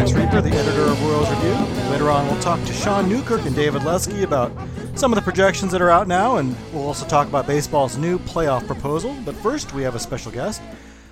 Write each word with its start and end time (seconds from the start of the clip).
Max 0.00 0.12
Rieper, 0.12 0.42
the 0.42 0.56
editor 0.56 0.84
of 0.84 1.02
Royals 1.02 1.28
Review. 1.28 1.90
Later 1.90 2.08
on, 2.08 2.26
we'll 2.26 2.40
talk 2.40 2.58
to 2.64 2.72
Sean 2.72 3.06
Newkirk 3.06 3.44
and 3.44 3.54
David 3.54 3.84
Lesky 3.84 4.22
about 4.22 4.50
some 4.94 5.12
of 5.12 5.16
the 5.16 5.20
projections 5.20 5.72
that 5.72 5.82
are 5.82 5.90
out 5.90 6.08
now, 6.08 6.38
and 6.38 6.56
we'll 6.72 6.86
also 6.86 7.06
talk 7.06 7.28
about 7.28 7.46
baseball's 7.46 7.98
new 7.98 8.18
playoff 8.20 8.66
proposal. 8.66 9.14
But 9.26 9.34
first, 9.34 9.74
we 9.74 9.82
have 9.82 9.94
a 9.94 9.98
special 9.98 10.32
guest. 10.32 10.62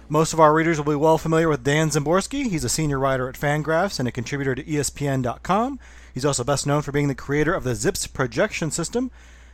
Most 0.08 0.32
of 0.32 0.40
our 0.40 0.54
readers 0.54 0.78
will 0.78 0.90
be 0.90 0.96
well 0.96 1.18
familiar 1.18 1.50
with 1.50 1.62
Dan 1.62 1.90
Szymborski. 1.90 2.48
He's 2.48 2.64
a 2.64 2.70
senior 2.70 2.98
writer 2.98 3.28
at 3.28 3.34
Fangraphs 3.34 3.98
and 3.98 4.08
a 4.08 4.12
contributor 4.12 4.54
to 4.54 4.64
ESPN.com. 4.64 5.78
He's 6.14 6.24
also 6.24 6.42
best 6.42 6.66
known 6.66 6.80
for 6.80 6.90
being 6.90 7.08
the 7.08 7.14
creator 7.14 7.52
of 7.52 7.64
the 7.64 7.74
Zips 7.74 8.06
projection 8.06 8.70
system. 8.70 9.10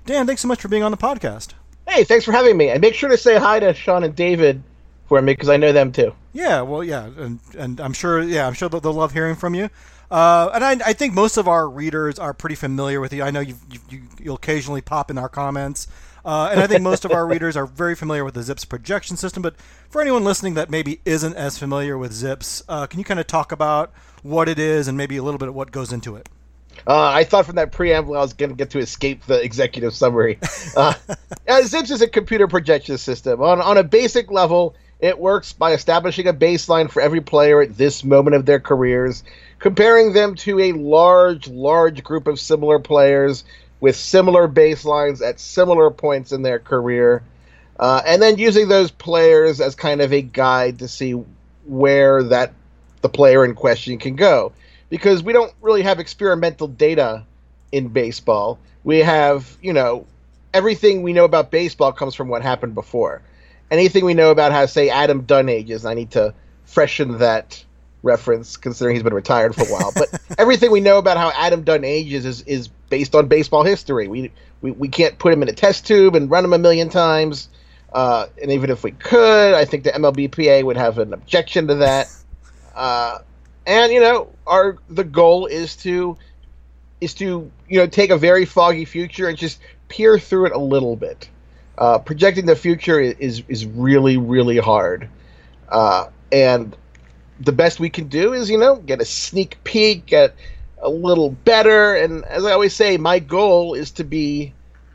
Dan, 0.07 0.29
thanks 0.29 0.43
so 0.43 0.49
much 0.49 0.61
for 0.61 0.69
being 0.69 0.85
on 0.85 0.93
the 0.93 0.97
podcast. 0.97 1.55
Hey, 1.89 2.05
thanks 2.05 2.25
for 2.25 2.31
having 2.31 2.57
me. 2.57 2.69
And 2.69 2.81
make 2.81 2.95
sure 2.95 3.11
to 3.11 3.19
say 3.19 3.37
hi 3.37 3.59
to 3.59 3.75
Sean 3.75 4.05
and 4.05 4.15
David 4.15 4.63
for 5.15 5.23
me 5.23 5.33
because 5.33 5.49
I 5.49 5.57
know 5.57 5.73
them 5.73 5.93
too. 5.93 6.13
Yeah, 6.33 6.63
well, 6.63 6.83
yeah, 6.83 7.09
and, 7.17 7.39
and 7.57 7.81
I'm 7.81 7.93
sure, 7.93 8.21
yeah, 8.21 8.49
I'm 8.49 8.55
sure 8.55 8.69
they'll, 8.69 8.81
they'll 8.81 8.93
love 8.93 9.13
hearing 9.13 9.37
from 9.37 9.55
you. 9.55 9.71
Uh, 10.11 10.51
and 10.53 10.65
I, 10.65 10.73
I, 10.87 10.93
think 10.93 11.15
most 11.15 11.37
of 11.37 11.47
our 11.47 11.69
readers 11.69 12.19
are 12.19 12.35
pretty 12.35 12.57
familiar 12.57 13.01
with 13.01 13.13
you. 13.13 13.23
I 13.23 13.31
know 13.31 13.41
you. 13.41 13.57
You'll 14.21 14.37
occasionally 14.37 14.81
pop 14.81 15.11
in 15.11 15.19
our 15.19 15.29
comments, 15.29 15.87
uh, 16.25 16.51
and 16.51 16.61
I 16.61 16.67
think 16.67 16.83
most 16.83 17.05
of 17.05 17.13
our 17.13 17.27
readers 17.35 17.57
are 17.57 17.67
very 17.67 17.95
familiar 17.95 18.25
with 18.25 18.35
the 18.35 18.43
Zips 18.43 18.65
projection 18.65 19.17
system. 19.17 19.43
But 19.43 19.55
for 19.89 20.01
anyone 20.01 20.25
listening 20.25 20.55
that 20.55 20.69
maybe 20.69 21.01
isn't 21.05 21.35
as 21.37 21.59
familiar 21.59 21.97
with 21.97 22.13
Zips, 22.13 22.63
uh, 22.69 22.87
can 22.87 22.99
you 22.99 23.05
kind 23.05 23.21
of 23.21 23.27
talk 23.27 23.51
about 23.53 23.93
what 24.23 24.49
it 24.49 24.59
is 24.59 24.89
and 24.89 24.99
maybe 24.99 25.17
a 25.17 25.23
little 25.23 25.39
bit 25.39 25.49
of 25.49 25.55
what 25.55 25.71
goes 25.71 25.93
into 25.93 26.17
it? 26.17 26.29
Uh, 26.87 27.09
I 27.09 27.25
thought 27.25 27.47
from 27.47 27.57
that 27.57 27.73
preamble 27.73 28.17
I 28.17 28.21
was 28.21 28.35
going 28.35 28.51
to 28.51 28.57
get 28.57 28.71
to 28.71 28.79
escape 28.79 29.25
the 29.25 29.43
executive 29.43 29.95
summary. 29.95 30.39
Uh, 30.77 30.95
Zips 31.63 31.91
is 31.91 32.03
a 32.03 32.09
computer 32.09 32.47
projection 32.47 32.99
system. 32.99 33.41
On, 33.41 33.61
on 33.61 33.79
a 33.79 33.85
basic 33.85 34.31
level, 34.31 34.75
it 35.01 35.19
works 35.19 35.53
by 35.53 35.73
establishing 35.73 36.27
a 36.27 36.33
baseline 36.33 36.91
for 36.91 37.03
every 37.03 37.21
player 37.21 37.61
at 37.61 37.77
this 37.77 38.05
moment 38.05 38.37
of 38.37 38.47
their 38.47 38.61
careers, 38.61 39.23
comparing 39.59 40.13
them 40.13 40.35
to 40.37 40.61
a 40.61 40.73
large, 40.73 41.49
large 41.49 42.03
group 42.03 42.27
of 42.27 42.41
similar 42.41 42.79
players 42.79 43.45
with 43.81 43.97
similar 43.97 44.49
baselines 44.49 45.21
at 45.21 45.41
similar 45.41 45.91
points 45.91 46.33
in 46.33 46.43
their 46.43 46.59
career, 46.59 47.23
uh, 47.79 48.03
and 48.07 48.23
then 48.23 48.39
using 48.39 48.69
those 48.69 48.91
players 48.91 49.61
as 49.61 49.75
kind 49.75 50.01
of 50.01 50.13
a 50.13 50.23
guide 50.23 50.79
to 50.79 50.89
see 50.89 51.13
where 51.67 52.23
that 52.23 52.53
the 53.03 53.09
player 53.09 53.45
in 53.45 53.55
question 53.55 53.99
can 53.99 54.17
go. 54.17 54.53
Because 54.89 55.23
we 55.23 55.33
don't 55.33 55.53
really 55.61 55.83
have 55.83 55.99
experimental 55.99 56.69
data 56.69 57.25
in 57.73 57.89
baseball. 57.89 58.59
We 58.85 59.01
have, 59.01 59.59
you 59.61 59.73
know, 59.73 60.07
everything 60.53 61.03
we 61.03 61.13
know 61.13 61.25
about 61.25 61.51
baseball 61.51 61.93
comes 61.93 62.15
from 62.15 62.29
what 62.29 62.43
happened 62.43 62.75
before 62.75 63.23
anything 63.71 64.05
we 64.05 64.15
know 64.15 64.31
about 64.31 64.53
how, 64.53 64.67
say, 64.67 64.91
Adam 64.91 65.23
Dunn 65.23 65.49
ages, 65.49 65.85
I 65.85 65.95
need 65.95 66.13
to 66.13 66.35
freshen 66.65 67.19
that 67.19 67.65
reference 68.03 68.57
considering 68.57 68.97
he's 68.97 69.03
been 69.03 69.15
retired 69.15 69.55
for 69.55 69.63
a 69.63 69.73
while. 69.73 69.93
But 69.95 70.21
everything 70.39 70.71
we 70.71 70.81
know 70.81 70.99
about 70.99 71.17
how 71.17 71.31
Adam 71.31 71.63
Dunn 71.63 71.85
ages 71.85 72.25
is, 72.25 72.43
is 72.43 72.69
based 72.89 73.15
on 73.15 73.29
baseball 73.29 73.65
history. 73.65 74.09
We, 74.09 74.31
we, 74.61 74.71
we 74.73 74.89
can't 74.89 75.19
put 75.19 75.33
him 75.33 75.43
in 75.43 75.49
a 75.49 75.53
test 75.53 75.87
tube 75.87 76.15
and 76.15 76.31
run 76.31 76.45
him 76.45 76.53
a 76.53 76.59
million 76.59 76.89
times. 76.89 77.49
Uh, 77.93 78.27
and 78.43 78.51
even 78.51 78.71
if 78.71 78.83
we 78.83 78.91
could, 78.91 79.55
I 79.55 79.65
think 79.65 79.85
the 79.85 79.91
MLBPA 79.91 80.65
would 80.65 80.77
have 80.77 80.99
an 80.99 81.13
objection 81.13 81.69
to 81.69 81.75
that. 81.77 82.09
Uh, 82.77 83.19
and 83.67 83.93
you 83.93 84.01
know, 84.01 84.29
our 84.49 84.79
the 84.89 85.05
goal 85.05 85.47
is 85.47 85.77
to 85.77 86.17
is 87.01 87.15
to 87.15 87.49
you 87.69 87.79
know 87.79 87.87
take 87.87 88.11
a 88.11 88.19
very 88.19 88.45
foggy 88.45 88.85
future 88.85 89.29
and 89.29 89.39
just 89.39 89.61
peer 89.87 90.19
through 90.19 90.47
it 90.47 90.53
a 90.53 90.59
little 90.59 90.97
bit 90.97 91.29
uh, 91.79 91.99
projecting 91.99 92.47
the 92.47 92.57
future 92.57 93.01
is 93.01 93.43
is 93.49 93.67
really 93.67 94.17
really 94.17 94.59
hard, 94.59 95.09
uh, 95.69 96.09
and 96.31 96.77
the 97.41 97.53
best 97.53 97.81
we 97.81 97.91
can 97.91 98.09
do 98.09 98.33
is 98.33 98.51
you 98.51 98.59
know 98.59 98.77
get 98.77 99.01
a 99.01 99.05
sneak 99.05 99.63
peek, 99.65 100.07
get 100.07 100.35
a 100.81 100.89
little 100.89 101.31
better, 101.31 101.95
and 101.95 102.25
as 102.27 102.45
I 102.45 102.53
always 102.53 102.75
say, 102.75 102.97
my 102.97 103.19
goal 103.19 103.75
is 103.75 103.91
to 103.93 104.05
be 104.05 104.53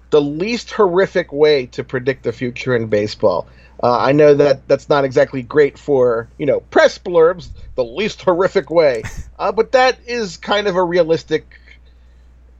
the 0.09 0.21
least 0.21 0.71
horrific 0.71 1.31
way 1.31 1.67
to 1.67 1.83
predict 1.83 2.23
the 2.23 2.31
future 2.31 2.75
in 2.75 2.87
baseball. 2.87 3.47
Uh, 3.81 3.97
I 3.97 4.11
know 4.11 4.33
that 4.33 4.67
that's 4.67 4.89
not 4.89 5.05
exactly 5.05 5.41
great 5.41 5.77
for 5.77 6.27
you 6.37 6.45
know 6.45 6.59
press 6.59 6.97
blurbs, 6.97 7.49
the 7.75 7.83
least 7.83 8.21
horrific 8.21 8.69
way, 8.69 9.03
uh, 9.39 9.51
but 9.51 9.71
that 9.73 9.99
is 10.05 10.37
kind 10.37 10.67
of 10.67 10.75
a 10.75 10.83
realistic 10.83 11.45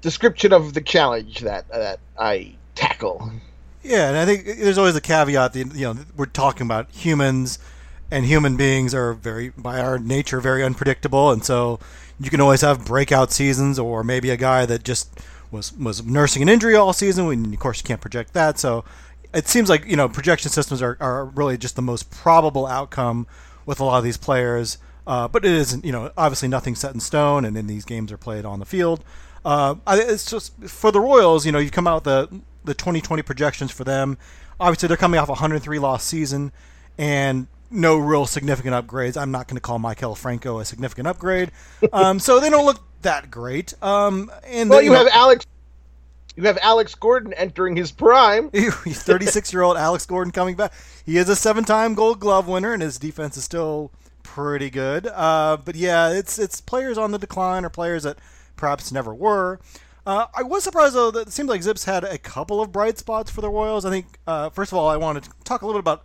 description 0.01 0.53
of 0.53 0.73
the 0.73 0.81
challenge 0.81 1.39
that 1.39 1.67
that 1.69 1.99
I 2.17 2.55
tackle. 2.75 3.31
Yeah, 3.83 4.09
and 4.09 4.17
I 4.17 4.25
think 4.25 4.45
there's 4.45 4.77
always 4.77 4.95
a 4.95 5.01
caveat. 5.01 5.53
That, 5.53 5.75
you 5.75 5.93
know, 5.93 5.97
we're 6.15 6.25
talking 6.25 6.65
about 6.65 6.91
humans, 6.91 7.59
and 8.11 8.25
human 8.25 8.57
beings 8.57 8.93
are 8.93 9.13
very, 9.13 9.49
by 9.49 9.79
our 9.79 9.97
nature, 9.97 10.41
very 10.41 10.63
unpredictable, 10.63 11.31
and 11.31 11.43
so 11.43 11.79
you 12.19 12.29
can 12.29 12.41
always 12.41 12.61
have 12.61 12.85
breakout 12.85 13.31
seasons, 13.31 13.79
or 13.79 14.03
maybe 14.03 14.29
a 14.29 14.37
guy 14.37 14.65
that 14.65 14.83
just 14.83 15.19
was 15.51 15.73
was 15.73 16.05
nursing 16.05 16.41
an 16.41 16.49
injury 16.49 16.75
all 16.75 16.93
season. 16.93 17.27
And 17.31 17.53
of 17.53 17.59
course, 17.59 17.79
you 17.79 17.83
can't 17.85 18.01
project 18.01 18.33
that. 18.33 18.59
So 18.59 18.83
it 19.33 19.47
seems 19.47 19.69
like 19.69 19.85
you 19.85 19.95
know 19.95 20.09
projection 20.09 20.51
systems 20.51 20.81
are, 20.81 20.97
are 20.99 21.25
really 21.25 21.57
just 21.57 21.75
the 21.75 21.81
most 21.81 22.11
probable 22.11 22.65
outcome 22.67 23.27
with 23.65 23.79
a 23.79 23.83
lot 23.83 23.97
of 23.97 24.03
these 24.03 24.17
players. 24.17 24.77
Uh, 25.07 25.27
but 25.27 25.43
it 25.43 25.51
isn't, 25.51 25.83
you 25.83 25.91
know, 25.91 26.11
obviously 26.17 26.47
nothing 26.47 26.75
set 26.75 26.93
in 26.93 26.99
stone, 26.99 27.43
and 27.43 27.55
then 27.55 27.65
these 27.65 27.83
games 27.83 28.11
are 28.11 28.17
played 28.17 28.45
on 28.45 28.59
the 28.59 28.65
field. 28.65 29.03
Uh, 29.43 29.73
it's 29.87 30.29
just 30.29 30.53
for 30.65 30.91
the 30.91 30.99
Royals, 30.99 31.47
you 31.47 31.51
know, 31.51 31.57
you 31.57 31.71
come 31.71 31.87
out 31.87 32.03
the 32.03 32.29
the 32.63 32.73
2020 32.73 33.23
projections 33.23 33.71
for 33.71 33.83
them. 33.83 34.17
Obviously, 34.59 34.87
they're 34.87 34.97
coming 34.97 35.19
off 35.19 35.29
a 35.29 35.33
103 35.33 35.79
loss 35.79 36.03
season 36.03 36.51
and 36.97 37.47
no 37.71 37.97
real 37.97 38.25
significant 38.25 38.73
upgrades. 38.73 39.15
I'm 39.15 39.31
not 39.31 39.47
going 39.47 39.55
to 39.55 39.61
call 39.61 39.79
Maikel 39.79 40.17
Franco 40.17 40.59
a 40.59 40.65
significant 40.65 41.07
upgrade, 41.07 41.51
um, 41.93 42.19
so 42.19 42.39
they 42.39 42.49
don't 42.49 42.65
look 42.65 42.81
that 43.01 43.31
great. 43.31 43.73
Um, 43.81 44.31
and 44.45 44.69
well, 44.69 44.81
you, 44.81 44.87
you 44.87 44.91
know, 44.91 45.03
have 45.03 45.13
Alex. 45.13 45.45
You 46.35 46.43
have 46.43 46.57
Alex 46.61 46.95
Gordon 46.95 47.33
entering 47.33 47.75
his 47.75 47.91
prime. 47.91 48.49
36 48.51 49.51
year 49.51 49.61
old 49.61 49.75
Alex 49.77 50.05
Gordon 50.05 50.31
coming 50.31 50.55
back. 50.55 50.71
He 51.05 51.17
is 51.17 51.27
a 51.27 51.35
seven 51.35 51.65
time 51.65 51.95
Gold 51.95 52.19
Glove 52.19 52.47
winner, 52.47 52.71
and 52.71 52.81
his 52.81 52.97
defense 52.97 53.35
is 53.35 53.43
still 53.43 53.91
pretty 54.23 54.69
good. 54.69 55.07
Uh, 55.07 55.57
but 55.57 55.75
yeah, 55.75 56.09
it's 56.09 56.39
it's 56.39 56.61
players 56.61 56.97
on 56.97 57.11
the 57.11 57.17
decline 57.17 57.65
or 57.65 57.69
players 57.69 58.03
that 58.03 58.17
perhaps 58.55 58.91
never 58.91 59.13
were. 59.13 59.59
Uh, 60.09 60.25
I 60.33 60.41
was 60.41 60.63
surprised 60.63 60.95
though 60.95 61.11
that 61.11 61.27
it 61.27 61.31
seemed 61.31 61.49
like 61.49 61.61
Zips 61.61 61.85
had 61.85 62.03
a 62.03 62.17
couple 62.17 62.61
of 62.61 62.71
bright 62.71 62.97
spots 62.97 63.29
for 63.29 63.41
the 63.41 63.49
Royals. 63.49 63.85
I 63.85 63.91
think 63.91 64.17
uh, 64.25 64.49
first 64.49 64.71
of 64.71 64.77
all, 64.79 64.89
I 64.89 64.97
wanted 64.97 65.25
to 65.25 65.29
talk 65.43 65.61
a 65.61 65.67
little 65.67 65.79
bit 65.79 65.83
about 65.83 66.03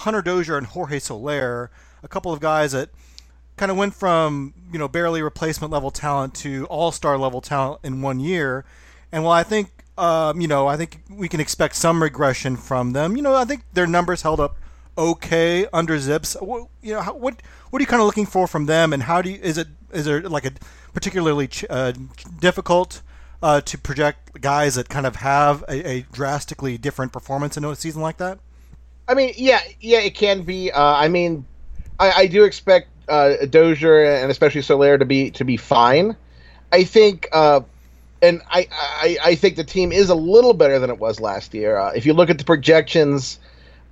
Hunter 0.00 0.20
Dozier 0.20 0.58
and 0.58 0.66
Jorge 0.66 0.98
Soler, 0.98 1.70
a 2.02 2.06
couple 2.06 2.34
of 2.34 2.40
guys 2.40 2.72
that 2.72 2.90
kind 3.56 3.72
of 3.72 3.78
went 3.78 3.94
from 3.94 4.52
you 4.70 4.78
know 4.78 4.88
barely 4.88 5.22
replacement 5.22 5.72
level 5.72 5.90
talent 5.90 6.34
to 6.34 6.66
all 6.66 6.92
star 6.92 7.16
level 7.16 7.40
talent 7.40 7.80
in 7.82 8.02
one 8.02 8.20
year. 8.20 8.66
And 9.10 9.24
while 9.24 9.32
I 9.32 9.42
think 9.42 9.70
um, 9.96 10.38
you 10.38 10.48
know 10.48 10.66
I 10.66 10.76
think 10.76 11.00
we 11.08 11.26
can 11.26 11.40
expect 11.40 11.76
some 11.76 12.02
regression 12.02 12.58
from 12.58 12.92
them, 12.92 13.16
you 13.16 13.22
know 13.22 13.34
I 13.34 13.46
think 13.46 13.62
their 13.72 13.86
numbers 13.86 14.20
held 14.20 14.38
up 14.38 14.58
okay 14.98 15.66
under 15.72 15.98
Zips. 15.98 16.36
What, 16.42 16.68
you 16.82 16.92
know 16.92 17.02
what 17.04 17.40
what 17.70 17.80
are 17.80 17.82
you 17.82 17.86
kind 17.86 18.02
of 18.02 18.06
looking 18.06 18.26
for 18.26 18.46
from 18.46 18.66
them, 18.66 18.92
and 18.92 19.04
how 19.04 19.22
do 19.22 19.30
you 19.30 19.40
is 19.42 19.56
it 19.56 19.68
is 19.94 20.04
there 20.04 20.20
like 20.28 20.44
a 20.44 20.52
particularly 20.92 21.48
ch- 21.48 21.64
uh, 21.70 21.94
difficult 22.38 23.00
uh, 23.42 23.60
to 23.62 23.78
project 23.78 24.40
guys 24.40 24.74
that 24.76 24.88
kind 24.88 25.06
of 25.06 25.16
have 25.16 25.62
a, 25.68 25.88
a, 25.88 26.00
drastically 26.12 26.78
different 26.78 27.12
performance 27.12 27.56
in 27.56 27.64
a 27.64 27.76
season 27.76 28.02
like 28.02 28.16
that? 28.18 28.38
I 29.08 29.14
mean, 29.14 29.34
yeah, 29.36 29.60
yeah, 29.80 30.00
it 30.00 30.14
can 30.14 30.42
be. 30.42 30.72
Uh, 30.72 30.82
I 30.82 31.08
mean, 31.08 31.44
I, 31.98 32.12
I 32.12 32.26
do 32.26 32.44
expect 32.44 32.88
uh, 33.08 33.46
Dozier 33.48 34.04
and 34.04 34.30
especially 34.30 34.62
Soler 34.62 34.98
to 34.98 35.04
be 35.04 35.30
to 35.32 35.44
be 35.44 35.56
fine. 35.56 36.16
I 36.72 36.84
think, 36.84 37.28
uh, 37.32 37.60
and 38.20 38.42
I, 38.50 38.68
I, 38.72 39.18
I 39.24 39.34
think 39.36 39.56
the 39.56 39.64
team 39.64 39.92
is 39.92 40.10
a 40.10 40.14
little 40.14 40.52
better 40.52 40.78
than 40.78 40.90
it 40.90 40.98
was 40.98 41.20
last 41.20 41.54
year. 41.54 41.78
Uh, 41.78 41.92
if 41.92 42.04
you 42.04 42.12
look 42.12 42.28
at 42.28 42.38
the 42.38 42.44
projections, 42.44 43.38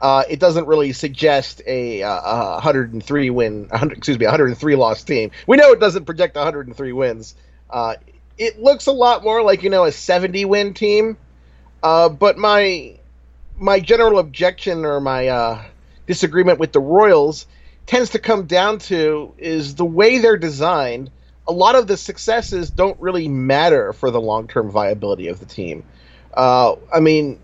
uh, 0.01 0.25
it 0.29 0.41
doesn't 0.41 0.67
really 0.67 0.93
suggest 0.93 1.63
a, 1.67 2.03
uh, 2.03 2.21
a 2.21 2.53
103 2.55 3.31
win, 3.31 3.69
100, 3.69 3.97
excuse 3.97 4.19
me, 4.19 4.27
103 4.27 4.77
loss 4.77 5.05
team. 5.05 5.31
We 5.47 5.57
know 5.57 5.71
it 5.71 5.81
doesn't 5.81 6.05
project 6.05 6.35
103 6.35 6.93
wins. 6.93 7.37
It 8.37 8.61
looks 8.61 8.87
a 8.87 8.93
lot 8.93 9.23
more 9.23 9.43
like 9.43 9.63
you 9.63 9.71
know 9.71 9.85
a 9.85 9.93
70 9.93 10.45
win 10.45 10.75
team. 10.75 11.17
Uh, 11.83 12.09
but 12.09 12.39
my 12.39 12.99
my 13.59 13.81
general 13.81 14.19
objection 14.19 14.85
or 14.85 15.01
my 15.01 15.29
uh, 15.29 15.63
disagreement 16.07 16.59
with 16.59 16.73
the 16.73 16.81
Royals 16.81 17.47
tends 17.87 18.11
to 18.11 18.19
come 18.19 18.47
down 18.47 18.79
to 18.79 19.35
is 19.39 19.75
the 19.75 19.85
way 19.85 20.19
they're 20.19 20.37
designed. 20.37 21.11
A 21.47 21.53
lot 21.53 21.75
of 21.75 21.87
the 21.87 21.97
successes 21.97 22.71
don't 22.71 22.99
really 23.01 23.29
matter 23.29 23.93
for 23.93 24.11
the 24.11 24.21
long 24.21 24.49
term 24.49 24.71
viability 24.71 25.29
of 25.29 25.41
the 25.41 25.47
team. 25.47 25.85
Uh, 26.33 26.77
I 26.93 27.01
mean, 27.01 27.39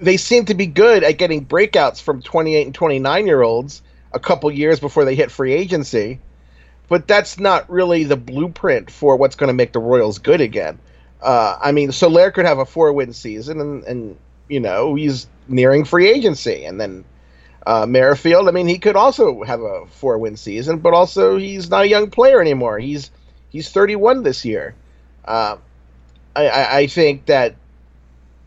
they 0.00 0.16
seem 0.16 0.46
to 0.46 0.54
be 0.54 0.66
good 0.66 1.04
at 1.04 1.18
getting 1.18 1.46
breakouts 1.46 2.02
from 2.02 2.20
28 2.20 2.66
and 2.66 2.74
29 2.74 3.26
year 3.26 3.42
olds 3.42 3.82
a 4.12 4.18
couple 4.18 4.50
years 4.50 4.80
before 4.80 5.04
they 5.04 5.14
hit 5.14 5.30
free 5.30 5.52
agency 5.52 6.18
but 6.88 7.06
that's 7.08 7.38
not 7.38 7.68
really 7.70 8.04
the 8.04 8.16
blueprint 8.16 8.90
for 8.90 9.16
what's 9.16 9.36
going 9.36 9.48
to 9.48 9.54
make 9.54 9.72
the 9.72 9.80
Royals 9.80 10.18
good 10.18 10.40
again. 10.40 10.80
Uh, 11.22 11.56
I 11.60 11.72
mean, 11.72 11.92
Soler 11.92 12.30
could 12.32 12.46
have 12.46 12.58
a 12.58 12.66
four 12.66 12.92
win 12.92 13.12
season, 13.12 13.60
and, 13.60 13.84
and, 13.84 14.18
you 14.48 14.60
know, 14.60 14.94
he's 14.94 15.28
nearing 15.48 15.84
free 15.84 16.08
agency. 16.10 16.64
And 16.64 16.80
then 16.80 17.04
Uh, 17.66 17.86
Merrifield, 17.86 18.48
I 18.48 18.52
mean, 18.52 18.66
he 18.68 18.78
could 18.78 18.96
also 18.96 19.42
have 19.44 19.60
a 19.60 19.86
four 19.88 20.18
win 20.18 20.36
season, 20.36 20.78
but 20.80 20.94
also 20.94 21.36
he's 21.38 21.70
not 21.70 21.84
a 21.84 21.88
young 21.88 22.10
player 22.10 22.40
anymore. 22.40 22.78
He's 22.78 23.10
he's 23.50 23.70
31 23.70 24.22
this 24.24 24.44
year. 24.44 24.76
Uh, 25.24 25.58
I, 26.36 26.48
I, 26.48 26.78
I 26.78 26.88
think 26.88 27.26
that 27.26 27.56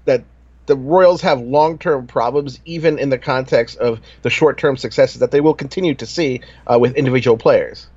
that 0.05 0.25
the 0.67 0.77
Royals 0.77 1.21
have 1.21 1.41
long 1.41 1.79
term 1.79 2.07
problems, 2.07 2.59
even 2.65 2.99
in 2.99 3.09
the 3.09 3.19
context 3.19 3.77
of 3.79 4.01
the 4.23 4.31
short 4.31 4.57
term 4.59 4.77
successes 4.77 5.19
that 5.19 5.31
they 5.31 5.41
will 5.41 5.55
continue 5.55 5.95
to 5.95 6.07
see 6.07 6.41
uh, 6.67 6.79
with 6.79 6.95
individual 6.95 7.37
players. 7.37 7.90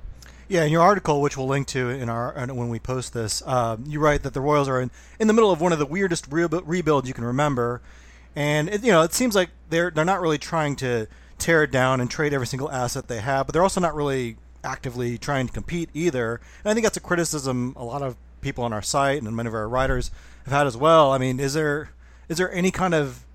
Yeah, 0.47 0.63
in 0.63 0.71
your 0.71 0.83
article, 0.83 1.21
which 1.21 1.37
we'll 1.37 1.47
link 1.47 1.65
to 1.67 1.89
in 1.89 2.07
our 2.07 2.33
when 2.47 2.69
we 2.69 2.77
post 2.77 3.13
this, 3.13 3.41
uh, 3.47 3.77
you 3.85 3.99
write 3.99 4.21
that 4.23 4.35
the 4.35 4.41
Royals 4.41 4.69
are 4.69 4.79
in, 4.79 4.91
in 5.19 5.27
the 5.27 5.33
middle 5.33 5.51
of 5.51 5.59
one 5.59 5.73
of 5.73 5.79
the 5.79 5.87
weirdest 5.87 6.27
re- 6.29 6.45
rebuilds 6.45 7.07
you 7.07 7.15
can 7.15 7.23
remember, 7.23 7.81
and 8.35 8.69
it, 8.69 8.83
you 8.83 8.91
know 8.91 9.01
it 9.01 9.13
seems 9.13 9.33
like 9.33 9.49
they're 9.69 9.89
they're 9.89 10.05
not 10.05 10.21
really 10.21 10.37
trying 10.37 10.75
to 10.77 11.07
tear 11.39 11.63
it 11.63 11.71
down 11.71 11.99
and 11.99 12.11
trade 12.11 12.31
every 12.31 12.45
single 12.45 12.69
asset 12.71 13.07
they 13.07 13.21
have, 13.21 13.47
but 13.47 13.53
they're 13.53 13.63
also 13.63 13.81
not 13.81 13.95
really 13.95 14.37
actively 14.63 15.17
trying 15.17 15.47
to 15.47 15.53
compete 15.53 15.89
either. 15.93 16.39
And 16.63 16.71
I 16.71 16.73
think 16.73 16.83
that's 16.83 16.97
a 16.97 17.01
criticism 17.01 17.73
a 17.75 17.83
lot 17.83 18.01
of 18.03 18.15
people 18.41 18.63
on 18.63 18.71
our 18.71 18.81
site 18.81 19.21
and 19.21 19.35
many 19.35 19.47
of 19.47 19.55
our 19.55 19.67
writers 19.67 20.11
have 20.45 20.53
had 20.53 20.67
as 20.67 20.77
well. 20.77 21.11
I 21.11 21.17
mean, 21.17 21.39
is 21.39 21.55
there 21.55 21.89
is 22.29 22.37
there 22.37 22.51
any 22.53 22.69
kind 22.69 22.93
of 22.93 23.25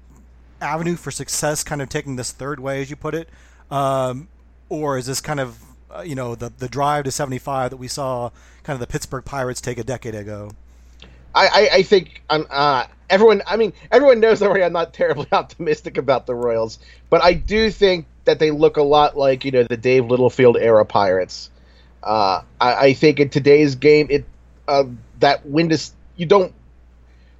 avenue 0.61 0.95
for 0.95 1.11
success, 1.11 1.65
kind 1.65 1.83
of 1.83 1.89
taking 1.89 2.17
this 2.17 2.31
third 2.31 2.61
way, 2.61 2.83
as 2.83 2.91
you 2.91 2.97
put 2.97 3.15
it, 3.15 3.29
um, 3.71 4.29
or 4.69 4.97
is 4.97 5.07
this 5.07 5.21
kind 5.21 5.41
of 5.41 5.59
uh, 5.95 6.03
you 6.03 6.15
know 6.15 6.35
the 6.35 6.53
the 6.59 6.69
drive 6.69 7.05
to 7.05 7.11
75 7.11 7.71
that 7.71 7.77
we 7.77 7.89
saw 7.89 8.31
kind 8.63 8.75
of 8.75 8.81
the 8.81 8.87
Pittsburgh 8.87 9.25
Pirates 9.25 9.61
take 9.61 9.79
a 9.79 9.85
decade 9.85 10.15
ago? 10.15 10.53
I, 11.35 11.47
I, 11.47 11.69
I 11.77 11.83
think 11.83 12.23
um, 12.31 12.47
uh, 12.51 12.87
everyone. 13.09 13.43
I 13.47 13.57
mean, 13.57 13.73
everyone 13.91 14.21
knows 14.21 14.43
already. 14.43 14.65
I'm 14.65 14.73
not 14.73 14.93
terribly 14.93 15.27
optimistic 15.33 15.97
about 15.97 16.27
the 16.27 16.35
Royals, 16.35 16.79
but 17.09 17.23
I 17.23 17.35
do 17.35 17.71
think 17.71 18.07
that 18.25 18.39
they 18.39 18.51
look 18.51 18.77
a 18.77 18.83
lot 18.83 19.17
like 19.17 19.45
you 19.45 19.51
know 19.51 19.65
the 19.65 19.77
Dave 19.77 20.07
Littlefield 20.07 20.57
era 20.57 20.85
Pirates. 20.85 21.51
Uh, 22.03 22.43
I, 22.61 22.75
I, 22.75 22.93
think 22.95 23.21
in 23.21 23.29
today's 23.29 23.75
game, 23.75 24.07
it 24.09 24.25
uh, 24.67 24.85
that 25.19 25.45
win 25.47 25.71
is 25.71 25.93
you 26.17 26.27
don't 26.27 26.55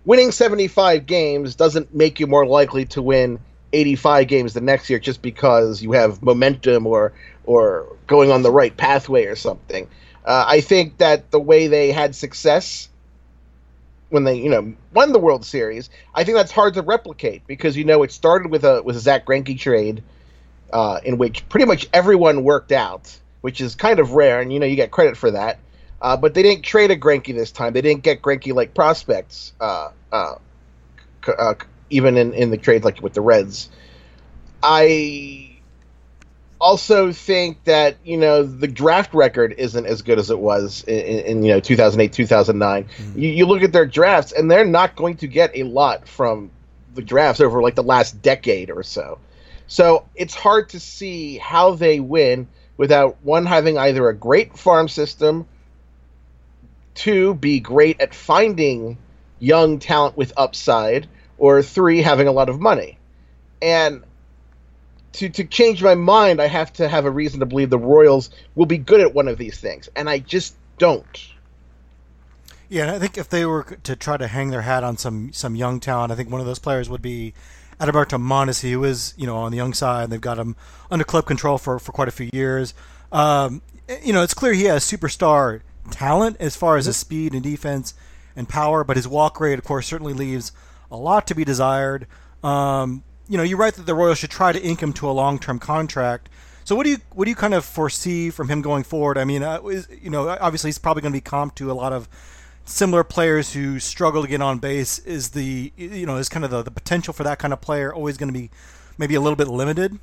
winning 0.05 0.33
75 0.33 1.07
games 1.07 1.55
doesn't 1.55 1.95
make 1.95 2.21
you 2.21 2.27
more 2.27 2.47
likely 2.47 2.85
to 2.87 3.03
win 3.03 3.39
85 3.73 4.29
games 4.29 4.53
the 4.53 4.61
next 4.61 4.91
year 4.91 4.99
just 4.99 5.23
because 5.23 5.83
you 5.83 5.93
have 5.93 6.23
momentum 6.23 6.87
or 6.87 7.13
or 7.51 7.97
going 8.07 8.31
on 8.31 8.43
the 8.43 8.51
right 8.51 8.77
pathway 8.77 9.25
or 9.25 9.35
something. 9.35 9.89
Uh, 10.25 10.45
I 10.47 10.61
think 10.61 10.99
that 10.99 11.33
the 11.33 11.41
way 11.41 11.67
they 11.67 11.91
had 11.91 12.15
success 12.15 12.89
when 14.09 14.23
they 14.23 14.37
you 14.37 14.49
know 14.49 14.73
won 14.95 15.13
the 15.13 15.19
World 15.19 15.45
Series, 15.45 15.91
I 16.15 16.23
think 16.23 16.37
that's 16.37 16.53
hard 16.53 16.75
to 16.75 16.83
replicate 16.83 17.45
because 17.49 17.77
you 17.77 17.83
know 17.83 18.05
it 18.05 18.13
started 18.13 18.53
with 18.53 18.65
a 18.65 18.83
with 18.85 18.95
a 18.95 19.01
Zack 19.01 19.27
Greinke 19.27 19.59
trade 19.59 20.05
uh, 20.73 21.01
in 21.05 21.19
which 21.19 21.49
pretty 21.49 21.67
much 21.67 21.89
everyone 21.93 22.45
worked 22.45 22.71
out, 22.71 23.19
which 23.41 23.61
is 23.61 23.75
kind 23.75 23.99
of 23.99 24.13
rare, 24.13 24.41
and 24.41 24.53
you 24.53 24.61
know 24.61 24.67
you 24.67 24.77
get 24.77 24.93
credit 24.93 25.17
for 25.17 25.33
that. 25.33 25.59
Uh, 26.01 26.17
but 26.17 26.35
they 26.35 26.45
didn't 26.45 26.63
trade 26.63 26.93
a 26.93 26.97
Greinke 26.97 27.35
this 27.35 27.51
time. 27.51 27.73
They 27.73 27.83
didn't 27.83 28.05
get 28.05 28.23
Greinke 28.23 28.55
like 28.55 28.75
prospects, 28.75 29.55
uh, 29.61 29.91
uh, 30.13 30.37
uh, 31.27 31.55
even 31.91 32.17
in, 32.17 32.33
in 32.33 32.51
the 32.51 32.59
trades 32.59 32.85
like 32.85 33.03
with 33.03 33.15
the 33.15 33.21
Reds. 33.21 33.71
I 34.63 35.50
also 36.61 37.11
think 37.13 37.63
that 37.65 37.97
you 38.05 38.17
know 38.17 38.43
the 38.43 38.69
draft 38.69 39.15
record 39.15 39.55
isn't 39.57 39.87
as 39.87 40.03
good 40.03 40.19
as 40.19 40.31
it 40.31 40.39
was 40.39 40.85
in, 40.85 41.21
in 41.21 41.43
you 41.43 41.53
know 41.53 41.61
2008 41.61 42.13
2009 42.13 42.85
mm-hmm. 42.85 43.19
you, 43.19 43.31
you 43.31 43.47
look 43.47 43.63
at 43.63 43.73
their 43.73 43.87
drafts 43.87 44.33
and 44.33 44.51
they're 44.51 44.67
not 44.67 44.95
going 44.95 45.17
to 45.17 45.27
get 45.27 45.51
a 45.55 45.63
lot 45.63 46.07
from 46.07 46.51
the 46.95 47.03
drafts 47.03 47.41
over 47.41 47.63
like 47.63 47.75
the 47.75 47.83
last 47.83 48.21
decade 48.23 48.71
or 48.71 48.83
so. 48.83 49.19
So 49.67 50.07
it's 50.15 50.35
hard 50.35 50.71
to 50.71 50.81
see 50.81 51.39
how 51.39 51.75
they 51.75 52.01
win 52.01 52.49
without 52.77 53.19
one 53.23 53.47
having 53.47 53.79
either 53.79 54.09
a 54.09 54.15
great 54.15 54.59
farm 54.59 54.89
system 54.89 55.47
two 56.95 57.35
be 57.35 57.61
great 57.61 58.01
at 58.01 58.15
finding 58.15 58.99
young 59.39 59.79
talent 59.79 60.17
with 60.17 60.33
upside 60.37 61.09
or 61.39 61.63
three 61.63 62.03
having 62.03 62.27
a 62.27 62.33
lot 62.33 62.49
of 62.49 62.61
money. 62.61 62.99
And 63.63 64.03
to 65.15 65.29
to 65.29 65.45
change 65.45 65.83
my 65.83 65.95
mind, 65.95 66.41
I 66.41 66.47
have 66.47 66.73
to 66.75 66.89
have 66.89 67.05
a 67.05 67.11
reason 67.11 67.41
to 67.41 67.47
believe 67.47 67.71
the 67.71 67.79
Royals 67.79 68.31
will 68.55 68.67
be 68.67 68.79
good 68.79 69.01
at 69.01 69.15
one 69.15 69.29
of 69.29 69.39
these 69.39 69.59
things, 69.59 69.89
and 69.97 70.09
I 70.09 70.19
just 70.19 70.55
don't. 70.79 71.29
Yeah, 72.69 72.95
I 72.95 73.01
think 73.01 73.19
if 73.19 73.29
they 73.29 73.45
were 73.45 73.65
to 73.83 73.97
try 73.97 74.17
to 74.17 74.29
hang 74.29 74.51
their 74.51 74.63
hat 74.63 74.85
on 74.85 74.97
some 74.97 75.33
some 75.33 75.57
young 75.57 75.81
talent, 75.81 76.13
I 76.13 76.15
think 76.15 76.31
one 76.31 76.41
of 76.41 76.47
those 76.47 76.61
players 76.61 76.89
would 76.89 77.03
be 77.03 77.35
Adalberto 77.81 78.21
Mondesi, 78.21 78.71
who 78.71 78.85
is 78.85 79.15
you 79.17 79.27
know 79.27 79.37
on 79.37 79.51
the 79.51 79.57
young 79.57 79.75
side. 79.75 80.11
They've 80.11 80.21
got 80.21 80.39
him 80.39 80.55
under 80.91 81.05
club 81.05 81.27
control 81.27 81.59
for, 81.59 81.79
for 81.79 81.93
quite 81.93 82.09
a 82.09 82.13
few 82.13 82.31
years. 82.33 82.75
Um, 83.11 83.63
you 84.03 84.13
know, 84.13 84.23
it's 84.23 84.35
clear 84.35 84.53
he 84.53 84.65
has 84.65 84.85
superstar 84.85 85.63
talent 85.91 86.37
as 86.39 86.55
far 86.55 86.77
as 86.77 86.87
his 86.87 86.97
mm-hmm. 86.97 87.01
speed 87.01 87.33
and 87.33 87.43
defense 87.43 87.95
and 88.37 88.49
power, 88.49 88.85
but 88.85 88.97
his 88.97 89.09
walk 89.09 89.41
rate, 89.41 89.59
of 89.59 89.65
course, 89.65 89.87
certainly 89.87 90.13
leaves 90.13 90.53
a 90.91 90.97
lot 90.97 91.27
to 91.27 91.35
be 91.35 91.45
desired. 91.45 92.07
Um, 92.45 93.03
you 93.31 93.37
know, 93.37 93.45
you 93.45 93.57
write 93.57 93.75
that 93.75 93.87
the 93.87 93.95
Royals 93.95 94.19
should 94.19 94.31
try 94.31 94.51
to 94.51 94.61
ink 94.61 94.83
him 94.83 94.93
to 94.95 95.09
a 95.09 95.13
long-term 95.13 95.61
contract. 95.61 96.29
So 96.65 96.75
what 96.75 96.83
do 96.83 96.91
you 96.91 96.99
what 97.13 97.25
do 97.25 97.31
you 97.31 97.37
kind 97.37 97.55
of 97.55 97.65
foresee 97.65 98.29
from 98.31 98.49
him 98.49 98.61
going 98.61 98.83
forward? 98.83 99.17
I 99.17 99.25
mean, 99.25 99.45
uh, 99.45 99.63
is, 99.67 99.87
you 100.03 100.11
know, 100.11 100.29
obviously 100.29 100.69
he's 100.69 100.79
probably 100.79 101.03
going 101.03 101.13
to 101.13 101.17
be 101.17 101.23
comped 101.23 101.55
to 101.57 101.71
a 101.71 101.73
lot 101.73 101.93
of 101.93 102.09
similar 102.65 103.05
players 103.05 103.53
who 103.53 103.79
struggle 103.79 104.23
to 104.23 104.29
get 104.29 104.43
on 104.43 104.59
base. 104.59 104.99
Is 104.99 105.31
the 105.31 105.73
you 105.77 106.07
know 106.07 106.17
is 106.17 106.29
kind 106.29 106.45
of 106.45 106.51
the, 106.51 106.63
the 106.63 106.73
potential 106.73 107.15
for 107.15 107.23
that 107.23 107.39
kind 107.39 107.53
of 107.53 107.61
player 107.61 107.95
always 107.95 108.17
going 108.17 108.33
to 108.33 108.39
be 108.39 108.51
maybe 108.99 109.15
a 109.15 109.21
little 109.21 109.37
bit 109.37 109.47
limited? 109.47 109.99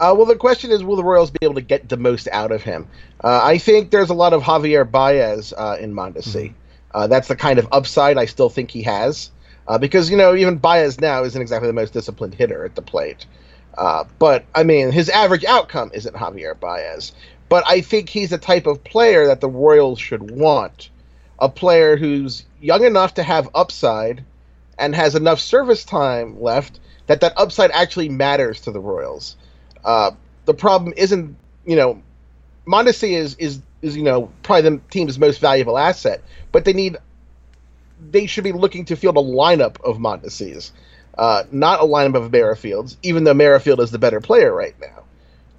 Uh, 0.00 0.12
well, 0.16 0.26
the 0.26 0.34
question 0.34 0.72
is, 0.72 0.82
will 0.82 0.96
the 0.96 1.04
Royals 1.04 1.30
be 1.30 1.38
able 1.42 1.54
to 1.54 1.60
get 1.60 1.88
the 1.88 1.96
most 1.96 2.26
out 2.32 2.50
of 2.50 2.64
him? 2.64 2.88
Uh, 3.22 3.40
I 3.44 3.58
think 3.58 3.92
there's 3.92 4.10
a 4.10 4.14
lot 4.14 4.32
of 4.32 4.42
Javier 4.42 4.90
Baez 4.90 5.52
uh, 5.56 5.76
in 5.78 5.94
Mondesi. 5.94 6.46
Mm-hmm. 6.46 6.54
Uh, 6.92 7.06
that's 7.06 7.28
the 7.28 7.36
kind 7.36 7.60
of 7.60 7.68
upside 7.70 8.18
I 8.18 8.26
still 8.26 8.50
think 8.50 8.72
he 8.72 8.82
has. 8.82 9.30
Uh, 9.66 9.78
because 9.78 10.10
you 10.10 10.16
know 10.16 10.34
even 10.34 10.58
Baez 10.58 11.00
now 11.00 11.24
isn't 11.24 11.40
exactly 11.40 11.68
the 11.68 11.72
most 11.72 11.92
disciplined 11.92 12.34
hitter 12.34 12.64
at 12.64 12.74
the 12.74 12.82
plate. 12.82 13.26
Uh, 13.76 14.04
but 14.18 14.44
I 14.54 14.62
mean, 14.62 14.92
his 14.92 15.08
average 15.08 15.44
outcome 15.44 15.90
isn't 15.94 16.14
Javier 16.14 16.58
Baez. 16.58 17.12
But 17.48 17.64
I 17.66 17.80
think 17.80 18.08
he's 18.08 18.30
the 18.30 18.38
type 18.38 18.66
of 18.66 18.82
player 18.84 19.26
that 19.26 19.40
the 19.40 19.48
Royals 19.48 20.00
should 20.00 20.30
want. 20.30 20.90
A 21.38 21.48
player 21.48 21.96
who's 21.96 22.44
young 22.60 22.84
enough 22.84 23.14
to 23.14 23.22
have 23.22 23.50
upside 23.54 24.24
and 24.78 24.94
has 24.94 25.14
enough 25.14 25.40
service 25.40 25.84
time 25.84 26.40
left 26.40 26.80
that 27.06 27.20
that 27.20 27.34
upside 27.36 27.70
actually 27.72 28.08
matters 28.08 28.60
to 28.62 28.70
the 28.70 28.80
Royals. 28.80 29.36
Uh, 29.84 30.12
the 30.46 30.54
problem 30.54 30.94
isn't, 30.96 31.36
you 31.66 31.76
know, 31.76 32.02
Mondesi 32.66 33.12
is 33.12 33.34
is 33.36 33.60
is 33.82 33.96
you 33.96 34.02
know 34.02 34.30
probably 34.42 34.70
the 34.70 34.80
team's 34.90 35.18
most 35.18 35.38
valuable 35.38 35.76
asset, 35.76 36.22
but 36.50 36.64
they 36.64 36.72
need 36.72 36.96
they 38.10 38.26
should 38.26 38.44
be 38.44 38.52
looking 38.52 38.84
to 38.86 38.96
field 38.96 39.16
a 39.16 39.20
lineup 39.20 39.80
of 39.82 39.98
Mondesis, 39.98 40.72
uh, 41.16 41.44
not 41.50 41.80
a 41.80 41.84
lineup 41.84 42.16
of 42.16 42.30
Merrifields, 42.30 42.96
even 43.02 43.24
though 43.24 43.34
Merrifield 43.34 43.80
is 43.80 43.90
the 43.90 43.98
better 43.98 44.20
player 44.20 44.52
right 44.52 44.74
now. 44.80 45.04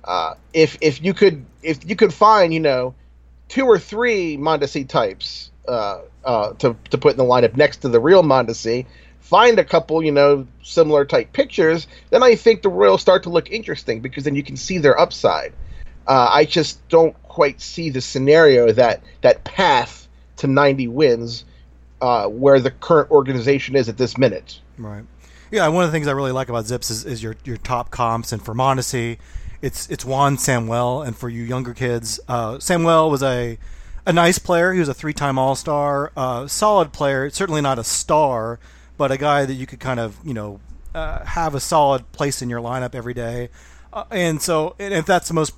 Uh, 0.04 0.36
if 0.54 0.78
if 0.82 1.04
you 1.04 1.14
could 1.14 1.46
if 1.64 1.90
you 1.90 1.96
could 1.96 2.14
find 2.14 2.54
you 2.54 2.60
know 2.60 2.94
two 3.48 3.66
or 3.66 3.80
three 3.80 4.38
Mondesi 4.38 4.88
types 4.88 5.52
uh, 5.68 6.02
uh, 6.24 6.54
to 6.54 6.76
to 6.92 6.98
put 6.98 7.14
in 7.14 7.18
the 7.18 7.24
lineup 7.24 7.56
next 7.56 7.78
to 7.78 7.90
the 7.90 8.00
real 8.00 8.22
Mondesi, 8.22 8.86
find 9.20 9.58
a 9.58 9.66
couple 9.66 10.04
you 10.04 10.12
know 10.12 10.48
similar 10.62 11.06
type 11.06 11.34
pictures, 11.34 11.88
then 12.12 12.22
I 12.22 12.36
think 12.36 12.62
the 12.62 12.70
Royals 12.70 13.02
start 13.02 13.24
to 13.24 13.30
look 13.30 13.52
interesting 13.52 14.02
because 14.02 14.24
then 14.24 14.36
you 14.36 14.44
can 14.44 14.58
see 14.58 14.78
their 14.78 15.00
upside. 15.00 15.54
Uh, 16.08 16.30
I 16.32 16.46
just 16.46 16.88
don't 16.88 17.20
quite 17.24 17.60
see 17.60 17.90
the 17.90 18.02
scenario 18.02 18.72
that 18.74 19.02
that 19.22 19.44
path 19.44 20.08
to 20.38 20.48
90 20.48 20.88
wins 20.90 21.46
uh, 22.06 22.28
where 22.28 22.60
the 22.60 22.70
current 22.70 23.10
organization 23.10 23.76
is 23.76 23.90
at 23.90 23.98
this 23.98 24.16
minute. 24.16 24.60
Right. 24.78 25.04
Yeah, 25.52 25.68
one 25.70 25.84
of 25.84 25.90
the 25.90 25.92
things 25.92 26.08
I 26.08 26.12
really 26.12 26.32
like 26.32 26.50
about 26.50 26.68
Zips 26.68 26.92
is, 26.92 27.04
is 27.04 27.24
your 27.24 27.36
your 27.44 27.58
top 27.58 27.90
comps, 27.90 28.32
and 28.32 28.44
for 28.44 28.54
Mondesi, 28.54 29.18
it's 29.62 29.90
it's 29.90 30.06
Juan 30.06 30.38
Samuel, 30.38 31.02
and 31.02 31.18
for 31.18 31.30
you 31.30 31.44
younger 31.44 31.74
kids, 31.74 32.20
uh, 32.28 32.60
Samuel 32.60 33.10
was 33.10 33.24
a 33.24 33.58
a 34.06 34.14
nice 34.14 34.38
player. 34.38 34.72
He 34.74 34.80
was 34.80 34.90
a 34.90 34.94
three-time 34.94 35.40
All-Star, 35.40 36.12
uh, 36.16 36.46
solid 36.46 36.94
player. 36.94 37.32
Certainly 37.32 37.62
not 37.62 37.80
a 37.80 37.84
star, 37.84 38.60
but 38.98 39.12
a 39.12 39.18
guy 39.18 39.46
that 39.46 39.56
you 39.56 39.66
could 39.66 39.80
kind 39.80 40.00
of 40.00 40.18
you 40.24 40.34
know 40.34 40.60
uh, 40.94 41.26
have 41.26 41.56
a 41.56 41.60
solid 41.60 42.12
place 42.12 42.42
in 42.42 42.50
your 42.50 42.62
lineup 42.62 42.94
every 42.94 43.16
day. 43.16 43.50
Uh, 43.92 44.04
and 44.12 44.42
so, 44.42 44.76
and 44.78 44.94
if 44.94 45.06
that's 45.08 45.28
the 45.28 45.34
most 45.34 45.56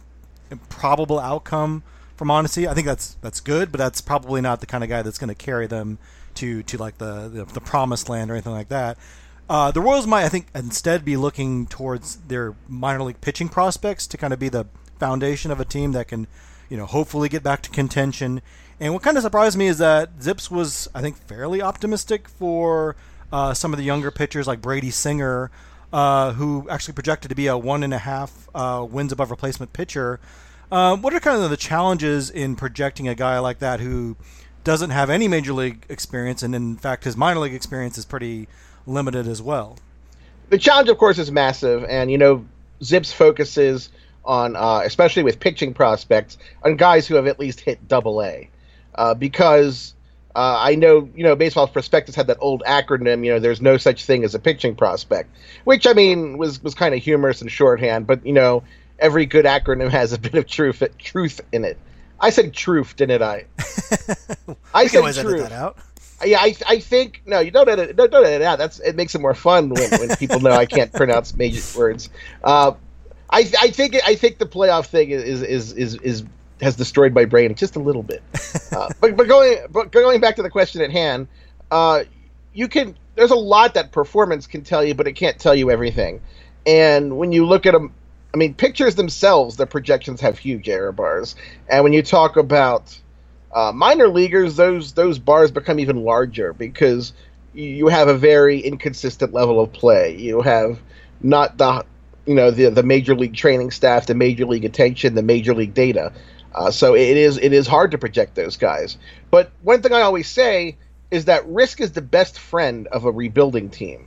probable 0.70 1.20
outcome 1.20 1.84
from 2.16 2.30
Mondesi, 2.30 2.68
I 2.68 2.74
think 2.74 2.88
that's 2.88 3.18
that's 3.22 3.40
good, 3.42 3.72
but 3.72 3.80
that's 3.80 4.00
probably 4.00 4.42
not 4.42 4.60
the 4.60 4.66
kind 4.66 4.84
of 4.84 4.90
guy 4.90 5.02
that's 5.02 5.18
going 5.18 5.30
to 5.30 5.36
carry 5.36 5.68
them 5.68 5.98
to 6.38 6.64
to 6.64 6.78
like 6.78 6.98
the 6.98 7.30
the, 7.30 7.46
the 7.46 7.62
promised 7.62 8.10
land 8.10 8.32
or 8.32 8.34
anything 8.36 8.54
like 8.54 8.70
that. 8.70 8.98
Uh, 9.50 9.72
the 9.72 9.80
Royals 9.80 10.06
might, 10.06 10.26
I 10.26 10.30
think, 10.30 10.48
instead 10.54 11.06
be 11.06 11.16
looking 11.16 11.68
towards 11.68 12.18
their 12.28 12.54
minor 12.68 13.04
league 13.04 13.22
pitching 13.22 13.48
prospects 13.48 14.06
to 14.08 14.18
kind 14.18 14.34
of 14.34 14.40
be 14.40 14.50
the 14.50 14.66
foundation 15.00 15.52
of 15.52 15.60
a 15.62 15.66
team 15.66 15.94
that 15.94 16.10
can, 16.10 16.28
you 16.70 16.76
know, 16.76 16.86
hopefully 16.86 17.30
get 17.30 17.44
back 17.44 17.62
to 17.62 17.70
contention. 17.70 18.42
And 18.80 18.94
what 18.94 19.04
kind 19.04 19.16
of 19.16 19.24
surprised 19.24 19.58
me 19.58 19.68
is 19.68 19.78
that 19.78 20.22
Zips 20.22 20.52
was, 20.52 20.90
I 20.94 21.02
think, 21.02 21.16
fairly 21.16 21.62
optimistic 21.62 22.28
for 22.28 22.98
uh, 23.32 23.54
some 23.54 23.72
of 23.72 23.78
the 23.80 23.86
younger 23.86 24.12
pitchers 24.12 24.48
like 24.48 24.62
Brady 24.62 24.92
Singer. 24.92 25.50
uh, 25.92 26.34
who 26.34 26.68
actually 26.70 26.94
projected 26.94 27.30
to 27.30 27.36
be 27.36 27.48
a 27.48 27.58
one 27.58 27.84
and 27.84 27.94
a 27.94 27.98
half 27.98 28.50
uh, 28.54 28.86
wins 28.90 29.12
above 29.12 29.32
replacement 29.32 29.74
pitcher. 29.74 30.20
Uh, 30.72 30.98
what 30.98 31.14
are 31.14 31.20
kind 31.20 31.42
of 31.42 31.50
the 31.50 31.58
challenges 31.58 32.30
in 32.30 32.56
projecting 32.56 33.08
a 33.08 33.16
guy 33.16 33.40
like 33.40 33.60
that 33.60 33.80
who 33.80 34.18
doesn't 34.68 34.90
have 34.90 35.10
any 35.10 35.30
major 35.30 35.54
league 35.54 35.86
experience, 35.88 36.44
and 36.44 36.54
in 36.54 36.76
fact, 36.76 37.06
his 37.06 37.16
minor 37.16 37.40
league 37.40 37.54
experience 37.54 37.98
is 37.98 38.04
pretty 38.04 38.50
limited 38.86 39.26
as 39.26 39.42
well? 39.42 39.78
The 40.50 40.58
challenge, 40.58 40.90
of 40.90 40.98
course, 40.98 41.18
is 41.18 41.32
massive, 41.32 41.86
and 41.86 42.12
you 42.12 42.18
know, 42.18 42.46
Zips 42.84 43.14
focuses 43.14 43.90
on, 44.26 44.58
uh, 44.58 44.82
especially 44.84 45.24
with 45.24 45.40
pitching 45.40 45.74
prospects, 45.74 46.38
on 46.64 46.76
guys 46.76 47.08
who 47.08 47.16
have 47.16 47.28
at 47.28 47.40
least 47.40 47.62
hit 47.62 47.88
Double 47.88 48.22
A, 48.22 48.50
uh, 48.96 49.14
because 49.14 49.94
uh, 50.36 50.58
I 50.60 50.76
know, 50.76 51.10
you 51.16 51.24
know, 51.24 51.38
baseball 51.38 51.70
prospectus 51.70 52.14
had 52.14 52.28
that 52.28 52.38
old 52.42 52.62
acronym, 52.68 53.26
you 53.26 53.32
know, 53.32 53.40
there's 53.40 53.62
no 53.62 53.78
such 53.78 54.04
thing 54.04 54.26
as 54.26 54.36
a 54.36 54.40
pitching 54.40 54.76
prospect, 54.76 55.30
which 55.64 55.88
I 55.88 55.94
mean 55.94 56.38
was 56.38 56.62
was 56.62 56.76
kind 56.76 56.94
of 56.94 57.02
humorous 57.02 57.40
and 57.40 57.50
shorthand, 57.50 58.06
but 58.06 58.26
you 58.26 58.34
know, 58.34 58.64
every 59.00 59.28
good 59.28 59.46
acronym 59.46 59.90
has 59.90 60.12
a 60.12 60.20
bit 60.20 60.34
of 60.36 60.46
truth 60.46 60.84
truth 60.98 61.40
in 61.54 61.64
it. 61.64 61.78
I 62.20 62.30
said 62.30 62.54
truth, 62.54 62.96
didn't 62.96 63.22
I? 63.22 63.46
I 64.74 64.88
said 64.88 65.14
truth. 65.14 65.52
Yeah, 66.26 66.40
I, 66.40 66.56
I 66.68 66.80
think 66.80 67.22
no, 67.26 67.40
you 67.40 67.52
don't 67.52 67.70
edit 67.70 67.96
don't, 67.96 68.12
don't 68.12 68.26
edit 68.26 68.42
it 68.42 68.46
out. 68.46 68.58
That's 68.58 68.80
it 68.80 68.96
makes 68.96 69.14
it 69.14 69.22
more 69.22 69.36
fun 69.36 69.70
when, 69.70 69.90
when 69.92 70.16
people 70.16 70.40
know 70.40 70.52
I 70.52 70.66
can't 70.66 70.92
pronounce 70.92 71.36
major 71.36 71.62
words. 71.78 72.10
Uh, 72.44 72.72
I 73.30 73.40
I 73.60 73.70
think 73.70 73.96
I 74.04 74.16
think 74.16 74.40
the 74.40 74.48
playoff 74.48 74.88
thing 74.88 75.12
is 75.12 75.44
is 75.44 75.74
is 75.74 75.96
is 75.96 76.24
has 76.60 76.76
destroyed 76.76 77.14
my 77.14 77.26
brain 77.26 77.54
just 77.54 77.76
a 77.76 77.80
little 77.80 78.02
bit. 78.02 78.24
Uh, 78.72 78.90
but 79.00 79.16
but 79.16 79.28
going 79.28 79.60
but 79.70 79.92
going 79.92 80.20
back 80.20 80.36
to 80.38 80.44
the 80.44 80.50
question 80.50 80.82
at 80.82 80.90
hand, 80.90 81.28
uh, 81.70 82.04
you 82.54 82.68
can 82.68 82.98
there's 83.14 83.32
a 83.32 83.36
lot 83.36 83.76
that 83.76 83.92
performance 83.92 84.48
can 84.48 84.64
tell 84.64 84.84
you, 84.84 84.96
but 84.96 85.08
it 85.08 85.14
can't 85.14 85.38
tell 85.38 85.54
you 85.54 85.70
everything. 85.70 86.22
And 86.66 87.18
when 87.18 87.32
you 87.32 87.46
look 87.46 87.66
at 87.68 87.74
them 87.74 87.94
I 88.34 88.38
mean, 88.38 88.54
pictures 88.54 88.96
themselves, 88.96 89.56
the 89.56 89.66
projections 89.66 90.22
have 90.22 90.38
huge 90.38 90.70
error 90.70 90.92
bars, 90.92 91.36
and 91.70 91.84
when 91.84 91.94
you 91.94 92.04
talk 92.04 92.38
about 92.38 93.00
uh, 93.54 93.72
minor 93.74 94.08
leaguers, 94.08 94.56
those 94.56 94.94
those 94.94 95.20
bars 95.20 95.52
become 95.52 95.80
even 95.80 96.04
larger 96.04 96.54
because 96.54 97.14
you 97.54 97.88
have 97.88 98.08
a 98.08 98.18
very 98.18 98.60
inconsistent 98.60 99.34
level 99.34 99.60
of 99.60 99.74
play. 99.74 100.16
You 100.16 100.42
have 100.42 100.80
not 101.22 101.58
the 101.58 101.86
you 102.26 102.36
know 102.36 102.52
the 102.52 102.70
the 102.70 102.84
major 102.84 103.16
league 103.16 103.36
training 103.36 103.72
staff, 103.72 104.06
the 104.06 104.16
major 104.16 104.46
league 104.46 104.66
attention, 104.66 105.16
the 105.16 105.24
major 105.24 105.54
league 105.56 105.74
data. 105.74 106.12
Uh, 106.54 106.72
so 106.72 106.96
it 106.96 107.18
is 107.18 107.38
it 107.38 107.54
is 107.54 107.68
hard 107.68 107.92
to 107.92 107.98
project 107.98 108.36
those 108.36 108.58
guys. 108.58 108.98
But 109.32 109.52
one 109.64 109.82
thing 109.82 109.94
I 109.94 110.02
always 110.02 110.28
say 110.28 110.78
is 111.12 111.26
that 111.26 111.48
risk 111.48 111.80
is 111.80 111.94
the 111.94 112.02
best 112.02 112.38
friend 112.38 112.88
of 112.88 113.06
a 113.06 113.12
rebuilding 113.12 113.70
team. 113.70 114.06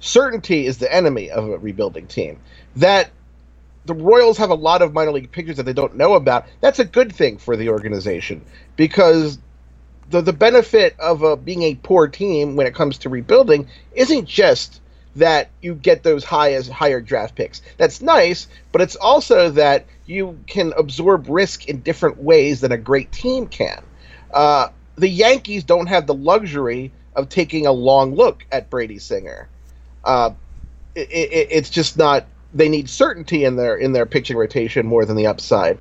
Certainty 0.00 0.66
is 0.66 0.78
the 0.78 0.92
enemy 0.92 1.30
of 1.30 1.48
a 1.48 1.58
rebuilding 1.58 2.06
team. 2.06 2.38
That 2.76 3.10
the 3.84 3.94
Royals 3.94 4.38
have 4.38 4.50
a 4.50 4.54
lot 4.54 4.82
of 4.82 4.92
minor 4.92 5.12
league 5.12 5.32
pitchers 5.32 5.56
that 5.56 5.64
they 5.64 5.72
don't 5.72 5.96
know 5.96 6.14
about. 6.14 6.46
That's 6.60 6.78
a 6.78 6.84
good 6.84 7.12
thing 7.12 7.38
for 7.38 7.56
the 7.56 7.68
organization 7.70 8.44
because 8.76 9.38
the 10.10 10.20
the 10.20 10.32
benefit 10.32 10.94
of 10.98 11.24
uh, 11.24 11.36
being 11.36 11.62
a 11.62 11.74
poor 11.76 12.08
team 12.08 12.56
when 12.56 12.66
it 12.66 12.74
comes 12.74 12.98
to 12.98 13.08
rebuilding 13.08 13.68
isn't 13.92 14.26
just 14.26 14.80
that 15.16 15.50
you 15.60 15.74
get 15.74 16.02
those 16.02 16.24
high 16.24 16.54
as 16.54 16.68
higher 16.68 17.00
draft 17.00 17.34
picks. 17.34 17.60
That's 17.76 18.00
nice, 18.00 18.48
but 18.70 18.80
it's 18.80 18.96
also 18.96 19.50
that 19.50 19.86
you 20.06 20.38
can 20.46 20.72
absorb 20.76 21.28
risk 21.28 21.68
in 21.68 21.80
different 21.80 22.18
ways 22.22 22.60
than 22.60 22.72
a 22.72 22.78
great 22.78 23.12
team 23.12 23.46
can. 23.46 23.82
Uh, 24.32 24.68
the 24.96 25.08
Yankees 25.08 25.64
don't 25.64 25.86
have 25.86 26.06
the 26.06 26.14
luxury 26.14 26.92
of 27.14 27.28
taking 27.28 27.66
a 27.66 27.72
long 27.72 28.14
look 28.14 28.46
at 28.50 28.70
Brady 28.70 28.98
Singer. 28.98 29.48
Uh, 30.04 30.30
it, 30.94 31.08
it, 31.10 31.48
it's 31.50 31.70
just 31.70 31.96
not 31.96 32.26
they 32.54 32.68
need 32.68 32.88
certainty 32.88 33.44
in 33.44 33.56
their 33.56 33.76
in 33.76 33.92
their 33.92 34.06
pitching 34.06 34.36
rotation 34.36 34.86
more 34.86 35.04
than 35.04 35.16
the 35.16 35.26
upside. 35.26 35.78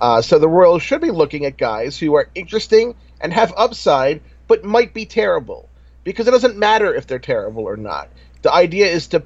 Uh, 0.00 0.22
so 0.22 0.38
the 0.38 0.48
Royals 0.48 0.82
should 0.82 1.00
be 1.00 1.10
looking 1.10 1.44
at 1.44 1.58
guys 1.58 1.98
who 1.98 2.14
are 2.14 2.28
interesting 2.34 2.94
and 3.20 3.32
have 3.32 3.52
upside, 3.56 4.20
but 4.48 4.64
might 4.64 4.94
be 4.94 5.04
terrible 5.04 5.68
because 6.04 6.26
it 6.26 6.30
doesn't 6.30 6.56
matter 6.56 6.94
if 6.94 7.06
they're 7.06 7.18
terrible 7.18 7.64
or 7.64 7.76
not. 7.76 8.08
The 8.42 8.52
idea 8.52 8.86
is 8.86 9.08
to 9.08 9.22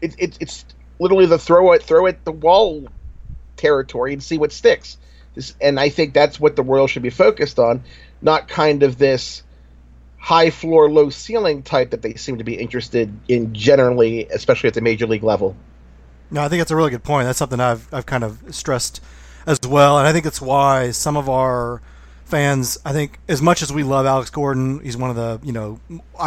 it, 0.00 0.14
it, 0.18 0.38
it's 0.40 0.64
literally 0.98 1.26
the 1.26 1.38
throw 1.38 1.72
it 1.72 1.82
throw 1.82 2.06
it 2.06 2.24
the 2.24 2.32
wall 2.32 2.86
territory 3.56 4.12
and 4.12 4.22
see 4.22 4.38
what 4.38 4.52
sticks. 4.52 4.96
This, 5.34 5.54
and 5.60 5.78
I 5.78 5.90
think 5.90 6.12
that's 6.12 6.40
what 6.40 6.56
the 6.56 6.62
Royals 6.62 6.90
should 6.90 7.02
be 7.02 7.10
focused 7.10 7.58
on, 7.58 7.84
not 8.20 8.48
kind 8.48 8.82
of 8.82 8.98
this 8.98 9.44
high 10.18 10.50
floor, 10.50 10.90
low 10.90 11.08
ceiling 11.10 11.62
type 11.62 11.90
that 11.90 12.02
they 12.02 12.14
seem 12.14 12.38
to 12.38 12.44
be 12.44 12.54
interested 12.54 13.16
in 13.28 13.54
generally, 13.54 14.26
especially 14.26 14.68
at 14.68 14.74
the 14.74 14.80
major 14.80 15.06
league 15.06 15.22
level. 15.22 15.56
No, 16.30 16.42
I 16.42 16.48
think 16.48 16.60
that's 16.60 16.70
a 16.70 16.76
really 16.76 16.90
good 16.90 17.04
point. 17.04 17.26
That's 17.26 17.38
something 17.38 17.60
I've 17.60 17.92
I've 17.92 18.06
kind 18.06 18.24
of 18.24 18.54
stressed 18.54 19.02
as 19.46 19.58
well, 19.66 19.98
and 19.98 20.06
I 20.06 20.12
think 20.12 20.26
it's 20.26 20.40
why 20.40 20.90
some 20.90 21.16
of 21.16 21.28
our 21.28 21.82
fans, 22.24 22.78
I 22.84 22.92
think, 22.92 23.18
as 23.28 23.42
much 23.42 23.62
as 23.62 23.72
we 23.72 23.82
love 23.82 24.06
Alex 24.06 24.30
Gordon, 24.30 24.80
he's 24.80 24.96
one 24.96 25.10
of 25.10 25.16
the 25.16 25.40
you 25.44 25.52
know 25.52 25.80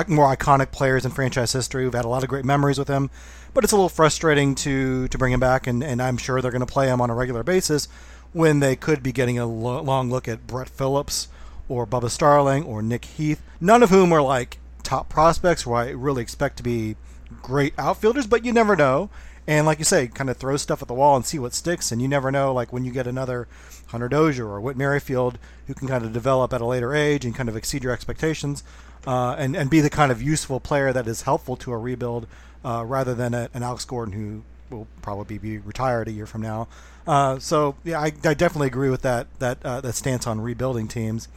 more 0.08 0.36
iconic 0.36 0.72
players 0.72 1.06
in 1.06 1.12
franchise 1.12 1.54
history. 1.54 1.86
We've 1.86 1.94
had 1.94 2.06
a 2.06 2.10
lot 2.10 2.24
of 2.24 2.30
great 2.30 2.46
memories 2.46 2.78
with 2.78 2.90
him, 2.90 3.10
but 3.54 3.64
it's 3.64 3.72
a 3.72 3.76
little 3.76 3.90
frustrating 3.90 4.56
to 4.56 5.08
to 5.08 5.18
bring 5.18 5.34
him 5.34 5.40
back, 5.40 5.68
and, 5.68 5.84
and 5.84 6.02
I'm 6.02 6.18
sure 6.18 6.42
they're 6.42 6.52
going 6.52 6.66
to 6.66 6.66
play 6.66 6.88
him 6.88 7.00
on 7.02 7.10
a 7.10 7.16
regular 7.16 7.44
basis 7.44 7.88
when 8.34 8.60
they 8.60 8.76
could 8.76 9.02
be 9.04 9.12
getting 9.12 9.38
a 9.40 9.46
lo- 9.46 9.82
long 9.82 10.10
look 10.10 10.28
at 10.28 10.48
Brett 10.48 10.68
Phillips 10.68 11.28
or 11.70 11.86
Bubba 11.86 12.10
Starling 12.10 12.64
or 12.64 12.82
Nick 12.82 13.06
Heath, 13.06 13.42
none 13.62 13.84
of 13.84 13.90
whom 13.90 14.12
are 14.12 14.22
like 14.22 14.58
top 14.82 15.08
prospects 15.08 15.62
who 15.62 15.74
I 15.74 15.90
really 15.90 16.22
expect 16.22 16.58
to 16.58 16.64
be 16.64 16.96
great 17.42 17.74
outfielders, 17.78 18.28
but 18.28 18.44
you 18.44 18.52
never 18.52 18.76
know 18.76 19.10
and 19.48 19.66
like 19.66 19.80
you 19.80 19.86
say, 19.86 20.08
kind 20.08 20.30
of 20.30 20.38
throw 20.38 20.58
stuff 20.58 20.82
at 20.82 20.88
the 20.88 20.94
wall 20.94 21.16
and 21.16 21.26
see 21.26 21.40
what 21.40 21.54
sticks. 21.54 21.92
And 21.92 22.02
you 22.02 22.08
never 22.08 22.32
know, 22.32 22.54
like 22.54 22.72
when 22.72 22.86
you 22.86 22.92
get 22.92 23.08
another 23.08 23.48
Hunter 23.88 24.08
Dozier 24.08 24.48
or 24.48 24.62
Whit 24.62 24.78
Merrifield 24.78 25.38
who 25.68 25.74
can 25.74 25.88
kind 25.88 26.06
of 26.06 26.14
develop 26.14 26.54
at 26.54 26.62
a 26.62 26.66
later 26.66 26.94
age 26.96 27.26
and 27.26 27.36
kind 27.36 27.50
of 27.50 27.56
exceed 27.56 27.84
your 27.84 27.94
expectations, 27.94 28.64
uh, 29.06 29.36
and 29.38 29.56
and 29.56 29.70
be 29.70 29.82
the 29.82 29.90
kind 29.90 30.12
of 30.12 30.22
useful 30.22 30.60
player 30.60 30.94
that 30.94 31.08
is 31.08 31.24
helpful 31.24 31.56
to 31.58 31.72
a 31.72 31.78
rebuild, 31.78 32.28
uh, 32.64 32.84
rather 32.86 33.14
than 33.14 33.34
a, 33.34 33.50
an 33.54 33.64
Alex 33.64 33.86
Gordon 33.86 34.14
who 34.14 34.44
will 34.70 34.88
probably 35.02 35.38
be 35.38 35.58
retired 35.58 36.08
a 36.08 36.12
year 36.12 36.26
from 36.26 36.42
now. 36.42 36.68
Uh, 37.06 37.38
so 37.40 37.76
yeah, 37.84 38.00
I, 38.00 38.06
I, 38.24 38.34
definitely 38.34 38.68
agree 38.68 38.90
with 38.90 39.02
that 39.02 39.28
that 39.40 39.64
uh, 39.64 39.82
that 39.82 39.94
stance 39.94 40.26
on 40.26 40.40
rebuilding 40.40 40.88
teams. 40.88 41.28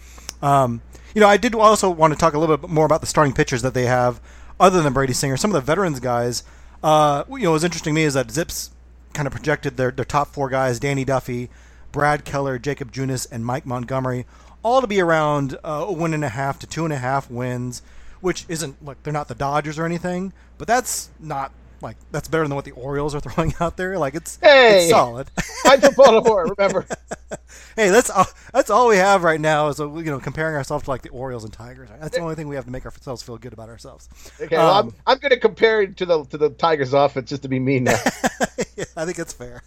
Um, 0.40 0.80
you 1.14 1.20
know, 1.20 1.26
I 1.28 1.36
did 1.36 1.54
also 1.54 1.90
want 1.90 2.12
to 2.12 2.18
talk 2.18 2.34
a 2.34 2.38
little 2.38 2.56
bit 2.56 2.70
more 2.70 2.86
about 2.86 3.00
the 3.00 3.06
starting 3.06 3.34
pitchers 3.34 3.62
that 3.62 3.74
they 3.74 3.86
have, 3.86 4.20
other 4.60 4.82
than 4.82 4.92
Brady 4.92 5.12
Singer. 5.12 5.36
Some 5.36 5.50
of 5.50 5.54
the 5.54 5.60
veterans 5.60 6.00
guys. 6.00 6.44
Uh, 6.82 7.24
you 7.30 7.40
know, 7.40 7.52
what's 7.52 7.64
interesting 7.64 7.94
to 7.94 8.00
me 8.00 8.04
is 8.04 8.14
that 8.14 8.30
Zips 8.30 8.70
kind 9.12 9.26
of 9.26 9.32
projected 9.32 9.76
their, 9.76 9.90
their 9.90 10.04
top 10.04 10.28
four 10.28 10.48
guys, 10.48 10.78
Danny 10.78 11.04
Duffy, 11.04 11.48
Brad 11.90 12.24
Keller, 12.24 12.58
Jakob 12.58 12.92
Junis, 12.92 13.26
and 13.30 13.44
Mike 13.44 13.66
Montgomery, 13.66 14.26
all 14.62 14.80
to 14.80 14.86
be 14.86 15.00
around 15.00 15.58
uh, 15.64 15.86
one 15.86 16.12
and 16.12 16.24
a 16.24 16.28
half 16.28 16.58
to 16.58 16.66
two 16.66 16.84
and 16.84 16.92
a 16.92 16.98
half 16.98 17.30
wins, 17.30 17.82
which 18.20 18.44
isn't 18.48 18.84
like 18.84 19.02
they're 19.02 19.12
not 19.12 19.28
the 19.28 19.34
Dodgers 19.34 19.78
or 19.78 19.86
anything, 19.86 20.32
but 20.58 20.68
that's 20.68 21.10
not 21.18 21.52
like 21.86 21.96
that's 22.10 22.28
better 22.28 22.42
than 22.46 22.54
what 22.54 22.64
the 22.64 22.72
Orioles 22.72 23.14
are 23.14 23.20
throwing 23.26 23.54
out 23.60 23.76
there. 23.76 23.98
Like 23.98 24.14
it's 24.14 24.38
hey, 24.42 24.82
it's 24.82 24.90
solid. 24.90 25.30
I'm 25.64 25.80
from 25.80 25.94
Baltimore. 25.94 26.54
Remember? 26.58 26.86
hey, 27.76 27.90
that's 27.90 28.10
all, 28.10 28.26
that's 28.52 28.70
all 28.70 28.88
we 28.88 28.96
have 28.96 29.22
right 29.22 29.40
now 29.40 29.68
is 29.68 29.80
a, 29.80 29.84
uh, 29.84 29.98
you 29.98 30.10
know 30.10 30.18
comparing 30.18 30.56
ourselves 30.56 30.84
to 30.84 30.90
like 30.90 31.02
the 31.02 31.10
Orioles 31.10 31.44
and 31.44 31.52
Tigers. 31.52 31.88
That's 32.00 32.16
the 32.16 32.22
only 32.22 32.34
thing 32.34 32.48
we 32.48 32.56
have 32.56 32.64
to 32.64 32.70
make 32.70 32.84
ourselves 32.84 33.22
feel 33.22 33.38
good 33.38 33.52
about 33.52 33.68
ourselves. 33.68 34.08
Okay, 34.40 34.56
um, 34.56 34.64
well, 34.64 34.74
I'm, 34.74 34.94
I'm 35.06 35.18
going 35.18 35.30
to 35.30 35.40
compare 35.40 35.82
it 35.82 35.96
to 35.98 36.06
the 36.06 36.24
to 36.24 36.36
the 36.36 36.50
Tigers 36.50 36.92
offense 36.92 37.30
just 37.30 37.42
to 37.42 37.48
be 37.48 37.58
mean 37.58 37.84
now. 37.84 37.98
yeah, 38.76 38.84
I 38.96 39.04
think 39.04 39.18
it's 39.18 39.32
fair. 39.32 39.62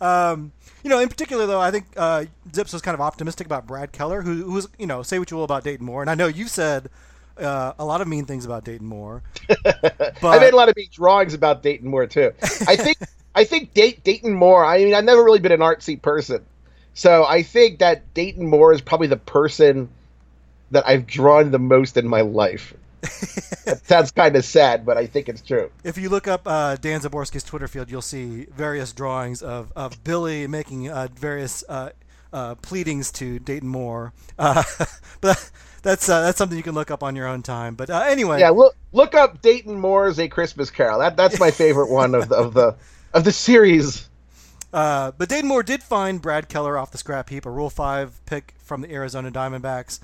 Um, 0.00 0.52
you 0.82 0.90
know, 0.90 0.98
in 0.98 1.08
particular 1.08 1.46
though, 1.46 1.60
I 1.60 1.70
think 1.70 1.86
uh, 1.96 2.26
Zips 2.54 2.72
was 2.72 2.82
kind 2.82 2.94
of 2.94 3.00
optimistic 3.00 3.46
about 3.46 3.66
Brad 3.66 3.90
Keller, 3.92 4.22
who, 4.22 4.44
who 4.44 4.52
was 4.52 4.68
you 4.78 4.86
know 4.86 5.02
say 5.02 5.18
what 5.18 5.30
you 5.30 5.38
will 5.38 5.44
about 5.44 5.64
Dayton 5.64 5.86
Moore, 5.86 6.02
and 6.02 6.10
I 6.10 6.14
know 6.14 6.26
you 6.26 6.46
said 6.46 6.90
uh, 7.38 7.72
a 7.78 7.84
lot 7.84 8.00
of 8.00 8.08
mean 8.08 8.24
things 8.24 8.44
about 8.44 8.64
Dayton 8.64 8.86
Moore. 8.86 9.22
but... 9.64 10.24
I 10.24 10.38
made 10.38 10.52
a 10.52 10.56
lot 10.56 10.68
of 10.68 10.76
mean 10.76 10.88
drawings 10.92 11.34
about 11.34 11.62
Dayton 11.62 11.88
Moore 11.88 12.06
too. 12.06 12.32
I 12.66 12.76
think 12.76 12.98
I 13.34 13.44
think 13.44 13.74
Dayton 13.74 14.32
Moore. 14.32 14.64
I 14.64 14.78
mean, 14.78 14.94
I've 14.94 15.04
never 15.04 15.22
really 15.22 15.40
been 15.40 15.52
an 15.52 15.60
artsy 15.60 16.00
person, 16.00 16.44
so 16.94 17.24
I 17.24 17.42
think 17.42 17.80
that 17.80 18.14
Dayton 18.14 18.46
Moore 18.46 18.72
is 18.72 18.80
probably 18.80 19.08
the 19.08 19.16
person 19.16 19.88
that 20.70 20.86
I've 20.86 21.06
drawn 21.06 21.50
the 21.50 21.58
most 21.58 21.96
in 21.96 22.06
my 22.06 22.20
life. 22.20 22.74
that 23.64 23.82
sounds 23.84 24.10
kind 24.10 24.34
of 24.34 24.44
sad, 24.44 24.86
but 24.86 24.96
I 24.96 25.06
think 25.06 25.28
it's 25.28 25.42
true. 25.42 25.70
If 25.82 25.98
you 25.98 26.08
look 26.08 26.26
up 26.26 26.42
uh, 26.46 26.76
Dan 26.76 27.00
Szymborski's 27.00 27.42
Twitter 27.42 27.68
field, 27.68 27.90
you'll 27.90 28.02
see 28.02 28.46
various 28.46 28.92
drawings 28.92 29.42
of, 29.42 29.72
of 29.76 30.02
Billy 30.04 30.46
making 30.46 30.88
uh, 30.88 31.08
various 31.14 31.64
uh, 31.68 31.90
uh 32.32 32.54
pleadings 32.56 33.12
to 33.12 33.38
Dayton 33.38 33.68
Moore. 33.68 34.12
Uh, 34.38 34.62
but 35.20 35.50
that's 35.84 36.08
uh, 36.08 36.22
that's 36.22 36.38
something 36.38 36.56
you 36.56 36.64
can 36.64 36.74
look 36.74 36.90
up 36.90 37.04
on 37.04 37.14
your 37.14 37.28
own 37.28 37.42
time. 37.42 37.76
But 37.76 37.90
anyway, 37.90 38.40
yeah, 38.40 38.50
look 38.50 38.74
look 38.92 39.14
up 39.14 39.40
Dayton 39.42 39.78
Moore's 39.78 40.18
A 40.18 40.26
Christmas 40.26 40.70
Carol. 40.70 40.98
That 40.98 41.16
that's 41.16 41.38
my 41.38 41.52
favorite 41.52 41.90
one 41.90 42.14
of 42.16 42.28
the, 42.28 42.34
of 42.34 42.54
the 42.54 42.76
of 43.12 43.22
the 43.22 43.32
series. 43.32 44.08
Uh, 44.74 45.12
but 45.12 45.28
Dayton 45.28 45.46
Moore 45.46 45.62
did 45.62 45.84
find 45.84 46.20
Brad 46.20 46.48
Keller 46.48 46.76
off 46.76 46.90
the 46.90 46.98
scrap 46.98 47.28
heap, 47.28 47.46
a 47.46 47.50
Rule 47.50 47.70
Five 47.70 48.20
pick 48.26 48.54
from 48.58 48.80
the 48.80 48.90
Arizona 48.92 49.30
Diamondbacks. 49.30 50.00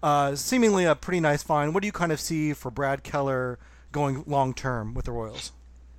Uh, 0.00 0.36
seemingly 0.36 0.84
a 0.84 0.94
pretty 0.94 1.18
nice 1.18 1.42
find. 1.42 1.74
What 1.74 1.80
do 1.80 1.88
you 1.88 1.92
kind 1.92 2.12
of 2.12 2.20
see 2.20 2.52
for 2.52 2.70
Brad 2.70 3.02
Keller 3.02 3.58
going 3.90 4.22
long 4.28 4.54
term 4.54 4.94
with 4.94 5.06
the 5.06 5.10
Royals? 5.10 5.50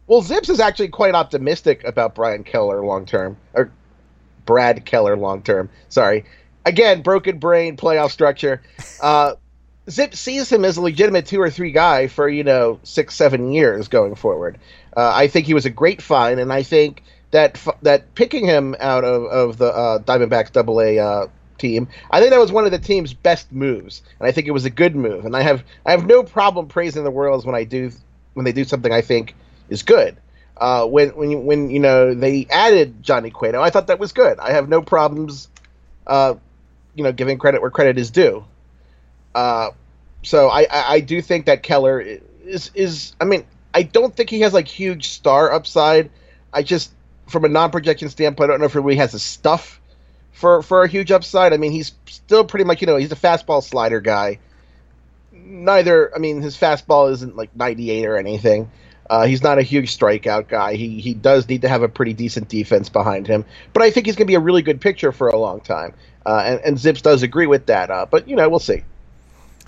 Well, 0.08 0.22
Zips 0.22 0.48
is 0.48 0.62
actually 0.62 0.88
quite 0.88 1.16
optimistic 1.16 1.84
about 1.84 2.16
Brian 2.16 2.46
Keller 2.46 2.86
long 2.86 3.06
term, 3.06 3.36
or 3.54 3.72
Brad 4.46 4.86
Keller 4.86 5.18
long 5.18 5.42
term. 5.42 5.70
Sorry. 5.90 6.24
Again, 6.66 7.02
broken 7.02 7.40
brain 7.40 7.78
playoff 7.78 8.12
structure. 8.12 8.62
Uh, 9.02 9.36
Zip 9.90 10.16
sees 10.16 10.50
him 10.50 10.64
as 10.64 10.78
a 10.78 10.82
legitimate 10.82 11.26
two 11.26 11.42
or 11.42 11.50
three 11.50 11.72
guy 11.72 12.08
for 12.08 12.30
you 12.30 12.44
know 12.44 12.80
six 12.84 13.16
seven 13.16 13.52
years 13.52 13.88
going 13.88 14.16
forward. 14.16 14.58
Uh, 14.96 15.12
I 15.14 15.28
think 15.28 15.46
he 15.46 15.54
was 15.54 15.66
a 15.66 15.70
great 15.70 16.02
find, 16.02 16.40
and 16.40 16.54
I 16.54 16.64
think 16.64 17.04
that 17.32 17.60
that 17.82 18.16
picking 18.16 18.46
him 18.46 18.76
out 18.80 19.04
of, 19.04 19.24
of 19.26 19.58
the 19.58 19.74
uh, 19.74 20.00
Diamondbacks 20.00 20.52
Double 20.52 20.80
A 20.80 21.00
uh, 21.00 21.28
team, 21.58 21.88
I 22.12 22.20
think 22.20 22.32
that 22.32 22.40
was 22.40 22.52
one 22.52 22.66
of 22.66 22.72
the 22.72 22.80
team's 22.80 23.14
best 23.14 23.52
moves, 23.52 24.02
and 24.20 24.28
I 24.28 24.32
think 24.32 24.48
it 24.48 24.52
was 24.52 24.66
a 24.66 24.70
good 24.70 24.96
move. 24.96 25.26
And 25.26 25.36
I 25.36 25.42
have 25.42 25.64
I 25.86 25.92
have 25.92 26.06
no 26.06 26.24
problem 26.24 26.68
praising 26.68 27.04
the 27.04 27.12
Royals 27.12 27.46
when 27.46 27.56
I 27.56 27.64
do 27.64 27.92
when 28.36 28.46
they 28.46 28.52
do 28.54 28.64
something 28.64 28.92
I 28.92 29.02
think 29.02 29.36
is 29.70 29.84
good. 29.84 30.16
Uh, 30.58 30.86
when 30.86 31.10
when 31.10 31.46
when 31.46 31.70
you 31.70 31.80
know 31.80 32.14
they 32.14 32.48
added 32.50 33.02
Johnny 33.02 33.32
Cueto, 33.32 33.62
I 33.62 33.70
thought 33.70 33.88
that 33.88 34.00
was 34.00 34.14
good. 34.14 34.40
I 34.40 34.52
have 34.52 34.70
no 34.70 34.82
problems, 34.82 35.50
uh, 36.08 36.36
you 36.96 37.04
know, 37.04 37.12
giving 37.12 37.38
credit 37.38 37.62
where 37.62 37.72
credit 37.72 37.98
is 37.98 38.12
due. 38.12 38.46
Uh, 39.34 39.70
so 40.24 40.50
I, 40.50 40.62
I, 40.62 40.94
I 40.94 41.00
do 41.00 41.22
think 41.22 41.46
that 41.48 41.64
Keller 41.64 42.00
is 42.00 42.72
is 42.74 43.14
I 43.20 43.26
mean 43.26 43.46
I 43.74 43.84
don't 43.84 44.16
think 44.16 44.30
he 44.30 44.42
has 44.42 44.54
like 44.54 44.68
huge 44.68 45.10
star 45.10 45.52
upside. 45.52 46.10
I 46.52 46.64
just 46.64 46.92
from 47.28 47.46
a 47.46 47.50
non-projection 47.50 48.10
standpoint, 48.10 48.50
I 48.50 48.54
don't 48.54 48.60
know 48.60 48.68
if 48.68 48.74
he 48.74 48.80
really 48.80 48.98
has 48.98 49.14
the 49.14 49.20
stuff 49.20 49.82
for 50.32 50.62
for 50.62 50.84
a 50.84 50.88
huge 50.88 51.12
upside. 51.12 51.54
I 51.54 51.58
mean, 51.58 51.72
he's 51.72 51.94
still 52.06 52.46
pretty 52.46 52.66
much 52.66 52.82
you 52.82 52.88
know 52.88 52.98
he's 52.98 53.12
a 53.12 53.18
fastball 53.18 53.64
slider 53.64 54.02
guy. 54.02 54.40
Neither 55.32 56.16
I 56.16 56.20
mean 56.20 56.42
his 56.42 56.58
fastball 56.58 57.12
isn't 57.12 57.36
like 57.36 57.56
98 57.56 58.06
or 58.06 58.18
anything. 58.18 58.72
Uh, 59.10 59.26
he's 59.26 59.44
not 59.44 59.60
a 59.60 59.62
huge 59.62 59.98
strikeout 59.98 60.48
guy. 60.48 60.76
He 60.76 61.00
he 61.02 61.14
does 61.14 61.48
need 61.50 61.64
to 61.64 61.70
have 61.70 61.84
a 61.84 61.90
pretty 61.90 62.14
decent 62.14 62.48
defense 62.48 62.90
behind 62.90 63.28
him, 63.28 63.46
but 63.74 63.84
I 63.84 63.92
think 63.92 64.06
he's 64.06 64.16
going 64.16 64.28
to 64.28 64.32
be 64.32 64.36
a 64.36 64.40
really 64.40 64.62
good 64.62 64.80
pitcher 64.80 65.12
for 65.12 65.28
a 65.28 65.38
long 65.38 65.60
time. 65.60 65.94
Uh, 66.26 66.44
and, 66.46 66.60
and 66.62 66.80
Zips 66.80 67.02
does 67.02 67.24
agree 67.24 67.48
with 67.48 67.66
that. 67.68 67.90
Uh, 67.90 68.06
but 68.10 68.28
you 68.28 68.36
know, 68.36 68.48
we'll 68.50 68.60
see 68.60 68.84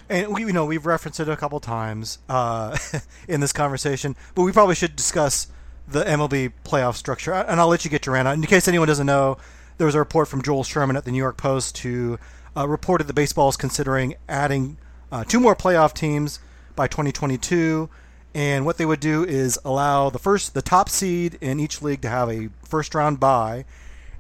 and 0.10 0.34
we 0.34 0.42
you 0.42 0.54
know 0.54 0.66
we've 0.66 0.86
referenced 0.86 1.20
it 1.20 1.28
a 1.28 1.36
couple 1.36 1.60
times 1.60 2.20
uh, 2.30 2.78
in 3.28 3.42
this 3.42 3.52
conversation, 3.52 4.16
but 4.36 4.44
we 4.44 4.52
probably 4.52 4.76
should 4.76 4.96
discuss 4.96 5.48
the 5.88 6.04
MLB 6.04 6.54
playoff 6.64 6.96
structure. 6.96 7.34
And 7.34 7.60
I'll 7.60 7.68
let 7.68 7.86
you 7.86 7.92
get 7.92 8.06
your 8.06 8.14
rant. 8.14 8.28
In 8.28 8.42
case 8.44 8.68
anyone 8.68 8.88
doesn't 8.88 9.06
know, 9.06 9.38
there 9.78 9.86
was 9.86 9.96
a 9.96 10.00
report 10.00 10.28
from 10.28 10.42
Joel 10.42 10.64
Sherman 10.64 10.96
at 10.96 11.06
the 11.06 11.12
New 11.12 11.18
York 11.18 11.38
Post 11.38 11.80
who 11.80 12.18
uh, 12.56 12.68
reported 12.68 13.08
that 13.08 13.14
baseball 13.14 13.50
is 13.50 13.58
considering 13.58 14.16
adding 14.28 14.78
uh, 15.12 15.24
two 15.24 15.40
more 15.40 15.56
playoff 15.56 15.94
teams 15.94 16.40
by 16.76 16.88
2022. 16.88 17.90
And 18.34 18.66
what 18.66 18.78
they 18.78 18.86
would 18.86 19.00
do 19.00 19.24
is 19.24 19.58
allow 19.64 20.10
the 20.10 20.20
first, 20.20 20.54
the 20.54 20.62
top 20.62 20.90
seed 20.90 21.38
in 21.40 21.60
each 21.60 21.82
league 21.82 22.02
to 22.02 22.10
have 22.10 22.30
a 22.30 22.50
first 22.64 22.94
round 22.94 23.20
bye, 23.20 23.66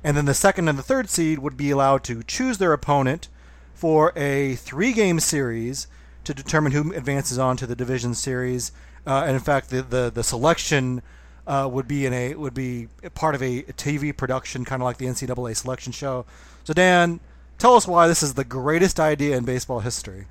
and 0.05 0.15
then 0.15 0.25
the 0.25 0.35
second 0.35 0.67
and 0.67 0.77
the 0.77 0.83
third 0.83 1.09
seed 1.09 1.39
would 1.39 1.57
be 1.57 1.71
allowed 1.71 2.03
to 2.03 2.21
choose 2.21 2.59
their 2.59 2.73
opponent 2.73 3.27
for 3.73 4.13
a 4.15 4.53
three 4.53 4.93
game 4.93 5.19
series 5.19 5.87
to 6.23 6.31
determine 6.31 6.73
who 6.73 6.93
advances 6.93 7.39
on 7.39 7.57
to 7.57 7.65
the 7.65 7.75
division 7.75 8.13
series. 8.13 8.71
Uh, 9.07 9.23
and 9.25 9.31
in 9.31 9.39
fact, 9.39 9.71
the, 9.71 9.81
the, 9.81 10.11
the 10.13 10.23
selection 10.23 11.01
uh, 11.47 11.67
would 11.71 11.87
be 11.87 12.05
in 12.05 12.13
a 12.13 12.35
would 12.35 12.53
be 12.53 12.87
part 13.15 13.33
of 13.33 13.41
a 13.41 13.63
TV 13.63 14.15
production, 14.15 14.63
kind 14.63 14.79
of 14.79 14.85
like 14.85 14.97
the 14.97 15.07
NCAA 15.07 15.57
selection 15.57 15.91
show. 15.91 16.27
So, 16.65 16.73
Dan, 16.73 17.19
tell 17.57 17.73
us 17.73 17.87
why 17.87 18.07
this 18.07 18.21
is 18.21 18.35
the 18.35 18.45
greatest 18.45 18.99
idea 18.99 19.35
in 19.35 19.43
baseball 19.43 19.79
history. 19.79 20.27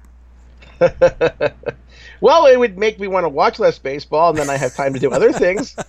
well, 2.21 2.47
it 2.47 2.57
would 2.57 2.79
make 2.79 3.01
me 3.01 3.09
want 3.09 3.25
to 3.25 3.29
watch 3.29 3.59
less 3.59 3.81
baseball, 3.81 4.31
and 4.31 4.39
then 4.39 4.51
I 4.51 4.57
have 4.57 4.77
time 4.77 4.95
to 4.95 5.01
do 5.01 5.11
other 5.11 5.33
things. 5.33 5.75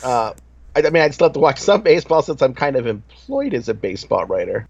Uh, 0.00 0.32
I, 0.74 0.86
I, 0.86 0.90
mean, 0.90 1.02
I'd 1.02 1.14
still 1.14 1.26
have 1.26 1.34
to 1.34 1.40
watch 1.40 1.58
some 1.58 1.82
baseball 1.82 2.22
since 2.22 2.42
I'm 2.42 2.54
kind 2.54 2.76
of 2.76 2.86
employed 2.86 3.54
as 3.54 3.68
a 3.68 3.74
baseball 3.74 4.24
writer. 4.26 4.66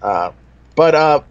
Uh, 0.00 0.32
but 0.74 0.94
uh, 0.94 1.22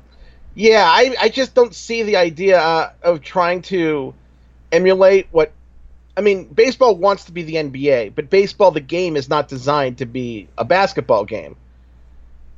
yeah, 0.55 0.85
I, 0.87 1.15
I 1.19 1.29
just 1.29 1.53
don't 1.53 1.73
see 1.73 2.03
the 2.03 2.17
idea 2.17 2.59
uh, 2.59 2.91
of 3.01 3.21
trying 3.21 3.61
to 3.63 4.13
emulate 4.71 5.27
what. 5.31 5.51
I 6.15 6.21
mean, 6.21 6.45
baseball 6.45 6.95
wants 6.95 7.25
to 7.25 7.31
be 7.31 7.41
the 7.41 7.55
NBA, 7.55 8.13
but 8.13 8.29
baseball, 8.29 8.69
the 8.69 8.79
game, 8.79 9.15
is 9.15 9.29
not 9.29 9.47
designed 9.47 9.97
to 9.97 10.05
be 10.05 10.47
a 10.57 10.63
basketball 10.63 11.25
game. 11.25 11.55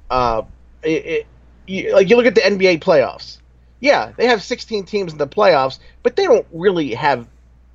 Uh, 0.09 0.41
it, 0.83 1.05
it 1.05 1.27
you, 1.65 1.93
like 1.93 2.09
you 2.09 2.17
look 2.17 2.25
at 2.25 2.35
the 2.35 2.41
NBA 2.41 2.81
playoffs. 2.81 3.39
Yeah, 3.79 4.11
they 4.17 4.27
have 4.27 4.41
16 4.41 4.85
teams 4.85 5.11
in 5.11 5.17
the 5.17 5.27
playoffs, 5.27 5.79
but 6.03 6.15
they 6.15 6.23
don't 6.23 6.47
really 6.51 6.93
have 6.95 7.27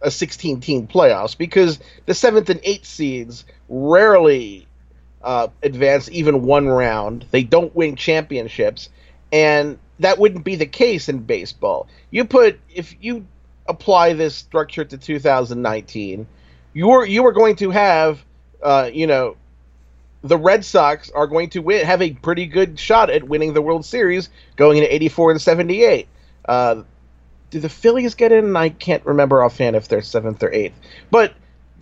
a 0.03 0.11
16 0.11 0.61
team 0.61 0.87
playoffs 0.87 1.37
because 1.37 1.81
the 2.07 2.15
seventh 2.15 2.49
and 2.51 2.61
eighth 2.63 2.87
seeds 2.87 3.45
rarely 3.69 4.67
uh, 5.23 5.49
advance 5.63 6.09
even 6.11 6.43
one 6.43 6.69
round. 6.69 7.27
They 7.31 7.43
don't 7.43 7.75
win 7.75 7.97
championships, 7.97 8.89
and 9.33 9.79
that 9.99 10.19
wouldn't 10.19 10.45
be 10.45 10.57
the 10.57 10.67
case 10.67 11.09
in 11.09 11.19
baseball. 11.21 11.89
You 12.11 12.25
put 12.25 12.59
if 12.75 12.95
you 13.01 13.27
apply 13.69 14.15
this 14.15 14.35
structure 14.35 14.85
to 14.85 14.97
2019, 14.97 16.27
you're 16.73 17.07
you 17.07 17.27
are 17.27 17.33
going 17.33 17.57
to 17.57 17.71
have 17.71 18.25
uh, 18.63 18.91
you 18.93 19.07
know 19.07 19.37
the 20.23 20.39
Red 20.39 20.65
Sox 20.65 21.11
are 21.11 21.27
going 21.27 21.51
to 21.51 21.61
win 21.61 21.85
have 21.85 22.03
a 22.03 22.13
pretty 22.13 22.47
good 22.47 22.79
shot 22.79 23.11
at 23.11 23.25
winning 23.25 23.53
the 23.53 23.63
World 23.63 23.85
Series 23.85 24.31
going 24.57 24.79
into 24.79 24.93
84 24.93 25.33
and 25.33 25.41
78. 25.41 26.09
Uh, 26.47 26.83
do 27.51 27.61
the 27.61 27.69
Phillies 27.69 28.15
get 28.15 28.33
in? 28.33 28.57
I 28.57 28.71
can't 28.71 29.05
remember 29.05 29.43
offhand 29.43 29.77
if 29.77 29.89
they're 29.89 30.03
seventh 30.03 30.43
or 30.43 30.53
eighth. 30.53 30.79
But 31.11 31.35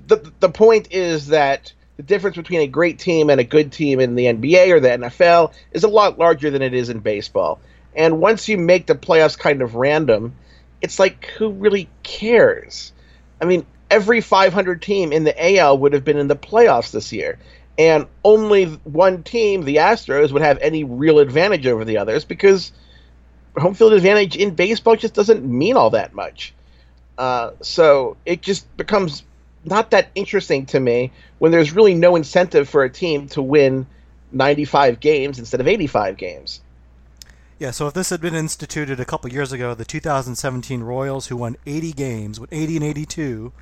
the 0.07 0.33
the 0.41 0.49
point 0.49 0.89
is 0.91 1.29
that 1.29 1.73
the 1.97 2.03
difference 2.03 2.37
between 2.37 2.61
a 2.61 2.67
great 2.67 2.99
team 2.99 3.29
and 3.29 3.41
a 3.41 3.45
good 3.45 3.73
team 3.73 4.01
in 4.01 4.15
the 4.15 4.27
NBA 4.27 4.71
or 4.71 4.81
the 4.81 4.89
NFL 4.89 5.53
is 5.73 5.85
a 5.85 5.89
lot 5.89 6.19
larger 6.19 6.51
than 6.51 6.63
it 6.63 6.73
is 6.73 6.89
in 6.89 7.01
baseball. 7.01 7.61
And 7.95 8.21
once 8.21 8.49
you 8.49 8.57
make 8.57 8.87
the 8.87 8.95
playoffs 8.95 9.39
kind 9.39 9.61
of 9.61 9.75
random, 9.75 10.35
it's 10.81 10.99
like 10.99 11.27
who 11.37 11.51
really 11.51 11.89
cares? 12.03 12.93
I 13.41 13.45
mean, 13.45 13.67
every 13.91 14.21
500 14.21 14.81
team 14.81 15.13
in 15.13 15.25
the 15.25 15.59
AL 15.59 15.79
would 15.79 15.93
have 15.93 16.05
been 16.05 16.19
in 16.19 16.29
the 16.29 16.37
playoffs 16.37 16.93
this 16.93 17.13
year, 17.13 17.39
and 17.77 18.07
only 18.25 18.67
one 18.67 19.23
team, 19.23 19.65
the 19.65 19.77
Astros, 19.77 20.33
would 20.33 20.43
have 20.43 20.59
any 20.59 20.85
real 20.85 21.19
advantage 21.19 21.67
over 21.67 21.85
the 21.85 21.99
others 21.99 22.25
because 22.25 22.73
home 23.61 23.75
field 23.75 23.93
advantage 23.93 24.37
in 24.37 24.55
baseball 24.55 24.97
just 24.97 25.15
doesn't 25.15 25.45
mean 25.45 25.77
all 25.77 25.91
that 25.91 26.15
much. 26.15 26.55
Uh, 27.17 27.51
so 27.61 28.17
it 28.25 28.43
just 28.43 28.77
becomes 28.77 29.25
not 29.65 29.91
that 29.91 30.09
interesting 30.15 30.67
to 30.67 30.81
me 30.81 31.11
when 31.39 31.53
there's 31.53 31.73
really 31.73 31.95
no 31.95 32.17
incentive 32.17 32.69
for 32.69 32.85
a 32.85 32.91
team 32.91 33.29
to 33.29 33.43
win 33.43 33.87
95 34.33 35.01
games 35.01 35.39
instead 35.39 35.61
of 35.61 35.67
85 35.67 36.17
games. 36.17 36.61
Yeah, 37.59 37.73
so 37.73 37.89
if 37.89 37.95
this 37.95 38.11
had 38.11 38.21
been 38.21 38.37
instituted 38.37 39.01
a 39.01 39.05
couple 39.05 39.33
years 39.33 39.53
ago, 39.53 39.75
the 39.75 39.85
2017 39.85 40.81
Royals, 40.83 41.27
who 41.27 41.37
won 41.37 41.57
80 41.67 41.93
games, 41.93 42.39
with 42.39 42.53
80 42.53 42.77
and 42.77 42.85
82, 42.85 43.53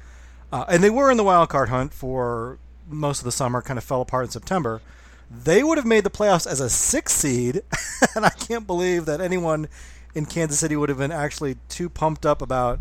uh, 0.53 0.65
and 0.69 0.85
they 0.85 0.91
were 0.91 1.11
in 1.11 1.17
the 1.17 1.25
wild 1.25 1.49
card 1.49 1.71
hunt 1.71 1.95
for 1.95 2.59
most 2.89 3.21
of 3.21 3.25
the 3.25 3.33
summer, 3.33 3.63
kind 3.63 3.79
of 3.79 3.85
fell 3.85 4.03
apart 4.03 4.27
in 4.27 4.31
September. 4.31 4.83
They 5.31 5.63
would 5.63 5.79
have 5.79 5.87
made 5.87 6.05
the 6.05 6.11
playoffs 6.11 6.47
as 6.47 6.61
a 6.61 6.71
six 6.71 7.13
seed, 7.13 7.63
and 8.15 8.25
I 8.25 8.31
can't 8.31 8.67
believe 8.67 9.07
that 9.07 9.21
anyone 9.21 9.69
in 10.15 10.27
Kansas 10.27 10.59
City 10.59 10.77
would 10.77 10.89
have 10.89 10.99
been 10.99 11.13
actually 11.13 11.57
too 11.69 11.89
pumped 11.89 12.25
up 12.25 12.41
about, 12.41 12.81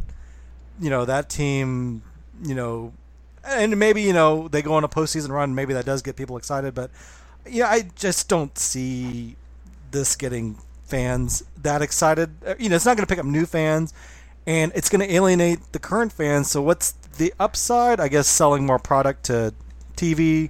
you 0.80 0.90
know, 0.90 1.06
that 1.06 1.30
team, 1.30 2.04
you 2.44 2.54
know, 2.54 2.94
and 3.44 3.78
maybe 3.78 4.02
you 4.02 4.14
know 4.14 4.48
they 4.48 4.62
go 4.62 4.74
on 4.74 4.84
a 4.84 4.90
postseason 4.90 5.30
run. 5.30 5.56
Maybe 5.56 5.74
that 5.74 5.86
does 5.86 6.02
get 6.02 6.16
people 6.16 6.38
excited, 6.38 6.74
but 6.74 6.92
yeah, 7.48 7.70
I 7.70 7.90
just 7.96 8.28
don't 8.28 8.58
see 8.58 9.36
this 9.92 10.16
getting 10.16 10.58
fans 10.86 11.44
that 11.62 11.82
excited. 11.82 12.32
Uh, 12.46 12.56
you 12.60 12.70
know, 12.70 12.76
it's 12.76 12.86
not 12.86 12.98
going 12.98 13.06
to 13.06 13.12
pick 13.12 13.20
up 13.20 13.26
new 13.26 13.46
fans, 13.46 13.94
and 14.46 14.72
it's 14.76 14.90
going 14.90 15.08
to 15.08 15.14
alienate 15.14 15.72
the 15.72 15.80
current 15.80 16.12
fans. 16.12 16.50
So 16.50 16.62
what's 16.62 16.92
the 16.92 17.34
upside? 17.40 18.00
I 18.00 18.08
guess 18.08 18.28
selling 18.28 18.66
more 18.66 18.80
product 18.80 19.26
to 19.26 19.54
TV 19.96 20.50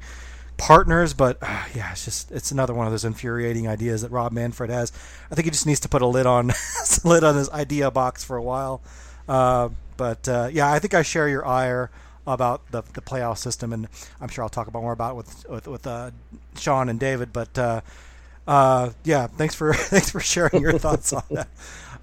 partners, 0.58 1.14
but 1.14 1.38
uh, 1.42 1.64
yeah, 1.76 1.92
it's 1.92 2.06
just 2.06 2.32
it's 2.32 2.52
another 2.52 2.74
one 2.74 2.86
of 2.88 2.94
those 2.94 3.06
infuriating 3.06 3.68
ideas 3.68 4.02
that 4.02 4.12
Rob 4.12 4.32
Manfred 4.32 4.70
has. 4.70 4.92
I 5.32 5.36
think 5.36 5.46
he 5.46 5.52
just 5.52 5.66
needs 5.66 5.80
to 5.82 5.90
put 5.90 6.02
a 6.02 6.08
lid 6.08 6.26
on 6.26 6.52
lid 7.04 7.24
on 7.24 7.36
his 7.36 7.50
idea 7.50 7.92
box 7.92 8.24
for 8.24 8.38
a 8.38 8.44
while. 8.44 8.82
Uh, 9.28 9.70
but 9.98 10.28
uh, 10.28 10.50
yeah, 10.52 10.72
I 10.72 10.80
think 10.80 10.94
I 10.94 11.02
share 11.02 11.28
your 11.28 11.46
ire 11.46 11.90
about 12.28 12.70
the, 12.72 12.82
the 12.94 13.02
playoff 13.02 13.38
system, 13.38 13.72
and 13.72 13.88
I'm 14.20 14.30
sure 14.30 14.44
I'll 14.44 14.50
talk 14.50 14.68
about 14.68 14.82
more 14.82 14.94
about 14.94 15.12
it 15.12 15.16
with 15.16 15.50
with, 15.50 15.68
with 15.68 15.88
uh, 15.88 16.12
Sean 16.58 16.90
and 16.90 17.00
David. 17.00 17.34
But 17.34 17.58
uh, 17.58 17.82
uh, 18.48 18.92
yeah, 19.04 19.28
thanks 19.28 19.56
for 19.56 19.74
thanks 19.76 20.10
for 20.10 20.20
sharing 20.20 20.62
your 20.62 20.78
thoughts 20.78 21.14
on 21.14 21.24
that. 21.32 21.48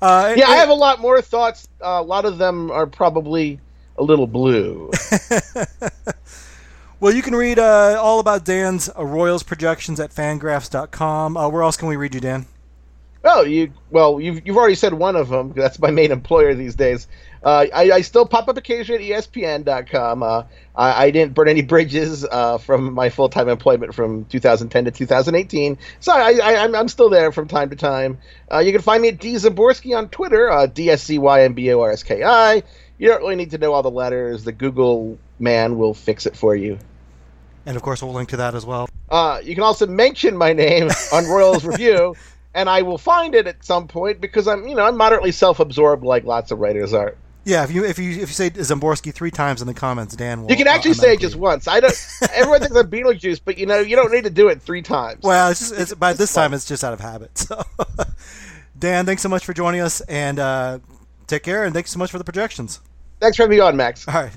Uh, 0.01 0.35
yeah, 0.37 0.49
I 0.49 0.57
have 0.57 0.69
a 0.69 0.75
lot 0.75 1.01
more 1.01 1.23
thoughts. 1.23 1.69
Uh, 1.81 1.99
a 2.01 2.03
lot 2.03 2.25
of 2.25 2.38
them 2.38 2.71
are 2.71 2.87
probably 2.87 3.61
a 3.97 4.03
little 4.03 4.27
blue. 4.27 4.91
well, 7.03 7.12
you 7.12 7.21
can 7.21 7.35
read 7.35 7.59
uh, 7.59 7.99
all 8.01 8.21
about 8.21 8.45
Dan's 8.45 8.88
Royals 8.97 9.43
projections 9.43 9.99
at 9.99 10.12
Fangraphs.com. 10.12 11.35
where 11.35 11.62
else 11.62 11.77
can 11.77 11.88
we 11.88 11.97
read 11.97 12.15
you, 12.15 12.21
Dan? 12.21 12.47
Oh, 13.25 13.43
you 13.43 13.73
well, 13.91 14.21
you've 14.21 14.47
you've 14.47 14.57
already 14.57 14.77
said 14.77 14.95
one 14.95 15.17
of 15.17 15.29
them. 15.29 15.53
That's 15.53 15.81
my 15.81 15.91
main 15.91 16.12
employer 16.12 16.55
these 16.55 16.77
days. 16.77 17.09
Uh, 17.43 17.67
I, 17.75 17.91
I 17.91 18.01
still 18.03 18.25
pop 18.25 18.47
up 18.47 18.57
occasionally 18.57 19.12
at 19.12 19.25
ESPN.com. 19.25 20.23
Uh, 20.23 20.45
I, 20.77 21.07
I 21.07 21.11
didn't 21.11 21.35
burn 21.35 21.49
any 21.49 21.62
bridges 21.62 22.25
uh, 22.25 22.59
from 22.59 22.95
my 22.95 23.11
full 23.11 23.29
time 23.29 23.49
employment 23.49 23.97
from 23.97 24.25
2010 24.27 24.85
to 24.85 24.91
2018, 24.93 25.79
so 25.99 26.12
I, 26.12 26.65
I'm 26.65 26.88
still 26.88 27.11
there 27.11 27.33
from 27.33 27.49
time 27.49 27.71
to 27.71 27.77
time. 27.77 28.19
Uh, 28.51 28.59
you 28.59 28.71
can 28.71 28.81
find 28.81 29.03
me 29.03 29.09
at 29.09 29.19
D 29.19 29.35
Szymborski 29.35 29.97
on 29.97 30.09
Twitter, 30.09 30.49
uh, 30.49 30.67
D 30.67 30.88
S 30.88 31.03
C 31.03 31.19
Y 31.19 31.43
M 31.43 31.55
B 31.55 31.73
O 31.73 31.81
R 31.81 31.91
S 31.91 32.05
K 32.05 32.23
I. 32.23 32.62
You 32.99 33.09
don't 33.09 33.23
really 33.23 33.35
need 33.35 33.51
to 33.51 33.59
know 33.59 33.73
all 33.73 33.83
the 33.83 33.91
letters. 33.91 34.45
The 34.45 34.53
Google 34.53 35.19
man 35.41 35.79
will 35.79 35.95
fix 35.95 36.27
it 36.27 36.37
for 36.37 36.55
you. 36.55 36.79
And 37.66 37.77
of 37.77 37.83
course, 37.83 38.03
we'll 38.03 38.12
link 38.12 38.29
to 38.31 38.37
that 38.38 38.55
as 38.55 38.66
well. 38.66 38.88
Uh, 39.09 39.40
you 39.42 39.55
can 39.55 39.62
also 39.62 39.87
mention 39.87 40.37
my 40.37 40.53
name 40.53 40.90
on 41.12 41.27
Royals 41.27 41.64
Review, 41.66 42.16
and 42.55 42.68
I 42.68 42.83
will 42.83 42.98
find 42.98 43.35
it 43.35 43.46
at 43.46 43.64
some 43.64 43.87
point 43.87 44.20
because 44.20 44.48
I'm, 44.48 44.66
you 44.66 44.75
know, 44.75 44.85
I'm 44.85 44.96
moderately 44.96 45.33
self-absorbed 45.33 46.05
like 46.05 46.25
lots 46.25 46.51
of 46.51 46.59
writers 46.59 46.92
are. 46.92 47.14
Yeah, 47.44 47.64
if 47.64 47.72
you 47.72 47.85
if 47.85 47.98
you 47.98 48.12
if 48.12 48.18
you 48.18 48.27
say 48.27 48.51
Szymborski 48.51 49.12
three 49.12 49.33
times 49.33 49.61
in 49.61 49.66
the 49.66 49.75
comments, 49.75 50.14
Dan 50.14 50.42
will. 50.42 50.51
You 50.51 50.57
can 50.57 50.68
actually 50.68 50.94
say 50.94 51.14
it 51.14 51.20
just 51.20 51.35
once. 51.35 51.66
I 51.66 51.81
don't. 51.81 51.92
everyone 52.33 52.61
thinks 52.61 52.77
I'm 52.77 52.88
Beetlejuice, 52.88 53.40
but 53.44 53.59
you 53.59 53.66
know 53.66 53.81
you 53.81 53.96
don't 53.96 54.12
need 54.12 54.25
to 54.25 54.31
do 54.31 54.48
it 54.48 54.62
three 54.62 54.83
times. 54.83 55.22
Well, 55.25 55.51
it's 55.51 55.59
just 55.59 55.72
it's, 55.72 55.94
by 55.94 56.12
this 56.12 56.33
time 56.33 56.55
it's 56.55 56.64
just 56.64 56.85
out 56.85 56.92
of 56.92 57.01
habit. 57.01 57.37
So, 57.37 57.61
Dan, 58.79 59.07
thanks 59.07 59.22
so 59.22 59.29
much 59.29 59.44
for 59.44 59.53
joining 59.53 59.81
us, 59.81 60.01
and 60.03 60.38
uh, 60.38 60.79
take 61.27 61.42
care, 61.42 61.64
and 61.64 61.75
thanks 61.75 61.90
so 61.90 61.98
much 61.98 62.12
for 62.12 62.18
the 62.18 62.25
projections. 62.25 62.81
Thanks 63.18 63.37
for 63.37 63.42
having 63.42 63.57
me 63.57 63.61
on, 63.61 63.77
Max. 63.77 64.07
All 64.07 64.14
right. 64.14 64.33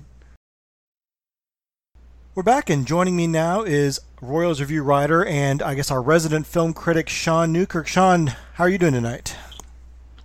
We're 2.36 2.44
back, 2.44 2.70
and 2.70 2.86
joining 2.86 3.16
me 3.16 3.28
now 3.28 3.64
is 3.64 4.02
Royals 4.22 4.60
Review 4.60 4.84
writer 4.84 5.24
and 5.24 5.62
I 5.62 5.74
guess 5.74 5.90
our 5.90 6.02
resident 6.02 6.46
film 6.46 6.74
critic, 6.74 7.08
Sean 7.08 7.54
Newkirk. 7.54 7.88
Sean, 7.88 8.28
how 8.56 8.66
are 8.66 8.70
you 8.70 8.78
doing 8.78 8.92
tonight? 8.92 9.38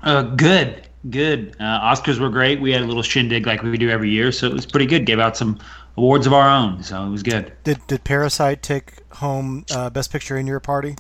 Uh, 0.03 0.23
good, 0.23 0.89
good. 1.09 1.55
Uh, 1.61 1.81
Oscars 1.81 2.19
were 2.19 2.29
great. 2.29 2.61
We 2.61 2.73
had 2.73 2.83
a 2.83 2.85
little 2.85 3.05
shindig 3.05 3.47
like 3.47 3.63
we 3.63 3.79
do 3.79 3.91
every 3.91 4.11
year, 4.11 4.33
so 4.33 4.49
it 4.49 4.53
was 4.53 4.67
pretty 4.67 4.87
good. 4.87 5.07
Gave 5.07 5.21
out 5.21 5.37
some 5.37 5.61
awards 5.97 6.27
of 6.27 6.33
our 6.33 6.51
own, 6.51 6.83
so 6.83 7.01
it 7.01 7.11
was 7.11 7.23
good. 7.23 7.53
Did 7.63 7.79
Did 7.87 8.03
Parasite 8.03 8.61
take 8.61 9.09
home 9.13 9.65
uh, 9.71 9.89
Best 9.91 10.11
Picture 10.11 10.37
in 10.37 10.49
your 10.49 10.59
party? 10.59 10.97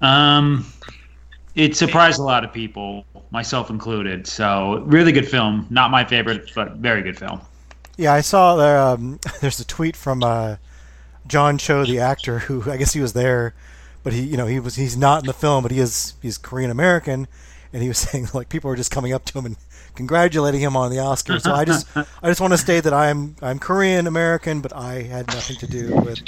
Um, 0.00 0.64
it 1.54 1.76
surprised 1.76 2.18
a 2.18 2.22
lot 2.22 2.44
of 2.44 2.52
people, 2.54 3.04
myself 3.30 3.68
included. 3.68 4.26
So 4.26 4.82
really 4.86 5.12
good 5.12 5.28
film. 5.28 5.66
Not 5.68 5.90
my 5.90 6.02
favorite, 6.02 6.50
but 6.54 6.76
very 6.76 7.02
good 7.02 7.18
film. 7.18 7.42
Yeah, 7.98 8.14
I 8.14 8.20
saw 8.20 8.54
there. 8.54 8.78
Um, 8.78 9.18
there's 9.40 9.60
a 9.60 9.66
tweet 9.66 9.96
from 9.96 10.22
uh, 10.22 10.56
John 11.26 11.58
Cho, 11.58 11.84
the 11.84 11.98
actor, 11.98 12.38
who 12.38 12.70
I 12.70 12.78
guess 12.78 12.94
he 12.94 13.00
was 13.00 13.12
there, 13.12 13.54
but 14.04 14.12
he, 14.12 14.22
you 14.22 14.36
know, 14.36 14.46
he 14.46 14.60
was 14.60 14.76
he's 14.76 14.96
not 14.96 15.22
in 15.22 15.26
the 15.26 15.34
film, 15.34 15.62
but 15.62 15.72
he 15.72 15.80
is 15.80 16.14
he's 16.22 16.38
Korean 16.38 16.70
American, 16.70 17.26
and 17.72 17.82
he 17.82 17.88
was 17.88 17.98
saying 18.08 18.28
like 18.32 18.48
people 18.48 18.70
are 18.70 18.76
just 18.76 18.92
coming 18.92 19.12
up 19.12 19.24
to 19.26 19.38
him 19.38 19.44
and 19.44 19.56
congratulating 19.96 20.60
him 20.60 20.76
on 20.76 20.92
the 20.92 21.00
Oscar. 21.00 21.40
So 21.40 21.52
I 21.52 21.64
just 21.64 21.88
I 21.96 22.28
just 22.28 22.40
want 22.40 22.52
to 22.52 22.58
state 22.58 22.84
that 22.84 22.94
I'm 22.94 23.34
I'm 23.42 23.58
Korean 23.58 24.06
American, 24.06 24.60
but 24.60 24.72
I 24.74 25.02
had 25.02 25.26
nothing 25.26 25.56
to 25.56 25.66
do 25.66 25.96
with 25.96 26.20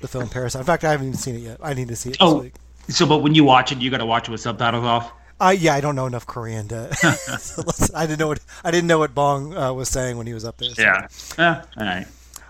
the 0.00 0.08
film 0.08 0.30
Parasite. 0.30 0.60
In 0.60 0.66
fact, 0.66 0.82
I 0.82 0.90
haven't 0.92 1.08
even 1.08 1.18
seen 1.18 1.34
it 1.34 1.40
yet. 1.40 1.58
I 1.62 1.74
need 1.74 1.88
to 1.88 1.96
see 1.96 2.10
it 2.10 2.12
this 2.12 2.18
oh, 2.22 2.40
week. 2.40 2.54
So, 2.88 3.04
but 3.04 3.18
when 3.18 3.34
you 3.34 3.44
watch 3.44 3.70
it, 3.70 3.78
you 3.78 3.90
got 3.90 3.98
to 3.98 4.06
watch 4.06 4.28
it 4.28 4.30
with 4.30 4.40
subtitles 4.40 4.84
off. 4.84 5.12
Uh, 5.40 5.54
yeah, 5.56 5.74
I 5.74 5.80
don't 5.80 5.94
know 5.94 6.06
enough 6.06 6.26
Korean 6.26 6.68
to. 6.68 6.94
so 7.38 7.62
I 7.94 8.06
didn't 8.06 8.18
know 8.18 8.28
what 8.28 8.40
I 8.64 8.70
didn't 8.70 8.88
know 8.88 8.98
what 8.98 9.14
Bong 9.14 9.56
uh, 9.56 9.72
was 9.72 9.88
saying 9.88 10.16
when 10.16 10.26
he 10.26 10.34
was 10.34 10.44
up 10.44 10.58
there. 10.58 10.70
So. 10.74 10.82
Yeah. 10.82 11.08
Yeah. 11.38 11.64
All 11.76 11.86
right. 11.86 12.06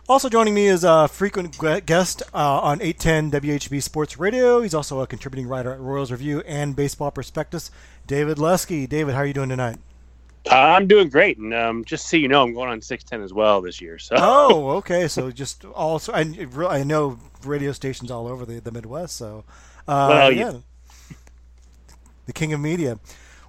Also 0.09 0.31
joining 0.31 0.55
me 0.55 0.66
is 0.66 0.85
a 0.85 1.07
frequent 1.07 1.59
guest 1.85 2.22
uh, 2.33 2.61
on 2.61 2.81
810 2.81 3.42
WHB 3.42 3.83
Sports 3.83 4.18
Radio. 4.18 4.62
He's 4.62 4.72
also 4.72 5.01
a 5.01 5.07
contributing 5.07 5.46
writer 5.46 5.70
at 5.70 5.81
Royals 5.81 6.11
Review 6.11 6.40
and 6.46 6.74
Baseball 6.74 7.11
Prospectus. 7.11 7.70
David 8.07 8.38
Lesky. 8.38 8.87
David, 8.87 9.12
how 9.12 9.20
are 9.20 9.27
you 9.27 9.35
doing 9.35 9.51
tonight? 9.51 9.77
Uh, 10.51 10.55
I'm 10.55 10.87
doing 10.87 11.11
great, 11.11 11.37
and 11.37 11.53
um, 11.53 11.85
just 11.85 12.07
so 12.07 12.16
you 12.16 12.27
know, 12.27 12.42
I'm 12.42 12.55
going 12.55 12.70
on 12.70 12.81
610 12.81 13.22
as 13.22 13.35
well 13.35 13.61
this 13.61 13.83
year. 13.83 13.98
So. 13.98 14.16
Oh, 14.18 14.70
okay. 14.77 15.09
So 15.09 15.31
just 15.31 15.66
also, 15.66 16.14
I, 16.14 16.46
I 16.66 16.85
know 16.85 17.18
radio 17.44 17.72
stations 17.72 18.11
all 18.11 18.27
over 18.27 18.46
the, 18.46 18.61
the 18.61 18.72
Midwest. 18.72 19.14
So, 19.14 19.44
uh, 19.87 20.07
well, 20.09 20.33
yeah. 20.33 20.55
The 22.28 22.34
king 22.34 22.52
of 22.52 22.60
media. 22.60 22.98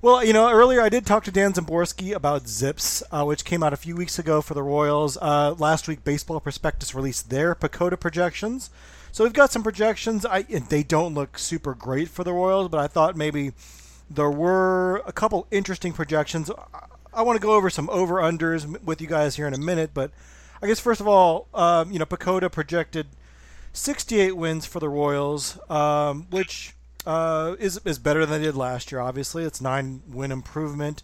Well, 0.01 0.23
you 0.23 0.31
know, 0.31 0.49
earlier 0.49 0.81
I 0.81 0.87
did 0.87 1.05
talk 1.05 1.25
to 1.25 1.31
Dan 1.31 1.51
Szymborski 1.51 2.15
about 2.15 2.47
Zips, 2.47 3.03
uh, 3.11 3.25
which 3.25 3.43
came 3.43 3.61
out 3.61 3.73
a 3.73 3.77
few 3.77 3.93
weeks 3.93 4.17
ago 4.17 4.41
for 4.41 4.53
the 4.53 4.63
Royals. 4.63 5.17
Uh, 5.17 5.53
last 5.59 5.89
week, 5.89 6.05
Baseball 6.05 6.39
Prospectus 6.39 6.95
released 6.95 7.29
their 7.29 7.55
PECOTA 7.55 7.99
projections. 7.99 8.69
So 9.11 9.25
we've 9.25 9.33
got 9.33 9.51
some 9.51 9.63
projections. 9.63 10.25
I 10.25 10.43
they 10.43 10.83
don't 10.83 11.13
look 11.13 11.37
super 11.37 11.73
great 11.73 12.07
for 12.07 12.23
the 12.23 12.31
Royals, 12.31 12.69
but 12.69 12.79
I 12.79 12.87
thought 12.87 13.17
maybe 13.17 13.51
there 14.09 14.31
were 14.31 15.03
a 15.05 15.11
couple 15.11 15.45
interesting 15.51 15.91
projections. 15.91 16.49
I 17.13 17.21
want 17.21 17.35
to 17.35 17.45
go 17.45 17.55
over 17.55 17.69
some 17.69 17.89
over 17.89 18.15
unders 18.21 18.81
with 18.81 19.01
you 19.01 19.07
guys 19.07 19.35
here 19.35 19.45
in 19.45 19.53
a 19.53 19.57
minute, 19.57 19.91
but 19.93 20.11
I 20.61 20.67
guess 20.67 20.79
first 20.79 21.01
of 21.01 21.07
all, 21.09 21.49
um, 21.53 21.91
you 21.91 21.99
know, 21.99 22.05
PECOTA 22.05 22.49
projected 22.49 23.07
68 23.73 24.37
wins 24.37 24.65
for 24.65 24.79
the 24.79 24.87
Royals, 24.87 25.59
um, 25.69 26.27
which 26.29 26.75
uh, 27.05 27.55
is 27.59 27.79
is 27.85 27.99
better 27.99 28.25
than 28.25 28.41
they 28.41 28.47
did 28.47 28.55
last 28.55 28.91
year. 28.91 29.01
Obviously, 29.01 29.43
it's 29.43 29.61
nine 29.61 30.01
win 30.07 30.31
improvement. 30.31 31.03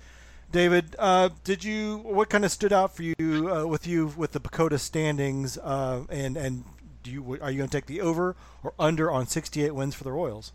David, 0.52 0.96
uh, 1.00 1.30
did 1.44 1.64
you 1.64 1.98
what 1.98 2.30
kind 2.30 2.46
of 2.46 2.52
stood 2.52 2.72
out 2.72 2.96
for 2.96 3.04
you 3.04 3.50
uh, 3.52 3.66
with 3.66 3.88
you 3.88 4.14
with 4.16 4.32
the 4.32 4.40
PECOTA 4.40 4.80
standings? 4.80 5.58
Uh, 5.58 6.04
and 6.10 6.38
and 6.38 6.64
do 7.04 7.12
you 7.12 7.40
are 7.42 7.52
you 7.52 7.58
going 7.58 7.70
to 7.70 7.78
take 7.78 7.88
the 7.88 8.02
over 8.02 8.36
or 8.64 8.74
under 8.80 9.12
on 9.12 9.28
68 9.28 9.74
wins 9.74 9.96
for 9.96 10.04
the 10.04 10.12
Royals? 10.12 10.52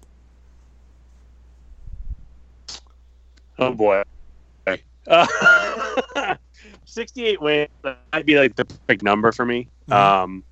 Oh 3.58 3.74
boy, 3.74 4.02
uh, 5.06 5.26
68 6.84 7.40
wins 7.40 7.68
might 8.12 8.26
be 8.26 8.38
like 8.38 8.56
the 8.56 8.64
perfect 8.64 9.02
number 9.02 9.32
for 9.32 9.44
me. 9.44 9.68
Mm-hmm. 9.88 9.92
Um, 9.92 10.44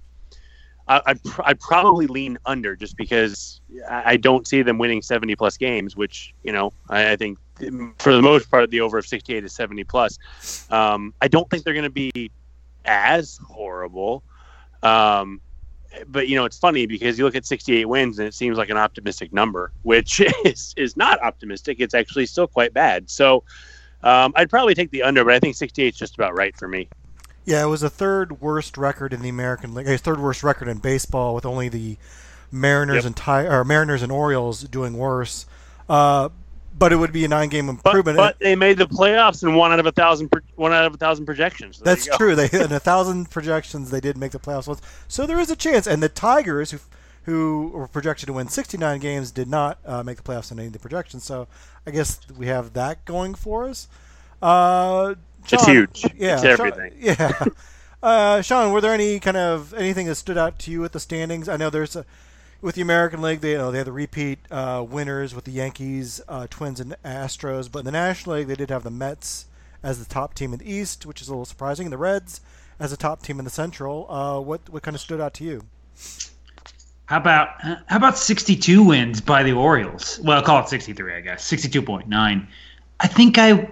I, 0.88 1.02
I, 1.06 1.14
pr- 1.14 1.42
I 1.44 1.54
probably 1.54 2.06
lean 2.06 2.38
under 2.46 2.74
just 2.74 2.96
because 2.96 3.60
I, 3.88 4.16
don't 4.16 4.46
see 4.46 4.62
them 4.62 4.78
winning 4.78 5.02
70 5.02 5.36
plus 5.36 5.56
games, 5.56 5.96
which, 5.96 6.34
you 6.42 6.52
know, 6.52 6.72
I, 6.88 7.12
I 7.12 7.16
think 7.16 7.38
for 7.98 8.12
the 8.12 8.22
most 8.22 8.50
part, 8.50 8.70
the 8.70 8.80
over 8.80 8.98
of 8.98 9.06
68 9.06 9.44
is 9.44 9.52
70 9.52 9.84
plus. 9.84 10.18
Um, 10.70 11.12
I 11.20 11.28
don't 11.28 11.48
think 11.50 11.64
they're 11.64 11.74
going 11.74 11.84
to 11.84 11.90
be 11.90 12.30
as 12.84 13.38
horrible. 13.46 14.22
Um, 14.82 15.40
but 16.06 16.28
you 16.28 16.36
know 16.36 16.44
it's 16.44 16.58
funny 16.58 16.86
because 16.86 17.18
you 17.18 17.24
look 17.24 17.34
at 17.34 17.46
68 17.46 17.86
wins 17.86 18.18
and 18.18 18.28
it 18.28 18.34
seems 18.34 18.58
like 18.58 18.68
an 18.68 18.76
optimistic 18.76 19.32
number 19.32 19.72
which 19.82 20.20
is 20.44 20.74
is 20.76 20.96
not 20.96 21.20
optimistic 21.22 21.78
it's 21.80 21.94
actually 21.94 22.26
still 22.26 22.46
quite 22.46 22.74
bad 22.74 23.08
so 23.08 23.42
um, 24.02 24.32
i'd 24.36 24.50
probably 24.50 24.74
take 24.74 24.90
the 24.90 25.02
under 25.02 25.24
but 25.24 25.32
i 25.32 25.40
think 25.40 25.56
68 25.56 25.94
is 25.94 25.98
just 25.98 26.14
about 26.14 26.36
right 26.36 26.56
for 26.56 26.68
me 26.68 26.88
yeah, 27.48 27.62
it 27.62 27.68
was 27.68 27.80
the 27.80 27.88
third 27.88 28.42
worst 28.42 28.76
record 28.76 29.14
in 29.14 29.22
the 29.22 29.30
American 29.30 29.72
League. 29.72 29.86
Third 30.00 30.20
worst 30.20 30.42
record 30.42 30.68
in 30.68 30.78
baseball, 30.78 31.34
with 31.34 31.46
only 31.46 31.70
the 31.70 31.96
Mariners 32.52 32.96
yep. 32.96 33.04
and 33.06 33.16
Ty- 33.16 33.46
or 33.46 33.64
Mariners 33.64 34.02
and 34.02 34.12
Orioles 34.12 34.62
doing 34.64 34.98
worse. 34.98 35.46
Uh, 35.88 36.28
but 36.78 36.92
it 36.92 36.96
would 36.96 37.10
be 37.10 37.24
a 37.24 37.28
nine-game 37.28 37.70
improvement. 37.70 38.18
But, 38.18 38.38
but, 38.38 38.38
they 38.38 38.54
made 38.54 38.76
the 38.76 38.86
playoffs 38.86 39.42
and 39.42 39.56
one 39.56 39.72
out 39.72 39.80
of 39.80 39.86
a 39.86 39.92
thousand, 39.92 40.30
one 40.56 40.72
out 40.72 40.84
of 40.84 40.94
a 40.94 40.98
thousand 40.98 41.24
projections. 41.24 41.78
So 41.78 41.84
that's 41.84 42.06
true. 42.18 42.36
They 42.36 42.50
in 42.52 42.70
a 42.70 42.78
thousand 42.78 43.30
projections, 43.30 43.90
they 43.90 44.00
did 44.00 44.18
make 44.18 44.32
the 44.32 44.38
playoffs 44.38 44.68
once, 44.68 44.82
so 45.08 45.26
there 45.26 45.40
is 45.40 45.50
a 45.50 45.56
chance. 45.56 45.86
And 45.86 46.02
the 46.02 46.10
Tigers, 46.10 46.72
who 46.72 46.80
who 47.22 47.70
were 47.74 47.88
projected 47.88 48.26
to 48.26 48.34
win 48.34 48.48
69 48.48 49.00
games, 49.00 49.30
did 49.30 49.48
not 49.48 49.78
uh, 49.86 50.02
make 50.02 50.18
the 50.18 50.22
playoffs 50.22 50.52
in 50.52 50.58
any 50.58 50.66
of 50.66 50.74
the 50.74 50.78
projections. 50.78 51.24
So 51.24 51.48
I 51.86 51.90
guess 51.92 52.20
we 52.36 52.46
have 52.46 52.74
that 52.74 53.04
going 53.06 53.34
for 53.34 53.68
us. 53.68 53.88
Uh, 54.40 55.14
Sean, 55.46 55.58
it's 55.58 55.66
huge. 55.66 56.04
Yeah, 56.16 56.34
it's 56.34 56.44
everything. 56.44 56.92
Sean, 56.92 57.00
yeah. 57.18 57.44
Uh, 58.02 58.42
Sean, 58.42 58.72
were 58.72 58.80
there 58.80 58.94
any 58.94 59.18
kind 59.18 59.36
of 59.36 59.74
anything 59.74 60.06
that 60.06 60.14
stood 60.14 60.38
out 60.38 60.58
to 60.60 60.70
you 60.70 60.80
with 60.80 60.92
the 60.92 61.00
standings? 61.00 61.48
I 61.48 61.56
know 61.56 61.70
there's 61.70 61.96
a 61.96 62.04
with 62.60 62.74
the 62.74 62.82
American 62.82 63.22
League, 63.22 63.40
they 63.40 63.52
you 63.52 63.58
know, 63.58 63.70
they 63.70 63.78
had 63.78 63.86
the 63.86 63.92
repeat 63.92 64.38
uh, 64.50 64.84
winners 64.88 65.34
with 65.34 65.44
the 65.44 65.52
Yankees, 65.52 66.20
uh, 66.28 66.46
Twins, 66.50 66.80
and 66.80 66.96
Astros. 67.04 67.70
But 67.70 67.80
in 67.80 67.84
the 67.84 67.92
National 67.92 68.36
League, 68.36 68.48
they 68.48 68.56
did 68.56 68.70
have 68.70 68.82
the 68.82 68.90
Mets 68.90 69.46
as 69.82 69.98
the 70.04 70.12
top 70.12 70.34
team 70.34 70.52
in 70.52 70.58
the 70.58 70.70
East, 70.70 71.06
which 71.06 71.22
is 71.22 71.28
a 71.28 71.32
little 71.32 71.44
surprising. 71.44 71.86
And 71.86 71.92
the 71.92 71.98
Reds 71.98 72.40
as 72.80 72.90
the 72.90 72.96
top 72.96 73.22
team 73.22 73.38
in 73.38 73.44
the 73.44 73.50
Central. 73.50 74.10
Uh, 74.10 74.40
what 74.40 74.68
what 74.70 74.82
kind 74.82 74.94
of 74.94 75.00
stood 75.00 75.20
out 75.20 75.34
to 75.34 75.44
you? 75.44 75.64
How 77.06 77.16
about 77.16 77.60
how 77.60 77.96
about 77.96 78.18
62 78.18 78.82
wins 78.82 79.20
by 79.20 79.42
the 79.42 79.52
Orioles? 79.52 80.20
Well, 80.22 80.38
I'll 80.38 80.44
call 80.44 80.62
it 80.62 80.68
63, 80.68 81.14
I 81.14 81.20
guess. 81.20 81.50
62.9. 81.50 82.46
I 83.00 83.06
think 83.06 83.38
I 83.38 83.70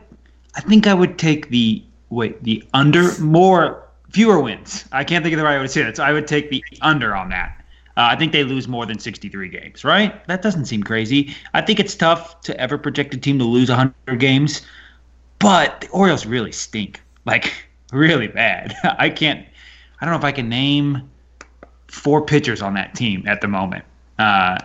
I 0.56 0.60
think 0.60 0.86
I 0.86 0.94
would 0.94 1.18
take 1.18 1.50
the 1.50 1.82
wait 2.10 2.42
the 2.42 2.64
under 2.72 3.18
more 3.20 3.86
fewer 4.10 4.40
wins. 4.40 4.84
I 4.92 5.04
can't 5.04 5.22
think 5.22 5.34
of 5.34 5.38
the 5.38 5.44
right 5.44 5.58
way 5.58 5.62
to 5.62 5.68
say 5.68 5.82
that. 5.82 5.96
So 5.96 6.04
I 6.04 6.12
would 6.12 6.26
take 6.26 6.50
the 6.50 6.64
under 6.80 7.14
on 7.14 7.28
that. 7.30 7.62
Uh, 7.96 8.08
I 8.10 8.16
think 8.16 8.32
they 8.32 8.44
lose 8.44 8.68
more 8.68 8.84
than 8.84 8.98
63 8.98 9.48
games, 9.48 9.84
right? 9.84 10.26
That 10.26 10.42
doesn't 10.42 10.66
seem 10.66 10.82
crazy. 10.82 11.34
I 11.54 11.62
think 11.62 11.80
it's 11.80 11.94
tough 11.94 12.40
to 12.42 12.58
ever 12.60 12.76
project 12.76 13.14
a 13.14 13.16
team 13.16 13.38
to 13.38 13.44
lose 13.44 13.70
100 13.70 14.20
games, 14.20 14.62
but 15.38 15.80
the 15.80 15.88
Orioles 15.88 16.26
really 16.26 16.52
stink. 16.52 17.02
Like, 17.24 17.52
really 17.92 18.28
bad. 18.28 18.74
I 18.98 19.08
can't, 19.08 19.46
I 20.00 20.04
don't 20.04 20.12
know 20.12 20.18
if 20.18 20.24
I 20.24 20.32
can 20.32 20.48
name 20.48 21.10
four 21.88 22.24
pitchers 22.24 22.60
on 22.60 22.74
that 22.74 22.94
team 22.94 23.26
at 23.26 23.40
the 23.40 23.48
moment. 23.48 23.84
Uh, 24.18 24.58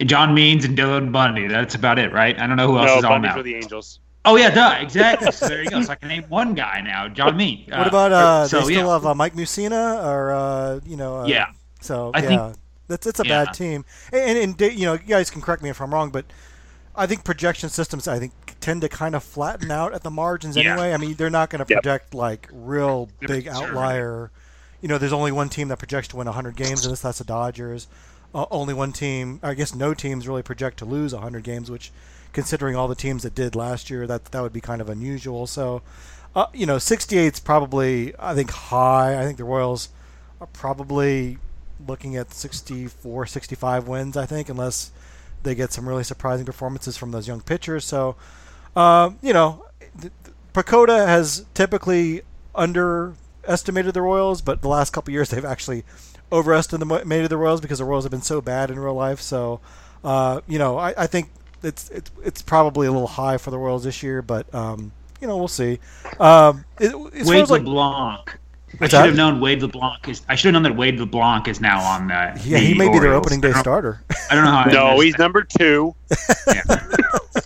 John 0.00 0.32
Means 0.32 0.64
and 0.64 0.78
Dylan 0.78 1.10
Bundy. 1.10 1.48
That's 1.48 1.74
about 1.74 1.98
it, 1.98 2.12
right? 2.12 2.38
I 2.38 2.46
don't 2.46 2.56
know 2.56 2.68
who 2.68 2.78
else 2.78 2.86
no, 2.86 2.98
is 2.98 3.04
on 3.04 3.10
Bundy 3.10 3.28
now. 3.28 3.34
for 3.34 3.42
the 3.42 3.56
Angels. 3.56 3.98
Oh 4.24 4.36
yeah, 4.36 4.50
duh, 4.50 4.76
exactly. 4.80 5.32
so 5.32 5.48
there 5.48 5.62
you 5.62 5.70
go. 5.70 5.80
So 5.82 5.92
I 5.92 5.94
can 5.94 6.08
name 6.08 6.24
one 6.28 6.54
guy 6.54 6.80
now, 6.80 7.08
John 7.08 7.36
Means. 7.36 7.70
What 7.70 7.86
about 7.86 8.12
uh? 8.12 8.46
so, 8.48 8.58
they 8.58 8.64
still 8.74 8.86
yeah. 8.86 8.92
have 8.92 9.06
uh, 9.06 9.14
Mike 9.14 9.34
Mussina 9.34 10.04
or 10.04 10.32
uh, 10.32 10.80
you 10.84 10.96
know? 10.96 11.20
Uh, 11.20 11.26
Yeah. 11.26 11.46
So 11.80 12.10
I 12.14 12.22
yeah, 12.22 12.28
think- 12.28 12.56
that's 12.88 13.06
it's 13.06 13.20
a 13.20 13.26
yeah. 13.26 13.44
bad 13.44 13.54
team. 13.54 13.84
And, 14.12 14.38
and, 14.38 14.60
and 14.60 14.78
you 14.78 14.86
know, 14.86 14.94
you 14.94 14.98
guys 15.00 15.30
can 15.30 15.40
correct 15.40 15.62
me 15.62 15.70
if 15.70 15.80
I'm 15.80 15.92
wrong, 15.92 16.10
but 16.10 16.24
I 16.96 17.06
think 17.06 17.22
projection 17.22 17.68
systems 17.68 18.08
I 18.08 18.18
think 18.18 18.32
tend 18.60 18.80
to 18.80 18.88
kind 18.88 19.14
of 19.14 19.22
flatten 19.22 19.70
out 19.70 19.94
at 19.94 20.02
the 20.02 20.10
margins 20.10 20.56
anyway. 20.56 20.92
I 20.92 20.96
mean, 20.96 21.14
they're 21.14 21.30
not 21.30 21.48
going 21.50 21.64
to 21.64 21.72
Yep. 21.72 21.82
project 21.82 22.14
like 22.14 22.48
real 22.52 23.08
big 23.20 23.46
outlier. 23.46 24.30
You 24.80 24.88
know, 24.88 24.98
there's 24.98 25.12
only 25.12 25.32
one 25.32 25.48
team 25.48 25.68
that 25.68 25.78
projects 25.78 26.08
to 26.08 26.16
win 26.16 26.26
100 26.26 26.56
games, 26.56 26.84
and 26.84 26.92
this 26.92 27.00
that's 27.00 27.18
the 27.18 27.24
Dodgers. 27.24 27.86
Uh, 28.34 28.46
only 28.50 28.74
one 28.74 28.92
team, 28.92 29.40
I 29.42 29.54
guess, 29.54 29.74
no 29.74 29.94
teams 29.94 30.26
really 30.28 30.42
project 30.42 30.78
to 30.80 30.84
lose 30.84 31.14
100 31.14 31.42
games, 31.42 31.70
which, 31.70 31.90
considering 32.32 32.76
all 32.76 32.88
the 32.88 32.94
teams 32.94 33.22
that 33.22 33.34
did 33.34 33.54
last 33.54 33.90
year, 33.90 34.06
that 34.06 34.26
that 34.26 34.40
would 34.40 34.52
be 34.52 34.60
kind 34.60 34.80
of 34.80 34.88
unusual. 34.88 35.46
So, 35.46 35.82
uh, 36.34 36.46
you 36.52 36.66
know, 36.66 36.78
68 36.78 37.34
is 37.34 37.40
probably 37.40 38.14
I 38.18 38.34
think 38.34 38.50
high. 38.50 39.20
I 39.20 39.24
think 39.24 39.38
the 39.38 39.44
Royals 39.44 39.88
are 40.40 40.46
probably 40.48 41.38
looking 41.86 42.16
at 42.16 42.32
64, 42.32 43.26
65 43.26 43.88
wins. 43.88 44.16
I 44.16 44.26
think 44.26 44.48
unless 44.48 44.90
they 45.42 45.54
get 45.54 45.72
some 45.72 45.88
really 45.88 46.04
surprising 46.04 46.44
performances 46.44 46.96
from 46.96 47.12
those 47.12 47.28
young 47.28 47.40
pitchers. 47.40 47.84
So, 47.84 48.16
uh, 48.74 49.10
you 49.22 49.32
know, 49.32 49.64
PECOTA 50.54 51.06
has 51.06 51.46
typically 51.54 52.22
underestimated 52.54 53.94
the 53.94 54.02
Royals, 54.02 54.42
but 54.42 54.62
the 54.62 54.68
last 54.68 54.92
couple 54.92 55.12
years 55.12 55.30
they've 55.30 55.44
actually 55.44 55.84
overestimated 56.30 57.30
the 57.30 57.36
Royals 57.36 57.60
because 57.60 57.78
the 57.78 57.84
Royals 57.84 58.04
have 58.04 58.10
been 58.10 58.22
so 58.22 58.40
bad 58.40 58.70
in 58.70 58.78
real 58.78 58.94
life. 58.94 59.20
So, 59.20 59.60
uh, 60.04 60.40
you 60.46 60.58
know, 60.58 60.78
I, 60.78 60.94
I 60.96 61.06
think 61.06 61.30
it's 61.62 61.90
it's 61.90 62.10
it's 62.24 62.42
probably 62.42 62.86
a 62.86 62.92
little 62.92 63.08
high 63.08 63.38
for 63.38 63.50
the 63.50 63.58
Royals 63.58 63.84
this 63.84 64.02
year, 64.02 64.22
but 64.22 64.52
um, 64.54 64.92
you 65.20 65.26
know, 65.26 65.36
we'll 65.36 65.48
see. 65.48 65.78
Um, 66.20 66.64
it, 66.78 66.94
as 67.14 67.26
Wade 67.28 67.42
as, 67.42 67.50
like, 67.50 67.62
LeBlanc. 67.62 68.38
I 68.80 68.84
should 68.84 68.90
that? 68.92 69.06
have 69.06 69.16
known 69.16 69.40
Wade 69.40 69.62
LeBlanc 69.62 70.08
is. 70.08 70.22
I 70.28 70.34
should 70.34 70.52
have 70.54 70.62
known 70.62 70.70
that 70.70 70.78
Wade 70.78 71.00
LeBlanc 71.00 71.48
is 71.48 71.60
now 71.60 71.80
on 71.80 72.08
the. 72.08 72.14
yeah, 72.44 72.58
the 72.58 72.58
he 72.58 72.74
may 72.74 72.90
be 72.90 72.98
their 72.98 73.14
opening 73.14 73.40
day 73.40 73.52
I 73.52 73.60
starter. 73.60 74.02
I 74.30 74.34
don't 74.34 74.44
know 74.44 74.50
how. 74.50 74.64
I 74.68 74.72
No, 74.72 75.00
he's 75.00 75.14
that. 75.14 75.18
number 75.22 75.42
two. 75.42 75.94
Yeah. 76.46 76.62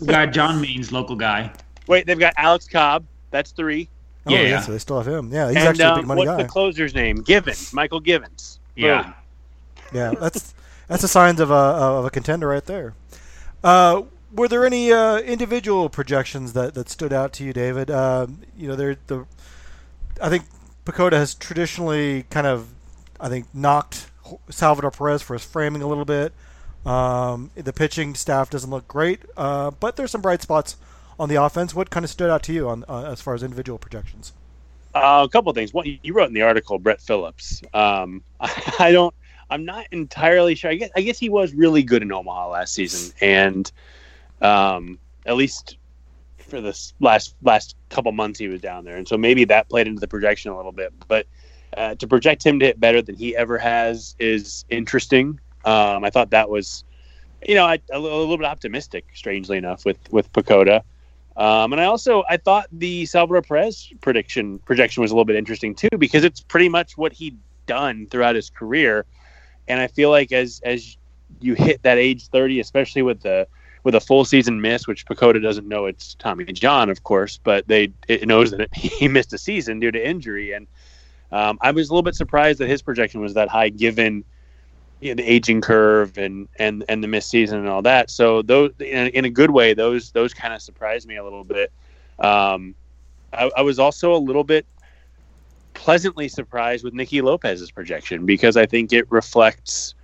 we 0.01 0.09
got 0.09 0.33
John 0.33 0.61
Means, 0.61 0.90
local 0.92 1.16
guy. 1.16 1.53
Wait, 1.87 2.07
they've 2.07 2.18
got 2.18 2.35
Alex 2.37 2.66
Cobb. 2.68 3.05
That's 3.31 3.53
three. 3.53 3.88
Oh, 4.27 4.33
Yeah, 4.33 4.40
yeah, 4.40 4.48
yeah. 4.48 4.61
so 4.61 4.72
they 4.72 4.79
still 4.79 4.98
have 5.01 5.07
him. 5.07 5.33
Yeah, 5.33 5.48
he's 5.48 5.57
and 5.57 5.68
actually 5.68 5.85
a 5.85 5.90
um, 5.90 5.98
big 6.01 6.07
money 6.07 6.18
what's 6.20 6.31
guy. 6.31 6.42
the 6.42 6.48
closer's 6.48 6.94
name? 6.94 7.22
Givens. 7.22 7.72
Mychal 7.72 8.03
Givens. 8.03 8.59
Yeah. 8.77 9.03
Boom. 9.03 9.14
Yeah, 9.92 10.14
that's 10.18 10.55
that's 10.88 11.03
the 11.03 11.09
signs 11.09 11.40
of 11.40 11.51
a 11.51 11.55
of 11.55 12.05
a 12.05 12.11
contender 12.11 12.48
right 12.48 12.64
there. 12.64 12.94
Uh, 13.62 14.03
were 14.33 14.48
there 14.48 14.66
any 14.66 14.92
uh, 14.92 15.18
individual 15.18 15.88
projections 15.88 16.53
that, 16.55 16.75
that 16.75 16.88
stood 16.88 17.12
out 17.12 17.33
to 17.35 17.44
you, 17.44 17.53
David? 17.53 17.90
Uh, 17.90 18.27
you 18.57 18.68
know, 18.68 18.77
there 18.77 18.96
the 19.07 19.27
I 20.20 20.29
think 20.29 20.44
PECOTA 20.85 21.12
has 21.12 21.35
traditionally 21.35 22.25
kind 22.31 22.46
of 22.46 22.68
I 23.20 23.29
think 23.29 23.46
knocked 23.55 24.11
Salvador 24.51 24.90
Perez 24.90 25.22
for 25.22 25.35
his 25.35 25.44
framing 25.44 25.83
a 25.83 25.87
little 25.87 26.05
bit. 26.05 26.33
Um, 26.85 27.51
the 27.55 27.72
pitching 27.72 28.14
staff 28.14 28.51
doesn't 28.51 28.70
look 28.70 28.88
great, 28.88 29.20
uh, 29.37 29.70
but 29.70 29.96
there's 29.96 30.11
some 30.11 30.20
bright 30.20 30.42
spots 30.42 30.77
on 31.18 31.29
the 31.29 31.37
offense. 31.37 31.75
What 31.75 31.90
kind 31.90 32.05
of 32.05 32.11
stood 32.11 32.31
out 32.31 32.42
to 32.44 32.53
you 32.53 32.68
on 32.68 32.85
uh, 32.88 33.05
as 33.05 33.20
far 33.20 33.35
as 33.35 33.42
individual 33.42 33.79
projections? 33.79 34.33
Uh, 34.94 35.25
a 35.25 35.29
couple 35.29 35.51
of 35.51 35.57
things. 35.57 35.72
One, 35.72 35.87
you 36.03 36.12
wrote 36.12 36.29
in 36.29 36.35
the 36.35 36.42
article, 36.42 36.79
Brett 36.79 37.01
Phillips. 37.01 37.62
Um, 37.72 38.22
I 38.40 38.90
don't. 38.92 39.14
I'm 39.53 39.65
not 39.65 39.87
entirely 39.93 40.55
sure. 40.55 40.71
I 40.71 40.75
guess, 40.77 40.91
I 40.97 41.03
guess 41.03 41.19
he 41.19 41.29
was 41.29 41.53
really 41.53 41.83
good 41.83 42.03
in 42.03 42.11
Omaha 42.11 42.49
last 42.49 42.75
season, 42.75 43.15
and 43.21 43.71
um, 44.41 44.99
at 45.27 45.37
least 45.37 45.77
for 46.38 46.61
this 46.61 46.95
last 47.01 47.35
last 47.43 47.77
couple 47.91 48.11
months 48.12 48.38
he 48.38 48.49
was 48.49 48.61
down 48.61 48.85
there, 48.85 48.97
and 48.97 49.07
so 49.07 49.19
maybe 49.19 49.45
that 49.45 49.69
played 49.69 49.87
into 49.87 50.01
the 50.01 50.09
projection 50.09 50.51
a 50.51 50.57
little 50.57 50.73
bit. 50.73 50.93
But 51.07 51.27
uh, 51.77 51.95
to 51.97 52.07
project 52.07 52.45
him 52.45 52.59
to 52.61 52.67
hit 52.67 52.81
better 52.81 53.03
than 53.03 53.15
he 53.15 53.37
ever 53.37 53.59
has 53.59 54.15
is 54.19 54.65
interesting. 54.71 55.38
Um, 55.65 56.03
I 56.03 56.11
thought 56.11 56.31
that 56.31 56.49
was, 56.49 56.85
you 57.47 57.55
know, 57.55 57.65
I, 57.65 57.79
a, 57.93 57.99
little, 57.99 58.19
a 58.19 58.21
little 58.21 58.38
bit 58.38 58.47
optimistic, 58.47 59.05
strangely 59.15 59.59
enough, 59.59 59.85
with 59.85 59.99
with 60.11 60.33
PECOTA. 60.33 60.83
Um, 61.37 61.73
and 61.73 61.81
I 61.81 61.85
also 61.85 62.25
I 62.29 62.37
thought 62.38 62.69
the 62.73 63.07
Salvador 63.07 63.43
Perez 63.43 63.93
prediction 64.01 64.59
projection 64.61 65.03
was 65.03 65.11
a 65.11 65.15
little 65.15 65.25
bit 65.25 65.37
interesting 65.37 65.75
too 65.75 65.88
because 65.99 66.25
it's 66.25 66.41
pretty 66.41 66.69
much 66.69 66.97
what 66.97 67.12
he'd 67.12 67.38
done 67.67 68.07
throughout 68.07 68.35
his 68.35 68.51
career, 68.51 69.07
and 69.73 69.81
I 69.81 69.87
feel 69.87 70.11
like 70.11 70.33
as 70.33 70.61
as 70.65 70.97
you 71.41 71.55
hit 71.55 71.83
that 71.83 71.99
age 71.99 72.29
thirty, 72.29 72.61
especially 72.61 73.03
with 73.03 73.23
the 73.23 73.49
with 73.85 73.95
a 73.95 74.01
full 74.01 74.25
season 74.25 74.61
miss, 74.61 74.87
which 74.87 75.07
PECOTA 75.07 75.43
doesn't 75.43 75.67
know 75.67 75.87
it's 75.87 76.15
Tommy 76.15 76.45
John, 76.45 76.91
of 76.91 77.03
course, 77.03 77.41
but 77.43 77.67
they 77.67 77.93
it 78.07 78.29
knows 78.29 78.51
that 78.51 78.61
it, 78.61 78.75
he 78.75 79.09
missed 79.09 79.33
a 79.33 79.39
season 79.39 79.81
due 79.81 79.91
to 79.91 80.09
injury, 80.09 80.53
and 80.53 80.67
um, 81.33 81.59
I 81.63 81.71
was 81.71 81.89
a 81.89 81.93
little 81.93 82.03
bit 82.03 82.15
surprised 82.15 82.61
that 82.61 82.69
his 82.69 82.83
projection 82.83 83.21
was 83.21 83.35
that 83.35 83.49
high 83.49 83.71
given 83.71 84.25
you 85.01 85.11
know, 85.11 85.15
the 85.23 85.31
aging 85.31 85.63
curve 85.63 86.19
and 86.19 86.49
and 86.59 86.85
and 86.89 87.03
the 87.03 87.09
missed 87.09 87.31
season 87.31 87.59
and 87.59 87.69
all 87.69 87.83
that. 87.83 88.11
So 88.11 88.43
those 88.43 88.73
in 88.79 89.07
a, 89.07 89.09
in 89.09 89.25
a 89.25 89.31
good 89.31 89.51
way, 89.51 89.73
those 89.73 90.13
those 90.13 90.35
kind 90.35 90.53
of 90.53 90.61
surprised 90.61 91.09
me 91.09 91.17
a 91.17 91.25
little 91.25 91.45
bit. 91.45 91.73
Um, 92.19 92.75
I, 93.33 93.51
I 93.57 93.63
was 93.63 93.79
also 93.79 94.15
a 94.15 94.19
little 94.19 94.45
bit 94.45 94.67
pleasantly 95.83 96.29
surprised 96.29 96.85
with 96.85 96.95
Nicky 96.95 97.21
Lopez's 97.21 97.73
projection 97.73 98.25
because 98.25 98.57
I 98.57 98.66
think 98.66 98.92
it 98.92 99.11
reflects 99.11 99.95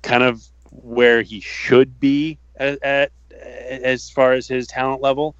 kind 0.00 0.22
of 0.22 0.42
where 0.70 1.20
he 1.20 1.40
should 1.40 2.00
be 2.00 2.38
at, 2.56 2.82
at 2.82 3.12
as 3.68 4.08
far 4.08 4.32
as 4.32 4.48
his 4.48 4.66
talent 4.66 5.02
level. 5.02 5.36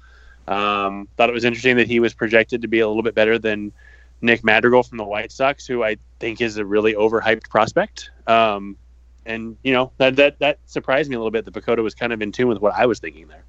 Um, 0.47 1.07
thought 1.17 1.29
it 1.29 1.33
was 1.33 1.45
interesting 1.45 1.77
that 1.77 1.87
he 1.87 1.99
was 1.99 2.13
projected 2.13 2.61
to 2.61 2.67
be 2.67 2.79
a 2.79 2.87
little 2.87 3.01
bit 3.01 3.15
better 3.15 3.39
than 3.39 3.73
Nick 4.21 4.43
Madrigal 4.43 4.83
from 4.83 4.99
the 4.99 5.03
White 5.03 5.31
Sox, 5.31 5.65
who 5.65 5.83
I 5.83 5.97
think 6.19 6.41
is 6.41 6.57
a 6.57 6.65
really 6.65 6.93
overhyped 6.93 7.49
prospect. 7.49 8.11
Um, 8.27 8.77
and 9.25 9.57
you 9.63 9.73
know 9.73 9.91
that 9.97 10.15
that 10.17 10.37
that 10.39 10.59
surprised 10.67 11.09
me 11.09 11.15
a 11.15 11.19
little 11.19 11.31
bit. 11.31 11.43
That 11.43 11.55
PECOTA 11.55 11.81
was 11.81 11.95
kind 11.95 12.13
of 12.13 12.21
in 12.21 12.31
tune 12.31 12.47
with 12.47 12.59
what 12.59 12.75
I 12.75 12.85
was 12.85 12.99
thinking 12.99 13.27
there. 13.27 13.43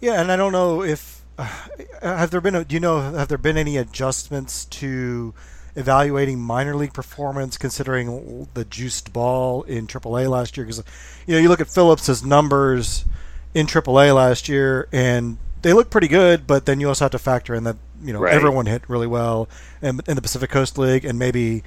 Yeah, 0.00 0.20
and 0.20 0.30
I 0.30 0.36
don't 0.36 0.52
know 0.52 0.84
if 0.84 1.22
uh, 1.36 1.50
have 2.02 2.30
there 2.30 2.40
been 2.40 2.54
a, 2.54 2.64
do 2.64 2.74
you 2.74 2.80
know 2.80 3.00
have 3.00 3.26
there 3.26 3.38
been 3.38 3.56
any 3.56 3.76
adjustments 3.76 4.66
to 4.66 5.34
evaluating 5.76 6.38
minor 6.38 6.74
league 6.76 6.92
performance 6.92 7.58
considering 7.58 8.48
the 8.54 8.64
juiced 8.64 9.12
ball 9.12 9.62
in 9.64 9.86
AAA 9.86 10.28
last 10.30 10.56
year 10.56 10.64
because 10.64 10.82
you 11.26 11.34
know 11.34 11.40
you 11.40 11.48
look 11.48 11.60
at 11.60 11.68
Phillips's 11.68 12.24
numbers 12.24 13.04
in 13.54 13.66
AAA 13.66 14.14
last 14.14 14.48
year 14.48 14.88
and 14.92 15.38
they 15.62 15.72
look 15.72 15.90
pretty 15.90 16.08
good, 16.08 16.46
but 16.46 16.66
then 16.66 16.78
you 16.78 16.88
also 16.88 17.06
have 17.06 17.12
to 17.12 17.18
factor 17.18 17.54
in 17.54 17.64
that 17.64 17.76
you 18.02 18.12
know 18.12 18.20
Right. 18.20 18.34
everyone 18.34 18.66
hit 18.66 18.82
really 18.88 19.06
well 19.06 19.48
in, 19.82 20.00
in 20.06 20.14
the 20.16 20.22
Pacific 20.22 20.50
Coast 20.50 20.76
League 20.78 21.04
and 21.04 21.18
maybe 21.18 21.62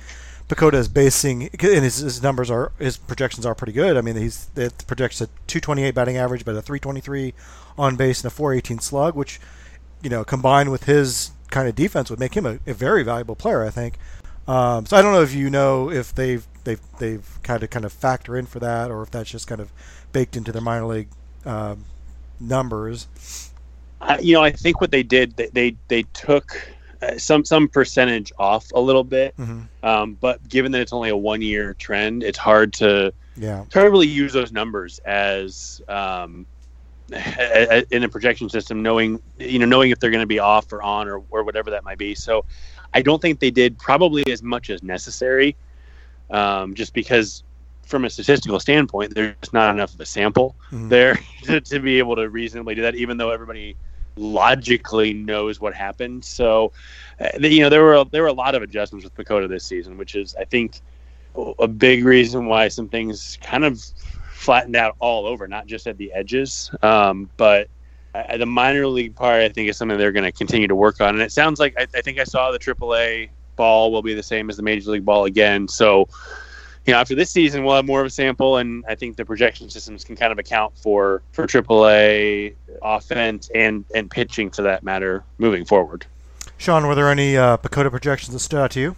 PECOTA 0.49 0.75
is 0.75 0.87
basing 0.87 1.49
and 1.51 1.83
his, 1.83 1.97
his 1.97 2.21
numbers 2.23 2.49
are 2.49 2.71
his 2.79 2.95
projections 2.95 3.45
are 3.45 3.55
pretty 3.55 3.73
good. 3.73 3.97
I 3.97 4.01
mean, 4.01 4.15
he's 4.15 4.49
it 4.55 4.85
projects 4.87 5.19
a 5.19 5.27
228 5.47 5.93
batting 5.93 6.15
average, 6.15 6.45
but 6.45 6.55
a 6.55 6.61
323 6.61 7.33
on 7.77 7.95
base 7.97 8.21
and 8.23 8.27
a 8.31 8.33
418 8.33 8.79
slug, 8.79 9.15
which 9.15 9.39
you 10.01 10.09
know 10.09 10.23
combined 10.23 10.71
with 10.71 10.85
his 10.85 11.31
kind 11.49 11.67
of 11.67 11.75
defense 11.75 12.09
would 12.09 12.19
make 12.19 12.33
him 12.33 12.45
a, 12.45 12.59
a 12.65 12.73
very 12.73 13.03
valuable 13.03 13.35
player. 13.35 13.63
I 13.63 13.69
think. 13.69 13.97
Um, 14.47 14.85
so 14.85 14.95
I 14.95 15.01
don't 15.01 15.11
know 15.11 15.21
if 15.21 15.33
you 15.33 15.49
know 15.49 15.91
if 15.91 16.15
they've 16.15 16.45
they've 16.63 16.79
they've 16.99 17.39
kind 17.43 17.63
of 17.63 17.69
kind 17.69 17.85
of 17.85 17.91
factor 17.91 18.37
in 18.37 18.45
for 18.45 18.59
that, 18.59 18.89
or 18.91 19.03
if 19.03 19.11
that's 19.11 19.29
just 19.29 19.47
kind 19.47 19.59
of 19.59 19.71
baked 20.13 20.37
into 20.37 20.51
their 20.51 20.61
minor 20.61 20.85
league 20.85 21.09
um, 21.45 21.83
numbers. 22.39 23.07
I, 23.99 24.19
you 24.19 24.33
know, 24.33 24.43
I 24.43 24.51
think 24.51 24.79
what 24.79 24.91
they 24.91 25.03
did, 25.03 25.35
they 25.35 25.47
they, 25.47 25.75
they 25.87 26.03
took 26.13 26.71
uh, 27.01 27.17
some 27.17 27.43
some 27.43 27.67
percentage 27.67 28.31
off 28.39 28.67
a 28.73 28.79
little 28.79 29.03
bit, 29.03 29.33
hmm 29.35 29.61
um, 29.83 30.17
but 30.19 30.47
given 30.49 30.71
that 30.71 30.81
it's 30.81 30.93
only 30.93 31.09
a 31.09 31.17
one 31.17 31.41
year 31.41 31.73
trend, 31.73 32.23
it's 32.23 32.37
hard 32.37 32.73
to 32.73 33.13
Yeah. 33.35 33.63
it's 33.63 33.73
hard 33.73 33.87
to 33.87 33.91
really 33.91 34.07
use 34.07 34.33
those 34.33 34.51
numbers 34.51 34.99
as 34.99 35.81
um, 35.87 36.45
in 37.11 38.03
a 38.03 38.09
projection 38.09 38.49
system, 38.49 38.83
knowing 38.83 39.21
you 39.37 39.59
know 39.59 39.65
knowing 39.65 39.91
if 39.91 39.99
they're 39.99 40.11
going 40.11 40.21
to 40.21 40.27
be 40.27 40.39
off 40.39 40.71
or 40.73 40.81
on 40.81 41.07
or 41.07 41.23
or 41.29 41.43
whatever 41.43 41.71
that 41.71 41.83
might 41.83 41.97
be. 41.97 42.15
So, 42.15 42.45
I 42.93 43.01
don't 43.01 43.21
think 43.21 43.39
they 43.39 43.51
did 43.51 43.77
probably 43.77 44.23
as 44.31 44.43
much 44.43 44.69
as 44.69 44.83
necessary, 44.83 45.55
um, 46.29 46.73
just 46.75 46.93
because 46.93 47.43
from 47.85 48.03
a 48.03 48.09
statistical 48.09 48.59
standpoint, 48.59 49.15
there's 49.15 49.35
not 49.53 49.73
enough 49.73 49.93
of 49.93 49.99
a 50.01 50.05
sample 50.05 50.57
Mhm. 50.71 50.89
there 50.89 51.19
to, 51.43 51.61
to 51.61 51.79
be 51.79 51.99
able 51.99 52.15
to 52.17 52.29
reasonably 52.29 52.75
do 52.75 52.81
that, 52.81 52.95
even 52.95 53.17
though 53.17 53.31
everybody 53.31 53.77
logically 54.17 55.13
knows 55.13 55.61
what 55.61 55.73
happened. 55.73 56.25
So, 56.25 56.73
uh, 57.21 57.29
you 57.39 57.61
know, 57.61 57.69
there 57.69 57.83
were 57.83 58.03
there 58.11 58.23
were 58.23 58.27
a 58.27 58.33
lot 58.33 58.55
of 58.55 58.63
adjustments 58.63 59.05
with 59.05 59.15
PECOTA 59.15 59.47
this 59.47 59.65
season, 59.65 59.97
which 59.97 60.15
is 60.15 60.35
I 60.37 60.43
think 60.43 60.81
a 61.59 61.67
big 61.67 62.03
reason 62.03 62.47
why 62.47 62.67
some 62.67 62.89
things 62.89 63.37
kind 63.41 63.63
of 63.63 63.81
flattened 64.37 64.75
out 64.75 64.95
all 64.99 65.25
over, 65.25 65.47
not 65.47 65.65
just 65.65 65.87
at 65.87 65.97
the 65.97 66.13
edges, 66.13 66.71
um, 66.83 67.29
but 67.37 67.67
uh, 68.13 68.37
the 68.37 68.45
minor 68.45 68.87
league 68.87 69.15
part 69.15 69.41
I 69.41 69.49
think 69.49 69.69
is 69.69 69.77
something 69.77 69.97
they're 69.97 70.11
going 70.11 70.25
to 70.25 70.31
continue 70.31 70.67
to 70.67 70.75
work 70.75 71.01
on. 71.01 71.09
And 71.09 71.21
it 71.21 71.31
sounds 71.31 71.59
like 71.59 71.73
I, 71.77 71.87
I 71.95 72.01
think 72.01 72.19
I 72.19 72.23
saw 72.23 72.51
the 72.51 72.59
AAA 72.59 73.29
ball 73.55 73.91
will 73.91 74.03
be 74.03 74.13
the 74.13 74.23
same 74.23 74.49
as 74.49 74.57
the 74.57 74.63
major 74.63 74.91
league 74.91 75.05
ball 75.05 75.25
again. 75.25 75.67
So 75.67 76.07
you 76.85 76.93
know, 76.93 76.99
after 76.99 77.15
this 77.15 77.29
season, 77.29 77.65
we'll 77.65 77.75
have 77.75 77.85
more 77.85 77.99
of 77.99 78.05
a 78.05 78.09
sample, 78.09 78.57
and 78.57 78.85
I 78.87 78.95
think 78.95 79.17
the 79.17 79.25
projection 79.25 79.69
systems 79.69 80.05
can 80.05 80.15
kind 80.15 80.31
of 80.31 80.39
account 80.39 80.77
for 80.77 81.21
for 81.33 81.45
AAA 81.45 82.55
offense 82.81 83.49
and 83.53 83.83
and 83.93 84.09
pitching 84.09 84.51
for 84.51 84.61
that 84.61 84.83
matter 84.83 85.23
moving 85.37 85.65
forward. 85.65 86.05
Sean, 86.57 86.87
were 86.87 86.95
there 86.95 87.09
any 87.09 87.35
uh, 87.35 87.57
projections 87.57 88.33
that 88.33 88.39
stood 88.39 88.59
out 88.59 88.71
to 88.71 88.79
you? 88.79 88.95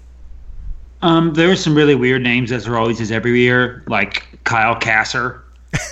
Um, 1.01 1.33
there 1.33 1.47
were 1.47 1.55
some 1.55 1.75
really 1.75 1.95
weird 1.95 2.23
names, 2.23 2.51
as 2.51 2.65
there 2.65 2.77
always 2.77 2.99
is 2.99 3.11
every 3.11 3.39
year, 3.39 3.83
like 3.87 4.43
Kyle 4.43 4.75
Kasser 4.75 5.41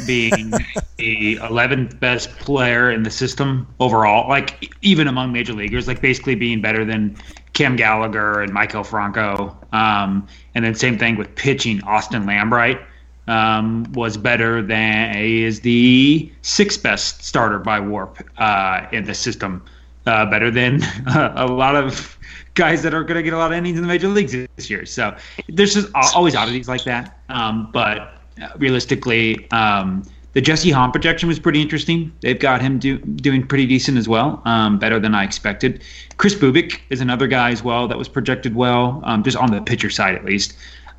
being 0.05 0.51
the 0.97 1.37
11th 1.37 1.99
best 1.99 2.29
player 2.39 2.91
in 2.91 3.03
the 3.03 3.11
system 3.11 3.67
overall, 3.79 4.27
like 4.27 4.73
even 4.81 5.07
among 5.07 5.31
major 5.31 5.53
leaguers, 5.53 5.87
like 5.87 6.01
basically 6.01 6.35
being 6.35 6.61
better 6.61 6.83
than 6.83 7.15
Cam 7.53 7.75
Gallagher 7.75 8.41
and 8.41 8.51
Maikel 8.51 8.85
Franco. 8.85 9.57
Um, 9.71 10.27
and 10.55 10.65
then 10.65 10.75
same 10.75 10.97
thing 10.97 11.15
with 11.15 11.33
pitching. 11.35 11.81
Austin 11.83 12.25
Lambright 12.25 12.83
um, 13.27 13.85
was 13.93 14.17
better 14.17 14.61
than 14.61 15.15
he 15.15 15.43
is 15.43 15.61
the 15.61 16.31
sixth 16.41 16.83
best 16.83 17.23
starter 17.23 17.59
by 17.59 17.79
WARP 17.79 18.21
uh, 18.37 18.87
in 18.91 19.05
the 19.05 19.13
system. 19.13 19.63
Uh, 20.05 20.25
better 20.25 20.49
than 20.49 20.81
a 21.35 21.45
lot 21.45 21.75
of 21.75 22.17
guys 22.57 22.83
that 22.83 22.93
are 22.93 23.03
going 23.03 23.15
to 23.15 23.23
get 23.23 23.33
a 23.33 23.37
lot 23.37 23.51
of 23.51 23.57
innings 23.57 23.77
in 23.77 23.83
the 23.83 23.87
major 23.87 24.09
leagues 24.09 24.33
this 24.55 24.69
year. 24.69 24.85
So 24.85 25.15
there's 25.47 25.75
just 25.75 25.89
always 26.13 26.35
oddities 26.35 26.67
like 26.67 26.83
that. 26.83 27.17
Um, 27.29 27.69
but 27.71 28.15
realistically, 28.57 29.49
um, 29.51 30.03
the 30.33 30.41
Jesse 30.41 30.69
Hahn 30.69 30.91
projection 30.91 31.29
was 31.29 31.39
pretty 31.39 31.61
interesting. 31.61 32.11
They've 32.21 32.39
got 32.39 32.61
him 32.61 32.77
do, 32.77 32.97
doing 32.99 33.45
pretty 33.47 33.65
decent 33.65 33.97
as 33.97 34.07
well, 34.07 34.41
um, 34.45 34.77
better 34.77 34.99
than 34.99 35.15
I 35.15 35.23
expected. 35.23 35.83
Kris 36.17 36.35
Bubic 36.35 36.79
is 36.89 37.01
another 37.01 37.27
guy 37.27 37.51
as 37.51 37.63
well 37.63 37.87
that 37.87 37.97
was 37.97 38.07
projected 38.07 38.55
well, 38.55 39.01
um, 39.05 39.23
just 39.23 39.37
on 39.37 39.51
the 39.51 39.61
pitcher 39.61 39.89
side 39.89 40.15
at 40.15 40.25
least. 40.25 40.55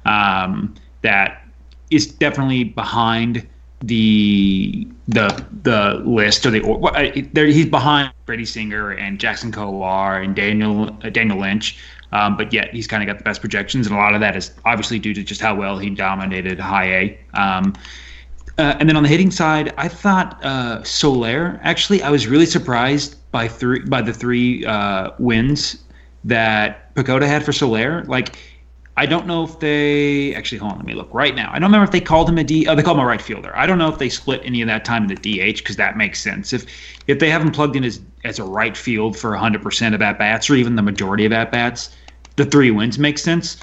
Um, 0.07 0.75
that 1.03 1.47
is 1.91 2.07
definitely 2.07 2.65
behind 2.65 3.47
the 3.81 4.87
the 5.07 5.45
the 5.63 6.03
list 6.05 6.45
or 6.45 6.51
the 6.51 6.61
or, 6.61 6.93
he's 7.47 7.67
behind 7.67 8.13
Brady 8.27 8.45
Singer 8.45 8.91
and 8.91 9.19
Jackson 9.19 9.53
Kowar 9.53 10.23
and 10.23 10.35
Daniel 10.35 10.97
uh, 11.03 11.11
Daniel 11.11 11.39
Lynch. 11.39 11.79
Um, 12.11 12.39
but 12.39 12.55
yet 12.55 12.73
he's 12.73 12.87
kind 12.87 13.03
of 13.03 13.07
got 13.07 13.19
the 13.19 13.25
best 13.25 13.41
projections, 13.41 13.87
and 13.87 13.95
a 13.95 13.99
lot 13.99 14.15
of 14.15 14.21
that 14.21 14.35
is 14.35 14.53
obviously 14.65 14.99
due 14.99 15.13
to 15.13 15.23
just 15.23 15.43
how 15.43 15.55
well 15.55 15.79
he 15.79 15.91
dominated 15.91 16.59
high 16.59 16.87
A. 16.87 17.19
Um, 17.35 17.75
uh, 18.57 18.77
and 18.81 18.89
then 18.89 18.97
on 18.97 19.03
the 19.03 19.09
hitting 19.09 19.31
side, 19.31 19.73
I 19.77 19.89
thought 19.89 20.43
uh, 20.43 20.83
Soler. 20.83 21.61
Actually, 21.63 22.03
I 22.03 22.11
was 22.11 22.27
really 22.27 22.47
surprised 22.47 23.17
by 23.31 23.47
three 23.47 23.81
by 23.81 24.03
the 24.03 24.13
three 24.13 24.65
uh, 24.65 25.11
wins 25.19 25.85
that 26.25 26.95
PECOTA 26.95 27.27
had 27.27 27.45
for 27.45 27.53
Soler. 27.53 28.05
Like, 28.05 28.37
I 28.99 29.07
don't 29.07 29.29
know 29.29 29.45
if 29.45 29.61
they 29.61 30.35
actually 30.35 30.59
hold 30.59 30.73
on. 30.73 30.79
Let 30.79 30.87
me 30.87 30.95
look 30.95 31.15
right 31.15 31.33
now. 31.33 31.51
I 31.53 31.61
don't 31.61 31.69
remember 31.69 31.85
if 31.85 31.93
they 31.93 32.01
called 32.01 32.29
him 32.29 32.37
a 32.37 32.43
D. 32.43 32.67
Oh, 32.67 32.75
they 32.75 32.83
called 32.83 32.97
him 32.97 33.05
a 33.05 33.07
right 33.07 33.23
fielder. 33.23 33.57
I 33.57 33.65
don't 33.65 33.79
know 33.79 33.89
if 33.89 33.99
they 33.99 34.09
split 34.09 34.41
any 34.45 34.61
of 34.61 34.67
that 34.67 34.85
time 34.85 35.09
in 35.09 35.09
the 35.09 35.15
DH 35.15 35.59
because 35.59 35.77
that 35.77 35.97
makes 35.97 36.21
sense. 36.21 36.53
If 36.53 36.67
if 37.07 37.21
they 37.21 37.31
have 37.31 37.41
him 37.41 37.53
plugged 37.53 37.77
in 37.77 37.85
as 37.85 38.01
as 38.25 38.41
a 38.41 38.45
right 38.45 38.77
field 38.77 39.17
for 39.17 39.31
100% 39.31 39.95
of 39.95 40.03
at 40.03 40.19
bats 40.19 40.51
or 40.51 40.57
even 40.57 40.75
the 40.75 40.83
majority 40.83 41.25
of 41.25 41.33
at 41.33 41.53
bats, 41.53 41.97
the 42.35 42.45
three 42.45 42.73
wins 42.73 42.99
make 42.99 43.19
sense. 43.19 43.59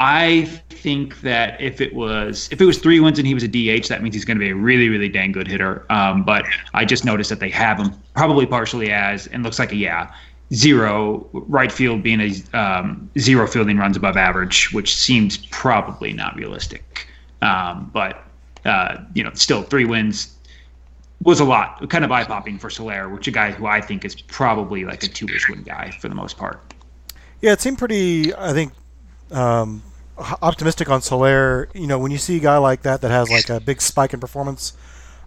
I 0.00 0.46
think 0.70 1.20
that 1.20 1.60
if 1.60 1.80
it 1.80 1.94
was 1.94 2.48
if 2.50 2.60
it 2.60 2.64
was 2.64 2.78
three 2.78 2.98
wins 2.98 3.20
and 3.20 3.28
he 3.28 3.34
was 3.34 3.44
a 3.44 3.48
DH, 3.48 3.86
that 3.90 4.02
means 4.02 4.16
he's 4.16 4.24
going 4.24 4.38
to 4.38 4.44
be 4.44 4.50
a 4.50 4.56
really 4.56 4.88
really 4.88 5.08
dang 5.08 5.30
good 5.30 5.46
hitter. 5.46 5.86
Um, 5.88 6.24
but 6.24 6.44
I 6.74 6.84
just 6.84 7.04
noticed 7.04 7.30
that 7.30 7.38
they 7.38 7.50
have 7.50 7.78
him 7.78 7.94
probably 8.16 8.44
partially 8.44 8.90
as 8.90 9.28
and 9.28 9.44
looks 9.44 9.60
like 9.60 9.70
a 9.70 9.76
yeah 9.76 10.12
zero 10.52 11.28
right 11.32 11.70
field 11.70 12.02
being 12.02 12.20
a 12.20 12.56
um, 12.58 13.10
zero 13.18 13.46
fielding 13.46 13.78
runs 13.78 13.96
above 13.96 14.16
average, 14.16 14.72
which 14.72 14.94
seems 14.94 15.36
probably 15.46 16.12
not 16.12 16.34
realistic. 16.36 17.06
Um, 17.42 17.90
but 17.92 18.24
uh, 18.64 18.98
you 19.14 19.24
know, 19.24 19.30
still 19.34 19.62
three 19.62 19.84
wins 19.84 20.36
was 21.22 21.40
a 21.40 21.44
lot, 21.44 21.88
kind 21.90 22.04
of 22.04 22.10
eye 22.10 22.24
popping 22.24 22.58
for 22.58 22.70
Soler, 22.70 23.08
which 23.08 23.28
a 23.28 23.30
guy 23.30 23.50
who 23.50 23.66
I 23.66 23.80
think 23.80 24.04
is 24.04 24.14
probably 24.22 24.84
like 24.84 25.02
a 25.02 25.08
two 25.08 25.26
ish 25.26 25.48
win 25.48 25.62
guy 25.62 25.90
for 25.90 26.08
the 26.08 26.14
most 26.14 26.36
part. 26.36 26.60
Yeah, 27.40 27.52
it 27.52 27.60
seemed 27.60 27.78
pretty. 27.78 28.34
I 28.34 28.52
think 28.52 28.72
um, 29.30 29.82
optimistic 30.42 30.90
on 30.90 31.02
Soler. 31.02 31.68
You 31.74 31.86
know, 31.86 31.98
when 31.98 32.10
you 32.10 32.18
see 32.18 32.36
a 32.36 32.40
guy 32.40 32.58
like 32.58 32.82
that 32.82 33.00
that 33.02 33.10
has 33.10 33.30
like 33.30 33.48
a 33.48 33.60
big 33.60 33.80
spike 33.80 34.12
in 34.12 34.20
performance, 34.20 34.72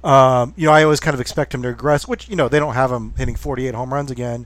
um, 0.03 0.53
you 0.57 0.67
know, 0.67 0.73
I 0.73 0.83
always 0.83 0.99
kind 0.99 1.13
of 1.13 1.21
expect 1.21 1.53
him 1.53 1.61
to 1.63 1.69
regress. 1.69 2.07
Which 2.07 2.27
you 2.27 2.35
know 2.35 2.49
they 2.49 2.59
don't 2.59 2.73
have 2.73 2.91
him 2.91 3.13
hitting 3.17 3.35
48 3.35 3.73
home 3.73 3.93
runs 3.93 4.11
again, 4.11 4.45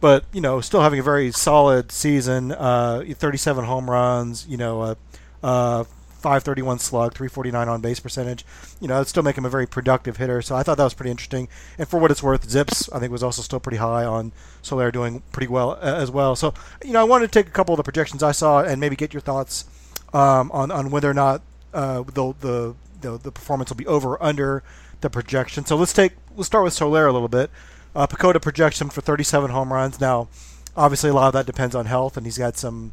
but 0.00 0.24
you 0.32 0.40
know, 0.40 0.60
still 0.60 0.80
having 0.80 1.00
a 1.00 1.02
very 1.02 1.30
solid 1.32 1.92
season. 1.92 2.52
Uh, 2.52 3.04
37 3.08 3.64
home 3.64 3.90
runs. 3.90 4.46
You 4.48 4.56
know, 4.56 4.80
uh, 4.82 4.94
uh, 5.42 5.84
531 6.18 6.80
slug, 6.80 7.14
349 7.14 7.68
on 7.68 7.80
base 7.80 8.00
percentage. 8.00 8.44
You 8.80 8.88
know, 8.88 9.00
it 9.00 9.08
still 9.08 9.22
make 9.22 9.38
him 9.38 9.44
a 9.44 9.48
very 9.48 9.66
productive 9.66 10.16
hitter. 10.16 10.42
So 10.42 10.56
I 10.56 10.62
thought 10.62 10.76
that 10.76 10.84
was 10.84 10.94
pretty 10.94 11.10
interesting. 11.10 11.48
And 11.78 11.88
for 11.88 11.98
what 11.98 12.10
it's 12.10 12.22
worth, 12.22 12.48
ZiPS 12.48 12.88
I 12.92 12.98
think 12.98 13.12
was 13.12 13.22
also 13.22 13.42
still 13.42 13.60
pretty 13.60 13.78
high 13.78 14.04
on 14.04 14.32
Soler 14.62 14.90
doing 14.90 15.22
pretty 15.32 15.48
well 15.48 15.72
uh, 15.72 15.78
as 15.80 16.10
well. 16.10 16.34
So 16.34 16.54
you 16.84 16.92
know, 16.92 17.00
I 17.00 17.04
wanted 17.04 17.30
to 17.30 17.32
take 17.32 17.46
a 17.46 17.52
couple 17.52 17.72
of 17.72 17.76
the 17.76 17.84
projections 17.84 18.22
I 18.22 18.32
saw 18.32 18.62
and 18.62 18.80
maybe 18.80 18.96
get 18.96 19.14
your 19.14 19.20
thoughts 19.20 19.64
um, 20.12 20.50
on 20.52 20.70
on 20.70 20.90
whether 20.90 21.08
or 21.08 21.14
not 21.14 21.42
uh, 21.72 22.02
the, 22.02 22.34
the 22.40 22.74
the 23.00 23.18
the 23.18 23.32
performance 23.32 23.70
will 23.70 23.76
be 23.76 23.86
over 23.86 24.10
or 24.10 24.22
under 24.22 24.62
the 25.00 25.10
projection. 25.10 25.64
So 25.64 25.76
let's 25.76 25.92
take 25.92 26.12
let's 26.36 26.46
start 26.46 26.64
with 26.64 26.72
Soler 26.72 27.06
a 27.06 27.12
little 27.12 27.28
bit. 27.28 27.50
Uh, 27.94 28.06
PECOTA 28.06 28.40
projects 28.40 28.80
him 28.80 28.88
for 28.88 29.00
37 29.00 29.50
home 29.50 29.72
runs. 29.72 30.00
Now, 30.00 30.28
obviously, 30.76 31.10
a 31.10 31.14
lot 31.14 31.28
of 31.28 31.32
that 31.34 31.46
depends 31.46 31.74
on 31.74 31.86
health, 31.86 32.16
and 32.16 32.26
he's 32.26 32.38
got 32.38 32.56
some 32.56 32.92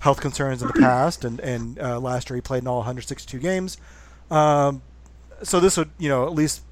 health 0.00 0.20
concerns 0.20 0.62
in 0.62 0.68
the 0.68 0.74
past, 0.80 1.24
and 1.24 1.40
and 1.40 1.78
uh, 1.78 1.98
last 2.00 2.28
year 2.28 2.36
he 2.36 2.40
played 2.40 2.62
in 2.62 2.68
all 2.68 2.78
162 2.78 3.38
games. 3.38 3.78
Um, 4.30 4.82
so 5.42 5.60
this 5.60 5.76
would 5.76 5.90
you 5.98 6.08
know 6.08 6.26
at 6.26 6.32
least 6.32 6.62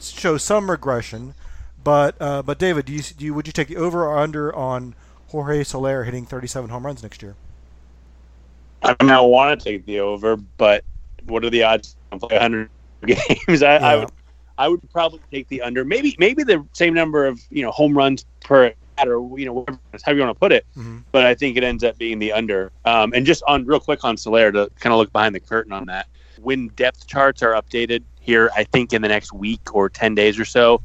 show 0.00 0.36
some 0.36 0.70
regression. 0.70 1.34
But 1.82 2.16
uh, 2.20 2.42
but 2.42 2.58
David, 2.58 2.86
do 2.86 2.92
you, 2.92 3.02
do 3.02 3.24
you 3.24 3.34
would 3.34 3.46
you 3.46 3.52
take 3.52 3.68
the 3.68 3.76
over 3.76 4.04
or 4.04 4.18
under 4.18 4.54
on 4.54 4.94
Jorge 5.28 5.64
Soler 5.64 6.04
hitting 6.04 6.24
37 6.24 6.70
home 6.70 6.86
runs 6.86 7.02
next 7.02 7.22
year? 7.22 7.36
I 8.82 8.94
mean, 9.02 9.10
I 9.10 9.20
want 9.20 9.60
to 9.60 9.64
take 9.64 9.86
the 9.86 10.00
over, 10.00 10.36
but 10.36 10.84
what 11.26 11.44
are 11.44 11.50
the 11.50 11.62
odds 11.62 11.96
to 12.12 12.18
play 12.18 12.36
100 12.36 12.70
games? 13.06 13.62
I, 13.62 13.74
yeah. 13.74 13.86
I, 13.86 13.96
would 13.96 14.10
I 14.58 14.68
would 14.68 14.80
probably 14.90 15.20
take 15.30 15.48
the 15.48 15.62
under. 15.62 15.84
Maybe 15.84 16.14
maybe 16.18 16.42
the 16.42 16.64
same 16.72 16.94
number 16.94 17.26
of 17.26 17.40
you 17.50 17.62
know 17.62 17.70
home 17.70 17.96
runs 17.96 18.24
per 18.40 18.72
or 19.04 19.38
you 19.38 19.46
know 19.46 19.52
whatever 19.52 19.78
however 20.04 20.18
you 20.18 20.24
want 20.24 20.36
to 20.36 20.40
put 20.40 20.52
it. 20.52 20.66
Mm-hmm. 20.76 20.98
But 21.12 21.26
I 21.26 21.34
think 21.34 21.56
it 21.56 21.64
ends 21.64 21.82
up 21.84 21.98
being 21.98 22.18
the 22.18 22.32
under. 22.32 22.70
Um, 22.84 23.12
and 23.14 23.26
just 23.26 23.42
on 23.48 23.66
real 23.66 23.80
quick 23.80 24.04
on 24.04 24.16
Soler 24.16 24.52
to 24.52 24.70
kind 24.78 24.92
of 24.92 24.98
look 24.98 25.12
behind 25.12 25.34
the 25.34 25.40
curtain 25.40 25.72
on 25.72 25.86
that. 25.86 26.08
When 26.40 26.68
depth 26.68 27.06
charts 27.06 27.42
are 27.42 27.52
updated 27.52 28.02
here, 28.20 28.50
I 28.56 28.64
think 28.64 28.92
in 28.92 29.02
the 29.02 29.08
next 29.08 29.32
week 29.32 29.74
or 29.74 29.88
ten 29.88 30.14
days 30.14 30.38
or 30.38 30.44
so, 30.44 30.82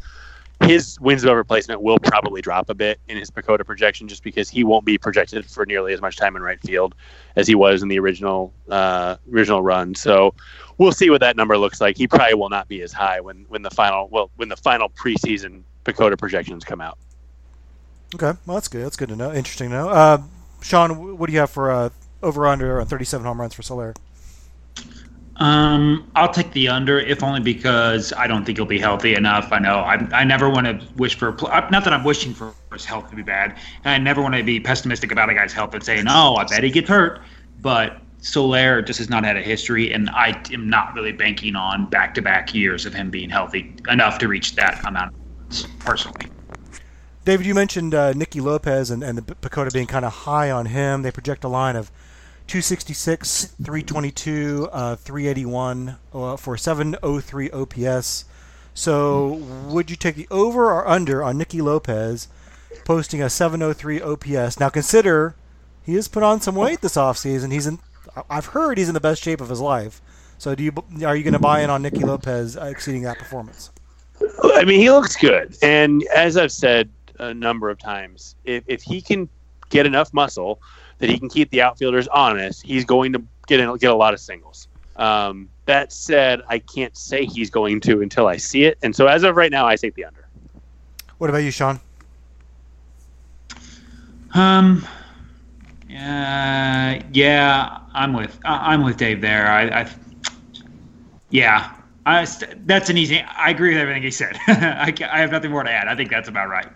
his 0.64 1.00
wins 1.00 1.24
above 1.24 1.38
replacement 1.38 1.82
will 1.82 2.00
probably 2.00 2.42
drop 2.42 2.70
a 2.70 2.74
bit 2.74 3.00
in 3.08 3.18
his 3.18 3.32
PECOTA 3.32 3.66
projection 3.66 4.08
just 4.08 4.24
because 4.24 4.50
he 4.50 4.64
won't 4.64 4.86
be 4.86 4.98
projected 4.98 5.46
for 5.46 5.66
nearly 5.66 5.94
as 5.94 6.02
much 6.02 6.18
time 6.18 6.36
in 6.36 6.42
right 6.42 6.60
field 6.62 6.96
as 7.36 7.48
he 7.48 7.56
was 7.56 7.82
in 7.82 7.88
the 7.88 7.98
original 8.00 8.54
uh, 8.70 9.16
original 9.32 9.62
run. 9.62 9.96
So 9.96 10.34
we'll 10.78 10.92
see 10.92 11.10
what 11.10 11.22
that 11.22 11.38
number 11.38 11.58
looks 11.58 11.80
like. 11.80 11.98
He 11.98 12.08
probably 12.08 12.36
will 12.36 12.50
not 12.50 12.68
be 12.68 12.82
as 12.82 12.92
high 12.92 13.22
when 13.22 13.46
when 13.48 13.62
the 13.62 13.72
final 13.72 14.10
well 14.10 14.32
when 14.36 14.50
the 14.50 14.58
final 14.58 14.90
preseason 14.90 15.64
PECOTA 15.86 16.18
projections 16.18 16.66
come 16.66 16.82
out. 16.82 16.98
Okay, 18.16 18.38
well 18.46 18.56
that's 18.56 18.68
good. 18.68 18.86
That's 18.86 18.98
good 18.98 19.10
to 19.10 19.16
know. 19.16 19.34
Interesting 19.34 19.70
to 19.70 19.76
know. 19.76 19.90
Uh, 19.90 20.22
Sean, 20.62 21.18
what 21.18 21.28
do 21.28 21.34
you 21.34 21.40
have 21.40 21.50
for 21.50 21.72
uh, 21.72 21.90
over 22.22 22.46
under 22.48 22.82
on 22.82 22.88
37 22.88 23.26
home 23.26 23.40
runs 23.40 23.54
for 23.54 23.62
Soler? 23.62 23.94
Um, 25.40 26.12
I'll 26.16 26.34
take 26.34 26.52
the 26.52 26.68
under, 26.68 27.00
if 27.00 27.24
only 27.24 27.40
because 27.40 28.12
I 28.12 28.28
don't 28.28 28.44
think 28.44 28.58
he'll 28.58 28.66
be 28.66 28.80
healthy 28.80 29.16
enough. 29.16 29.54
I 29.54 29.60
know 29.60 29.80
I, 29.80 29.96
I 30.12 30.24
never 30.26 30.50
want 30.50 30.68
to 30.68 30.86
wish 30.98 31.16
for 31.16 31.32
not 31.32 31.72
that 31.72 31.94
I'm 31.94 32.04
wishing 32.04 32.34
for 32.34 32.54
his 32.74 32.84
health 32.84 33.10
to 33.10 33.16
be 33.16 33.24
bad, 33.24 33.58
and 33.86 33.94
I 33.94 33.98
never 33.98 34.22
want 34.22 34.36
to 34.36 34.44
be 34.44 34.60
pessimistic 34.60 35.14
about 35.14 35.30
a 35.30 35.34
guy's 35.34 35.54
health 35.54 35.74
and 35.74 35.82
say, 35.82 36.02
"No, 36.02 36.36
I 36.36 36.44
bet 36.44 36.64
he 36.64 36.70
gets 36.70 36.90
hurt." 36.90 37.22
But 37.62 38.02
Soler 38.20 38.82
just 38.82 39.00
has 39.00 39.10
not 39.10 39.24
had 39.24 39.38
a 39.38 39.42
history, 39.42 39.94
and 39.94 40.10
I 40.10 40.42
am 40.52 40.70
not 40.70 40.94
really 40.94 41.14
banking 41.14 41.56
on 41.56 41.90
back-to-back 41.90 42.54
years 42.54 42.86
of 42.86 42.94
him 42.94 43.10
being 43.10 43.30
healthy 43.30 43.74
enough 43.88 44.18
to 44.20 44.28
reach 44.28 44.56
that 44.56 44.86
amount 44.86 45.16
personally. 45.80 46.28
David, 47.24 47.46
you 47.46 47.56
mentioned 47.56 47.96
uh, 47.96 48.12
Nicky 48.12 48.42
Lopez 48.42 48.92
and, 48.92 49.04
and 49.04 49.18
the 49.18 49.22
PECOTA 49.36 49.72
being 49.72 49.88
kind 49.88 50.04
of 50.04 50.12
high 50.12 50.52
on 50.52 50.66
him. 50.66 51.02
They 51.02 51.12
project 51.12 51.46
a 51.46 51.48
line 51.48 51.78
of 51.78 51.92
266, 52.50 53.54
322, 53.64 54.70
uh, 54.72 54.96
381 54.96 55.98
uh, 56.12 56.36
for 56.36 56.58
703 56.58 57.52
OPS. 57.52 58.26
So, 58.74 59.34
would 59.68 59.92
you 59.92 59.96
take 59.96 60.16
the 60.16 60.28
over 60.32 60.72
or 60.72 60.88
under 60.88 61.22
on 61.22 61.38
Nicky 61.38 61.62
Lopez 61.62 62.28
posting 62.86 63.22
a 63.22 63.30
703 63.30 64.02
OPS? 64.02 64.60
Now, 64.60 64.70
consider 64.70 65.36
he 65.86 65.94
has 65.94 66.08
put 66.08 66.24
on 66.24 66.42
some 66.42 66.56
weight 66.56 66.82
this 66.82 66.96
offseason. 66.96 67.52
He's 67.52 67.68
in. 67.68 67.78
I've 68.32 68.48
heard 68.48 68.80
he's 68.80 68.88
in 68.88 68.96
the 68.96 69.00
best 69.00 69.22
shape 69.22 69.42
of 69.42 69.50
his 69.50 69.62
life. 69.62 70.02
So, 70.40 70.56
do 70.56 70.64
you 70.64 70.74
are 71.06 71.16
you 71.16 71.24
going 71.24 71.34
to 71.34 71.40
buy 71.40 71.62
in 71.62 71.70
on 71.70 71.84
Nicky 71.84 72.00
Lopez 72.00 72.56
exceeding 72.56 73.04
that 73.04 73.20
performance? 73.20 73.70
I 74.56 74.66
mean, 74.66 74.80
he 74.80 74.90
looks 74.90 75.16
good, 75.16 75.56
and 75.62 76.04
as 76.16 76.36
I've 76.36 76.52
said 76.52 76.90
a 77.20 77.32
number 77.32 77.70
of 77.70 77.78
times, 77.78 78.36
if 78.44 78.64
if 78.66 78.82
he 78.82 79.02
can 79.02 79.30
get 79.70 79.86
enough 79.86 80.12
muscle 80.16 80.60
that 81.00 81.10
he 81.10 81.18
can 81.18 81.30
keep 81.30 81.50
the 81.50 81.62
outfielders 81.62 82.08
honest, 82.10 82.64
he's 82.64 82.86
going 82.86 83.14
to 83.14 83.24
get 83.48 83.60
in, 83.60 83.76
get 83.78 83.92
a 83.92 83.96
lot 83.96 84.14
of 84.14 84.20
singles. 84.20 84.68
Um, 84.96 85.50
that 85.66 85.92
said, 85.94 86.42
I 86.50 86.60
can't 86.60 86.96
say 86.98 87.26
he's 87.26 87.50
going 87.50 87.80
to 87.82 88.02
until 88.02 88.28
I 88.28 88.38
see 88.38 88.66
it, 88.66 88.78
and 88.84 88.96
so 88.96 89.08
as 89.08 89.24
of 89.24 89.36
right 89.36 89.52
now, 89.52 89.66
I 89.66 89.76
take 89.76 89.96
the 89.96 90.06
under. 90.06 90.28
What 91.18 91.30
about 91.30 91.40
you, 91.40 91.52
Sean? 91.52 91.80
Um, 94.34 94.86
uh, 95.90 97.00
yeah, 97.12 97.80
I'm 97.94 98.14
with 98.14 98.40
I- 98.46 98.74
I'm 98.74 98.84
with 98.84 98.98
Dave 98.98 99.22
there. 99.22 99.48
I, 99.48 99.82
I 99.82 99.90
yeah, 101.30 101.74
I, 102.06 102.28
that's 102.66 102.90
an 102.90 102.98
easy. 102.98 103.22
I 103.22 103.50
agree 103.50 103.70
with 103.70 103.80
everything 103.80 104.04
he 104.04 104.12
said. 104.12 104.38
I, 104.48 104.94
I 105.12 105.20
have 105.20 105.32
nothing 105.32 105.52
more 105.52 105.64
to 105.64 105.72
add. 105.72 105.88
I 105.88 105.96
think 105.96 106.10
that's 106.10 106.30
about 106.30 106.50
right. 106.50 106.68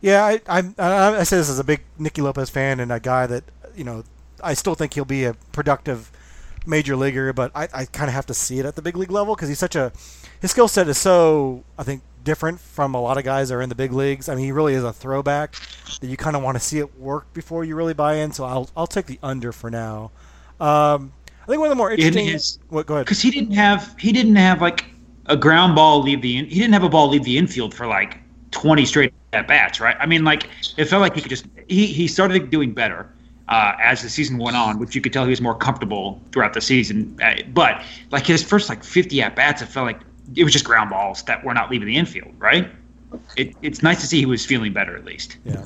Yeah, 0.00 0.24
I, 0.24 0.40
I 0.46 0.62
I 0.78 1.18
I 1.20 1.22
say 1.24 1.36
this 1.36 1.48
as 1.48 1.58
a 1.58 1.64
big 1.64 1.80
Nicky 1.98 2.22
Lopez 2.22 2.50
fan 2.50 2.78
and 2.80 2.92
a 2.92 3.00
guy 3.00 3.26
that 3.26 3.44
you 3.76 3.84
know 3.84 4.04
I 4.42 4.54
still 4.54 4.74
think 4.74 4.94
he'll 4.94 5.04
be 5.04 5.24
a 5.24 5.34
productive 5.52 6.10
major 6.66 6.96
leaguer, 6.96 7.32
but 7.32 7.52
I, 7.54 7.68
I 7.72 7.84
kind 7.84 8.08
of 8.08 8.14
have 8.14 8.26
to 8.26 8.34
see 8.34 8.58
it 8.58 8.66
at 8.66 8.74
the 8.76 8.82
big 8.82 8.96
league 8.96 9.10
level 9.10 9.34
because 9.34 9.48
he's 9.48 9.58
such 9.58 9.76
a 9.76 9.92
his 10.40 10.50
skill 10.50 10.68
set 10.68 10.88
is 10.88 10.98
so 10.98 11.64
I 11.78 11.82
think 11.82 12.02
different 12.22 12.58
from 12.60 12.94
a 12.94 13.00
lot 13.00 13.18
of 13.18 13.24
guys 13.24 13.50
that 13.50 13.54
are 13.54 13.62
in 13.62 13.68
the 13.68 13.74
big 13.74 13.92
leagues. 13.92 14.28
I 14.28 14.34
mean, 14.34 14.46
he 14.46 14.52
really 14.52 14.74
is 14.74 14.82
a 14.84 14.92
throwback 14.92 15.54
that 16.00 16.06
you 16.06 16.16
kind 16.16 16.36
of 16.36 16.42
want 16.42 16.56
to 16.56 16.60
see 16.60 16.78
it 16.78 16.98
work 16.98 17.32
before 17.34 17.64
you 17.64 17.76
really 17.76 17.94
buy 17.94 18.14
in. 18.14 18.32
So 18.32 18.44
I'll 18.44 18.70
I'll 18.76 18.86
take 18.86 19.06
the 19.06 19.18
under 19.22 19.52
for 19.52 19.70
now. 19.70 20.10
Um, 20.60 21.12
I 21.42 21.46
think 21.46 21.58
one 21.60 21.66
of 21.66 21.70
the 21.70 21.76
more 21.76 21.90
interesting. 21.90 22.26
his- 22.26 22.58
what? 22.70 22.86
Go 22.86 22.94
ahead. 22.94 23.06
because 23.06 23.20
he 23.20 23.30
didn't 23.30 23.52
have 23.54 23.94
he 23.98 24.12
didn't 24.12 24.36
have 24.36 24.60
like 24.62 24.86
a 25.26 25.36
ground 25.36 25.74
ball 25.74 26.02
leave 26.02 26.22
the 26.22 26.38
in, 26.38 26.46
he 26.46 26.60
didn't 26.60 26.72
have 26.74 26.84
a 26.84 26.88
ball 26.88 27.08
leave 27.08 27.24
the 27.24 27.36
infield 27.38 27.74
for 27.74 27.86
like 27.86 28.18
20 28.50 28.84
straight 28.84 29.12
at 29.32 29.48
bats 29.48 29.80
right 29.80 29.96
i 29.98 30.06
mean 30.06 30.22
like 30.22 30.48
it 30.76 30.84
felt 30.84 31.00
like 31.00 31.14
he 31.14 31.20
could 31.22 31.30
just 31.30 31.46
he 31.66 31.86
he 31.86 32.06
started 32.06 32.50
doing 32.50 32.72
better 32.72 33.08
uh, 33.48 33.72
as 33.82 34.02
the 34.02 34.08
season 34.08 34.38
went 34.38 34.56
on 34.56 34.78
which 34.78 34.94
you 34.94 35.00
could 35.00 35.12
tell 35.12 35.24
he 35.24 35.30
was 35.30 35.40
more 35.40 35.54
comfortable 35.54 36.20
throughout 36.32 36.52
the 36.54 36.60
season 36.60 37.18
uh, 37.22 37.34
but 37.52 37.82
like 38.10 38.26
his 38.26 38.42
first 38.42 38.68
like 38.68 38.82
50 38.82 39.20
at 39.22 39.36
bats 39.36 39.62
it 39.62 39.66
felt 39.66 39.86
like 39.86 40.00
it 40.34 40.44
was 40.44 40.52
just 40.52 40.64
ground 40.64 40.90
balls 40.90 41.22
that 41.24 41.44
were 41.44 41.54
not 41.54 41.70
leaving 41.70 41.86
the 41.86 41.96
infield 41.96 42.32
right 42.38 42.70
it, 43.36 43.54
it's 43.62 43.82
nice 43.82 44.00
to 44.00 44.06
see 44.06 44.18
he 44.18 44.26
was 44.26 44.44
feeling 44.44 44.72
better 44.72 44.96
at 44.96 45.04
least 45.04 45.38
Yeah. 45.44 45.64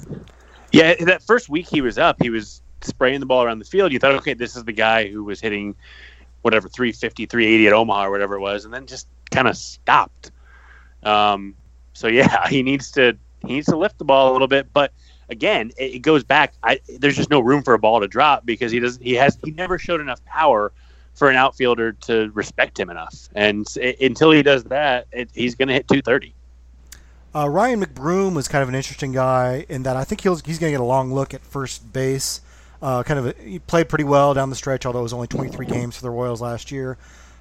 Yeah, 0.71 0.95
that 1.07 1.23
first 1.23 1.49
week 1.49 1.67
he 1.69 1.81
was 1.81 1.99
up, 1.99 2.17
he 2.21 2.31
was 2.31 2.61
spraying 2.83 3.21
the 3.21 3.27
ball 3.27 3.43
around 3.43 3.59
the 3.59 3.65
field. 3.65 3.93
You 3.93 3.99
thought, 3.99 4.15
okay, 4.17 4.35
this 4.35 4.57
is 4.57 4.65
the 4.65 4.73
guy 4.73 5.09
who 5.09 5.25
was 5.25 5.41
hitting 5.41 5.77
whatever 6.43 6.69
350, 6.69 7.27
380 7.27 7.67
at 7.67 7.73
Omaha 7.73 8.07
or 8.07 8.11
whatever 8.11 8.35
it 8.37 8.41
was, 8.41 8.65
and 8.65 8.73
then 8.73 8.87
just 8.87 9.07
kind 9.31 9.49
of 9.49 9.57
stopped. 9.57 10.31
Um, 11.03 11.55
so 11.95 12.09
yeah, 12.09 12.49
he 12.49 12.63
needs 12.63 12.91
to 12.93 13.17
he 13.47 13.55
needs 13.55 13.67
to 13.67 13.77
lift 13.77 13.99
the 13.99 14.05
ball 14.05 14.31
a 14.31 14.33
little 14.33 14.49
bit, 14.49 14.73
but 14.73 14.93
again, 15.29 15.73
it, 15.79 15.95
it 15.97 15.99
goes 16.01 16.25
back. 16.25 16.55
I, 16.63 16.81
there's 16.99 17.17
just 17.17 17.31
no 17.31 17.41
room 17.41 17.63
for 17.63 17.75
a 17.75 17.79
ball 17.79 18.01
to 18.01 18.09
drop 18.09 18.45
because 18.47 18.73
he 18.73 18.81
doesn't. 18.81 19.03
he 19.03 19.15
has 19.15 19.39
he 19.45 19.51
never 19.53 19.79
showed 19.79 20.01
enough 20.01 20.25
power 20.25 20.73
for 21.15 21.29
an 21.29 21.37
outfielder 21.37 21.93
to 21.93 22.31
respect 22.33 22.79
him 22.79 22.91
enough, 22.91 23.29
and 23.35 23.67
s- 23.67 23.95
until 24.01 24.31
he 24.31 24.43
does 24.43 24.65
that, 24.65 25.07
it, 25.13 25.29
he's 25.35 25.55
going 25.57 25.69
to 25.69 25.75
hit 25.75 25.89
230. 25.89 26.35
Uh, 27.35 27.49
Ryan 27.49 27.85
McBroom 27.85 28.35
was 28.35 28.49
kind 28.49 28.63
of 28.63 28.69
an 28.69 28.75
interesting 28.75 29.13
guy 29.13 29.67
in 29.69 29.83
that 29.83 29.97
I 29.97 30.05
think 30.05 30.23
he'll, 30.23 30.37
he's 30.37 30.59
going 30.59 30.71
to 30.73 30.79
get 30.79 30.81
a 30.81 30.85
long 30.85 31.13
look 31.13 31.35
at 31.35 31.43
first 31.43 31.93
base. 31.93 32.41
Uh, 32.81 33.03
kind 33.03 33.19
of 33.19 33.27
a, 33.27 33.43
he 33.43 33.59
played 33.59 33.89
pretty 33.89 34.05
well 34.05 34.33
down 34.33 34.51
the 34.51 34.57
stretch, 34.57 34.87
although 34.87 35.01
it 35.01 35.03
was 35.03 35.13
only 35.13 35.27
23 35.27 35.67
games 35.67 35.97
for 35.97 36.03
the 36.03 36.11
Royals 36.11 36.41
last 36.41 36.71
year. 36.71 36.97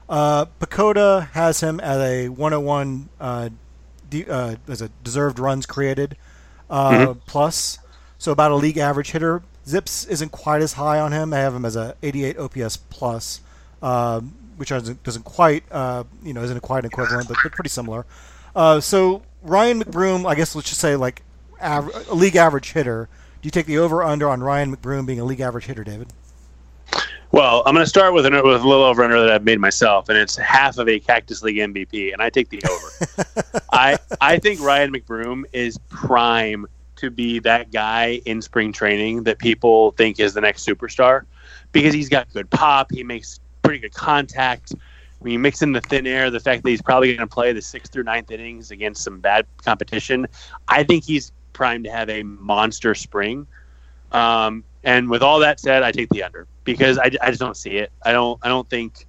Uh, 0.09 0.45
PECOTA 0.59 1.29
has 1.31 1.59
him 1.61 1.79
at 1.79 1.99
a 2.01 2.29
101 2.29 3.09
uh, 3.19 3.49
de- 4.09 4.25
uh, 4.27 4.55
as 4.67 4.81
a 4.81 4.89
deserved 5.03 5.37
runs 5.37 5.65
created 5.65 6.17
uh, 6.69 7.13
plus, 7.25 7.79
so 8.17 8.31
about 8.31 8.51
a 8.51 8.55
league 8.55 8.77
average 8.77 9.11
hitter. 9.11 9.41
ZiPS 9.65 10.09
isn't 10.09 10.31
quite 10.31 10.61
as 10.61 10.73
high 10.73 10.99
on 10.99 11.11
him. 11.11 11.33
I 11.33 11.37
have 11.37 11.53
him 11.53 11.65
as 11.65 11.75
a 11.75 11.95
88 12.01 12.37
OPS 12.37 12.77
plus, 12.77 13.41
um, 13.81 14.33
which 14.55 14.69
doesn't, 14.69 15.03
doesn't 15.03 15.23
quite 15.23 15.63
uh, 15.71 16.03
you 16.23 16.33
know 16.33 16.41
isn't 16.43 16.61
quite 16.61 16.79
an 16.79 16.85
equivalent, 16.85 17.27
but, 17.27 17.37
but 17.43 17.51
pretty 17.51 17.69
similar. 17.69 18.05
Uh, 18.55 18.79
so 18.79 19.21
Ryan 19.43 19.83
McBroom, 19.83 20.27
I 20.27 20.35
guess 20.35 20.55
let's 20.55 20.69
just 20.69 20.81
say 20.81 20.95
like 20.95 21.21
aver- 21.61 21.91
a 22.09 22.15
league 22.15 22.35
average 22.35 22.71
hitter. 22.71 23.09
Do 23.41 23.47
you 23.47 23.51
take 23.51 23.65
the 23.65 23.77
over 23.77 24.03
under 24.03 24.27
on 24.29 24.41
Ryan 24.41 24.75
McBroom 24.75 25.05
being 25.05 25.19
a 25.19 25.25
league 25.25 25.41
average 25.41 25.65
hitter, 25.65 25.83
David? 25.83 26.07
Well, 27.31 27.61
I'm 27.65 27.73
going 27.73 27.83
to 27.83 27.89
start 27.89 28.13
with, 28.13 28.25
an, 28.25 28.33
with 28.33 28.61
a 28.61 28.67
little 28.67 28.83
over 28.83 29.03
under 29.03 29.19
that 29.19 29.29
I've 29.29 29.43
made 29.43 29.59
myself, 29.59 30.07
and 30.07 30.17
it's 30.17 30.37
half 30.37 30.77
of 30.77 30.87
a 30.87 30.97
Cactus 30.99 31.43
League 31.43 31.57
MVP, 31.57 32.13
and 32.13 32.21
I 32.21 32.29
take 32.29 32.49
the 32.49 32.61
over. 32.69 33.63
I 33.71 33.97
I 34.21 34.39
think 34.39 34.61
Ryan 34.61 34.93
McBroom 34.93 35.43
is 35.51 35.77
prime 35.89 36.65
to 36.97 37.09
be 37.09 37.39
that 37.39 37.71
guy 37.71 38.21
in 38.25 38.41
spring 38.41 38.71
training 38.71 39.23
that 39.23 39.39
people 39.39 39.91
think 39.91 40.19
is 40.19 40.33
the 40.33 40.41
next 40.41 40.65
superstar 40.65 41.25
because 41.71 41.93
he's 41.93 42.09
got 42.09 42.31
good 42.33 42.49
pop, 42.49 42.91
he 42.91 43.03
makes 43.03 43.39
pretty 43.61 43.79
good 43.79 43.93
contact. 43.93 44.73
When 45.19 45.31
you 45.33 45.39
mix 45.39 45.61
in 45.61 45.73
the 45.73 45.81
thin 45.81 46.07
air, 46.07 46.29
the 46.29 46.39
fact 46.39 46.63
that 46.63 46.69
he's 46.69 46.81
probably 46.81 47.09
going 47.09 47.27
to 47.27 47.33
play 47.33 47.51
the 47.51 47.61
sixth 47.61 47.91
through 47.91 48.03
ninth 48.03 48.31
innings 48.31 48.71
against 48.71 49.03
some 49.03 49.19
bad 49.19 49.45
competition, 49.63 50.27
I 50.67 50.83
think 50.83 51.03
he's 51.03 51.31
primed 51.53 51.85
to 51.85 51.91
have 51.91 52.09
a 52.09 52.23
monster 52.23 52.95
spring. 52.95 53.47
Um, 54.11 54.63
and 54.83 55.09
with 55.09 55.21
all 55.21 55.39
that 55.39 55.59
said, 55.59 55.83
I 55.83 55.91
take 55.91 56.09
the 56.09 56.23
under 56.23 56.47
because 56.63 56.97
I, 56.97 57.11
I 57.21 57.29
just 57.29 57.39
don't 57.39 57.57
see 57.57 57.77
it. 57.77 57.91
I 58.03 58.11
don't 58.11 58.39
I 58.43 58.49
don't 58.49 58.69
think 58.69 59.05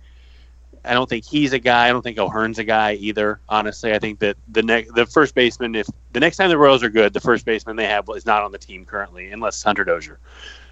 I 0.85 0.95
don't 0.95 1.09
think 1.09 1.25
he's 1.25 1.53
a 1.53 1.59
guy. 1.59 1.89
I 1.89 1.93
don't 1.93 2.03
think 2.03 2.19
O'Hearn's 2.19 2.59
a 2.59 2.65
guy 2.65 2.95
either. 2.95 3.41
Honestly, 3.49 3.93
I 3.93 3.99
think 3.99 4.21
that 4.21 4.37
the 4.49 4.63
next 4.63 4.95
the 4.95 5.07
first 5.07 5.35
baseman, 5.35 5.75
if 5.75 5.87
the 6.13 6.21
next 6.21 6.37
time 6.37 6.49
the 6.49 6.59
Royals 6.59 6.83
are 6.83 6.89
good, 6.89 7.13
the 7.13 7.21
first 7.21 7.45
baseman 7.45 7.77
they 7.77 7.87
have 7.87 8.09
is 8.15 8.25
not 8.25 8.43
on 8.43 8.53
the 8.53 8.59
team 8.59 8.85
currently, 8.85 9.31
unless 9.31 9.63
Hunter 9.63 9.85
Dozier. 9.85 10.19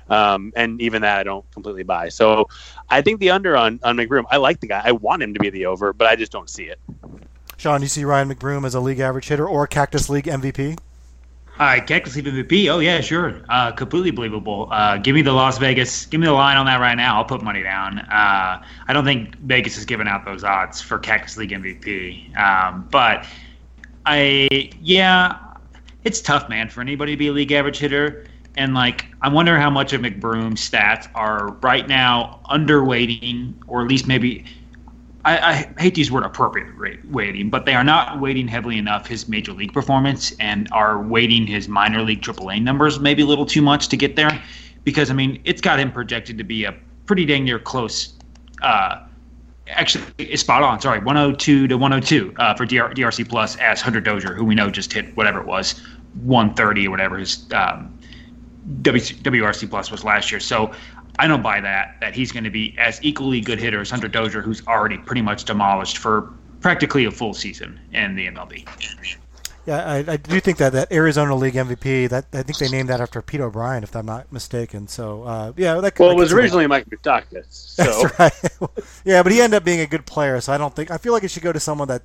Um, 0.08 0.52
and 0.54 0.80
even 0.80 1.02
that 1.02 1.18
I 1.18 1.24
don't 1.24 1.50
completely 1.50 1.82
buy. 1.82 2.10
So 2.10 2.48
I 2.88 3.02
think 3.02 3.18
the 3.18 3.30
under 3.30 3.56
on 3.56 3.80
on 3.82 3.96
McBroom. 3.96 4.24
I 4.30 4.36
like 4.36 4.60
the 4.60 4.68
guy. 4.68 4.80
I 4.84 4.92
want 4.92 5.22
him 5.22 5.34
to 5.34 5.40
be 5.40 5.50
the 5.50 5.66
over, 5.66 5.92
but 5.92 6.06
I 6.06 6.16
just 6.16 6.32
don't 6.32 6.48
see 6.48 6.64
it. 6.64 6.80
Sean, 7.56 7.80
do 7.80 7.84
you 7.84 7.88
see 7.88 8.04
Ryan 8.04 8.28
McBroom 8.28 8.64
as 8.66 8.74
a 8.74 8.80
league 8.80 9.00
average 9.00 9.28
hitter 9.28 9.46
or 9.46 9.66
Cactus 9.66 10.08
League 10.08 10.26
MVP? 10.26 10.78
All 11.58 11.64
right, 11.64 11.86
League 11.88 12.26
MVP. 12.26 12.68
Oh 12.68 12.80
yeah, 12.80 13.00
sure. 13.00 13.40
Uh, 13.48 13.72
completely 13.72 14.10
believable. 14.10 14.68
Uh, 14.70 14.98
give 14.98 15.14
me 15.14 15.22
the 15.22 15.32
Las 15.32 15.56
Vegas. 15.56 16.04
Give 16.04 16.20
me 16.20 16.26
the 16.26 16.34
line 16.34 16.58
on 16.58 16.66
that 16.66 16.80
right 16.80 16.94
now. 16.94 17.16
I'll 17.16 17.24
put 17.24 17.40
money 17.42 17.62
down. 17.62 18.00
Uh, 18.00 18.62
I 18.86 18.92
don't 18.92 19.06
think 19.06 19.36
Vegas 19.38 19.78
is 19.78 19.86
giving 19.86 20.06
out 20.06 20.26
those 20.26 20.44
odds 20.44 20.82
for 20.82 20.98
Cactus 20.98 21.38
League 21.38 21.52
MVP. 21.52 22.36
Um, 22.36 22.86
but 22.90 23.26
I, 24.04 24.70
yeah, 24.82 25.38
it's 26.04 26.20
tough, 26.20 26.46
man, 26.50 26.68
for 26.68 26.82
anybody 26.82 27.12
to 27.12 27.16
be 27.16 27.28
a 27.28 27.32
league 27.32 27.52
average 27.52 27.78
hitter. 27.78 28.26
And 28.58 28.74
like, 28.74 29.06
I 29.22 29.30
wonder 29.30 29.58
how 29.58 29.70
much 29.70 29.94
of 29.94 30.02
McBroom's 30.02 30.60
stats 30.68 31.08
are 31.14 31.52
right 31.62 31.88
now 31.88 32.40
underweighting, 32.50 33.54
or 33.66 33.80
at 33.80 33.88
least 33.88 34.06
maybe 34.06 34.44
I, 35.26 35.66
I 35.76 35.80
hate 35.80 35.94
to 35.94 36.00
use 36.00 36.08
the 36.08 36.14
word 36.14 36.24
appropriate 36.24 36.68
weighting, 37.10 37.50
but 37.50 37.66
they 37.66 37.74
are 37.74 37.82
not 37.82 38.20
weighting 38.20 38.46
heavily 38.46 38.78
enough 38.78 39.08
his 39.08 39.28
major 39.28 39.52
league 39.52 39.72
performance 39.72 40.32
and 40.38 40.68
are 40.70 41.02
weighting 41.02 41.48
his 41.48 41.66
minor 41.68 42.02
league 42.02 42.22
AAA 42.22 42.62
numbers 42.62 43.00
maybe 43.00 43.22
a 43.22 43.26
little 43.26 43.44
too 43.44 43.60
much 43.60 43.88
to 43.88 43.96
get 43.96 44.14
there. 44.14 44.40
Because 44.84 45.10
I 45.10 45.14
mean, 45.14 45.40
it's 45.44 45.60
got 45.60 45.80
him 45.80 45.90
projected 45.90 46.38
to 46.38 46.44
be 46.44 46.62
a 46.64 46.72
pretty 47.06 47.24
dang 47.24 47.44
near 47.44 47.58
close. 47.58 48.14
Uh, 48.62 49.04
actually, 49.66 50.36
spot 50.36 50.62
on. 50.62 50.80
Sorry, 50.80 51.00
102 51.00 51.66
to 51.66 51.74
102 51.76 52.34
uh, 52.38 52.54
for 52.54 52.64
DR, 52.64 52.94
DRC 52.94 53.28
plus 53.28 53.56
as 53.56 53.80
Hunter 53.80 54.00
Dozier, 54.00 54.32
who 54.32 54.44
we 54.44 54.54
know 54.54 54.70
just 54.70 54.92
hit 54.92 55.16
whatever 55.16 55.40
it 55.40 55.46
was, 55.46 55.80
130 56.22 56.86
or 56.86 56.90
whatever 56.92 57.18
his 57.18 57.52
um, 57.52 57.98
W- 58.82 59.02
WRC 59.02 59.68
plus 59.68 59.90
was 59.90 60.04
last 60.04 60.30
year. 60.30 60.40
So 60.40 60.72
I 61.18 61.26
don't 61.26 61.42
buy 61.42 61.60
that 61.60 61.96
that 62.00 62.14
he's 62.14 62.32
going 62.32 62.44
to 62.44 62.50
be 62.50 62.74
as 62.78 63.02
equally 63.02 63.40
good 63.40 63.58
hitter 63.58 63.80
as 63.80 63.90
Hunter 63.90 64.08
Dozier, 64.08 64.42
who's 64.42 64.66
already 64.66 64.98
pretty 64.98 65.22
much 65.22 65.44
demolished 65.44 65.98
for 65.98 66.32
practically 66.60 67.04
a 67.04 67.10
full 67.10 67.34
season 67.34 67.80
in 67.92 68.14
the 68.16 68.26
MLB. 68.28 68.66
Yeah, 69.66 69.84
I, 69.84 69.96
I 70.12 70.16
do 70.16 70.38
think 70.40 70.58
that 70.58 70.72
that 70.74 70.92
Arizona 70.92 71.34
League 71.34 71.54
MVP. 71.54 72.08
That 72.08 72.26
I 72.32 72.42
think 72.42 72.58
they 72.58 72.68
named 72.68 72.88
that 72.88 73.00
after 73.00 73.20
Pete 73.20 73.40
O'Brien, 73.40 73.82
if 73.82 73.96
I'm 73.96 74.06
not 74.06 74.30
mistaken. 74.32 74.86
So 74.86 75.24
uh, 75.24 75.52
yeah, 75.56 75.80
that 75.80 75.98
Well, 75.98 76.10
I 76.10 76.12
it 76.12 76.16
was 76.16 76.30
see 76.30 76.36
that. 76.36 76.42
originally 76.42 76.66
Mike 76.66 76.86
McDuckett. 76.88 77.46
So 77.50 78.08
That's 78.18 78.18
right. 78.18 78.70
yeah, 79.04 79.22
but 79.22 79.32
he 79.32 79.40
ended 79.40 79.56
up 79.58 79.64
being 79.64 79.80
a 79.80 79.86
good 79.86 80.06
player, 80.06 80.40
so 80.40 80.52
I 80.52 80.58
don't 80.58 80.74
think 80.74 80.90
I 80.90 80.98
feel 80.98 81.12
like 81.12 81.24
it 81.24 81.30
should 81.30 81.42
go 81.42 81.52
to 81.52 81.60
someone 81.60 81.88
that 81.88 82.02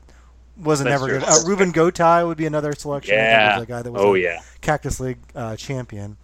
wasn't 0.57 0.89
That's 0.89 1.01
never 1.01 1.07
true. 1.07 1.19
good. 1.19 1.27
Uh, 1.27 1.39
Ruben 1.45 1.71
Gotay 1.71 2.25
would 2.27 2.37
be 2.37 2.45
another 2.45 2.73
selection. 2.73 3.19
I 3.19 3.25
think 3.27 3.41
yeah. 3.41 3.53
was 3.53 3.63
a 3.63 3.65
guy 3.67 3.81
that 3.83 3.91
was 3.91 4.01
Oh 4.01 4.15
a 4.15 4.19
yeah. 4.19 4.41
Cactus 4.61 4.99
League 4.99 5.19
uh, 5.35 5.55
champion. 5.55 6.17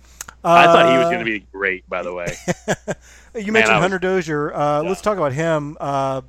I 0.51 0.65
thought 0.65 0.91
he 0.91 0.97
was 0.97 1.07
Uh, 1.07 1.11
going 1.11 1.19
to 1.19 1.25
be 1.25 1.39
great. 1.51 1.87
By 1.89 2.03
the 2.03 2.13
way. 2.13 2.35
You 3.35 3.51
Man, 3.51 3.53
mentioned 3.53 3.75
was- 3.75 3.81
Hunter 3.83 3.99
Dozier. 3.99 4.53
Uh, 4.53 4.81
Yeah. 4.81 4.89
Let's 4.89 5.01
talk 5.01 5.17
about 5.17 5.33
him. 5.33 5.77
Uh, 5.79 6.21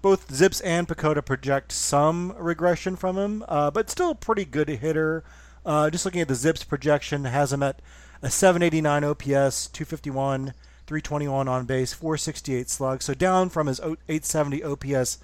both 0.00 0.28
ZiPS 0.28 0.60
and 0.64 0.86
PECOTA 0.86 1.24
project 1.24 1.72
some 1.72 2.34
regression 2.38 2.94
from 2.96 3.16
him, 3.16 3.44
uh, 3.48 3.70
but 3.70 3.90
still 3.90 4.10
a 4.10 4.14
pretty 4.14 4.44
good 4.44 4.68
hitter. 4.68 5.24
Uh, 5.66 5.90
just 5.90 6.04
looking 6.04 6.20
at 6.20 6.28
the 6.28 6.34
ZiPS 6.34 6.66
projection, 6.68 7.24
has 7.24 7.52
him 7.52 7.62
at 7.62 7.80
a 8.20 8.30
789 8.30 9.02
OPS, 9.04 9.68
251, 9.68 10.54
321 10.86 11.48
on 11.48 11.64
base, 11.66 11.92
468 11.92 12.68
slug. 12.68 13.02
So 13.02 13.14
down 13.14 13.48
from 13.48 13.66
his 13.68 13.80
o- 13.80 13.96
870 14.08 14.62
OPS 14.62 15.18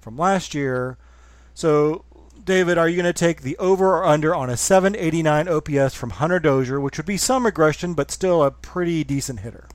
from 0.00 0.16
last 0.18 0.54
year. 0.54 0.96
So, 1.54 2.04
David, 2.44 2.76
are 2.76 2.88
you 2.88 2.96
going 2.96 3.12
to 3.12 3.12
take 3.12 3.42
the 3.42 3.56
over 3.58 3.98
or 3.98 4.04
under 4.04 4.34
on 4.34 4.50
a 4.50 4.56
789 4.56 5.48
OPS 5.48 5.94
from 5.94 6.10
Hunter 6.10 6.40
Dozier, 6.40 6.80
which 6.80 6.96
would 6.96 7.06
be 7.06 7.16
some 7.16 7.46
regression, 7.46 7.94
but 7.94 8.10
still 8.10 8.42
a 8.42 8.50
pretty 8.50 9.04
decent 9.04 9.40
hitter? 9.40 9.68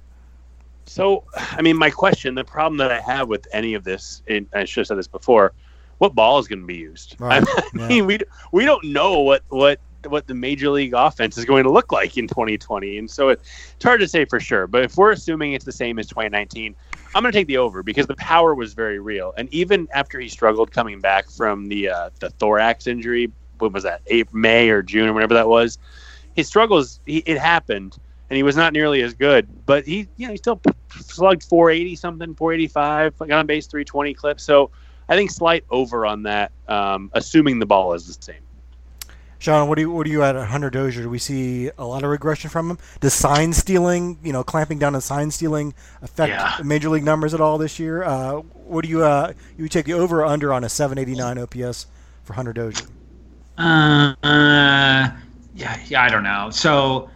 So, 0.85 1.23
I 1.35 1.61
mean, 1.61 1.77
my 1.77 1.89
question, 1.89 2.35
the 2.35 2.43
problem 2.43 2.77
that 2.77 2.91
I 2.91 2.99
have 2.99 3.27
with 3.27 3.47
any 3.53 3.73
of 3.73 3.83
this, 3.83 4.21
and 4.27 4.47
I 4.53 4.65
should 4.65 4.81
have 4.81 4.87
said 4.87 4.97
this 4.97 5.07
before, 5.07 5.53
what 5.97 6.13
ball 6.13 6.39
is 6.39 6.47
going 6.47 6.61
to 6.61 6.65
be 6.65 6.75
used? 6.75 7.15
Right, 7.19 7.43
I 7.47 7.63
yeah. 7.73 7.87
mean, 7.87 8.05
we 8.05 8.19
we 8.51 8.65
don't 8.65 8.83
know 8.85 9.21
what 9.21 9.43
what 9.49 9.79
what 10.05 10.27
the 10.27 10.33
major 10.33 10.69
league 10.69 10.93
offense 10.93 11.37
is 11.37 11.45
going 11.45 11.63
to 11.63 11.71
look 11.71 11.91
like 11.91 12.17
in 12.17 12.27
2020, 12.27 12.97
and 12.97 13.09
so 13.09 13.29
it, 13.29 13.41
it's 13.75 13.83
hard 13.83 13.99
to 13.99 14.07
say 14.07 14.25
for 14.25 14.39
sure. 14.39 14.67
But 14.67 14.83
if 14.83 14.95
we're 14.95 15.11
assuming 15.11 15.53
it's 15.53 15.65
the 15.65 15.71
same 15.71 15.99
as 15.99 16.07
2019, 16.07 16.75
I'm 17.15 17.23
going 17.23 17.31
to 17.31 17.37
take 17.37 17.47
the 17.47 17.57
over 17.57 17.83
because 17.83 18.07
the 18.07 18.15
power 18.15 18.53
was 18.55 18.73
very 18.73 18.99
real, 18.99 19.33
and 19.37 19.51
even 19.53 19.87
after 19.93 20.19
he 20.19 20.29
struggled 20.29 20.71
coming 20.71 20.99
back 20.99 21.29
from 21.29 21.67
the 21.67 21.89
uh, 21.89 22.09
the 22.19 22.29
thorax 22.31 22.87
injury, 22.87 23.31
when 23.59 23.71
was 23.71 23.83
that? 23.83 24.01
April, 24.07 24.39
May 24.39 24.69
or 24.69 24.81
June 24.81 25.09
or 25.09 25.13
whatever 25.13 25.33
that 25.33 25.47
was, 25.47 25.77
his 26.35 26.47
struggles 26.47 26.99
he, 27.05 27.17
it 27.19 27.37
happened 27.37 27.97
and 28.29 28.37
he 28.37 28.43
was 28.43 28.55
not 28.55 28.73
nearly 28.73 29.01
as 29.01 29.13
good. 29.13 29.47
But 29.65 29.85
he, 29.85 30.07
you 30.17 30.27
know, 30.27 30.31
he 30.31 30.37
still 30.37 30.61
slugged 30.91 31.43
480 31.43 31.95
something, 31.95 32.35
485, 32.35 33.17
got 33.19 33.31
on 33.31 33.45
base 33.45 33.67
320 33.67 34.13
clip. 34.13 34.39
So 34.39 34.71
I 35.07 35.15
think 35.15 35.31
slight 35.31 35.63
over 35.69 36.05
on 36.05 36.23
that, 36.23 36.51
um, 36.67 37.09
assuming 37.13 37.59
the 37.59 37.65
ball 37.65 37.93
is 37.93 38.05
the 38.07 38.17
same. 38.21 38.46
Sean, 39.39 39.67
what 39.69 39.75
do 39.75 39.81
you 39.81 39.91
what 39.91 40.05
do 40.05 40.11
you 40.11 40.23
at 40.23 40.35
at 40.35 40.47
Hunter 40.47 40.69
Dozier? 40.69 41.03
Do 41.03 41.09
we 41.09 41.19
see 41.19 41.69
a 41.77 41.85
lot 41.85 42.03
of 42.03 42.09
regression 42.09 42.49
from 42.49 42.71
him? 42.71 42.77
Does 42.99 43.13
sign 43.13 43.53
stealing, 43.53 44.17
you 44.23 44.33
know, 44.33 44.43
clamping 44.43 44.79
down 44.79 44.95
on 44.95 45.01
sign 45.01 45.29
stealing 45.31 45.73
affect 46.01 46.29
Yeah. 46.29 46.57
major 46.59 46.89
league 46.89 47.03
numbers 47.03 47.33
at 47.33 47.41
all 47.41 47.57
this 47.57 47.77
year? 47.79 48.03
Uh, 48.03 48.33
what 48.41 48.83
do 48.83 48.89
you 48.89 49.03
uh, 49.03 49.33
you 49.55 49.67
take 49.69 49.85
the 49.85 49.93
over 49.93 50.21
or 50.21 50.25
under 50.25 50.51
on 50.53 50.63
a 50.63 50.69
789 50.69 51.37
OPS 51.37 51.87
for 52.23 52.33
Hunter 52.33 52.53
Dozier? 52.53 52.87
Uh, 53.57 54.13
uh, 54.23 55.09
yeah, 55.53 55.81
yeah, 55.87 56.03
I 56.03 56.09
don't 56.09 56.23
know. 56.23 56.49
So, 56.51 57.09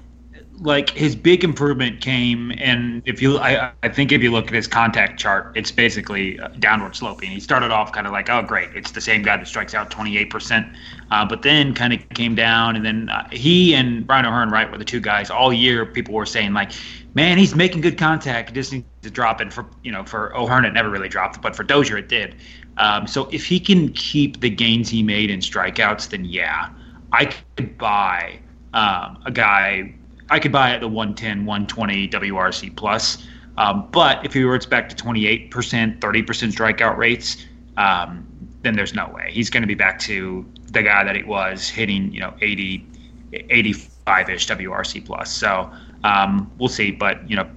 like 0.60 0.90
his 0.92 1.16
big 1.16 1.44
improvement 1.44 2.02
came, 2.02 2.52
and 2.58 3.02
if 3.06 3.22
you, 3.22 3.38
I, 3.38 3.72
I 3.84 3.90
think 3.90 4.12
if 4.12 4.22
you 4.24 4.32
look 4.32 4.48
at 4.48 4.54
his 4.54 4.68
contact 4.68 5.20
chart, 5.20 5.52
it's 5.56 5.72
basically 5.72 6.40
uh, 6.40 6.48
downward 6.60 6.96
sloping. 6.96 7.30
He 7.32 7.40
started 7.40 7.72
off 7.72 7.92
kind 7.92 8.08
of 8.08 8.14
like, 8.14 8.30
oh, 8.30 8.42
great, 8.42 8.70
it's 8.76 8.92
the 8.92 9.02
same 9.02 9.22
guy 9.22 9.38
that 9.38 9.48
strikes 9.48 9.74
out 9.76 9.92
28%, 9.92 10.76
uh, 11.12 11.26
but 11.26 11.42
then 11.42 11.74
kind 11.74 11.94
of 11.94 12.10
came 12.10 12.36
down, 12.36 12.76
and 12.76 12.86
then 12.86 13.10
uh, 13.10 13.28
he 13.32 13.74
and 13.74 14.08
Ryan 14.08 14.26
O'Hearn, 14.26 14.50
right, 14.50 14.72
were 14.72 14.78
the 14.78 14.86
two 14.86 15.02
guys 15.02 15.30
all 15.30 15.52
year. 15.52 15.86
People 15.86 16.14
were 16.14 16.26
saying 16.26 16.54
like, 16.54 16.72
man, 17.14 17.38
he's 17.38 17.54
making 17.54 17.82
good 17.82 17.98
contact. 17.98 18.50
He 18.50 18.56
just 18.56 18.72
needs 18.72 18.86
to 19.02 19.12
drop 19.12 19.42
it 19.42 19.52
for 19.52 19.66
you 19.84 19.92
know 19.92 20.06
for 20.06 20.36
O'Hearn 20.36 20.64
it 20.64 20.72
never 20.72 20.90
really 20.90 21.10
dropped, 21.10 21.42
but 21.42 21.56
for 21.56 21.64
Dozier 21.64 21.98
it 21.98 22.08
did. 22.08 22.36
Um, 22.78 23.06
so 23.06 23.28
if 23.32 23.46
he 23.46 23.60
can 23.60 23.92
keep 23.92 24.40
the 24.40 24.50
gains 24.50 24.90
he 24.90 25.04
made 25.04 25.30
in 25.30 25.42
strikeouts, 25.42 26.10
then 26.10 26.24
yeah, 26.24 26.70
I 27.12 27.26
could 27.26 27.78
buy 27.78 28.40
um, 28.74 29.22
a 29.26 29.32
guy. 29.32 29.94
I 30.30 30.40
could 30.40 30.54
buy 30.54 30.72
at 30.72 30.80
the 30.80 30.88
110, 30.88 31.46
120 31.46 32.08
WRC 32.08 32.74
plus. 32.78 33.28
Um, 33.58 33.90
but 33.92 34.26
if 34.26 34.34
he 34.34 34.44
reverts 34.44 34.66
back 34.66 34.88
to 34.88 34.96
28%, 34.96 35.50
30% 35.50 36.00
strikeout 36.00 36.96
rates, 36.96 37.46
um, 37.76 38.26
then 38.62 38.76
there's 38.76 38.94
no 38.94 39.10
way 39.10 39.32
he's 39.32 39.50
going 39.50 39.64
to 39.64 39.68
be 39.68 39.76
back 39.76 40.00
to 40.00 40.46
the 40.72 40.84
guy 40.84 41.04
that 41.04 41.16
he 41.16 41.24
was 41.24 41.68
hitting, 41.68 42.14
you 42.14 42.20
know, 42.20 42.34
80, 42.42 42.86
85-ish 43.34 44.48
WRC 44.48 45.06
plus. 45.06 45.32
So 45.32 45.72
um, 46.04 46.52
we'll 46.58 46.70
see. 46.70 46.92
But 46.92 47.30
you 47.30 47.36
know, 47.36 47.50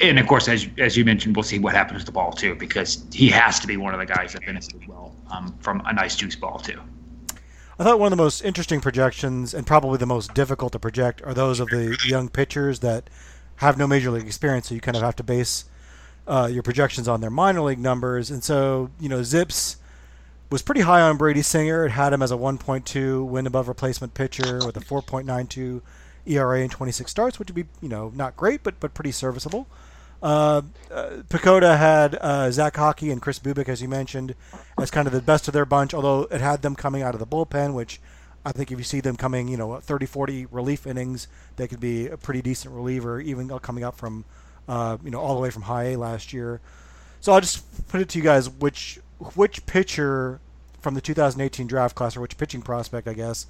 and 0.00 0.18
of 0.18 0.26
course, 0.26 0.48
as 0.48 0.68
as 0.78 0.96
you 0.96 1.04
mentioned, 1.04 1.36
we'll 1.36 1.42
see 1.42 1.58
what 1.58 1.74
happens 1.74 1.98
with 1.98 2.06
the 2.06 2.12
ball 2.12 2.32
too, 2.32 2.54
because 2.54 3.04
he 3.12 3.28
has 3.28 3.60
to 3.60 3.66
be 3.66 3.76
one 3.76 3.94
of 3.94 4.00
the 4.00 4.06
guys 4.06 4.32
that 4.32 4.44
benefited 4.44 4.86
well 4.86 5.14
um, 5.30 5.56
from 5.60 5.82
a 5.86 5.92
nice 5.92 6.16
juice 6.16 6.36
ball 6.36 6.58
too. 6.58 6.80
I 7.78 7.82
thought 7.82 7.98
one 7.98 8.12
of 8.12 8.16
the 8.16 8.22
most 8.22 8.42
interesting 8.42 8.80
projections 8.80 9.52
and 9.52 9.66
probably 9.66 9.98
the 9.98 10.06
most 10.06 10.32
difficult 10.32 10.72
to 10.72 10.78
project 10.78 11.20
are 11.22 11.34
those 11.34 11.58
of 11.58 11.68
the 11.70 11.98
young 12.06 12.28
pitchers 12.28 12.80
that 12.80 13.10
have 13.56 13.76
no 13.76 13.88
major 13.88 14.12
league 14.12 14.26
experience. 14.26 14.68
So 14.68 14.76
you 14.76 14.80
kind 14.80 14.96
of 14.96 15.02
have 15.02 15.16
to 15.16 15.24
base 15.24 15.64
uh, 16.28 16.48
your 16.50 16.62
projections 16.62 17.08
on 17.08 17.20
their 17.20 17.30
minor 17.30 17.62
league 17.62 17.80
numbers. 17.80 18.30
And 18.30 18.44
so, 18.44 18.90
you 19.00 19.08
know, 19.08 19.20
ZiPS 19.20 19.76
was 20.50 20.62
pretty 20.62 20.82
high 20.82 21.00
on 21.00 21.16
Brady 21.16 21.42
Singer. 21.42 21.86
It 21.86 21.90
had 21.90 22.12
him 22.12 22.22
as 22.22 22.30
a 22.30 22.36
1.2 22.36 23.26
win 23.26 23.46
above 23.46 23.68
replacement 23.68 24.14
pitcher 24.14 24.60
with 24.64 24.76
a 24.76 24.80
4.92 24.80 25.82
ERA 26.26 26.60
in 26.60 26.68
26 26.68 27.10
starts, 27.10 27.38
which 27.38 27.48
would 27.48 27.54
be, 27.54 27.66
you 27.80 27.88
know, 27.88 28.12
not 28.14 28.36
great, 28.36 28.62
but 28.62 28.78
but 28.80 28.94
pretty 28.94 29.12
serviceable. 29.12 29.66
Uh, 30.22 30.62
uh, 30.90 31.10
PECOTA 31.28 31.76
had 31.76 32.14
uh, 32.20 32.50
Zach 32.50 32.74
Haake 32.74 33.12
and 33.12 33.20
Kris 33.20 33.38
Bubic, 33.38 33.68
as 33.68 33.82
you 33.82 33.88
mentioned, 33.88 34.34
as 34.80 34.90
kind 34.90 35.06
of 35.06 35.12
the 35.12 35.20
best 35.20 35.48
of 35.48 35.54
their 35.54 35.66
bunch, 35.66 35.92
although 35.92 36.22
it 36.30 36.40
had 36.40 36.62
them 36.62 36.74
coming 36.74 37.02
out 37.02 37.14
of 37.14 37.20
the 37.20 37.26
bullpen, 37.26 37.74
which 37.74 38.00
I 38.42 38.52
think 38.52 38.72
if 38.72 38.78
you 38.78 38.84
see 38.84 39.00
them 39.00 39.16
coming, 39.16 39.48
you 39.48 39.58
know, 39.58 39.78
30, 39.80 40.06
40 40.06 40.46
relief 40.46 40.86
innings, 40.86 41.28
they 41.56 41.68
could 41.68 41.80
be 41.80 42.08
a 42.08 42.16
pretty 42.16 42.40
decent 42.40 42.74
reliever, 42.74 43.20
even 43.20 43.50
coming 43.58 43.84
up 43.84 43.96
from, 43.96 44.24
uh, 44.66 44.96
you 45.04 45.10
know, 45.10 45.20
all 45.20 45.34
the 45.34 45.42
way 45.42 45.50
from 45.50 45.62
high 45.62 45.92
A 45.92 45.96
last 45.98 46.32
year. 46.32 46.60
So 47.20 47.32
I'll 47.32 47.40
just 47.40 47.88
put 47.88 48.00
it 48.00 48.08
to 48.10 48.18
you 48.18 48.24
guys, 48.24 48.48
which 48.48 49.00
which 49.18 49.64
pitcher 49.66 50.40
from 50.80 50.94
the 50.94 51.00
2018 51.00 51.66
draft 51.66 51.94
class, 51.94 52.16
or 52.16 52.20
which 52.20 52.36
pitching 52.36 52.62
prospect, 52.62 53.08
I 53.08 53.14
guess, 53.14 53.46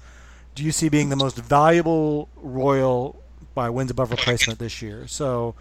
do 0.55 0.63
you 0.63 0.71
see 0.71 0.89
being 0.89 1.09
the 1.09 1.15
most 1.15 1.35
valuable 1.37 2.29
Royal 2.37 3.21
by 3.53 3.69
wins 3.69 3.91
above 3.91 4.11
replacement 4.11 4.57
this 4.57 4.81
year? 4.81 5.05
So 5.07 5.53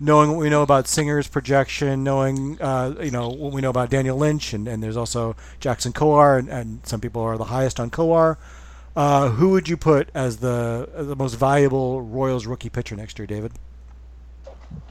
knowing 0.00 0.30
what 0.30 0.38
we 0.38 0.48
know 0.48 0.62
about 0.62 0.86
Singer's 0.86 1.28
projection, 1.28 2.04
knowing 2.04 2.60
uh, 2.60 2.94
you 3.00 3.10
know 3.10 3.28
what 3.28 3.52
we 3.52 3.60
know 3.60 3.70
about 3.70 3.90
Daniel 3.90 4.16
Lynch, 4.16 4.52
and, 4.52 4.68
and 4.68 4.82
there's 4.82 4.96
also 4.96 5.34
Jackson 5.60 5.92
Kowar, 5.92 6.38
and, 6.38 6.48
and 6.48 6.86
some 6.86 7.00
people 7.00 7.22
are 7.22 7.36
the 7.36 7.44
highest 7.44 7.80
on 7.80 7.90
Kowar. 7.90 8.36
Uh, 8.96 9.30
who 9.30 9.50
would 9.50 9.68
you 9.68 9.76
put 9.76 10.10
as 10.14 10.38
the 10.38 10.88
as 10.94 11.06
the 11.06 11.16
most 11.16 11.34
valuable 11.34 12.02
Royals 12.02 12.46
rookie 12.46 12.70
pitcher 12.70 12.96
next 12.96 13.18
year, 13.18 13.26
David? 13.26 13.52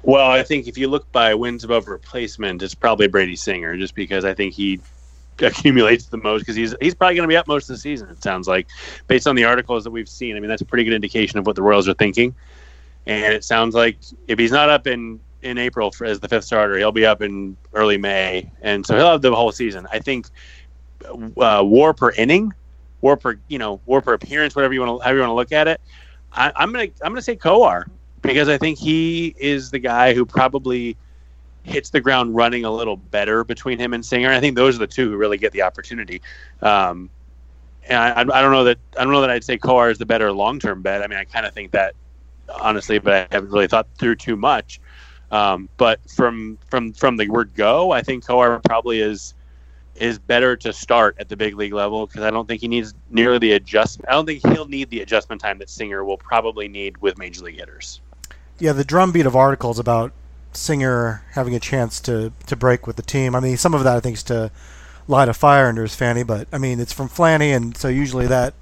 Well, 0.04 0.30
I 0.32 0.44
think 0.44 0.68
if 0.68 0.78
you 0.78 0.88
look 0.88 1.12
by 1.12 1.34
wins 1.34 1.64
above 1.64 1.88
replacement, 1.88 2.64
it's 2.64 2.74
probably 2.74 3.08
Brady 3.08 3.36
Singer, 3.36 3.76
just 3.78 3.94
because 3.94 4.24
I 4.24 4.34
think 4.34 4.54
he 4.54 4.80
accumulates 5.40 6.06
the 6.08 6.18
most 6.18 6.42
because 6.42 6.56
he's 6.56 6.74
he's 6.82 6.96
probably 6.96 7.16
going 7.16 7.28
to 7.28 7.32
be 7.32 7.38
up 7.38 7.48
most 7.48 7.70
of 7.70 7.76
the 7.76 7.80
season. 7.80 8.10
It 8.10 8.24
sounds 8.24 8.48
like, 8.48 8.68
based 9.08 9.28
on 9.28 9.36
the 9.36 9.44
articles 9.44 9.84
that 9.84 9.92
we've 9.92 10.10
seen. 10.10 10.36
I 10.36 10.40
mean, 10.40 10.50
that's 10.50 10.62
a 10.62 10.66
pretty 10.66 10.84
good 10.84 10.94
indication 10.94 11.40
of 11.40 11.46
what 11.46 11.56
the 11.56 11.62
Royals 11.62 11.88
are 11.88 11.94
thinking. 11.94 12.36
And 13.06 13.34
it 13.34 13.44
sounds 13.44 13.76
like 13.76 13.98
if 14.28 14.40
he's 14.40 14.52
not 14.52 14.70
up 14.70 14.88
in 14.88 15.20
in 15.42 15.58
April 15.58 15.92
for, 15.92 16.06
as 16.06 16.20
the 16.20 16.28
fifth 16.28 16.46
starter, 16.46 16.78
he'll 16.78 16.92
be 16.92 17.06
up 17.06 17.22
in 17.22 17.56
early 17.74 17.98
May, 17.98 18.52
and 18.62 18.86
so 18.86 18.96
he'll 18.96 19.12
have 19.12 19.22
the 19.22 19.34
whole 19.34 19.52
season. 19.52 19.88
I 19.92 20.00
think 20.00 20.28
uh, 21.06 21.64
WAR 21.64 21.94
per 21.94 22.12
inning, 22.12 22.54
WAR 23.02 23.18
per 23.18 23.40
you 23.48 23.60
know 23.60 23.80
WAR 23.86 24.02
per 24.02 24.14
appearance, 24.14 24.56
whatever 24.56 24.74
you 24.74 24.82
want 24.82 25.00
to 25.00 25.04
however 25.04 25.18
you 25.18 25.22
want 25.22 25.32
to 25.32 25.36
look 25.36 25.52
at 25.52 25.68
it. 25.68 25.82
I, 26.34 26.52
I'm 26.56 26.72
gonna 26.72 26.88
I'm 27.02 27.12
gonna 27.12 27.22
say 27.22 27.36
Kowar 27.36 27.86
because 28.28 28.50
I 28.50 28.58
think 28.58 28.78
he 28.78 29.34
is 29.38 29.72
the 29.72 29.80
guy 29.80 30.14
who 30.14 30.26
probably 30.26 30.98
hits 31.64 31.90
the 31.90 32.02
ground 32.02 32.36
running 32.36 32.66
a 32.66 32.72
little 32.72 32.98
better 32.98 33.44
between 33.44 33.80
him 33.80 33.94
and 33.94 34.06
Singer. 34.06 34.32
I 34.32 34.40
think 34.40 34.56
those 34.56 34.76
are 34.76 34.80
the 34.80 34.88
two 34.88 35.10
who 35.10 35.18
really 35.18 35.38
get 35.38 35.52
the 35.52 35.62
opportunity. 35.62 36.22
Um, 36.62 37.10
and 37.88 37.98
I, 37.98 38.22
I 38.22 38.42
don't 38.42 38.52
know 38.52 38.66
that 38.66 38.78
I 38.98 39.04
don't 39.04 39.14
know 39.14 39.22
that 39.22 39.30
I'd 39.30 39.44
say 39.44 39.58
Kowar 39.58 39.92
is 39.92 39.98
the 39.98 40.06
better 40.06 40.32
long 40.32 40.60
term 40.60 40.82
bet. 40.82 41.02
I 41.02 41.08
mean, 41.08 41.18
I 41.18 41.24
kind 41.24 41.46
of 41.46 41.54
think 41.54 41.72
that 41.72 41.96
honestly, 42.54 43.00
but 43.00 43.14
I 43.14 43.36
haven't 43.36 43.52
really 43.52 43.68
thought 43.68 43.88
through 43.98 44.16
too 44.16 44.36
much. 44.36 44.82
Um, 45.32 45.70
but 45.78 46.00
from 46.10 46.58
from 46.70 46.94
from 46.94 47.18
the 47.18 47.30
word 47.30 47.54
go, 47.56 47.92
I 47.92 48.02
think 48.02 48.26
Kowar 48.26 48.64
probably 48.64 49.00
is 49.00 49.34
is 49.96 50.20
better 50.20 50.56
to 50.58 50.72
start 50.74 51.16
at 51.20 51.30
the 51.30 51.36
big 51.36 51.56
league 51.56 51.74
level 51.74 52.08
because 52.08 52.24
I 52.24 52.30
don't 52.30 52.48
think 52.48 52.62
he 52.62 52.68
needs 52.68 52.94
nearly 53.10 53.40
the 53.40 53.54
adjustment. 53.54 54.10
I 54.10 54.14
don't 54.14 54.26
think 54.26 54.46
he'll 54.46 54.68
need 54.68 54.90
the 54.90 55.02
adjustment 55.02 55.42
time 55.42 55.58
that 55.60 55.70
Singer 55.70 56.04
will 56.04 56.18
probably 56.18 56.68
need 56.68 56.98
with 56.98 57.18
major 57.18 57.44
league 57.44 57.58
hitters. 57.58 58.02
Yeah, 58.60 58.74
the 58.74 58.84
drumbeat 58.84 59.26
of 59.26 59.36
articles 59.36 59.78
about 59.78 60.14
Singer 60.52 61.24
having 61.34 61.54
a 61.54 61.60
chance 61.60 62.00
to, 62.02 62.34
to 62.48 62.56
break 62.56 62.88
with 62.88 62.96
the 62.96 63.04
team. 63.04 63.36
I 63.36 63.40
mean, 63.40 63.58
some 63.58 63.74
of 63.74 63.84
that 63.84 63.96
I 63.96 64.00
think 64.00 64.16
is 64.18 64.24
to 64.24 64.52
light 65.08 65.30
a 65.30 65.34
fire 65.34 65.68
under 65.68 65.84
his 65.84 65.96
fanny, 65.96 66.24
but 66.24 66.48
I 66.52 66.58
mean, 66.58 66.80
it's 66.80 66.92
from 66.92 67.08
Flanny, 67.08 67.56
and 67.56 67.78
so 67.78 67.88
usually 67.88 68.26
that 68.28 68.54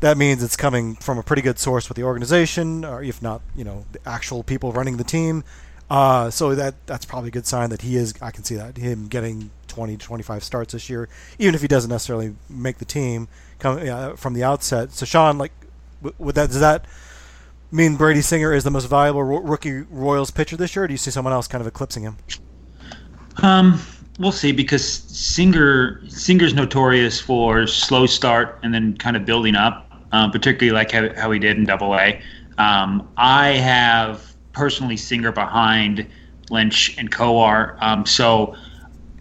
that 0.00 0.18
means 0.18 0.42
it's 0.42 0.56
coming 0.56 0.96
from 0.96 1.16
a 1.16 1.22
pretty 1.22 1.42
good 1.42 1.58
source 1.58 1.88
with 1.88 1.96
the 1.96 2.02
organization, 2.02 2.84
or 2.84 3.02
if 3.02 3.22
not, 3.22 3.40
you 3.56 3.64
know, 3.64 3.86
the 3.92 4.00
actual 4.06 4.42
people 4.42 4.72
running 4.72 4.96
the 4.96 5.04
team. 5.04 5.44
Uh, 5.88 6.30
so 6.30 6.54
that 6.54 6.74
that's 6.86 7.04
probably 7.04 7.28
a 7.28 7.32
good 7.32 7.46
sign 7.46 7.70
that 7.70 7.82
he 7.82 7.96
is. 7.96 8.14
I 8.20 8.30
can 8.30 8.44
see 8.44 8.56
that 8.56 8.76
him 8.76 9.08
getting 9.08 9.50
20 9.68 9.96
to 9.96 10.06
25 10.06 10.44
starts 10.44 10.72
this 10.72 10.90
year, 10.90 11.08
even 11.38 11.54
if 11.54 11.62
he 11.62 11.68
doesn't 11.68 11.90
necessarily 11.90 12.34
make 12.48 12.78
the 12.78 12.84
team 12.84 13.28
come 13.58 13.78
uh, 13.88 14.16
from 14.16 14.34
the 14.34 14.44
outset. 14.44 14.92
So 14.92 15.06
Sean, 15.06 15.38
like, 15.38 15.52
would 16.18 16.34
that 16.34 16.48
does 16.48 16.60
that 16.60 16.84
mean 17.72 17.96
Brady 17.96 18.20
Singer 18.20 18.52
is 18.52 18.64
the 18.64 18.70
most 18.70 18.86
valuable 18.86 19.22
ro- 19.22 19.40
rookie 19.40 19.82
Royals 19.90 20.30
pitcher 20.30 20.56
this 20.56 20.76
year? 20.76 20.84
Or 20.84 20.88
do 20.88 20.94
you 20.94 20.98
see 20.98 21.10
someone 21.10 21.32
else 21.32 21.48
kind 21.48 21.60
of 21.60 21.66
eclipsing 21.66 22.02
him? 22.02 22.16
Um, 23.42 23.80
we'll 24.18 24.32
see 24.32 24.52
because 24.52 24.86
Singer 24.86 26.02
Singer's 26.08 26.54
notorious 26.54 27.20
for 27.20 27.66
slow 27.66 28.06
start 28.06 28.58
and 28.62 28.72
then 28.72 28.96
kind 28.98 29.16
of 29.16 29.24
building 29.24 29.54
up, 29.54 29.90
um, 30.12 30.30
particularly 30.30 30.74
like 30.74 30.92
how, 30.92 31.12
how 31.14 31.30
he 31.30 31.38
did 31.38 31.56
in 31.56 31.64
Double 31.64 31.94
A. 31.94 32.20
Um, 32.58 33.08
I 33.16 33.48
have 33.52 34.34
personally 34.52 34.96
Singer 34.96 35.32
behind 35.32 36.06
Lynch 36.50 36.96
and 36.98 37.10
Kowar. 37.10 37.82
Um, 37.82 38.04
so 38.04 38.54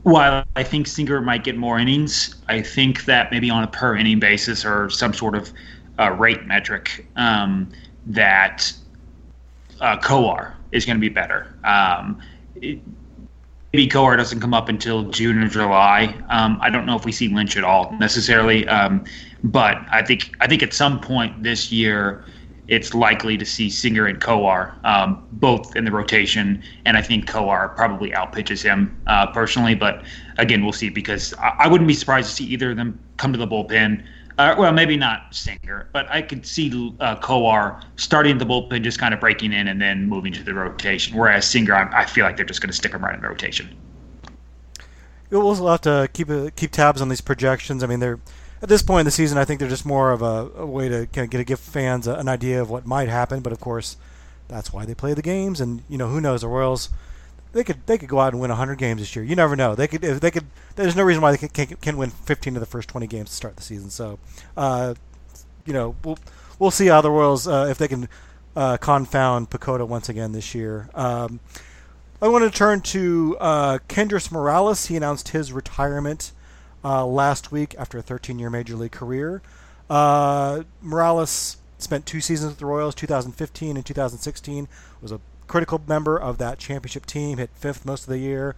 while 0.03 0.43
I 0.55 0.63
think 0.63 0.87
Singer 0.87 1.21
might 1.21 1.43
get 1.43 1.57
more 1.57 1.79
innings, 1.79 2.35
I 2.49 2.61
think 2.61 3.05
that 3.05 3.31
maybe 3.31 3.49
on 3.49 3.63
a 3.63 3.67
per 3.67 3.95
inning 3.95 4.19
basis 4.19 4.65
or 4.65 4.89
some 4.89 5.13
sort 5.13 5.35
of 5.35 5.53
uh, 5.99 6.11
rate 6.11 6.45
metric 6.45 7.07
um, 7.15 7.71
that 8.07 8.71
uh, 9.79 9.97
Kowar 9.97 10.55
is 10.71 10.85
going 10.85 10.97
to 10.97 11.01
be 11.01 11.09
better. 11.09 11.55
Um, 11.63 12.21
it, 12.55 12.79
maybe 13.73 13.87
Kowar 13.87 14.17
doesn't 14.17 14.39
come 14.39 14.53
up 14.53 14.69
until 14.69 15.03
June 15.09 15.41
or 15.41 15.47
July. 15.47 16.15
Um, 16.29 16.57
I 16.61 16.69
don't 16.69 16.85
know 16.85 16.95
if 16.95 17.05
we 17.05 17.11
see 17.11 17.27
Lynch 17.27 17.57
at 17.57 17.63
all 17.63 17.91
necessarily, 17.99 18.67
um, 18.67 19.03
but 19.43 19.77
I 19.91 20.03
think 20.03 20.35
I 20.39 20.47
think 20.47 20.63
at 20.63 20.73
some 20.73 20.99
point 20.99 21.43
this 21.43 21.71
year 21.71 22.25
it's 22.67 22.93
likely 22.93 23.37
to 23.37 23.45
see 23.45 23.69
Singer 23.69 24.05
and 24.05 24.21
Kowar 24.21 24.73
um, 24.85 25.27
both 25.33 25.75
in 25.75 25.83
the 25.83 25.91
rotation, 25.91 26.63
and 26.85 26.95
I 26.95 27.01
think 27.01 27.29
Kowar 27.29 27.75
probably 27.75 28.11
outpitches 28.11 28.63
him 28.63 29.01
uh, 29.07 29.27
personally. 29.27 29.75
But 29.75 30.03
again, 30.37 30.63
we'll 30.63 30.71
see 30.71 30.89
because 30.89 31.33
I, 31.35 31.49
I, 31.59 31.67
wouldn't 31.67 31.87
be 31.87 31.93
surprised 31.93 32.29
to 32.29 32.35
see 32.35 32.45
either 32.45 32.71
of 32.71 32.77
them 32.77 32.99
come 33.17 33.33
to 33.33 33.39
the 33.39 33.47
bullpen. 33.47 34.05
Uh, 34.37 34.55
well, 34.57 34.71
maybe 34.71 34.97
not 34.97 35.33
Singer, 35.35 35.87
but 35.93 36.09
I 36.09 36.21
could 36.21 36.45
see 36.45 36.95
uh, 36.99 37.17
Kowar 37.17 37.83
starting 37.97 38.37
the 38.37 38.45
bullpen, 38.45 38.83
just 38.83 38.99
kind 38.99 39.13
of 39.13 39.19
breaking 39.19 39.53
in 39.53 39.67
and 39.67 39.81
then 39.81 40.07
moving 40.07 40.31
to 40.33 40.43
the 40.43 40.53
rotation. 40.53 41.17
Whereas 41.17 41.45
Singer, 41.45 41.73
I, 41.73 42.01
I 42.01 42.05
feel 42.05 42.25
like 42.25 42.37
they're 42.37 42.45
just 42.45 42.61
going 42.61 42.69
to 42.69 42.75
stick 42.75 42.93
him 42.93 43.03
right 43.03 43.13
in 43.13 43.21
the 43.21 43.27
rotation. 43.27 43.69
We'll 45.29 45.67
have 45.67 45.81
to 45.81 46.09
keep 46.11 46.27
keep 46.55 46.71
tabs 46.71 47.01
on 47.01 47.09
these 47.09 47.21
projections. 47.21 47.83
I 47.83 47.87
mean, 47.87 47.99
they're 47.99 48.19
at 48.61 48.69
this 48.69 48.83
point 48.83 49.01
in 49.01 49.05
the 49.05 49.11
season, 49.11 49.37
I 49.37 49.45
think 49.45 49.59
they're 49.59 49.69
just 49.69 49.85
more 49.85 50.11
of 50.11 50.21
a, 50.21 50.51
a 50.55 50.65
way 50.65 50.87
to 50.87 51.07
kind 51.07 51.25
of 51.25 51.29
get 51.31 51.39
to 51.39 51.43
give 51.43 51.59
fans 51.59 52.05
an 52.07 52.27
idea 52.27 52.61
of 52.61 52.69
what 52.69 52.85
might 52.85 53.09
happen. 53.09 53.39
But 53.41 53.53
of 53.53 53.59
course, 53.59 53.97
that's 54.47 54.71
why 54.71 54.85
they 54.85 54.93
play 54.93 55.13
the 55.13 55.21
games. 55.21 55.59
And 55.59 55.83
you 55.89 55.97
know, 55.97 56.09
who 56.09 56.21
knows? 56.21 56.41
The 56.41 56.47
Royals, 56.47 56.89
they 57.53 57.63
could 57.63 57.85
they 57.85 57.97
could 57.97 58.09
go 58.09 58.19
out 58.19 58.33
and 58.33 58.41
win 58.41 58.49
100 58.49 58.77
games 58.77 59.01
this 59.01 59.15
year. 59.15 59.25
You 59.25 59.35
never 59.35 59.55
know. 59.55 59.75
They 59.75 59.87
could 59.87 60.03
if 60.03 60.19
they 60.19 60.31
could. 60.31 60.45
There's 60.75 60.95
no 60.95 61.03
reason 61.03 61.21
why 61.21 61.35
they 61.35 61.47
can't, 61.47 61.81
can't 61.81 61.97
win 61.97 62.09
15 62.09 62.55
of 62.55 62.59
the 62.59 62.65
first 62.65 62.89
20 62.89 63.07
games 63.07 63.29
to 63.29 63.35
start 63.35 63.55
the 63.57 63.63
season. 63.63 63.89
So, 63.89 64.19
uh, 64.55 64.95
you 65.65 65.73
know, 65.73 65.95
we'll 66.03 66.17
we'll 66.59 66.71
see 66.71 66.87
how 66.87 67.01
the 67.01 67.11
Royals 67.11 67.47
uh, 67.47 67.67
if 67.69 67.77
they 67.77 67.87
can 67.87 68.07
uh, 68.55 68.77
confound 68.77 69.49
PECOTA 69.49 69.87
once 69.87 70.09
again 70.09 70.31
this 70.31 70.55
year. 70.55 70.89
Um, 70.93 71.39
I 72.21 72.27
want 72.27 72.43
to 72.43 72.55
turn 72.55 72.81
to 72.81 73.35
uh, 73.39 73.79
Kendrys 73.89 74.31
Morales. 74.31 74.85
He 74.85 74.95
announced 74.95 75.29
his 75.29 75.51
retirement 75.51 76.31
uh, 76.83 77.05
last 77.05 77.51
week 77.51 77.75
after 77.77 77.97
a 77.97 78.01
13 78.01 78.39
year 78.39 78.49
major 78.49 78.75
league 78.75 78.91
career. 78.91 79.41
Uh, 79.89 80.63
Morales 80.81 81.57
spent 81.79 82.05
two 82.05 82.21
seasons 82.21 82.51
with 82.51 82.59
the 82.59 82.65
Royals, 82.65 82.95
2015 82.95 83.75
and 83.75 83.85
2016. 83.85 84.67
Was 85.01 85.11
a 85.11 85.19
critical 85.51 85.81
member 85.85 86.17
of 86.17 86.37
that 86.37 86.57
championship 86.57 87.05
team, 87.05 87.37
hit 87.37 87.49
fifth 87.53 87.85
most 87.85 88.03
of 88.03 88.09
the 88.09 88.17
year, 88.17 88.55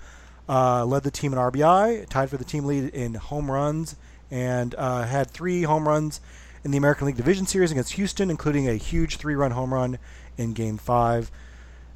uh, 0.48 0.86
led 0.86 1.02
the 1.02 1.10
team 1.10 1.34
in 1.34 1.39
RBI, 1.39 2.08
tied 2.08 2.30
for 2.30 2.38
the 2.38 2.44
team 2.44 2.66
lead 2.66 2.94
in 2.94 3.16
home 3.16 3.50
runs, 3.50 3.96
and 4.30 4.76
uh, 4.76 5.04
had 5.04 5.32
three 5.32 5.64
home 5.64 5.88
runs 5.88 6.22
in 6.64 6.70
the 6.70 6.78
American 6.78 7.08
League 7.08 7.18
Division 7.18 7.48
Series 7.48 7.72
against 7.72 7.94
Houston, 7.94 8.30
including 8.30 8.70
a 8.70 8.76
huge 8.76 9.18
three 9.18 9.34
run 9.34 9.52
home 9.52 9.74
run 9.74 9.98
in 10.38 10.54
Game 10.54 10.78
5. 10.78 11.32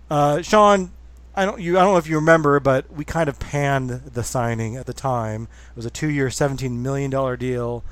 Uh, 0.09 0.41
Sean, 0.41 0.91
I 1.35 1.45
don't 1.45 1.61
you 1.61 1.77
I 1.77 1.83
don't 1.83 1.93
know 1.93 1.99
if 1.99 2.07
you 2.07 2.15
remember, 2.15 2.59
but 2.59 2.91
we 2.91 3.05
kind 3.05 3.29
of 3.29 3.39
panned 3.39 3.89
the 3.89 4.23
signing 4.23 4.77
at 4.77 4.87
the 4.87 4.93
time. 4.93 5.43
It 5.69 5.75
was 5.75 5.85
a 5.85 5.91
two-year, 5.91 6.31
seventeen 6.31 6.81
million 6.81 7.11
dollar 7.11 7.37
deal, 7.37 7.83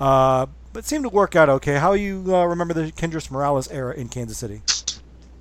uh, 0.00 0.46
but 0.72 0.86
seemed 0.86 1.04
to 1.04 1.10
work 1.10 1.36
out 1.36 1.50
okay. 1.50 1.74
How 1.74 1.92
you 1.92 2.34
uh, 2.34 2.46
remember 2.46 2.72
the 2.72 2.90
Kendrys 2.92 3.30
Morales 3.30 3.70
era 3.70 3.92
in 3.92 4.08
Kansas 4.08 4.38
City? 4.38 4.62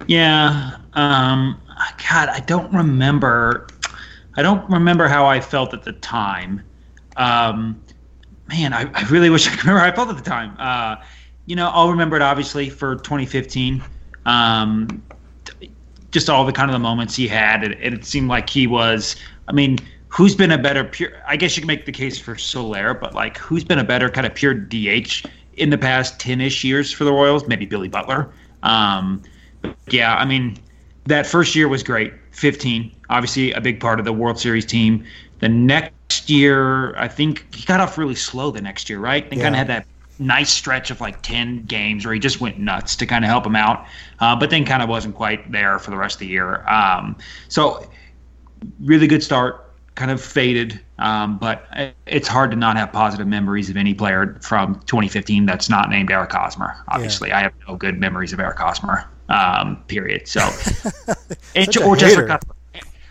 Yeah, 0.07 0.77
um, 0.93 1.59
God, 2.09 2.29
I 2.29 2.39
don't 2.39 2.71
remember. 2.73 3.67
I 4.35 4.41
don't 4.41 4.67
remember 4.69 5.07
how 5.07 5.25
I 5.25 5.39
felt 5.39 5.73
at 5.73 5.83
the 5.83 5.93
time. 5.93 6.61
Um, 7.17 7.81
man, 8.47 8.73
I, 8.73 8.89
I, 8.93 9.03
really 9.09 9.29
wish 9.29 9.47
I 9.47 9.51
could 9.51 9.61
remember 9.61 9.79
how 9.79 9.87
I 9.87 9.95
felt 9.95 10.09
at 10.09 10.17
the 10.17 10.29
time. 10.29 10.55
Uh, 10.59 10.95
you 11.45 11.55
know, 11.55 11.69
I'll 11.69 11.91
remember 11.91 12.15
it 12.15 12.21
obviously 12.21 12.69
for 12.69 12.95
2015. 12.95 13.83
Um, 14.25 15.03
just 16.11 16.29
all 16.29 16.45
the 16.45 16.51
kind 16.51 16.69
of 16.69 16.73
the 16.73 16.79
moments 16.79 17.15
he 17.15 17.27
had, 17.27 17.63
and, 17.63 17.73
and 17.75 17.93
it 17.93 18.05
seemed 18.05 18.29
like 18.29 18.49
he 18.49 18.67
was. 18.67 19.15
I 19.47 19.51
mean, 19.51 19.77
who's 20.07 20.35
been 20.35 20.51
a 20.51 20.57
better 20.57 20.83
pure? 20.83 21.11
I 21.27 21.35
guess 21.35 21.57
you 21.57 21.61
can 21.61 21.67
make 21.67 21.85
the 21.85 21.91
case 21.91 22.17
for 22.19 22.37
Soler, 22.37 22.93
but 22.93 23.13
like, 23.13 23.37
who's 23.37 23.63
been 23.63 23.79
a 23.79 23.83
better 23.83 24.09
kind 24.09 24.25
of 24.25 24.33
pure 24.33 24.53
DH 24.53 25.25
in 25.55 25.69
the 25.69 25.77
past 25.77 26.19
ten-ish 26.19 26.63
years 26.63 26.91
for 26.91 27.03
the 27.03 27.11
Royals? 27.11 27.47
Maybe 27.47 27.65
Billy 27.65 27.89
Butler. 27.89 28.31
Um, 28.61 29.21
yeah, 29.89 30.15
I 30.15 30.25
mean, 30.25 30.57
that 31.05 31.25
first 31.25 31.55
year 31.55 31.67
was 31.67 31.83
great. 31.83 32.13
15, 32.31 32.91
obviously 33.09 33.51
a 33.51 33.61
big 33.61 33.79
part 33.79 33.99
of 33.99 34.05
the 34.05 34.13
World 34.13 34.39
Series 34.39 34.65
team. 34.65 35.05
The 35.39 35.49
next 35.49 36.29
year, 36.29 36.95
I 36.97 37.07
think 37.07 37.53
he 37.53 37.65
got 37.65 37.79
off 37.79 37.97
really 37.97 38.15
slow. 38.15 38.51
The 38.51 38.61
next 38.61 38.89
year, 38.89 38.99
right? 38.99 39.29
They 39.29 39.37
yeah. 39.37 39.43
kind 39.43 39.55
of 39.55 39.59
had 39.59 39.67
that 39.67 39.85
nice 40.19 40.51
stretch 40.51 40.91
of 40.91 41.01
like 41.01 41.21
10 41.21 41.63
games 41.65 42.05
where 42.05 42.13
he 42.13 42.19
just 42.19 42.39
went 42.39 42.59
nuts 42.59 42.95
to 42.95 43.05
kind 43.05 43.25
of 43.25 43.29
help 43.29 43.45
him 43.45 43.55
out, 43.55 43.85
uh, 44.19 44.35
but 44.35 44.49
then 44.49 44.65
kind 44.65 44.81
of 44.81 44.89
wasn't 44.89 45.15
quite 45.15 45.51
there 45.51 45.79
for 45.79 45.91
the 45.91 45.97
rest 45.97 46.15
of 46.15 46.19
the 46.19 46.27
year. 46.27 46.67
Um, 46.67 47.17
so, 47.49 47.87
really 48.79 49.07
good 49.07 49.23
start, 49.23 49.71
kind 49.95 50.11
of 50.11 50.21
faded, 50.21 50.79
um, 50.99 51.37
but 51.37 51.67
it's 52.05 52.27
hard 52.27 52.51
to 52.51 52.57
not 52.57 52.77
have 52.77 52.91
positive 52.91 53.27
memories 53.27 53.69
of 53.69 53.77
any 53.77 53.93
player 53.93 54.37
from 54.41 54.75
2015 54.85 55.45
that's 55.45 55.69
not 55.69 55.89
named 55.89 56.11
Eric 56.11 56.31
Hosmer. 56.31 56.75
Obviously, 56.87 57.29
yeah. 57.29 57.39
I 57.39 57.41
have 57.41 57.53
no 57.67 57.75
good 57.75 57.99
memories 57.99 58.33
of 58.33 58.39
Eric 58.39 58.57
Hosmer, 58.57 59.07
um, 59.29 59.83
period. 59.87 60.27
So, 60.27 60.39
and, 61.55 61.67
or 61.77 61.95
Cheslor 61.95 62.27
Cuthbert. 62.27 62.57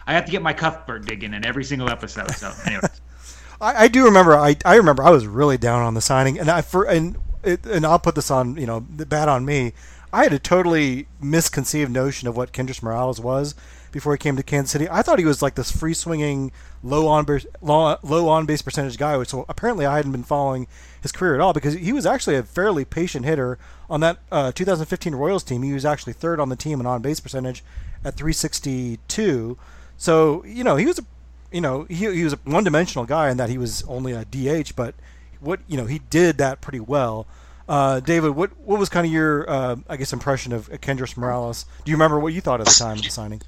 I 0.06 0.14
have 0.14 0.24
to 0.24 0.32
get 0.32 0.42
my 0.42 0.52
Cuthbert 0.52 1.06
digging 1.06 1.32
in 1.32 1.46
every 1.46 1.64
single 1.64 1.88
episode. 1.88 2.30
So, 2.32 2.52
anyway. 2.66 2.88
I, 3.60 3.84
I 3.84 3.88
do 3.88 4.04
remember. 4.04 4.36
I, 4.36 4.56
I 4.64 4.76
remember 4.76 5.02
I 5.02 5.10
was 5.10 5.26
really 5.26 5.56
down 5.56 5.82
on 5.82 5.94
the 5.94 6.00
signing, 6.00 6.38
and 6.38 6.50
I 6.50 6.62
for 6.62 6.84
and 6.84 7.16
it, 7.42 7.64
and 7.64 7.86
I'll 7.86 7.98
put 7.98 8.14
this 8.14 8.30
on 8.30 8.56
you 8.56 8.66
know 8.66 8.80
bad 8.80 9.28
on 9.28 9.44
me. 9.44 9.72
I 10.12 10.24
had 10.24 10.32
a 10.32 10.38
totally 10.38 11.06
misconceived 11.22 11.90
notion 11.90 12.28
of 12.28 12.36
what 12.36 12.52
Kendrys 12.52 12.82
Morales 12.82 13.18
was 13.18 13.54
before 13.92 14.12
he 14.12 14.18
came 14.18 14.36
to 14.36 14.42
Kansas 14.42 14.70
City. 14.70 14.86
I 14.90 15.00
thought 15.00 15.18
he 15.18 15.24
was 15.24 15.40
like 15.40 15.54
this 15.54 15.70
free 15.70 15.94
swinging, 15.94 16.52
low 16.82 17.06
on 17.08 17.24
low, 17.62 17.96
low 18.02 18.28
on 18.28 18.44
base 18.44 18.60
percentage 18.60 18.98
guy. 18.98 19.22
So 19.22 19.46
apparently 19.48 19.86
I 19.86 19.96
hadn't 19.96 20.12
been 20.12 20.22
following 20.22 20.66
his 21.02 21.12
career 21.12 21.34
at 21.34 21.40
all 21.40 21.52
because 21.52 21.74
he 21.74 21.92
was 21.92 22.06
actually 22.06 22.36
a 22.36 22.42
fairly 22.42 22.84
patient 22.84 23.26
hitter 23.26 23.58
on 23.90 24.00
that 24.00 24.18
uh, 24.30 24.52
2015 24.52 25.14
Royals 25.14 25.42
team. 25.42 25.62
He 25.62 25.72
was 25.72 25.84
actually 25.84 26.14
third 26.14 26.40
on 26.40 26.48
the 26.48 26.56
team 26.56 26.80
in 26.80 26.86
on 26.86 27.02
base 27.02 27.20
percentage 27.20 27.62
at 28.04 28.14
362. 28.14 29.58
So 29.98 30.44
you 30.44 30.64
know 30.64 30.76
he 30.76 30.86
was 30.86 30.98
a 30.98 31.04
you 31.52 31.60
know, 31.60 31.84
he, 31.84 32.12
he 32.12 32.24
was 32.24 32.32
a 32.32 32.38
one 32.44 32.64
dimensional 32.64 33.04
guy 33.04 33.30
in 33.30 33.36
that 33.36 33.50
he 33.50 33.58
was 33.58 33.84
only 33.84 34.12
a 34.12 34.24
DH, 34.24 34.74
but 34.74 34.94
what 35.40 35.60
you 35.68 35.76
know 35.76 35.86
he 35.86 35.98
did 35.98 36.38
that 36.38 36.60
pretty 36.60 36.80
well. 36.80 37.26
Uh, 37.68 38.00
David, 38.00 38.30
what 38.30 38.50
what 38.58 38.78
was 38.78 38.88
kind 38.88 39.06
of 39.06 39.12
your 39.12 39.48
uh, 39.48 39.76
I 39.88 39.96
guess 39.96 40.12
impression 40.12 40.52
of 40.52 40.68
Kendrys 40.80 41.16
Morales? 41.16 41.66
Do 41.84 41.90
you 41.90 41.96
remember 41.96 42.18
what 42.18 42.32
you 42.32 42.40
thought 42.40 42.60
at 42.60 42.66
the 42.66 42.72
time 42.72 42.96
of 42.96 43.04
the 43.04 43.10
signing? 43.10 43.42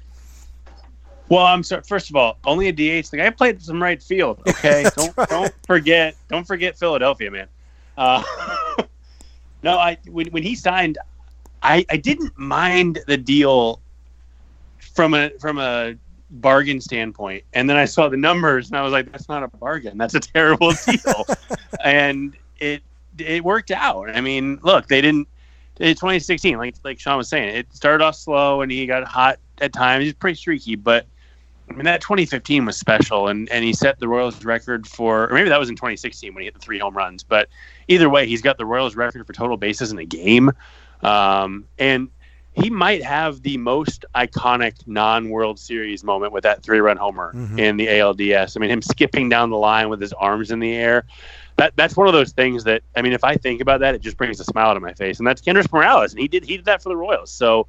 Well, 1.29 1.45
I'm 1.45 1.63
sorry. 1.63 1.81
First 1.83 2.09
of 2.09 2.15
all, 2.15 2.37
only 2.45 2.67
a 2.67 2.71
DH. 2.71 3.09
The 3.09 3.17
guy 3.17 3.29
played 3.29 3.61
some 3.61 3.81
right 3.81 4.01
field. 4.01 4.41
Okay, 4.47 4.85
don't 4.95 5.17
right. 5.17 5.29
don't 5.29 5.53
forget 5.65 6.15
don't 6.29 6.45
forget 6.45 6.77
Philadelphia, 6.77 7.29
man. 7.29 7.47
Uh, 7.97 8.23
no, 9.63 9.77
I 9.77 9.97
when 10.09 10.27
when 10.27 10.43
he 10.43 10.55
signed, 10.55 10.97
I 11.63 11.85
I 11.89 11.97
didn't 11.97 12.37
mind 12.37 12.99
the 13.07 13.17
deal 13.17 13.79
from 14.79 15.13
a 15.13 15.29
from 15.39 15.57
a 15.57 15.95
bargain 16.29 16.81
standpoint. 16.81 17.43
And 17.53 17.69
then 17.69 17.77
I 17.77 17.85
saw 17.85 18.09
the 18.09 18.17
numbers 18.17 18.69
and 18.69 18.77
I 18.77 18.81
was 18.81 18.91
like, 18.91 19.11
that's 19.11 19.29
not 19.29 19.43
a 19.43 19.47
bargain. 19.47 19.97
That's 19.97 20.15
a 20.15 20.19
terrible 20.33 20.71
deal. 20.85 21.25
and 21.83 22.35
it 22.59 22.81
it 23.17 23.43
worked 23.43 23.71
out. 23.71 24.09
I 24.09 24.21
mean, 24.21 24.59
look, 24.63 24.87
they 24.87 25.01
didn't. 25.01 25.27
It's 25.77 25.99
2016, 25.99 26.57
like 26.57 26.75
like 26.83 26.99
Sean 26.99 27.17
was 27.17 27.27
saying, 27.27 27.55
it 27.55 27.67
started 27.75 28.03
off 28.03 28.15
slow 28.15 28.61
and 28.61 28.71
he 28.71 28.85
got 28.85 29.03
hot 29.05 29.39
at 29.59 29.73
times. 29.73 30.05
He's 30.05 30.13
pretty 30.13 30.35
streaky, 30.35 30.75
but 30.75 31.05
I 31.69 31.73
mean 31.73 31.85
that 31.85 32.01
2015 32.01 32.65
was 32.65 32.77
special, 32.77 33.27
and 33.27 33.49
and 33.49 33.63
he 33.63 33.73
set 33.73 33.99
the 33.99 34.07
Royals 34.07 34.43
record 34.45 34.87
for, 34.87 35.29
or 35.29 35.33
maybe 35.33 35.49
that 35.49 35.59
was 35.59 35.69
in 35.69 35.75
2016 35.75 36.33
when 36.33 36.41
he 36.41 36.45
hit 36.45 36.53
the 36.53 36.59
three 36.59 36.79
home 36.79 36.95
runs. 36.95 37.23
But 37.23 37.49
either 37.87 38.09
way, 38.09 38.27
he's 38.27 38.41
got 38.41 38.57
the 38.57 38.65
Royals 38.65 38.95
record 38.95 39.25
for 39.25 39.33
total 39.33 39.57
bases 39.57 39.91
in 39.91 39.97
a 39.97 40.05
game. 40.05 40.51
Um, 41.01 41.65
and 41.77 42.09
he 42.55 42.69
might 42.69 43.03
have 43.03 43.41
the 43.41 43.57
most 43.57 44.05
iconic 44.15 44.75
non-World 44.87 45.59
Series 45.59 46.03
moment 46.03 46.31
with 46.31 46.43
that 46.43 46.63
three-run 46.63 46.95
homer 46.95 47.33
mm-hmm. 47.33 47.59
in 47.59 47.77
the 47.77 47.87
ALDS. 47.87 48.55
I 48.55 48.59
mean, 48.59 48.69
him 48.69 48.81
skipping 48.81 49.27
down 49.27 49.49
the 49.49 49.57
line 49.57 49.89
with 49.89 49.99
his 49.99 50.13
arms 50.13 50.51
in 50.51 50.59
the 50.59 50.73
air. 50.73 51.03
That 51.57 51.73
that's 51.75 51.95
one 51.95 52.07
of 52.07 52.13
those 52.13 52.31
things 52.31 52.63
that 52.65 52.81
I 52.95 53.01
mean, 53.01 53.13
if 53.13 53.23
I 53.23 53.35
think 53.35 53.61
about 53.61 53.79
that, 53.79 53.95
it 53.95 54.01
just 54.01 54.17
brings 54.17 54.39
a 54.39 54.43
smile 54.43 54.73
to 54.73 54.79
my 54.79 54.93
face. 54.93 55.19
And 55.19 55.27
that's 55.27 55.41
Kendrys 55.41 55.71
Morales, 55.71 56.11
and 56.11 56.19
he 56.19 56.27
did 56.27 56.43
he 56.43 56.57
did 56.57 56.65
that 56.65 56.81
for 56.81 56.89
the 56.89 56.97
Royals. 56.97 57.31
So 57.31 57.67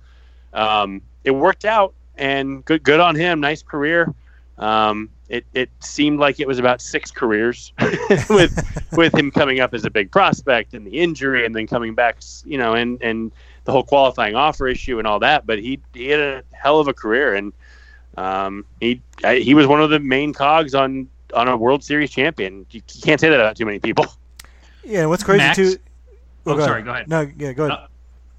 um, 0.53 1.03
it 1.25 1.33
worked 1.33 1.65
out, 1.65 1.95
and 2.17 2.64
good 2.64 2.83
good 2.83 3.01
on 3.01 3.14
him. 3.14 3.41
Nice 3.41 3.62
career. 3.62 4.12
Um, 4.59 5.11
it, 5.29 5.45
it 5.53 5.71
seemed 5.81 6.19
like 6.19 6.41
it 6.41 6.47
was 6.47 6.59
about 6.59 6.81
six 6.81 7.11
careers 7.11 7.73
with 8.31 8.87
with 8.93 9.14
him 9.14 9.31
coming 9.31 9.61
up 9.61 9.75
as 9.75 9.85
a 9.85 9.91
big 9.91 10.11
prospect 10.11 10.73
and 10.73 10.87
the 10.87 10.99
injury 10.99 11.45
and 11.45 11.55
then 11.55 11.67
coming 11.67 11.95
back, 11.95 12.19
you 12.45 12.57
know, 12.57 12.75
and 12.75 13.03
and 13.03 13.33
the 13.64 13.73
whole 13.73 13.83
qualifying 13.83 14.35
offer 14.35 14.69
issue 14.69 14.99
and 14.99 15.07
all 15.07 15.19
that. 15.19 15.47
But 15.47 15.59
he 15.59 15.81
he 15.93 16.09
had 16.09 16.21
a 16.21 16.43
hell 16.53 16.81
of 16.81 16.89
a 16.89 16.95
career, 16.95 17.35
and 17.35 17.53
um, 18.17 18.64
he 18.81 19.03
I, 19.25 19.37
he 19.37 19.55
was 19.55 19.67
one 19.67 19.83
of 19.83 19.91
the 19.91 19.99
main 19.99 20.33
cogs 20.33 20.75
on 20.75 21.09
on 21.35 21.49
a 21.49 21.57
World 21.57 21.83
Series 21.83 22.11
champion. 22.11 22.64
You, 22.71 22.81
you 22.95 23.03
can't 23.03 23.21
say 23.21 23.29
that 23.29 23.41
about 23.41 23.57
too 23.57 23.67
many 23.67 23.81
people. 23.81 24.07
Yeah, 24.85 25.07
what's 25.07 25.25
crazy 25.25 25.39
Max, 25.39 25.57
too. 25.57 25.77
Oh, 26.47 26.53
oh 26.53 26.57
go 26.57 26.64
sorry. 26.64 26.83
Go 26.83 26.93
ahead. 26.93 27.09
No, 27.09 27.29
yeah, 27.37 27.53
go 27.53 27.64
ahead. 27.64 27.79
Uh, 27.79 27.87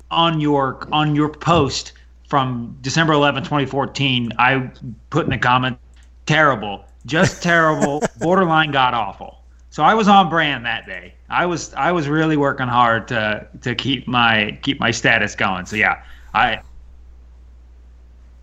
on 0.10 0.40
your 0.40 0.88
on 0.94 1.16
your 1.16 1.30
post, 1.30 1.92
from 2.28 2.78
December 2.82 3.14
11, 3.14 3.44
2014, 3.44 4.34
I 4.38 4.70
put 5.10 5.26
in 5.26 5.32
the 5.32 5.38
comment, 5.38 5.78
terrible, 6.26 6.86
just 7.06 7.42
terrible, 7.42 8.04
borderline 8.20 8.72
god 8.72 8.94
awful. 8.94 9.38
So 9.70 9.84
I 9.84 9.94
was 9.94 10.08
on 10.08 10.30
brand 10.30 10.66
that 10.66 10.86
day. 10.86 11.14
I 11.30 11.46
was 11.46 11.74
I 11.74 11.92
was 11.92 12.08
really 12.08 12.38
working 12.38 12.68
hard 12.68 13.08
to 13.10 13.48
to 13.62 13.76
keep 13.76 14.08
my 14.08 14.58
keep 14.62 14.80
my 14.80 14.92
status 14.92 15.36
going. 15.36 15.66
So 15.66 15.76
yeah, 15.76 16.04
I 16.34 16.62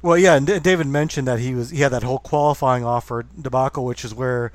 Well, 0.00 0.18
yeah, 0.18 0.36
and 0.36 0.46
David 0.46 0.86
mentioned 0.86 1.26
that 1.26 1.40
he 1.40 1.54
was 1.54 1.70
he 1.70 1.80
had 1.80 1.92
that 1.92 2.02
whole 2.02 2.18
qualifying 2.18 2.84
offer 2.84 3.24
debacle, 3.40 3.84
which 3.84 4.04
is 4.04 4.14
where 4.14 4.52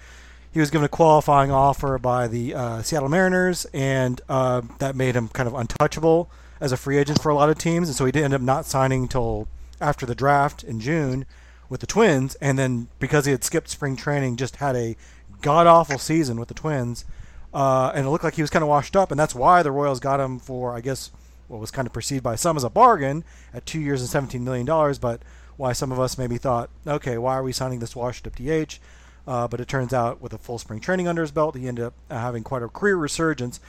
he 0.51 0.59
was 0.59 0.69
given 0.69 0.85
a 0.85 0.89
qualifying 0.89 1.51
offer 1.51 1.97
by 1.97 2.27
the 2.27 2.55
uh, 2.55 2.81
Seattle 2.81 3.09
Mariners, 3.09 3.65
and 3.73 4.21
uh, 4.29 4.61
that 4.79 4.95
made 4.95 5.15
him 5.15 5.27
kind 5.27 5.47
of 5.47 5.53
untouchable 5.53 6.29
as 6.59 6.71
a 6.71 6.77
free 6.77 6.97
agent 6.97 7.21
for 7.21 7.29
a 7.29 7.35
lot 7.35 7.49
of 7.49 7.57
teams, 7.57 7.87
and 7.87 7.95
so 7.95 8.05
he 8.05 8.11
did 8.11 8.23
end 8.23 8.33
up 8.33 8.41
not 8.41 8.65
signing 8.65 9.03
until 9.03 9.47
after 9.79 10.05
the 10.05 10.15
draft 10.15 10.63
in 10.63 10.79
June 10.79 11.25
with 11.69 11.81
the 11.81 11.87
Twins, 11.87 12.35
and 12.35 12.57
then 12.57 12.87
because 12.99 13.25
he 13.25 13.31
had 13.31 13.43
skipped 13.43 13.69
spring 13.69 13.95
training, 13.95 14.35
just 14.35 14.57
had 14.57 14.75
a 14.75 14.95
god 15.41 15.67
awful 15.67 15.97
season 15.99 16.39
with 16.39 16.47
the 16.47 16.53
Twins, 16.53 17.05
uh, 17.53 17.91
and 17.93 18.05
it 18.05 18.09
looked 18.09 18.23
like 18.23 18.35
he 18.35 18.41
was 18.41 18.49
kind 18.49 18.63
of 18.63 18.69
washed 18.69 18.95
up, 18.95 19.11
and 19.11 19.19
that's 19.19 19.35
why 19.35 19.63
the 19.63 19.71
Royals 19.71 19.99
got 19.99 20.19
him 20.19 20.39
for 20.39 20.75
I 20.75 20.81
guess 20.81 21.11
what 21.47 21.59
was 21.59 21.71
kind 21.71 21.87
of 21.87 21.93
perceived 21.93 22.23
by 22.23 22.35
some 22.35 22.57
as 22.57 22.63
a 22.63 22.69
bargain 22.69 23.23
at 23.53 23.65
two 23.65 23.79
years 23.79 24.01
and 24.01 24.09
seventeen 24.09 24.43
million 24.43 24.65
dollars, 24.65 24.99
but 24.99 25.21
why 25.57 25.73
some 25.73 25.91
of 25.91 25.99
us 25.99 26.17
maybe 26.17 26.37
thought, 26.37 26.69
okay, 26.87 27.17
why 27.17 27.35
are 27.35 27.43
we 27.43 27.51
signing 27.51 27.79
this 27.79 27.95
washed 27.95 28.25
up 28.25 28.35
DH? 28.35 28.79
Uh, 29.27 29.47
but 29.47 29.59
it 29.59 29.67
turns 29.67 29.93
out 29.93 30.21
with 30.21 30.33
a 30.33 30.37
full 30.37 30.57
spring 30.57 30.79
training 30.79 31.07
under 31.07 31.21
his 31.21 31.31
belt, 31.31 31.55
he 31.55 31.67
ended 31.67 31.85
up 31.85 31.93
having 32.09 32.43
quite 32.43 32.63
a 32.63 32.67
career 32.69 32.95
resurgence. 32.95 33.59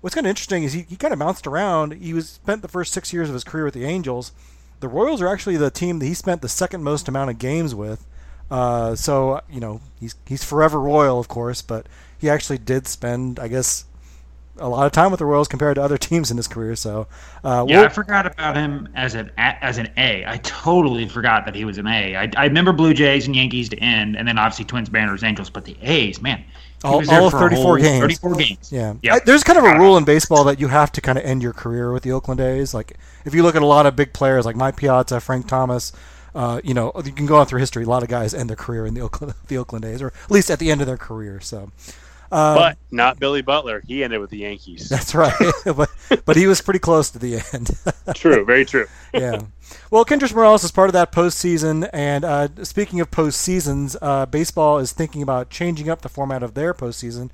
What's 0.00 0.14
kind 0.14 0.26
of 0.26 0.30
interesting 0.30 0.62
is 0.62 0.72
he, 0.74 0.82
he 0.82 0.96
kind 0.96 1.12
of 1.12 1.18
bounced 1.18 1.46
around. 1.46 1.92
He 1.94 2.12
was 2.14 2.28
spent 2.28 2.62
the 2.62 2.68
first 2.68 2.92
six 2.92 3.12
years 3.12 3.28
of 3.28 3.34
his 3.34 3.44
career 3.44 3.64
with 3.64 3.74
the 3.74 3.84
Angels. 3.84 4.32
The 4.80 4.88
Royals 4.88 5.20
are 5.20 5.28
actually 5.28 5.56
the 5.56 5.70
team 5.72 5.98
that 5.98 6.06
he 6.06 6.14
spent 6.14 6.40
the 6.40 6.48
second 6.48 6.84
most 6.84 7.08
amount 7.08 7.30
of 7.30 7.38
games 7.38 7.74
with. 7.74 8.06
Uh, 8.50 8.94
so 8.94 9.40
you 9.50 9.60
know 9.60 9.80
he's 10.00 10.14
he's 10.26 10.44
forever 10.44 10.80
Royal, 10.80 11.18
of 11.18 11.28
course, 11.28 11.60
but 11.62 11.86
he 12.16 12.30
actually 12.30 12.58
did 12.58 12.86
spend, 12.86 13.38
I 13.38 13.48
guess, 13.48 13.84
a 14.56 14.68
lot 14.68 14.86
of 14.86 14.92
time 14.92 15.10
with 15.10 15.18
the 15.18 15.26
Royals 15.26 15.48
compared 15.48 15.74
to 15.74 15.82
other 15.82 15.98
teams 16.08 16.30
in 16.30 16.36
his 16.36 16.46
career. 16.48 16.74
So 16.76 17.08
uh, 17.44 17.66
yeah, 17.68 17.78
we'll- 17.80 17.86
I 17.86 17.88
forgot 17.90 18.24
about 18.26 18.56
him 18.56 18.88
as 18.94 19.14
an 19.16 19.30
as 19.36 19.78
an 19.78 19.90
A. 19.96 20.24
I 20.24 20.38
totally 20.38 21.08
forgot 21.08 21.44
that 21.44 21.54
he 21.56 21.64
was 21.64 21.76
an 21.76 21.88
A. 21.88 22.16
I, 22.16 22.30
I 22.36 22.44
remember 22.44 22.72
Blue 22.72 22.94
Jays 22.94 23.26
and 23.26 23.34
Yankees 23.36 23.68
to 23.70 23.78
end, 23.80 24.16
and 24.16 24.26
then 24.28 24.38
obviously 24.38 24.64
Twins, 24.64 24.90
Mariners, 24.92 25.24
Angels, 25.24 25.50
but 25.50 25.64
the 25.64 25.76
A's, 25.82 26.22
man, 26.22 26.42
All- 26.84 26.94
all 27.10 27.26
of 27.26 27.32
34 27.32 27.56
whole 27.64 27.76
games. 27.76 28.00
34 28.00 28.34
games. 28.36 28.72
Yeah. 28.72 28.94
Yeah. 29.02 29.14
I- 29.16 29.20
there's 29.20 29.42
kind 29.42 29.58
of 29.58 29.64
a 29.64 29.78
rule 29.78 29.96
in 29.96 30.04
baseball 30.04 30.44
that 30.44 30.60
you 30.60 30.68
have 30.68 30.92
to 30.92 31.00
kind 31.00 31.18
of 31.18 31.24
end 31.24 31.42
your 31.42 31.52
career 31.52 31.92
with 31.92 32.02
the 32.04 32.12
Oakland 32.12 32.40
A's. 32.40 32.72
Like, 32.74 32.94
if 33.24 33.34
you 33.34 33.42
look 33.42 33.56
at 33.56 33.62
a 33.62 33.66
lot 33.66 33.86
of 33.86 33.96
big 33.96 34.12
players 34.12 34.44
like 34.46 34.54
Mike 34.56 34.76
Piazza, 34.76 35.20
Frank 35.20 35.48
Thomas, 35.48 35.92
uh, 36.34 36.60
you 36.62 36.74
know, 36.74 36.92
you 37.04 37.12
can 37.12 37.26
go 37.26 37.36
on 37.36 37.46
through 37.46 37.58
history. 37.60 37.84
A 37.84 37.88
lot 37.88 38.02
of 38.02 38.08
guys 38.08 38.32
end 38.34 38.48
their 38.48 38.56
career 38.56 38.86
in 38.86 38.94
the 38.94 39.00
Oakland, 39.00 39.34
the 39.48 39.58
Oakland 39.58 39.84
A's, 39.84 40.00
or 40.02 40.08
at 40.24 40.30
least 40.30 40.50
at 40.50 40.58
the 40.60 40.70
end 40.70 40.80
of 40.80 40.86
their 40.86 40.96
career. 40.98 41.40
So, 41.40 41.70
uh, 42.30 42.54
but 42.54 42.78
not 42.90 43.18
Billy 43.18 43.42
Butler. 43.42 43.82
He 43.86 44.04
ended 44.04 44.20
with 44.20 44.30
the 44.30 44.38
Yankees. 44.38 44.88
that's 44.90 45.14
right. 45.14 45.34
but 45.64 45.90
but 46.24 46.36
he 46.36 46.46
was 46.46 46.60
pretty 46.60 46.80
close 46.80 47.10
to 47.10 47.18
the 47.18 47.42
end. 47.52 47.70
true, 48.14 48.44
very 48.44 48.64
true. 48.64 48.86
yeah. 49.12 49.40
Well, 49.90 50.04
Kendrys 50.04 50.34
Morales 50.34 50.64
is 50.64 50.70
part 50.70 50.88
of 50.88 50.92
that 50.94 51.12
postseason. 51.12 51.88
And 51.92 52.24
uh, 52.24 52.48
speaking 52.62 53.00
of 53.00 53.10
postseasons, 53.10 53.96
uh, 54.00 54.26
baseball 54.26 54.78
is 54.78 54.92
thinking 54.92 55.22
about 55.22 55.50
changing 55.50 55.88
up 55.88 56.02
the 56.02 56.08
format 56.08 56.42
of 56.42 56.54
their 56.54 56.74
postseason. 56.74 57.30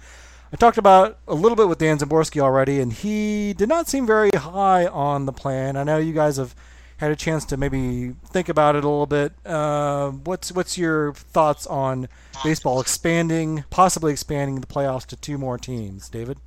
I 0.53 0.57
talked 0.57 0.78
about 0.78 1.18
a 1.26 1.34
little 1.34 1.57
bit 1.57 1.68
with 1.68 1.78
Dan 1.78 1.99
Szymborski 1.99 2.40
already, 2.40 2.80
and 2.80 2.92
he 2.92 3.55
did 3.55 3.68
not 3.68 3.88
seem 3.88 4.07
very 4.07 4.30
high 4.30 4.86
on 4.86 5.26
the 5.26 5.32
plan. 5.32 5.76
I 5.76 5.82
know 5.82 5.99
you 5.99 6.12
guys 6.12 6.36
have 6.36 6.55
had 7.05 7.13
a 7.13 7.17
chance 7.17 7.45
to 7.47 7.57
maybe 7.57 8.15
think 8.27 8.49
about 8.49 8.77
it 8.77 8.85
a 8.85 8.89
little 8.89 9.07
bit. 9.07 9.33
Uh, 9.47 10.11
what's 10.11 10.53
what's 10.53 10.77
your 10.77 11.13
thoughts 11.15 11.67
on 11.67 12.09
baseball 12.43 12.81
expanding, 12.81 13.65
possibly 13.71 14.13
expanding 14.13 14.61
the 14.61 14.67
playoffs 14.67 15.07
to 15.07 15.17
two 15.17 15.39
more 15.39 15.57
teams, 15.57 16.09
David? 16.09 16.39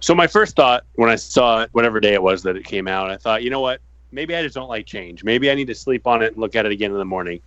So 0.00 0.14
my 0.14 0.26
first 0.26 0.56
thought 0.56 0.84
when 0.96 1.08
I 1.08 1.16
saw 1.16 1.62
it, 1.62 1.70
whatever 1.72 2.00
day 2.00 2.14
it 2.14 2.22
was 2.22 2.42
that 2.42 2.56
it 2.56 2.64
came 2.64 2.88
out, 2.88 3.10
I 3.10 3.16
thought, 3.16 3.42
you 3.42 3.50
know 3.50 3.60
what? 3.60 3.80
Maybe 4.10 4.34
I 4.34 4.42
just 4.42 4.54
don't 4.54 4.68
like 4.68 4.84
change. 4.84 5.24
Maybe 5.24 5.50
I 5.50 5.54
need 5.54 5.68
to 5.68 5.74
sleep 5.74 6.06
on 6.06 6.22
it 6.22 6.32
and 6.32 6.38
look 6.38 6.54
at 6.56 6.66
it 6.66 6.72
again 6.72 6.90
in 6.90 6.98
the 6.98 7.04
morning. 7.04 7.40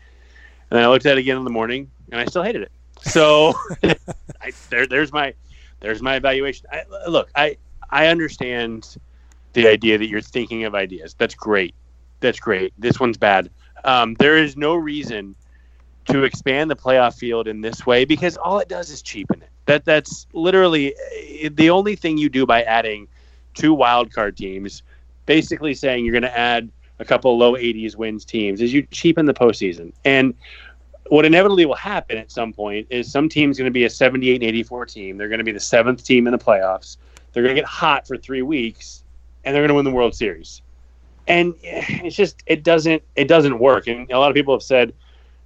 And 0.69 0.77
then 0.77 0.83
I 0.83 0.87
looked 0.87 1.05
at 1.05 1.17
it 1.17 1.19
again 1.19 1.37
in 1.37 1.43
the 1.43 1.51
morning, 1.51 1.91
and 2.11 2.19
I 2.19 2.25
still 2.25 2.43
hated 2.43 2.63
it. 2.63 2.71
So 3.01 3.53
I, 3.83 4.51
there, 4.69 4.87
there's 4.87 5.13
my 5.13 5.33
there's 5.79 6.01
my 6.01 6.15
evaluation. 6.15 6.65
I, 6.71 6.83
look, 7.07 7.29
I 7.35 7.57
I 7.89 8.07
understand 8.07 8.97
the 9.55 9.67
idea 9.67 9.97
that 9.97 10.07
you're 10.07 10.21
thinking 10.21 10.65
of 10.65 10.75
ideas. 10.75 11.15
That's 11.17 11.33
great. 11.33 11.73
That's 12.19 12.39
great. 12.39 12.73
This 12.77 12.99
one's 12.99 13.17
bad. 13.17 13.49
Um, 13.83 14.13
there 14.15 14.37
is 14.37 14.55
no 14.55 14.75
reason 14.75 15.35
to 16.05 16.23
expand 16.23 16.69
the 16.69 16.75
playoff 16.75 17.17
field 17.17 17.47
in 17.47 17.61
this 17.61 17.85
way 17.85 18.05
because 18.05 18.37
all 18.37 18.59
it 18.59 18.67
does 18.67 18.91
is 18.91 19.01
cheapen 19.01 19.41
it. 19.41 19.49
That 19.65 19.85
that's 19.85 20.27
literally 20.33 20.93
eh, 21.15 21.49
the 21.51 21.71
only 21.71 21.95
thing 21.95 22.17
you 22.17 22.29
do 22.29 22.45
by 22.45 22.61
adding 22.63 23.07
two 23.55 23.73
wild 23.73 24.13
card 24.13 24.37
teams, 24.37 24.83
basically 25.25 25.73
saying 25.73 26.05
you're 26.05 26.11
going 26.11 26.21
to 26.21 26.37
add 26.37 26.69
a 26.99 27.05
couple 27.05 27.35
low 27.37 27.53
80s 27.53 27.95
wins 27.95 28.25
teams, 28.25 28.61
is 28.61 28.73
you 28.73 28.83
cheapen 28.91 29.25
the 29.25 29.33
postseason. 29.33 29.93
And 30.03 30.35
what 31.07 31.25
inevitably 31.25 31.65
will 31.65 31.75
happen 31.75 32.17
at 32.17 32.31
some 32.31 32.51
point 32.51 32.87
is 32.89 33.11
some 33.11 33.29
team's 33.29 33.57
going 33.57 33.65
to 33.65 33.71
be 33.73 33.85
a 33.85 33.89
78 33.89 34.35
and 34.35 34.43
84 34.43 34.85
team. 34.85 35.17
They're 35.17 35.29
going 35.29 35.39
to 35.39 35.45
be 35.45 35.51
the 35.51 35.59
seventh 35.59 36.03
team 36.03 36.27
in 36.27 36.31
the 36.31 36.39
playoffs. 36.39 36.97
They're 37.31 37.43
going 37.43 37.55
to 37.55 37.61
get 37.61 37.67
hot 37.67 38.07
for 38.07 38.17
three 38.17 38.41
weeks, 38.41 39.03
and 39.45 39.55
they're 39.55 39.61
going 39.61 39.69
to 39.69 39.75
win 39.75 39.85
the 39.85 39.91
World 39.91 40.15
Series. 40.15 40.61
And 41.27 41.53
it's 41.63 42.15
just 42.15 42.43
it 42.45 42.63
doesn't 42.63 43.03
it 43.15 43.27
doesn't 43.27 43.59
work. 43.59 43.87
And 43.87 44.11
a 44.11 44.19
lot 44.19 44.29
of 44.29 44.35
people 44.35 44.53
have 44.53 44.63
said 44.63 44.93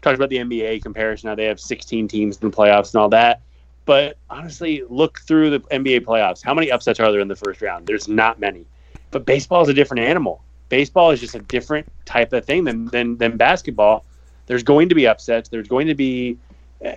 talked 0.02 0.16
about 0.16 0.30
the 0.30 0.38
NBA 0.38 0.82
comparison. 0.82 1.28
How 1.28 1.36
they 1.36 1.46
have 1.46 1.60
16 1.60 2.08
teams 2.08 2.38
in 2.38 2.50
the 2.50 2.56
playoffs 2.56 2.94
and 2.94 3.02
all 3.02 3.10
that. 3.10 3.42
But 3.86 4.18
honestly, 4.30 4.84
look 4.88 5.20
through 5.22 5.50
the 5.50 5.60
NBA 5.62 6.02
playoffs. 6.02 6.44
How 6.44 6.54
many 6.54 6.72
upsets 6.72 7.00
are 7.00 7.12
there 7.12 7.22
in 7.22 7.28
the 7.28 7.36
first 7.36 7.62
round? 7.62 7.88
There's 7.88 8.08
not 8.08 8.40
many. 8.40 8.66
But 9.12 9.26
baseball 9.26 9.64
is 9.64 9.70
a 9.70 9.74
different 9.74 10.04
animal. 10.04 10.44
Baseball 10.70 11.10
is 11.10 11.20
just 11.20 11.34
a 11.34 11.40
different 11.40 11.88
type 12.06 12.32
of 12.32 12.46
thing 12.46 12.64
than 12.64 12.86
than, 12.88 13.18
than 13.18 13.38
basketball. 13.38 14.06
There's 14.46 14.64
going 14.64 14.90
to 14.90 14.96
be 14.96 15.08
upsets. 15.08 15.50
There's 15.50 15.68
going 15.68 15.88
to 15.88 15.96
be 15.96 16.38
uh, 16.86 16.92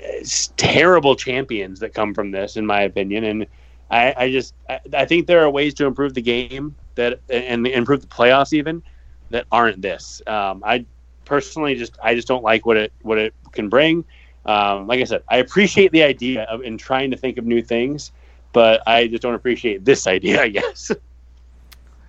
terrible 0.57 1.16
champions 1.16 1.80
that 1.80 1.94
come 1.94 2.14
from 2.14 2.30
this, 2.30 2.57
in 2.57 2.64
my 2.66 2.82
opinion. 2.82 3.24
And 3.24 3.46
I, 3.90 4.14
I 4.16 4.30
just 4.30 4.55
I, 4.68 4.80
I 4.92 5.05
think 5.07 5.26
there 5.26 5.42
are 5.42 5.50
ways 5.50 5.74
to 5.74 5.86
improve 5.86 6.14
the 6.14 6.22
game 6.22 6.74
that 6.95 7.20
and 7.28 7.66
improve 7.66 8.01
the 8.01 8.07
playoffs 8.07 8.53
even 8.53 8.82
that 9.30 9.47
aren't 9.51 9.82
this. 9.82 10.22
Um, 10.26 10.62
I 10.64 10.84
personally 11.24 11.74
just 11.74 11.99
I 12.03 12.14
just 12.14 12.28
don't 12.28 12.45
like 12.45 12.66
what 12.66 12.76
it 12.76 12.93
what 13.03 13.18
it 13.18 13.34
can 13.53 13.68
bring. 13.68 14.05
Um, 14.45 14.86
like 14.86 15.01
I 15.01 15.05
said, 15.05 15.22
I 15.28 15.38
appreciate 15.38 15.93
the 15.93 16.03
idea 16.03 16.43
of 16.45 16.62
in 16.62 16.78
trying 16.78 17.11
to 17.11 17.16
think 17.16 17.38
of 17.38 17.47
new 17.47 17.62
things, 17.62 18.12
but 18.53 18.82
I 18.86 19.07
just 19.07 19.22
don't 19.22 19.34
appreciate 19.34 19.84
this 19.84 20.07
idea. 20.07 20.43
I 20.47 20.49
guess. 20.49 20.90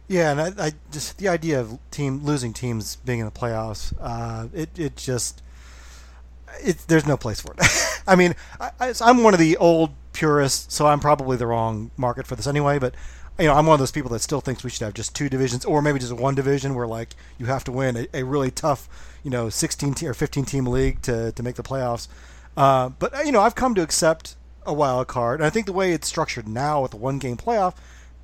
Yeah, 0.07 0.31
and 0.31 0.41
I, 0.41 0.65
I 0.67 0.71
just 0.91 1.17
the 1.17 1.29
idea 1.29 1.59
of 1.59 1.79
team 1.91 2.23
losing 2.23 2.53
teams 2.53 2.97
being 2.97 3.19
in 3.19 3.25
the 3.25 3.31
playoffs, 3.31 3.93
uh, 3.99 4.47
it 4.53 4.69
it 4.77 4.97
just 4.97 5.41
it 6.61 6.77
there's 6.87 7.05
no 7.05 7.17
place 7.17 7.39
for 7.41 7.53
it. 7.53 7.59
I 8.07 8.15
mean, 8.15 8.35
I, 8.59 8.71
I, 8.79 8.93
I'm 9.01 9.23
one 9.23 9.33
of 9.33 9.39
the 9.39 9.57
old 9.57 9.91
purists, 10.11 10.73
so 10.73 10.87
I'm 10.87 10.99
probably 10.99 11.37
the 11.37 11.47
wrong 11.47 11.91
market 11.97 12.27
for 12.27 12.35
this 12.35 12.47
anyway. 12.47 12.79
But 12.79 12.95
you 13.39 13.45
know, 13.45 13.53
I'm 13.53 13.65
one 13.65 13.73
of 13.73 13.79
those 13.79 13.91
people 13.91 14.11
that 14.11 14.19
still 14.19 14.41
thinks 14.41 14.63
we 14.63 14.69
should 14.69 14.83
have 14.83 14.93
just 14.93 15.15
two 15.15 15.29
divisions, 15.29 15.65
or 15.65 15.81
maybe 15.81 15.99
just 15.99 16.13
one 16.13 16.35
division 16.35 16.75
where 16.75 16.87
like 16.87 17.15
you 17.37 17.47
have 17.47 17.63
to 17.65 17.71
win 17.71 17.97
a, 17.97 18.07
a 18.13 18.23
really 18.23 18.51
tough, 18.51 18.87
you 19.23 19.31
know, 19.31 19.49
16 19.49 19.93
te- 19.95 20.07
or 20.07 20.13
15 20.13 20.45
team 20.45 20.65
league 20.65 21.01
to 21.03 21.31
to 21.31 21.43
make 21.43 21.55
the 21.55 21.63
playoffs. 21.63 22.07
Uh, 22.55 22.89
but 22.89 23.25
you 23.25 23.31
know, 23.31 23.41
I've 23.41 23.55
come 23.55 23.73
to 23.75 23.81
accept 23.81 24.35
a 24.65 24.73
wild 24.73 25.07
card, 25.07 25.39
and 25.39 25.47
I 25.47 25.49
think 25.49 25.65
the 25.65 25.73
way 25.73 25.93
it's 25.93 26.07
structured 26.07 26.47
now 26.47 26.81
with 26.81 26.91
the 26.91 26.97
one 26.97 27.19
game 27.19 27.37
playoff 27.37 27.75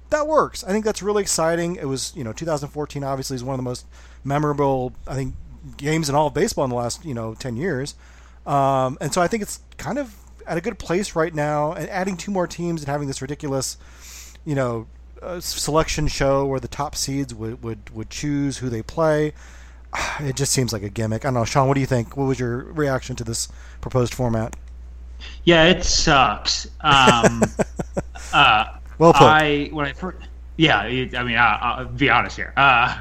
that 0.10 0.28
works. 0.28 0.64
I 0.64 0.70
think 0.70 0.86
that's 0.86 1.02
really 1.02 1.22
exciting. 1.22 1.76
It 1.76 1.86
was, 1.86 2.14
you 2.16 2.24
know, 2.24 2.34
2014 2.34 3.04
obviously 3.04 3.36
is 3.36 3.44
one 3.44 3.54
of 3.54 3.58
the 3.58 3.64
most 3.64 3.86
memorable, 4.24 4.94
I 5.08 5.16
think, 5.16 5.36
games 5.78 6.10
in 6.10 6.16
all 6.16 6.28
of 6.28 6.34
baseball 6.34 6.64
in 6.64 6.70
the 6.70 6.76
last, 6.76 7.06
you 7.06 7.14
know, 7.14 7.36
10 7.36 7.58
years. 7.58 7.96
Um, 8.46 8.98
and 9.02 9.14
so 9.14 9.22
I 9.22 9.28
think 9.28 9.44
it's 9.44 9.60
kind 9.78 10.00
of 10.00 10.16
at 10.48 10.58
a 10.58 10.62
good 10.62 10.80
place 10.80 11.16
right 11.16 11.34
now. 11.34 11.74
And 11.74 11.90
adding 11.90 12.18
two 12.18 12.32
more 12.32 12.48
teams 12.48 12.82
and 12.82 12.90
having 12.90 13.08
this 13.08 13.22
ridiculous, 13.22 13.78
you 14.46 14.56
know, 14.56 14.88
uh, 15.22 15.40
selection 15.40 16.08
show 16.08 16.46
where 16.46 16.60
the 16.60 16.68
top 16.68 16.96
seeds 16.96 17.34
would, 17.34 17.64
would, 17.64 17.90
would 17.92 18.10
choose 18.10 18.58
who 18.58 18.70
they 18.70 18.82
play. 18.82 19.34
It 20.20 20.36
just 20.36 20.52
seems 20.52 20.72
like 20.74 20.84
a 20.84 20.90
gimmick. 20.90 21.26
I 21.26 21.28
don't 21.28 21.34
know, 21.36 21.46
Sean. 21.46 21.68
What 21.68 21.74
do 21.74 21.80
you 21.80 21.88
think? 21.88 22.16
What 22.16 22.26
was 22.26 22.40
your 22.40 22.58
reaction 22.74 23.16
to 23.18 23.24
this 23.24 23.48
proposed 23.82 24.14
format? 24.14 24.56
Yeah, 25.46 25.66
it 25.66 25.84
sucks. 25.84 26.68
Um, 26.82 27.42
uh, 28.34 28.66
Well 29.00 29.14
put. 29.14 29.24
I 29.24 29.70
when 29.72 29.86
I 29.86 29.94
first, 29.94 30.18
yeah, 30.58 30.84
it- 30.84 31.16
I 31.16 31.24
mean, 31.24 31.38
I, 31.38 31.58
I'll 31.62 31.86
be 31.86 32.10
honest 32.10 32.36
here. 32.36 32.54
Uh, 32.56 32.98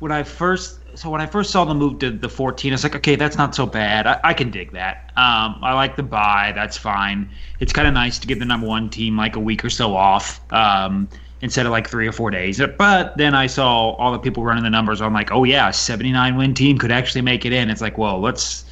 when 0.00 0.12
I 0.12 0.22
first, 0.22 0.78
so 0.96 1.10
when 1.10 1.20
I 1.20 1.26
first 1.26 1.50
saw 1.50 1.64
the 1.64 1.74
move 1.74 1.98
to 2.00 2.10
the 2.10 2.28
14, 2.28 2.72
it's 2.72 2.82
like, 2.84 2.94
okay, 2.96 3.16
that's 3.16 3.36
not 3.38 3.54
so 3.54 3.64
bad. 3.66 4.06
I, 4.06 4.20
I 4.24 4.34
can 4.34 4.50
dig 4.50 4.72
that. 4.72 5.10
Um, 5.16 5.58
I 5.62 5.72
like 5.74 5.96
the 5.96 6.02
buy. 6.02 6.52
That's 6.54 6.76
fine. 6.76 7.30
It's 7.60 7.72
kind 7.72 7.88
of 7.88 7.94
nice 7.94 8.18
to 8.20 8.26
give 8.26 8.38
the 8.38 8.44
number 8.44 8.66
one 8.66 8.90
team 8.90 9.16
like 9.16 9.34
a 9.36 9.40
week 9.40 9.64
or 9.64 9.70
so 9.70 9.96
off. 9.96 10.40
Um, 10.52 11.08
instead 11.40 11.66
of 11.66 11.72
like 11.72 11.88
three 11.88 12.06
or 12.06 12.12
four 12.12 12.30
days. 12.30 12.60
But 12.78 13.16
then 13.16 13.34
I 13.34 13.46
saw 13.46 13.90
all 13.92 14.12
the 14.12 14.18
people 14.18 14.44
running 14.44 14.64
the 14.64 14.70
numbers. 14.70 15.00
I'm 15.00 15.12
like, 15.12 15.30
oh 15.32 15.44
yeah, 15.44 15.70
79 15.70 16.36
win 16.36 16.54
team 16.54 16.78
could 16.78 16.92
actually 16.92 17.22
make 17.22 17.44
it 17.44 17.52
in. 17.52 17.70
It's 17.70 17.80
like, 17.80 17.98
well, 17.98 18.20
let's 18.20 18.64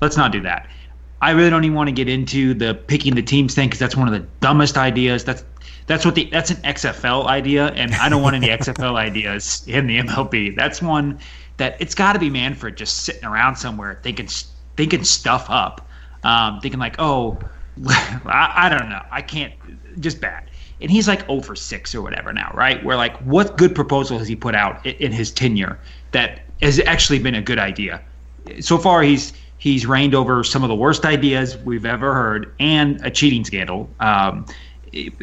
let's 0.00 0.16
not 0.16 0.32
do 0.32 0.40
that. 0.42 0.68
I 1.20 1.30
really 1.30 1.50
don't 1.50 1.64
even 1.64 1.76
want 1.76 1.88
to 1.88 1.92
get 1.92 2.08
into 2.08 2.52
the 2.52 2.74
picking 2.74 3.14
the 3.14 3.22
teams 3.22 3.54
thing 3.54 3.68
because 3.68 3.78
that's 3.78 3.96
one 3.96 4.08
of 4.08 4.14
the 4.14 4.26
dumbest 4.40 4.76
ideas. 4.76 5.24
That's 5.24 5.44
that's 5.86 6.04
what 6.04 6.14
the 6.14 6.24
that's 6.24 6.50
an 6.50 6.56
XFL 6.58 7.26
idea, 7.26 7.68
and 7.68 7.94
I 7.94 8.08
don't 8.08 8.22
want 8.22 8.36
any 8.36 8.48
XFL 8.58 8.96
ideas 8.96 9.64
in 9.66 9.86
the 9.86 10.00
MLB. 10.00 10.56
That's 10.56 10.82
one 10.82 11.18
that 11.56 11.76
it's 11.80 11.94
got 11.94 12.14
to 12.14 12.18
be 12.18 12.30
Manfred 12.30 12.76
just 12.76 13.00
sitting 13.04 13.24
around 13.24 13.56
somewhere 13.56 13.98
thinking 14.02 14.28
thinking 14.76 15.04
stuff 15.04 15.46
up, 15.48 15.88
um, 16.24 16.60
thinking 16.60 16.80
like, 16.80 16.96
oh, 16.98 17.38
I, 17.86 18.52
I 18.56 18.68
don't 18.68 18.88
know, 18.88 19.02
I 19.10 19.22
can't, 19.22 19.54
just 20.00 20.20
bad. 20.20 20.44
And 20.82 20.90
he's 20.90 21.08
like 21.08 21.28
over 21.28 21.54
six 21.54 21.94
or 21.94 22.02
whatever 22.02 22.32
now, 22.32 22.52
right? 22.54 22.82
Where 22.84 22.96
like, 22.96 23.16
what 23.18 23.56
good 23.56 23.74
proposal 23.74 24.18
has 24.18 24.28
he 24.28 24.36
put 24.36 24.54
out 24.54 24.84
in, 24.84 24.94
in 24.96 25.12
his 25.12 25.30
tenure 25.30 25.78
that 26.10 26.40
has 26.60 26.80
actually 26.80 27.20
been 27.20 27.34
a 27.34 27.42
good 27.42 27.58
idea? 27.58 28.00
So 28.60 28.76
far, 28.78 29.02
he's 29.02 29.32
he's 29.58 29.86
reigned 29.86 30.14
over 30.14 30.42
some 30.42 30.64
of 30.64 30.68
the 30.68 30.74
worst 30.74 31.04
ideas 31.04 31.56
we've 31.58 31.86
ever 31.86 32.12
heard 32.14 32.52
and 32.58 33.04
a 33.06 33.10
cheating 33.10 33.44
scandal. 33.44 33.88
Um, 34.00 34.44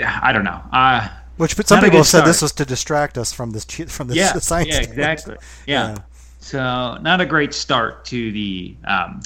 I 0.03 0.32
don't 0.32 0.45
know. 0.45 0.62
Uh, 0.72 1.10
Which 1.38 1.55
some 1.55 1.82
people 1.82 1.97
have 1.97 2.07
said 2.07 2.26
this 2.26 2.41
was 2.41 2.53
to 2.53 2.66
distract 2.66 3.18
us 3.18 3.34
from 3.34 3.51
this 3.51 3.66
from 3.66 4.07
this 4.07 4.18
yeah, 4.18 4.34
science. 4.39 4.70
Yeah, 4.70 4.82
exactly. 4.82 5.36
Yeah. 5.68 5.89
yeah. 5.89 5.97
So 6.39 6.97
not 7.01 7.20
a 7.22 7.26
great 7.26 7.53
start 7.53 8.05
to 8.05 8.32
the 8.32 8.76
um, 8.86 9.22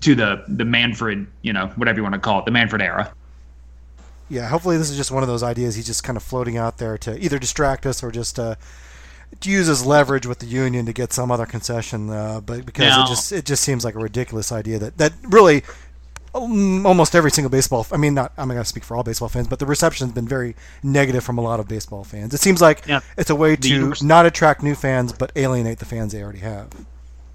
to 0.00 0.14
the 0.14 0.44
the 0.48 0.64
Manfred, 0.64 1.26
you 1.42 1.52
know, 1.52 1.66
whatever 1.76 1.98
you 1.98 2.02
want 2.02 2.14
to 2.14 2.20
call 2.20 2.38
it, 2.38 2.44
the 2.46 2.50
Manfred 2.50 2.80
era. 2.80 3.12
Yeah, 4.28 4.48
hopefully 4.48 4.76
this 4.76 4.90
is 4.90 4.96
just 4.96 5.10
one 5.10 5.22
of 5.22 5.28
those 5.28 5.42
ideas 5.42 5.74
he's 5.74 5.86
just 5.86 6.04
kind 6.04 6.16
of 6.16 6.22
floating 6.22 6.56
out 6.56 6.78
there 6.78 6.98
to 6.98 7.18
either 7.18 7.38
distract 7.38 7.86
us 7.86 8.02
or 8.02 8.10
just 8.10 8.38
uh, 8.38 8.56
to 9.40 9.50
use 9.50 9.68
as 9.68 9.84
leverage 9.84 10.26
with 10.26 10.40
the 10.40 10.46
union 10.46 10.86
to 10.86 10.92
get 10.92 11.12
some 11.12 11.30
other 11.30 11.46
concession. 11.46 12.10
Uh, 12.10 12.40
but 12.40 12.66
because 12.66 12.88
now, 12.88 13.04
it 13.04 13.08
just 13.08 13.32
it 13.32 13.44
just 13.44 13.62
seems 13.62 13.84
like 13.84 13.94
a 13.94 13.98
ridiculous 13.98 14.52
idea 14.52 14.78
that 14.78 14.98
that 14.98 15.12
really 15.22 15.62
um, 16.34 16.86
almost 16.86 17.14
every 17.14 17.30
single 17.30 17.50
baseball. 17.50 17.86
I 17.90 17.96
mean, 17.96 18.14
not 18.14 18.32
I'm 18.36 18.48
not 18.48 18.54
going 18.54 18.64
to 18.64 18.68
speak 18.68 18.84
for 18.84 18.96
all 18.96 19.02
baseball 19.02 19.28
fans, 19.28 19.48
but 19.48 19.58
the 19.58 19.66
reception 19.66 20.06
has 20.06 20.14
been 20.14 20.28
very 20.28 20.56
negative 20.82 21.24
from 21.24 21.38
a 21.38 21.42
lot 21.42 21.58
of 21.58 21.68
baseball 21.68 22.04
fans. 22.04 22.34
It 22.34 22.40
seems 22.40 22.60
like 22.60 22.86
yeah, 22.86 23.00
it's 23.16 23.30
a 23.30 23.36
way 23.36 23.56
to 23.56 23.94
not 24.02 24.26
attract 24.26 24.62
new 24.62 24.74
fans, 24.74 25.12
but 25.12 25.32
alienate 25.36 25.78
the 25.78 25.86
fans 25.86 26.12
they 26.12 26.22
already 26.22 26.40
have 26.40 26.68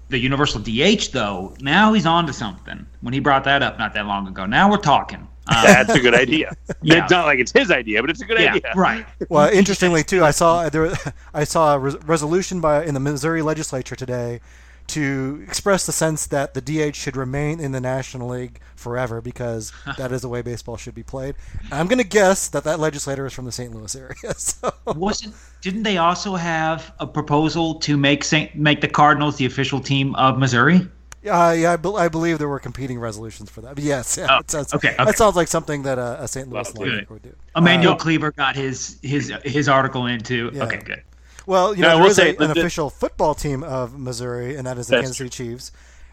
the 0.08 0.18
universal 0.18 0.60
DH 0.60 1.10
though, 1.12 1.54
now 1.60 1.92
he's 1.92 2.06
on 2.06 2.26
to 2.26 2.32
something. 2.32 2.86
When 3.00 3.12
he 3.12 3.20
brought 3.20 3.44
that 3.44 3.62
up 3.62 3.78
not 3.78 3.94
that 3.94 4.06
long 4.06 4.28
ago, 4.28 4.46
now 4.46 4.70
we're 4.70 4.76
talking. 4.76 5.26
Um, 5.46 5.64
That's 5.64 5.94
a 5.94 6.00
good 6.00 6.14
idea. 6.14 6.56
yeah. 6.82 7.02
It's 7.02 7.10
not 7.10 7.26
like 7.26 7.38
it's 7.38 7.52
his 7.52 7.70
idea, 7.70 8.00
but 8.00 8.10
it's 8.10 8.22
a 8.22 8.24
good 8.24 8.40
yeah, 8.40 8.54
idea. 8.54 8.72
Right. 8.74 9.06
Well, 9.28 9.50
interestingly 9.50 10.02
too, 10.02 10.24
I 10.24 10.30
saw 10.30 10.68
there. 10.68 10.92
I 11.34 11.44
saw 11.44 11.74
a 11.74 11.78
resolution 11.78 12.60
by 12.60 12.84
in 12.84 12.94
the 12.94 13.00
Missouri 13.00 13.42
legislature 13.42 13.96
today 13.96 14.40
to 14.86 15.42
express 15.46 15.86
the 15.86 15.92
sense 15.92 16.26
that 16.26 16.54
the 16.54 16.60
DH 16.60 16.94
should 16.94 17.16
remain 17.16 17.58
in 17.58 17.72
the 17.72 17.80
National 17.80 18.28
League 18.28 18.60
forever 18.76 19.20
because 19.20 19.72
that 19.96 20.12
is 20.12 20.20
the 20.22 20.28
way 20.28 20.42
baseball 20.42 20.76
should 20.76 20.94
be 20.94 21.02
played. 21.02 21.34
I'm 21.72 21.86
going 21.86 21.98
to 21.98 22.06
guess 22.06 22.48
that 22.48 22.64
that 22.64 22.78
legislator 22.78 23.24
is 23.26 23.32
from 23.32 23.46
the 23.46 23.52
St. 23.52 23.74
Louis 23.74 23.94
area. 23.96 24.14
So. 24.36 24.72
Wasn't 24.86 25.34
didn't 25.62 25.84
they 25.84 25.96
also 25.96 26.34
have 26.34 26.92
a 26.98 27.06
proposal 27.06 27.76
to 27.76 27.96
make 27.96 28.24
Saint, 28.24 28.54
make 28.56 28.80
the 28.82 28.88
Cardinals 28.88 29.36
the 29.36 29.46
official 29.46 29.80
team 29.80 30.14
of 30.16 30.38
Missouri? 30.38 30.86
Uh, 31.26 31.52
yeah, 31.52 31.72
I, 31.72 31.76
be- 31.76 31.94
I 31.94 32.08
believe 32.08 32.38
there 32.38 32.48
were 32.48 32.58
competing 32.58 32.98
resolutions 32.98 33.50
for 33.50 33.62
that. 33.62 33.76
But 33.76 33.84
yes, 33.84 34.16
yeah, 34.18 34.26
oh, 34.30 34.42
sounds, 34.46 34.74
okay, 34.74 34.92
okay, 34.92 35.04
that 35.04 35.16
sounds 35.16 35.36
like 35.36 35.48
something 35.48 35.82
that 35.84 35.98
a, 35.98 36.22
a 36.22 36.28
St. 36.28 36.48
Louis 36.48 36.72
well, 36.76 37.00
would 37.08 37.22
do. 37.22 37.34
Emmanuel 37.56 37.94
uh, 37.94 37.96
Kleber 37.96 38.32
got 38.32 38.56
his 38.56 38.98
his 39.02 39.32
his 39.44 39.68
article 39.68 40.06
into. 40.06 40.50
Yeah. 40.52 40.64
Okay, 40.64 40.78
good. 40.78 41.02
Well, 41.46 41.74
you 41.74 41.82
know, 41.82 41.98
there 41.98 42.06
is 42.06 42.18
a, 42.18 42.36
an 42.36 42.50
official 42.50 42.90
football 42.90 43.34
team 43.34 43.62
of 43.62 43.98
Missouri, 43.98 44.56
and 44.56 44.66
that 44.66 44.78
is 44.78 44.86
the 44.88 44.96
Kansas 44.96 45.18
City 45.18 45.30
Chiefs. 45.30 45.72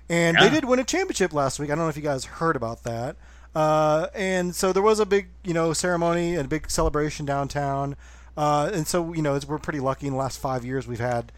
And 0.09 0.35
yeah. 0.37 0.43
they 0.43 0.55
did 0.55 0.65
win 0.65 0.79
a 0.79 0.83
championship 0.83 1.33
last 1.33 1.57
week. 1.57 1.69
I 1.69 1.75
don't 1.75 1.85
know 1.85 1.89
if 1.89 1.95
you 1.95 2.03
guys 2.03 2.25
heard 2.25 2.57
about 2.57 2.83
that. 2.83 3.15
Uh, 3.55 4.07
and 4.13 4.53
so 4.53 4.73
there 4.73 4.83
was 4.83 4.99
a 4.99 5.05
big, 5.05 5.29
you 5.43 5.53
know, 5.53 5.71
ceremony 5.71 6.35
and 6.35 6.45
a 6.45 6.47
big 6.49 6.69
celebration 6.69 7.25
downtown. 7.25 7.95
Uh, 8.35 8.71
and 8.73 8.87
so, 8.87 9.13
you 9.13 9.21
know, 9.21 9.39
we're 9.47 9.57
pretty 9.57 9.79
lucky 9.79 10.07
in 10.07 10.13
the 10.13 10.19
last 10.19 10.39
five 10.39 10.65
years 10.65 10.87
we've 10.87 10.99
had 10.99 11.31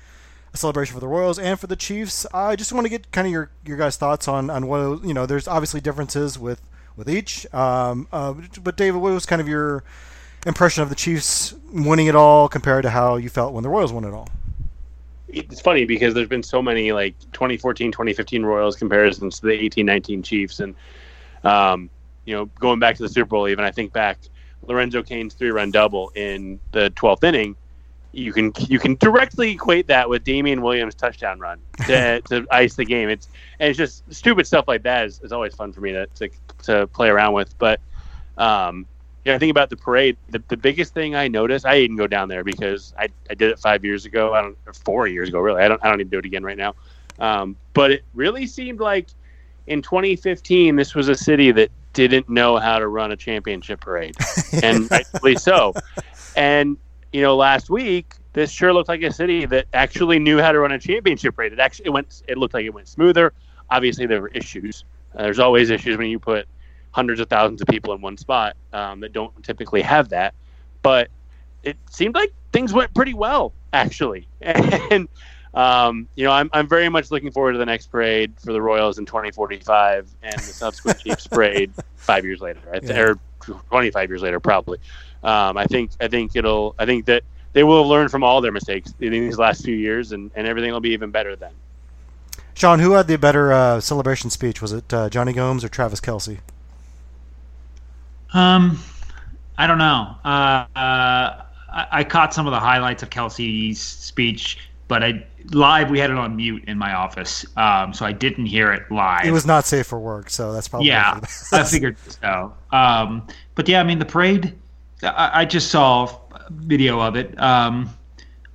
a 0.53 0.57
celebration 0.57 0.93
for 0.93 0.99
the 0.99 1.07
Royals 1.07 1.39
and 1.39 1.59
for 1.59 1.67
the 1.67 1.75
Chiefs. 1.75 2.25
I 2.33 2.55
just 2.55 2.71
want 2.71 2.85
to 2.85 2.89
get 2.89 3.11
kind 3.11 3.25
of 3.27 3.33
your, 3.33 3.49
your 3.65 3.77
guys' 3.77 3.97
thoughts 3.97 4.27
on, 4.27 4.49
on 4.49 4.67
what, 4.67 5.03
you 5.03 5.13
know, 5.13 5.25
there's 5.25 5.47
obviously 5.47 5.81
differences 5.81 6.37
with, 6.37 6.61
with 6.95 7.09
each. 7.09 7.51
Um, 7.53 8.07
uh, 8.11 8.33
but, 8.61 8.77
David, 8.77 9.01
what 9.01 9.13
was 9.13 9.25
kind 9.25 9.41
of 9.41 9.47
your 9.47 9.83
impression 10.45 10.83
of 10.83 10.89
the 10.89 10.95
Chiefs 10.95 11.53
winning 11.71 12.07
it 12.07 12.15
all 12.15 12.47
compared 12.47 12.83
to 12.83 12.91
how 12.91 13.15
you 13.15 13.29
felt 13.29 13.53
when 13.53 13.63
the 13.63 13.69
Royals 13.69 13.91
won 13.91 14.03
it 14.03 14.13
all? 14.13 14.29
It's 15.27 15.61
funny 15.61 15.85
because 15.85 16.13
there's 16.13 16.27
been 16.27 16.43
so 16.43 16.61
many 16.61 16.91
like 16.91 17.17
2014, 17.31 17.91
2015 17.91 18.43
Royals 18.43 18.75
comparisons 18.75 19.39
to 19.39 19.47
the 19.47 19.53
18, 19.53 19.83
19 19.83 20.21
Chiefs, 20.21 20.59
and 20.59 20.75
um, 21.43 21.89
you 22.25 22.35
know, 22.35 22.45
going 22.59 22.79
back 22.79 22.95
to 22.97 23.01
the 23.01 23.09
Super 23.09 23.29
Bowl, 23.29 23.47
even 23.47 23.65
I 23.65 23.71
think 23.71 23.91
back 23.91 24.19
Lorenzo 24.67 25.01
Cain's 25.01 25.33
three-run 25.33 25.71
double 25.71 26.09
in 26.15 26.59
the 26.71 26.91
12th 26.91 27.23
inning. 27.23 27.55
You 28.13 28.31
can 28.31 28.53
you 28.59 28.79
can 28.79 28.95
directly 28.95 29.51
equate 29.51 29.87
that 29.87 30.07
with 30.07 30.23
Damien 30.23 30.61
Williams' 30.61 30.93
touchdown 30.93 31.39
run 31.39 31.59
to, 31.87 32.21
to 32.29 32.45
ice 32.51 32.75
the 32.75 32.85
game. 32.85 33.09
It's 33.09 33.27
and 33.59 33.69
it's 33.69 33.77
just 33.77 34.03
stupid 34.13 34.45
stuff 34.45 34.67
like 34.67 34.83
that 34.83 35.05
is, 35.07 35.19
is 35.21 35.31
always 35.31 35.55
fun 35.55 35.73
for 35.73 35.81
me 35.81 35.91
to, 35.93 36.05
to, 36.05 36.29
to 36.63 36.87
play 36.87 37.09
around 37.09 37.33
with. 37.33 37.57
But 37.57 37.81
um, 38.37 38.85
yeah, 39.25 39.35
I 39.35 39.39
think 39.39 39.51
about 39.51 39.69
the 39.69 39.77
parade. 39.77 40.17
The, 40.29 40.43
the 40.47 40.57
biggest 40.57 40.93
thing 40.93 41.15
I 41.15 41.27
noticed, 41.27 41.65
I 41.65 41.79
didn't 41.79 41.95
go 41.95 42.07
down 42.07 42.27
there 42.27 42.43
because 42.43 42.93
I, 42.99 43.07
I 43.29 43.33
did 43.33 43.49
it 43.51 43.59
five 43.59 43.83
years 43.85 44.05
ago. 44.05 44.33
I 44.33 44.41
don't, 44.41 44.57
four 44.83 45.07
years 45.07 45.29
ago, 45.29 45.39
really. 45.39 45.61
I 45.61 45.67
don't, 45.67 45.83
I 45.83 45.89
don't 45.89 45.97
need 45.97 46.05
to 46.05 46.09
do 46.09 46.19
it 46.19 46.25
again 46.25 46.43
right 46.43 46.57
now. 46.57 46.75
Um, 47.19 47.55
but 47.73 47.91
it 47.91 48.03
really 48.13 48.45
seemed 48.45 48.79
like 48.79 49.07
in 49.67 49.81
2015, 49.81 50.75
this 50.75 50.93
was 50.93 51.07
a 51.07 51.15
city 51.15 51.51
that 51.53 51.71
didn't 51.93 52.27
know 52.27 52.57
how 52.57 52.79
to 52.79 52.87
run 52.87 53.11
a 53.11 53.15
championship 53.15 53.81
parade, 53.81 54.15
and 54.63 54.89
rightfully 54.91 55.35
so. 55.35 55.73
And 56.35 56.77
you 57.13 57.21
know, 57.21 57.35
last 57.35 57.69
week, 57.69 58.15
this 58.33 58.51
sure 58.51 58.73
looked 58.73 58.89
like 58.89 59.03
a 59.03 59.13
city 59.13 59.45
that 59.45 59.67
actually 59.73 60.19
knew 60.19 60.39
how 60.39 60.51
to 60.51 60.59
run 60.59 60.71
a 60.71 60.79
championship 60.79 61.35
parade. 61.35 61.53
It 61.53 61.59
actually 61.59 61.85
it 61.85 61.91
went. 61.91 62.23
It 62.27 62.37
looked 62.37 62.55
like 62.55 62.65
it 62.65 62.73
went 62.73 62.87
smoother. 62.87 63.31
Obviously, 63.69 64.07
there 64.07 64.21
were 64.21 64.29
issues. 64.29 64.83
Uh, 65.15 65.23
there's 65.23 65.39
always 65.39 65.69
issues 65.69 65.97
when 65.97 66.09
you 66.09 66.19
put 66.19 66.47
hundreds 66.91 67.19
of 67.19 67.29
thousands 67.29 67.61
of 67.61 67.67
people 67.67 67.93
in 67.93 68.01
one 68.01 68.17
spot 68.17 68.55
um, 68.73 68.99
that 68.99 69.13
don't 69.13 69.43
typically 69.43 69.81
have 69.81 70.09
that. 70.09 70.33
But 70.81 71.09
it 71.63 71.77
seemed 71.89 72.15
like 72.15 72.33
things 72.51 72.73
went 72.73 72.93
pretty 72.93 73.13
well, 73.13 73.53
actually. 73.71 74.27
And, 74.41 75.07
um, 75.53 76.07
you 76.15 76.25
know, 76.25 76.31
I'm, 76.31 76.49
I'm 76.51 76.67
very 76.67 76.89
much 76.89 77.11
looking 77.11 77.31
forward 77.31 77.53
to 77.53 77.57
the 77.59 77.65
next 77.65 77.87
parade 77.87 78.33
for 78.39 78.53
the 78.53 78.61
Royals 78.61 78.97
in 78.97 79.05
2045 79.05 80.09
and 80.23 80.33
the 80.33 80.39
subsequent 80.41 80.99
Chiefs 80.99 81.27
parade 81.31 81.71
five 81.95 82.25
years 82.25 82.41
later, 82.41 82.59
yeah. 82.81 82.99
or 82.99 83.19
25 83.69 84.09
years 84.09 84.21
later, 84.23 84.39
probably. 84.39 84.79
Um, 85.23 85.57
I 85.57 85.65
think 85.65 85.91
I 85.99 86.07
think 86.07 86.35
it'll 86.35 86.75
I 86.77 86.85
think 86.85 87.05
that 87.05 87.23
they 87.53 87.63
will 87.63 87.87
learn 87.87 88.09
from 88.09 88.23
all 88.23 88.41
their 88.41 88.51
mistakes 88.51 88.93
in 88.99 89.11
these 89.11 89.37
last 89.37 89.63
few 89.63 89.75
years, 89.75 90.11
and, 90.11 90.31
and 90.35 90.47
everything 90.47 90.71
will 90.71 90.81
be 90.81 90.89
even 90.89 91.11
better 91.11 91.35
then. 91.35 91.51
Sean, 92.55 92.79
who 92.79 92.91
had 92.91 93.07
the 93.07 93.17
better 93.17 93.53
uh, 93.53 93.79
celebration 93.79 94.29
speech? 94.29 94.61
Was 94.61 94.73
it 94.73 94.93
uh, 94.93 95.09
Jonny 95.09 95.33
Gomes 95.33 95.63
or 95.63 95.69
Travis 95.69 96.01
Kelce? 96.01 96.39
Um, 98.33 98.79
I 99.57 99.67
don't 99.67 99.77
know. 99.77 100.15
Uh, 100.25 100.65
uh, 100.75 101.45
I, 101.71 101.87
I, 101.91 102.03
caught 102.03 102.33
some 102.33 102.47
of 102.47 102.51
the 102.51 102.59
highlights 102.59 103.03
of 103.03 103.11
Kelce's 103.11 103.79
speech, 103.79 104.57
but 104.87 105.03
I 105.03 105.25
live 105.51 105.91
we 105.91 105.99
had 105.99 106.09
it 106.09 106.17
on 106.17 106.35
mute 106.35 106.63
in 106.67 106.77
my 106.77 106.93
office, 106.93 107.45
um, 107.57 107.93
so 107.93 108.05
I 108.05 108.11
didn't 108.11 108.47
hear 108.47 108.71
it 108.71 108.91
live. 108.91 109.25
It 109.25 109.31
was 109.31 109.45
not 109.45 109.65
safe 109.65 109.85
for 109.85 109.99
work, 109.99 110.31
so 110.31 110.51
that's 110.51 110.67
probably 110.67 110.87
yeah. 110.87 111.19
I 111.51 111.63
figured 111.63 111.97
so. 112.21 112.53
Um, 112.71 113.27
but 113.53 113.67
yeah, 113.67 113.79
I 113.79 113.83
mean 113.83 113.99
the 113.99 114.05
parade. 114.05 114.55
I, 115.03 115.41
I 115.41 115.45
just 115.45 115.69
saw 115.71 116.19
video 116.49 116.99
of 116.99 117.15
it. 117.15 117.39
Um, 117.39 117.89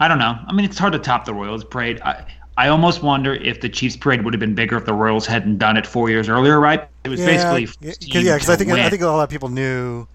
I 0.01 0.09
don't 0.09 0.19
know. 0.19 0.39
I 0.47 0.53
mean, 0.53 0.65
it's 0.65 0.79
hard 0.79 0.93
to 0.93 0.99
top 0.99 1.25
the 1.25 1.35
Royals 1.35 1.65
parade. 1.65 2.01
I, 2.03 2.25
I 2.57 2.69
almost 2.69 3.03
wonder 3.03 3.35
if 3.35 3.61
the 3.61 3.69
Chiefs 3.69 3.97
parade 3.97 4.25
would 4.25 4.35
have 4.35 4.41
been 4.41 4.55
bigger 4.55 4.77
if 4.77 4.85
the 4.85 4.93
Royals 4.93 5.27
hadn't 5.27 5.59
done 5.59 5.77
it 5.77 5.87
four 5.87 6.11
years 6.11 6.29
earlier, 6.29 6.59
right? 6.59 6.89
It 7.05 7.09
was 7.09 7.21
yeah, 7.21 7.27
basically 7.27 7.69
yeah, 7.81 8.35
because 8.35 8.51
I 8.51 8.57
think 8.57 8.71
win. 8.71 8.81
I 8.81 8.91
think 8.91 9.03
a 9.03 9.07
lot 9.07 9.23
of 9.23 9.31
people 9.31 9.49
knew. 9.49 10.07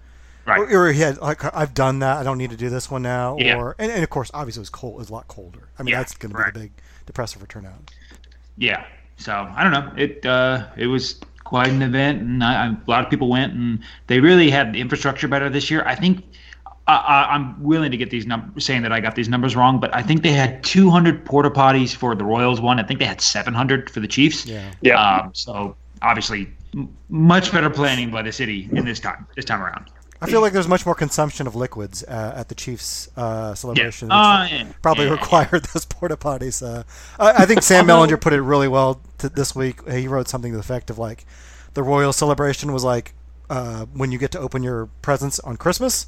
Right. 0.46 0.60
Or, 0.60 0.88
or 0.88 0.92
he 0.92 1.00
had 1.00 1.16
like 1.18 1.42
I've 1.56 1.72
done 1.72 2.00
that. 2.00 2.18
I 2.18 2.22
don't 2.22 2.36
need 2.36 2.50
to 2.50 2.56
do 2.56 2.68
this 2.68 2.90
one 2.90 3.00
now. 3.00 3.38
Yeah. 3.38 3.56
Or 3.56 3.74
and, 3.78 3.90
and 3.90 4.04
of 4.04 4.10
course, 4.10 4.30
obviously, 4.34 4.60
it 4.60 4.62
was 4.62 4.70
cold. 4.70 4.96
It 4.96 4.98
was 4.98 5.10
a 5.10 5.14
lot 5.14 5.26
colder. 5.26 5.68
I 5.78 5.82
mean, 5.82 5.92
yeah, 5.92 6.00
that's 6.00 6.14
going 6.14 6.32
to 6.32 6.36
be 6.36 6.42
right. 6.42 6.52
the 6.52 6.60
big 6.60 6.72
depressor 7.06 7.38
for 7.38 7.46
turnout. 7.46 7.90
Yeah. 8.58 8.84
So 9.16 9.32
I 9.32 9.62
don't 9.62 9.72
know. 9.72 9.92
It 9.96 10.26
uh, 10.26 10.66
it 10.76 10.86
was 10.86 11.20
quite 11.44 11.68
an 11.68 11.82
event, 11.82 12.20
and 12.20 12.42
I, 12.42 12.68
a 12.68 12.76
lot 12.86 13.04
of 13.04 13.10
people 13.10 13.28
went, 13.28 13.52
and 13.52 13.78
they 14.06 14.20
really 14.20 14.50
had 14.50 14.72
the 14.72 14.80
infrastructure 14.80 15.28
better 15.28 15.48
this 15.48 15.70
year. 15.70 15.82
I 15.86 15.94
think 15.94 16.24
I, 16.86 17.34
am 17.34 17.62
willing 17.62 17.90
to 17.90 17.96
get 17.96 18.10
these 18.10 18.26
numbers, 18.26 18.64
saying 18.64 18.82
that 18.82 18.92
I 18.92 19.00
got 19.00 19.14
these 19.14 19.28
numbers 19.28 19.56
wrong, 19.56 19.80
but 19.80 19.94
I 19.94 20.02
think 20.02 20.22
they 20.22 20.32
had 20.32 20.62
200 20.64 21.24
porta 21.24 21.50
potties 21.50 21.94
for 21.94 22.14
the 22.14 22.24
Royals 22.24 22.60
one. 22.60 22.78
I 22.78 22.82
think 22.82 23.00
they 23.00 23.06
had 23.06 23.20
700 23.20 23.88
for 23.88 24.00
the 24.00 24.08
Chiefs. 24.08 24.44
Yeah. 24.46 24.70
Yeah. 24.82 25.00
Um, 25.00 25.30
so 25.34 25.76
obviously, 26.02 26.48
m- 26.74 26.94
much 27.08 27.52
better 27.52 27.70
planning 27.70 28.10
by 28.10 28.22
the 28.22 28.32
city 28.32 28.68
in 28.72 28.84
this 28.84 29.00
time 29.00 29.26
this 29.34 29.44
time 29.44 29.62
around. 29.62 29.90
I 30.24 30.30
feel 30.30 30.40
like 30.40 30.52
there's 30.52 30.68
much 30.68 30.84
more 30.86 30.94
consumption 30.94 31.46
of 31.46 31.54
liquids 31.54 32.02
uh, 32.04 32.34
at 32.36 32.48
the 32.48 32.54
Chiefs 32.54 33.08
uh, 33.16 33.54
celebration. 33.54 34.10
Uh, 34.10 34.42
which 34.42 34.52
yeah. 34.52 34.72
Probably 34.82 35.04
Yeah. 35.06 35.12
required 35.12 35.64
those 35.74 35.84
porta 35.84 36.16
potties. 36.16 36.62
Uh, 36.66 36.82
I, 37.18 37.42
I 37.42 37.46
think 37.46 37.62
Sam 37.62 37.86
Mellinger 37.88 38.20
put 38.20 38.32
it 38.32 38.40
really 38.42 38.68
well 38.68 39.00
t- 39.18 39.28
this 39.28 39.54
week. 39.54 39.88
He 39.88 40.08
wrote 40.08 40.28
something 40.28 40.52
to 40.52 40.56
the 40.56 40.60
effect 40.60 40.90
of 40.90 40.98
like, 40.98 41.24
the 41.74 41.82
royal 41.82 42.12
celebration 42.12 42.72
was 42.72 42.84
like 42.84 43.14
uh, 43.50 43.86
when 43.92 44.12
you 44.12 44.18
get 44.18 44.30
to 44.32 44.38
open 44.38 44.62
your 44.62 44.86
presents 45.02 45.38
on 45.40 45.56
Christmas, 45.56 46.06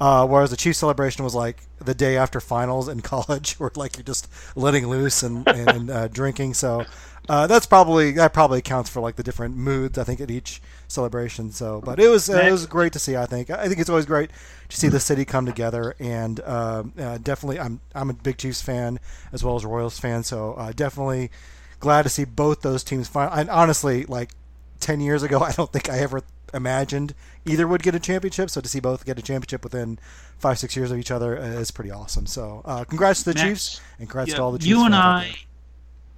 uh, 0.00 0.26
whereas 0.26 0.50
the 0.50 0.56
Chiefs 0.56 0.78
celebration 0.78 1.22
was 1.22 1.34
like 1.34 1.62
the 1.78 1.94
day 1.94 2.16
after 2.16 2.40
finals 2.40 2.88
in 2.88 3.00
college, 3.12 3.54
where 3.60 3.70
like 3.76 3.96
you're 3.96 4.04
just 4.04 4.28
letting 4.56 4.86
loose 4.88 5.22
and, 5.22 5.46
and 5.46 5.90
uh, 5.90 6.08
drinking. 6.08 6.54
So 6.54 6.84
uh, 7.28 7.46
that's 7.46 7.66
probably 7.66 8.12
that 8.12 8.32
probably 8.32 8.58
accounts 8.58 8.90
for 8.90 9.00
like 9.00 9.16
the 9.16 9.22
different 9.22 9.56
moods 9.56 9.96
I 9.98 10.04
think 10.04 10.20
at 10.20 10.30
each 10.30 10.60
celebration. 10.88 11.50
So, 11.52 11.80
but 11.80 11.98
it 12.00 12.08
was 12.08 12.28
uh, 12.28 12.42
it 12.46 12.50
was 12.52 12.66
great 12.66 12.92
to 12.94 12.98
see. 12.98 13.16
I 13.16 13.26
think 13.26 13.48
I 13.50 13.68
think 13.68 13.80
it's 13.80 13.90
always 13.90 14.06
great 14.06 14.30
to 14.68 14.76
see 14.76 14.88
the 14.88 15.00
city 15.00 15.24
come 15.24 15.46
together, 15.46 15.94
and 15.98 16.40
um 16.40 16.92
uh, 16.98 17.18
definitely 17.18 17.60
I'm 17.60 17.80
I'm 17.94 18.10
a 18.10 18.14
big 18.14 18.38
Chiefs 18.38 18.60
fan 18.62 18.98
as 19.32 19.44
well 19.44 19.56
as 19.56 19.64
Royals 19.64 19.98
fan. 19.98 20.24
So 20.24 20.54
uh, 20.54 20.72
definitely 20.72 21.30
glad 21.80 22.02
to 22.02 22.08
see 22.08 22.24
both 22.24 22.62
those 22.62 22.82
teams. 22.84 23.08
Fin- 23.08 23.28
and 23.32 23.48
honestly, 23.50 24.04
like 24.06 24.30
ten 24.80 25.00
years 25.00 25.22
ago, 25.22 25.40
I 25.42 25.52
don't 25.52 25.72
think 25.72 25.88
I 25.88 25.98
ever 26.00 26.22
imagined 26.54 27.14
either 27.46 27.66
would 27.66 27.82
get 27.82 27.94
a 27.94 28.00
championship. 28.00 28.50
So 28.50 28.60
to 28.60 28.68
see 28.68 28.80
both 28.80 29.04
get 29.06 29.18
a 29.18 29.22
championship 29.22 29.64
within 29.64 29.98
five 30.38 30.58
six 30.58 30.76
years 30.76 30.90
of 30.90 30.98
each 30.98 31.10
other 31.10 31.38
uh, 31.38 31.42
is 31.44 31.70
pretty 31.70 31.90
awesome. 31.90 32.26
So 32.26 32.62
uh, 32.64 32.84
congrats 32.84 33.22
to 33.22 33.32
the 33.32 33.34
Max, 33.38 33.48
Chiefs 33.48 33.80
and 33.98 34.08
congrats 34.08 34.30
Yeah, 34.30 34.36
to 34.36 34.42
all 34.42 34.52
the 34.52 34.58
Chiefs. 34.58 34.68
you 34.68 34.84
and 34.84 34.94
I, 34.94 35.24
there. 35.24 35.34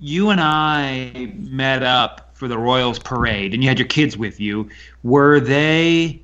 You 0.00 0.30
and 0.30 0.40
I 0.40 1.32
met 1.38 1.82
up 1.82 2.30
for 2.34 2.48
the 2.48 2.58
Royals 2.58 2.98
parade, 2.98 3.54
and 3.54 3.62
you 3.62 3.68
had 3.68 3.78
your 3.78 3.88
kids 3.88 4.16
with 4.16 4.40
you. 4.40 4.68
Were 5.02 5.40
they? 5.40 6.20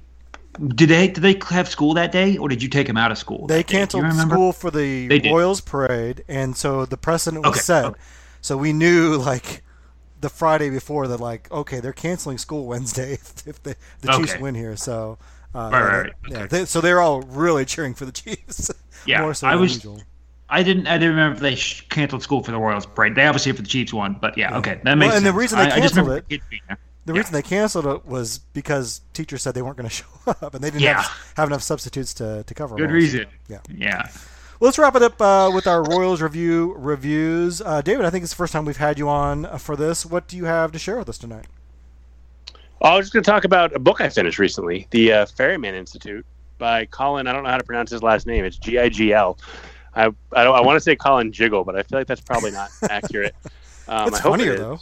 Did 0.75 0.89
they? 0.89 1.09
Did 1.09 1.23
they 1.23 1.41
have 1.51 1.68
school 1.68 1.95
that 1.95 2.12
day, 2.12 2.37
or 2.37 2.49
did 2.49 2.62
you 2.62 2.68
take 2.68 2.87
them 2.87 2.97
out 2.97 3.11
of 3.12 3.18
school? 3.18 3.47
They 3.47 3.59
that 3.59 3.66
day? 3.68 3.85
Do 3.87 3.97
you 3.99 4.03
canceled 4.05 4.31
school 4.31 4.53
for 4.53 4.71
the. 4.71 5.21
Royals 5.31 5.61
parade, 5.61 6.25
and 6.29 6.57
so 6.57 6.85
the 6.85 6.97
precedent 6.97 7.45
was 7.45 7.55
Okay, 7.57 7.61
set. 7.61 7.85
okay. 7.87 8.01
So 8.43 8.57
we 8.57 8.73
knew 8.73 9.16
like 9.16 9.62
the 10.21 10.29
Friday 10.29 10.68
before 10.68 11.07
that, 11.09 11.21
like, 11.21 11.51
okay, 11.51 11.81
they're 11.81 11.93
canceling 11.93 12.37
school 12.39 12.66
Wednesday 12.66 13.12
if, 13.14 13.47
if 13.47 13.62
the, 13.62 13.77
the 14.03 14.12
Chiefs 14.12 14.33
Okay. 14.35 14.43
win 14.43 14.55
here. 14.55 14.77
So, 14.77 15.16
uh, 15.55 15.71
Right, 15.73 15.83
right, 15.83 15.97
right. 16.03 16.12
yeah, 16.29 16.37
Okay. 16.39 16.47
they, 16.49 16.64
so 16.66 16.81
they're 16.83 17.01
all 17.01 17.23
really 17.23 17.64
cheering 17.73 17.95
for 17.95 18.05
the 18.05 18.12
Chiefs. 18.12 18.71
Yeah, 19.07 19.23
more 19.23 19.33
so 19.33 19.47
I 19.47 19.53
than 19.53 19.61
was- 19.61 19.75
usual. 19.77 20.03
I 20.51 20.63
didn't. 20.63 20.87
I 20.87 20.95
didn't 20.99 21.11
remember 21.11 21.35
if 21.37 21.41
they 21.41 21.55
sh- 21.55 21.87
canceled 21.89 22.23
school 22.23 22.43
for 22.43 22.51
the 22.51 22.59
Royals 22.59 22.85
parade. 22.87 23.15
They 23.15 23.25
obviously 23.27 23.53
for 23.53 23.63
the 23.63 23.69
Chiefs 23.69 23.93
one, 23.93 24.17
but 24.21 24.37
yeah, 24.37 24.57
okay, 24.59 24.81
that 24.85 24.95
makes 24.99 25.15
and 25.15 25.25
the 25.25 25.33
reason 25.33 25.59
they 25.59 25.65
I, 25.71 25.77
I 25.77 25.81
just 25.81 25.95
canceled 25.95 26.17
it- 26.19 26.29
the 26.29 26.37
kids 26.39 26.45
being. 26.51 26.63
The 27.07 27.15
Yeah. 27.15 27.19
reason 27.21 27.33
they 27.33 27.43
canceled 27.43 27.87
it 27.87 28.05
was 28.07 28.39
because 28.53 29.01
teachers 29.15 29.43
said 29.43 29.55
they 29.55 29.63
weren't 29.63 29.77
going 29.79 29.89
to 29.89 29.95
show 29.95 30.05
up, 30.27 30.55
and 30.55 30.63
they 30.63 30.69
didn't 30.71 30.83
Yeah. 30.83 31.01
have, 31.03 31.33
have 31.37 31.49
enough 31.49 31.63
substitutes 31.63 32.13
to, 32.15 32.43
to 32.45 32.55
cover. 32.55 32.75
them 32.75 32.79
Good 32.85 32.91
all. 32.91 32.95
reason. 32.95 33.27
Yeah. 33.49 33.59
Yeah. 33.75 34.03
Well, 34.61 34.69
let's 34.69 34.79
wrap 34.79 34.95
it 34.97 35.03
up 35.03 35.21
uh, 35.21 35.51
with 35.55 35.67
our 35.67 35.83
Royals 35.83 36.21
review 36.21 36.75
reviews. 36.77 37.63
Uh, 37.63 37.81
David, 37.81 38.05
I 38.05 38.11
think 38.11 38.23
it's 38.25 38.33
the 38.33 38.37
first 38.37 38.53
time 38.53 38.67
we've 38.67 38.77
had 38.77 38.99
you 38.99 39.09
on 39.09 39.47
uh, 39.47 39.57
for 39.57 39.77
this. 39.77 40.05
What 40.05 40.29
do 40.29 40.37
you 40.37 40.45
have 40.45 40.73
to 40.73 40.79
share 40.79 40.99
with 40.99 41.09
us 41.09 41.17
tonight? 41.17 41.47
I 42.83 42.97
was 42.97 43.07
just 43.07 43.13
going 43.15 43.23
to 43.25 43.31
talk 43.31 43.45
about 43.45 43.75
a 43.75 43.79
book 43.79 44.01
I 44.03 44.09
finished 44.11 44.39
recently, 44.39 44.87
The 44.91 45.13
uh, 45.13 45.27
Ferryman 45.27 45.75
Institute 45.75 46.25
by 46.59 46.85
Colin. 46.87 47.27
I 47.27 47.33
don't 47.33 47.43
know 47.45 47.51
how 47.51 47.59
to 47.59 47.65
pronounce 47.65 47.91
his 47.91 48.03
last 48.03 48.27
name. 48.27 48.45
It's 48.45 48.57
G 48.59 48.79
I 48.79 48.89
G 48.91 49.13
L. 49.15 49.39
I 49.95 50.07
I, 50.32 50.45
don't, 50.45 50.55
I 50.55 50.61
want 50.61 50.76
to 50.76 50.80
say 50.80 50.97
Colin 50.97 51.32
Jiggle, 51.32 51.64
but 51.64 51.76
I 51.76 51.82
feel 51.82 51.99
like 51.99 52.07
that's 52.07 52.20
probably 52.20 52.51
not 52.51 52.70
accurate. 52.91 53.34
Um, 53.88 54.09
it's 54.09 54.18
I 54.18 54.22
hope 54.22 54.32
funnier 54.32 54.55
it 54.55 54.59
though. 54.59 54.80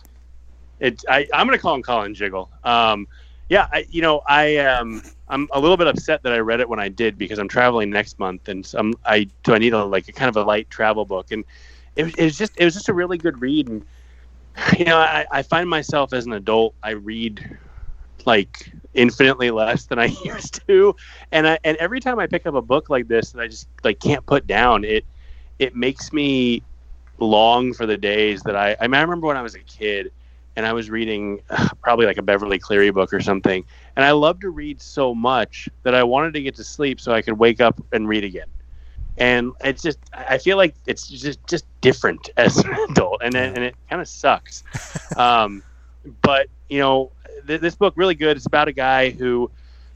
It, 0.80 1.02
I, 1.08 1.26
I'm 1.34 1.46
going 1.46 1.58
to 1.58 1.62
call 1.62 1.74
him 1.74 1.82
Colin 1.82 2.14
Jiggle. 2.14 2.50
Um, 2.62 3.08
yeah, 3.48 3.66
I, 3.72 3.86
you 3.90 4.02
know, 4.02 4.20
I 4.28 4.58
um, 4.58 5.02
I'm 5.28 5.48
a 5.52 5.58
little 5.60 5.76
bit 5.76 5.86
upset 5.86 6.22
that 6.22 6.32
I 6.32 6.38
read 6.38 6.60
it 6.60 6.68
when 6.68 6.78
I 6.78 6.88
did 6.88 7.16
because 7.18 7.38
I'm 7.38 7.48
traveling 7.48 7.90
next 7.90 8.18
month, 8.18 8.48
and 8.48 8.64
some 8.64 8.94
I 9.04 9.26
do 9.42 9.54
I 9.54 9.58
need 9.58 9.72
a 9.72 9.84
like 9.84 10.08
a 10.08 10.12
kind 10.12 10.28
of 10.28 10.36
a 10.36 10.42
light 10.42 10.68
travel 10.70 11.04
book, 11.04 11.32
and 11.32 11.44
it, 11.96 12.04
was- 12.04 12.14
it 12.14 12.24
was 12.24 12.36
just 12.38 12.52
it 12.58 12.64
was 12.64 12.74
just 12.74 12.88
a 12.88 12.92
really 12.92 13.16
good 13.18 13.40
read, 13.40 13.68
and 13.68 13.84
you 14.78 14.84
know, 14.84 14.98
I, 14.98 15.26
I 15.30 15.42
find 15.42 15.68
myself 15.68 16.12
as 16.12 16.26
an 16.26 16.32
adult, 16.34 16.74
I 16.82 16.90
read 16.90 17.58
like 18.26 18.70
infinitely 18.94 19.50
less 19.50 19.86
than 19.86 19.98
I 19.98 20.06
used 20.24 20.66
to, 20.66 20.94
and 21.32 21.48
I 21.48 21.58
and 21.64 21.76
every 21.78 22.00
time 22.00 22.18
I 22.18 22.26
pick 22.26 22.46
up 22.46 22.54
a 22.54 22.62
book 22.62 22.90
like 22.90 23.08
this 23.08 23.32
that 23.32 23.40
I 23.40 23.48
just 23.48 23.68
like 23.84 24.00
can't 24.00 24.24
put 24.26 24.46
down, 24.46 24.84
it 24.84 25.04
it 25.58 25.74
makes 25.74 26.12
me 26.12 26.62
long 27.18 27.72
for 27.72 27.86
the 27.86 27.96
days 27.96 28.42
that 28.42 28.56
I 28.56 28.76
I, 28.80 28.86
mean, 28.86 28.94
I 28.94 29.02
remember 29.02 29.26
when 29.26 29.36
I 29.36 29.42
was 29.42 29.54
a 29.54 29.60
kid 29.60 30.12
and 30.56 30.66
I 30.66 30.72
was 30.72 30.90
reading 30.90 31.40
uh, 31.50 31.68
probably 31.82 32.06
like 32.06 32.18
a 32.18 32.22
Beverly 32.22 32.58
Cleary 32.58 32.90
book 32.90 33.12
or 33.12 33.20
something, 33.20 33.64
and 33.96 34.04
I 34.04 34.10
loved 34.12 34.42
to 34.42 34.50
read 34.50 34.80
so 34.80 35.14
much 35.14 35.68
that 35.84 35.94
I 35.94 36.02
wanted 36.02 36.34
to 36.34 36.42
get 36.42 36.54
to 36.56 36.64
sleep 36.64 37.00
so 37.00 37.12
I 37.12 37.22
could 37.22 37.38
wake 37.38 37.60
up 37.60 37.80
and 37.92 38.08
read 38.08 38.24
again. 38.24 38.48
And 39.16 39.52
it's 39.64 39.82
just 39.82 39.98
I 40.12 40.38
feel 40.38 40.56
like 40.56 40.74
it's 40.86 41.08
just 41.08 41.44
just 41.46 41.64
different 41.80 42.30
as 42.36 42.58
an 42.58 42.72
adult, 42.90 43.20
and 43.22 43.34
it, 43.34 43.54
and 43.54 43.64
it 43.64 43.74
kind 43.88 44.02
of 44.02 44.08
sucks. 44.08 44.64
Um, 45.16 45.62
but 46.22 46.48
you 46.68 46.78
know, 46.78 47.12
th- 47.46 47.60
this 47.60 47.74
book 47.74 47.94
really 47.96 48.14
good. 48.14 48.36
It's 48.36 48.46
about 48.46 48.68
a 48.68 48.72
guy 48.72 49.10
who 49.10 49.50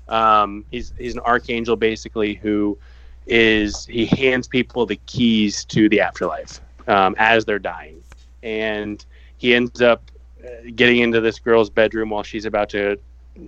um, 0.08 0.64
he's 0.70 0.92
he's 0.98 1.14
an 1.14 1.20
archangel 1.20 1.76
basically 1.76 2.34
who 2.34 2.78
is 3.26 3.86
he 3.86 4.06
hands 4.06 4.48
people 4.48 4.84
the 4.86 5.00
keys 5.06 5.64
to 5.66 5.88
the 5.88 6.00
afterlife 6.00 6.60
um, 6.88 7.14
as 7.18 7.44
they're 7.44 7.58
dying, 7.58 8.02
and 8.42 9.04
he 9.38 9.54
ends 9.54 9.80
up 9.80 10.10
uh, 10.44 10.48
getting 10.74 10.98
into 10.98 11.20
this 11.20 11.38
girl's 11.38 11.70
bedroom 11.70 12.10
while 12.10 12.22
she's 12.22 12.44
about 12.44 12.68
to 12.70 12.98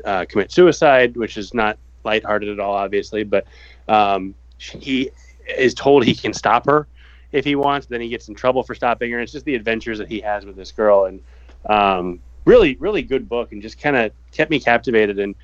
uh, 0.04 0.24
commit 0.28 0.52
suicide, 0.52 1.16
which 1.16 1.36
is 1.36 1.52
not 1.54 1.78
lighthearted 2.04 2.48
at 2.48 2.60
all, 2.60 2.74
obviously. 2.74 3.24
But 3.24 3.46
um, 3.88 4.34
he 4.58 5.10
is 5.58 5.74
told 5.74 6.04
he 6.04 6.14
can 6.14 6.32
stop 6.32 6.66
her 6.66 6.86
if 7.32 7.44
he 7.44 7.56
wants. 7.56 7.86
Then 7.86 8.00
he 8.00 8.08
gets 8.08 8.28
in 8.28 8.34
trouble 8.34 8.62
for 8.62 8.74
stopping 8.74 9.10
her. 9.10 9.20
It's 9.20 9.32
just 9.32 9.44
the 9.44 9.54
adventures 9.54 9.98
that 9.98 10.08
he 10.08 10.20
has 10.20 10.46
with 10.46 10.56
this 10.56 10.72
girl, 10.72 11.06
and 11.06 11.20
um, 11.66 12.20
really, 12.44 12.76
really 12.76 13.02
good 13.02 13.28
book, 13.28 13.52
and 13.52 13.62
just 13.62 13.78
kind 13.80 13.96
of 13.96 14.12
kept 14.32 14.50
me 14.50 14.60
captivated. 14.60 15.18
And 15.18 15.34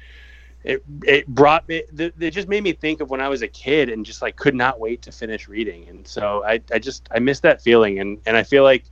it 0.65 0.83
it 1.05 1.27
brought 1.27 1.69
me. 1.69 1.85
th- 1.97 2.15
It 2.21 2.31
just 2.33 2.49
made 2.49 2.63
me 2.63 2.73
think 2.73 3.01
of 3.01 3.11
when 3.11 3.21
I 3.21 3.29
was 3.29 3.43
a 3.43 3.49
kid, 3.49 3.89
and 3.89 4.05
just 4.05 4.23
like 4.23 4.37
could 4.37 4.55
not 4.55 4.79
wait 4.81 5.03
to 5.03 5.13
finish 5.13 5.49
reading. 5.49 5.89
And 5.89 6.07
so 6.07 6.45
I, 6.45 6.61
I 6.73 6.79
just 6.79 7.09
I 7.11 7.19
miss 7.19 7.41
that 7.41 7.63
feeling, 7.63 7.99
and 8.01 8.19
and 8.27 8.37
I 8.37 8.43
feel 8.43 8.63
like. 8.65 8.85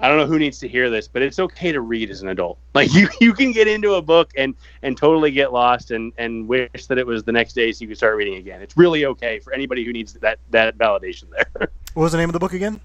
I 0.00 0.08
don't 0.08 0.16
know 0.18 0.26
who 0.26 0.40
needs 0.40 0.58
to 0.58 0.66
hear 0.66 0.90
this, 0.90 1.06
but 1.06 1.22
it's 1.22 1.38
okay 1.38 1.70
to 1.70 1.80
read 1.80 2.10
as 2.10 2.22
an 2.22 2.28
adult. 2.28 2.58
Like 2.74 2.92
you, 2.92 3.08
you 3.20 3.32
can 3.32 3.52
get 3.52 3.68
into 3.68 3.94
a 3.94 4.02
book 4.02 4.32
and 4.36 4.56
and 4.82 4.96
totally 4.96 5.30
get 5.30 5.52
lost 5.52 5.92
and 5.92 6.12
and 6.18 6.48
wish 6.48 6.86
that 6.88 6.98
it 6.98 7.06
was 7.06 7.22
the 7.22 7.30
next 7.30 7.52
day 7.52 7.70
so 7.70 7.82
you 7.82 7.86
could 7.88 7.98
start 7.98 8.16
reading 8.16 8.34
again. 8.34 8.60
It's 8.62 8.76
really 8.76 9.04
okay 9.04 9.38
for 9.38 9.52
anybody 9.52 9.84
who 9.84 9.92
needs 9.92 10.14
that 10.14 10.40
that 10.50 10.76
validation 10.76 11.26
there. 11.30 11.68
What 11.94 12.02
was 12.02 12.12
the 12.12 12.18
name 12.18 12.28
of 12.28 12.32
the 12.32 12.40
book 12.40 12.52
again? 12.52 12.80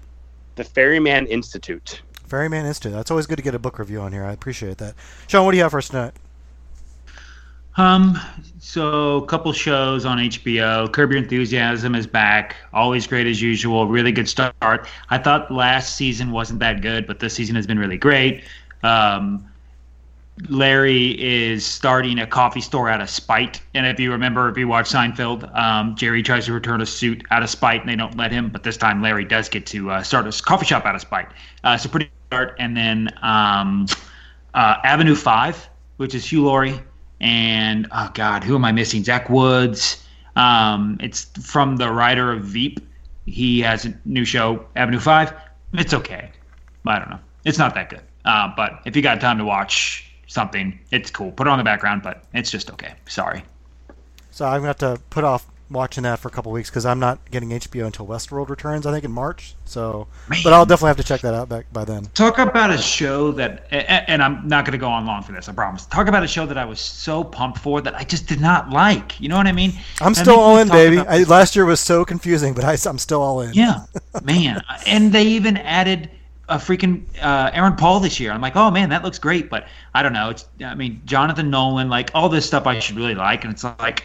the 0.54 0.62
Ferryman 0.62 1.26
Institute. 1.26 2.02
Ferryman 2.28 2.66
Institute. 2.66 2.92
That's 2.92 3.10
always 3.10 3.26
good 3.26 3.36
to 3.36 3.42
get 3.42 3.54
a 3.54 3.58
book 3.58 3.78
review 3.78 4.00
on 4.00 4.12
here. 4.12 4.24
I 4.24 4.32
appreciate 4.32 4.78
that. 4.78 4.94
Sean, 5.26 5.44
what 5.44 5.52
do 5.52 5.56
you 5.56 5.62
have 5.62 5.72
for 5.72 5.78
us 5.78 5.88
tonight? 5.88 6.12
Um, 7.76 8.18
so 8.58 9.18
a 9.18 9.26
couple 9.26 9.52
shows 9.52 10.04
on 10.04 10.18
HBO. 10.18 10.92
Curb 10.92 11.12
Your 11.12 11.18
Enthusiasm 11.22 11.94
is 11.94 12.08
back. 12.08 12.56
Always 12.72 13.06
great 13.06 13.26
as 13.28 13.40
usual. 13.40 13.86
Really 13.86 14.10
good 14.10 14.28
start. 14.28 14.88
I 15.10 15.18
thought 15.18 15.50
last 15.50 15.94
season 15.94 16.32
wasn't 16.32 16.58
that 16.58 16.82
good, 16.82 17.06
but 17.06 17.20
this 17.20 17.34
season 17.34 17.54
has 17.54 17.68
been 17.68 17.78
really 17.78 17.96
great. 17.96 18.42
Um, 18.82 19.48
Larry 20.48 21.20
is 21.20 21.64
starting 21.64 22.18
a 22.18 22.26
coffee 22.26 22.60
store 22.60 22.88
out 22.88 23.00
of 23.00 23.10
spite. 23.10 23.60
And 23.74 23.86
if 23.86 23.98
you 23.98 24.10
remember, 24.10 24.48
if 24.48 24.56
you 24.56 24.68
watch 24.68 24.90
Seinfeld, 24.90 25.52
um, 25.56 25.94
Jerry 25.96 26.22
tries 26.22 26.46
to 26.46 26.52
return 26.52 26.80
a 26.80 26.86
suit 26.86 27.24
out 27.30 27.42
of 27.42 27.50
spite 27.50 27.80
and 27.80 27.88
they 27.88 27.96
don't 27.96 28.16
let 28.16 28.32
him. 28.32 28.48
But 28.48 28.62
this 28.62 28.76
time, 28.76 29.02
Larry 29.02 29.24
does 29.24 29.48
get 29.48 29.66
to 29.66 29.90
uh, 29.90 30.02
start 30.02 30.26
a 30.26 30.42
coffee 30.42 30.66
shop 30.66 30.84
out 30.84 30.94
of 30.94 31.00
spite. 31.00 31.28
Uh, 31.64 31.76
so 31.76 31.88
pretty 31.88 32.10
And 32.30 32.76
then 32.76 33.08
um, 33.22 33.86
uh, 34.54 34.76
Avenue 34.84 35.14
5, 35.14 35.68
which 35.96 36.14
is 36.14 36.30
Hugh 36.30 36.44
Laurie. 36.44 36.80
And 37.20 37.88
oh, 37.90 38.10
God, 38.14 38.44
who 38.44 38.54
am 38.54 38.64
I 38.64 38.72
missing? 38.72 39.02
Zach 39.02 39.28
Woods. 39.28 40.04
Um, 40.36 40.98
it's 41.00 41.24
from 41.42 41.76
the 41.76 41.90
writer 41.90 42.30
of 42.32 42.44
Veep. 42.44 42.80
He 43.26 43.60
has 43.60 43.84
a 43.84 43.98
new 44.04 44.24
show, 44.24 44.64
Avenue 44.76 45.00
5. 45.00 45.34
It's 45.74 45.92
okay. 45.92 46.30
I 46.86 46.98
don't 46.98 47.10
know. 47.10 47.18
It's 47.44 47.58
not 47.58 47.74
that 47.74 47.90
good. 47.90 48.02
Uh, 48.24 48.52
but 48.56 48.80
if 48.84 48.96
you 48.96 49.02
got 49.02 49.20
time 49.20 49.38
to 49.38 49.44
watch 49.44 50.10
something, 50.26 50.78
it's 50.90 51.10
cool. 51.10 51.32
Put 51.32 51.46
it 51.46 51.50
on 51.50 51.58
the 51.58 51.64
background, 51.64 52.02
but 52.02 52.24
it's 52.34 52.50
just 52.50 52.70
okay. 52.70 52.94
Sorry. 53.06 53.42
So 54.30 54.46
I'm 54.46 54.60
to 54.60 54.66
have 54.68 54.78
to 54.78 55.00
put 55.10 55.24
off 55.24 55.46
watching 55.70 56.04
that 56.04 56.18
for 56.18 56.28
a 56.28 56.30
couple 56.30 56.52
weeks 56.52 56.70
because 56.70 56.86
I'm 56.86 56.98
not 56.98 57.18
getting 57.30 57.50
HBO 57.50 57.86
until 57.86 58.06
Westworld 58.06 58.48
returns, 58.48 58.86
I 58.86 58.92
think, 58.92 59.04
in 59.04 59.12
March. 59.12 59.54
So, 59.64 60.08
Man. 60.28 60.40
But 60.42 60.52
I'll 60.52 60.66
definitely 60.66 60.88
have 60.88 60.96
to 60.98 61.04
check 61.04 61.20
that 61.22 61.34
out 61.34 61.48
back 61.48 61.72
by 61.72 61.84
then. 61.84 62.04
Talk 62.14 62.38
about 62.38 62.70
a 62.70 62.78
show 62.78 63.32
that, 63.32 63.66
and 63.70 64.22
I'm 64.22 64.46
not 64.48 64.64
going 64.64 64.72
to 64.72 64.78
go 64.78 64.88
on 64.88 65.06
long 65.06 65.22
for 65.22 65.32
this, 65.32 65.48
I 65.48 65.52
promise. 65.52 65.86
Talk 65.86 66.08
about 66.08 66.22
a 66.22 66.28
show 66.28 66.46
that 66.46 66.56
I 66.56 66.64
was 66.64 66.80
so 66.80 67.22
pumped 67.22 67.58
for 67.58 67.80
that 67.82 67.94
I 67.94 68.04
just 68.04 68.26
did 68.26 68.40
not 68.40 68.70
like. 68.70 69.20
You 69.20 69.28
know 69.28 69.36
what 69.36 69.46
I 69.46 69.52
mean? 69.52 69.72
I'm 70.00 70.14
still 70.14 70.38
all 70.38 70.58
in, 70.58 70.68
baby. 70.68 70.98
I, 70.98 71.24
last 71.24 71.54
year 71.54 71.64
was 71.64 71.80
so 71.80 72.04
confusing, 72.04 72.54
but 72.54 72.64
I, 72.64 72.76
am 72.88 72.98
still 72.98 73.22
all 73.22 73.40
in. 73.40 73.52
Yeah, 73.54 73.84
man. 74.22 74.62
And 74.86 75.12
they 75.12 75.24
even 75.24 75.56
added 75.58 76.10
a 76.48 76.56
freaking 76.56 77.04
uh, 77.20 77.50
Aaron 77.52 77.76
Paul 77.76 78.00
this 78.00 78.18
year. 78.18 78.32
I'm 78.32 78.40
like, 78.40 78.56
oh 78.56 78.70
man, 78.70 78.88
that 78.88 79.04
looks 79.04 79.18
great. 79.18 79.50
But 79.50 79.68
I 79.94 80.02
don't 80.02 80.12
know. 80.12 80.30
It's 80.30 80.46
I 80.64 80.74
mean, 80.74 81.02
Jonathan 81.04 81.50
Nolan, 81.50 81.88
like 81.88 82.10
all 82.14 82.28
this 82.28 82.46
stuff 82.46 82.66
I 82.66 82.78
should 82.78 82.96
really 82.96 83.14
like, 83.14 83.44
and 83.44 83.52
it's 83.52 83.64
like 83.64 84.04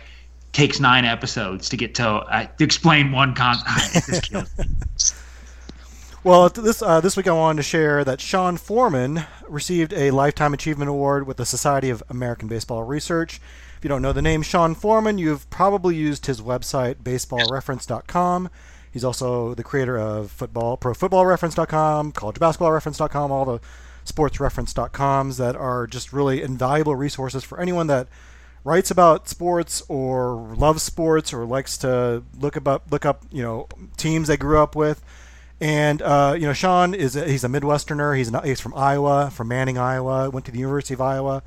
takes 0.54 0.80
nine 0.80 1.04
episodes 1.04 1.68
to 1.70 1.78
get 1.78 1.96
to 1.96 2.08
uh, 2.08 2.46
to 2.58 2.64
explain 2.64 3.12
one 3.12 3.36
concept. 3.36 4.34
Well, 6.26 6.48
this 6.48 6.82
uh, 6.82 7.02
this 7.02 7.18
week 7.18 7.28
I 7.28 7.34
wanted 7.34 7.58
to 7.58 7.64
share 7.64 8.06
that 8.06 8.22
Sean 8.22 8.56
Forman 8.56 9.26
received 9.50 9.92
a 9.92 10.12
Lifetime 10.12 10.54
Achievement 10.54 10.88
Award 10.90 11.28
with 11.28 11.36
the 11.36 11.46
Society 11.46 11.90
of 11.90 12.02
American 12.08 12.48
Baseball 12.48 12.84
Research. 12.84 13.42
If 13.78 13.84
you 13.84 13.90
don't 13.90 14.02
know 14.02 14.14
the 14.14 14.22
name 14.22 14.42
Sean 14.42 14.74
Forman, 14.74 15.18
you've 15.18 15.50
probably 15.50 15.98
used 15.98 16.28
his 16.28 16.40
website 16.40 16.96
baseballreference.com. 17.04 18.50
He's 18.90 19.04
also 19.04 19.54
the 19.54 19.64
creator 19.64 20.00
of 20.00 20.32
football, 20.32 20.78
profootballreference.com, 20.78 22.14
collegebasketballreference.com, 22.14 23.30
all 23.30 23.44
the 23.44 23.60
sportsreference.coms 24.06 25.36
that 25.36 25.58
are 25.58 25.88
just 25.88 26.14
really 26.14 26.42
invaluable 26.42 26.96
resources 26.96 27.44
for 27.44 27.60
anyone 27.60 27.88
that 27.88 28.08
writes 28.64 28.92
about 28.92 29.28
sports 29.28 29.84
or 29.90 30.56
loves 30.56 30.84
sports 30.84 31.34
or 31.34 31.46
likes 31.46 31.78
to 31.78 32.24
look 32.40 32.56
about 32.56 32.90
look 32.92 33.06
up 33.06 33.24
you 33.32 33.44
know 33.44 33.68
teams 33.98 34.28
they 34.28 34.38
grew 34.38 34.60
up 34.60 34.76
with 34.76 35.04
and 35.64 36.02
uh, 36.02 36.36
you 36.38 36.46
know, 36.46 36.52
Sean 36.52 36.94
is 36.94 37.16
a, 37.16 37.26
he's 37.26 37.46
a 37.46 37.48
Midwesterner. 37.48 38.18
He's 38.18 38.30
he's 38.44 38.60
from 38.60 38.74
Iowa, 38.76 39.32
from 39.32 39.48
Manning, 39.48 39.78
Iowa. 39.78 40.30
Went 40.30 40.46
to 40.48 40.52
the 40.52 40.60
University 40.60 40.94
of 40.94 41.00
Iowa. 41.00 41.42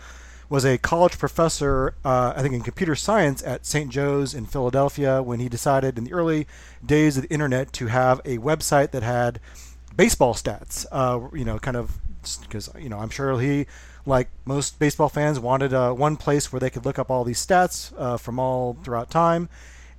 Was 0.49 0.64
a 0.64 0.79
college 0.79 1.19
professor, 1.19 1.97
uh, 2.03 2.33
I 2.35 2.41
think, 2.41 2.55
in 2.55 2.62
computer 2.62 2.95
science 2.95 3.43
at 3.43 3.67
St. 3.67 3.91
Joe's 3.91 4.33
in 4.33 4.47
Philadelphia. 4.47 5.23
When 5.23 5.39
he 5.39 5.51
decided 5.51 5.99
in 5.99 6.05
the 6.05 6.14
early 6.14 6.47
days 6.85 7.19
of 7.19 7.25
the 7.25 7.29
internet 7.29 7.75
to 7.75 7.89
have 7.89 8.21
a 8.25 8.39
website 8.39 8.93
that 8.93 9.03
had 9.03 9.39
baseball 9.95 10.33
stats, 10.33 10.87
uh, 10.91 11.29
you 11.37 11.45
know, 11.45 11.59
kind 11.59 11.77
of 11.77 11.99
because 12.41 12.71
you 12.79 12.89
know 12.89 12.99
I'm 12.99 13.11
sure 13.11 13.39
he, 13.39 13.67
like 14.07 14.29
most 14.45 14.79
baseball 14.79 15.09
fans, 15.09 15.39
wanted 15.39 15.75
uh, 15.75 15.93
one 15.93 16.17
place 16.17 16.53
where 16.53 16.61
they 16.61 16.71
could 16.71 16.87
look 16.87 16.99
up 16.99 17.11
all 17.11 17.25
these 17.25 17.45
stats 17.45 17.93
uh, 17.99 18.17
from 18.17 18.39
all 18.39 18.77
throughout 18.83 19.11
time. 19.11 19.49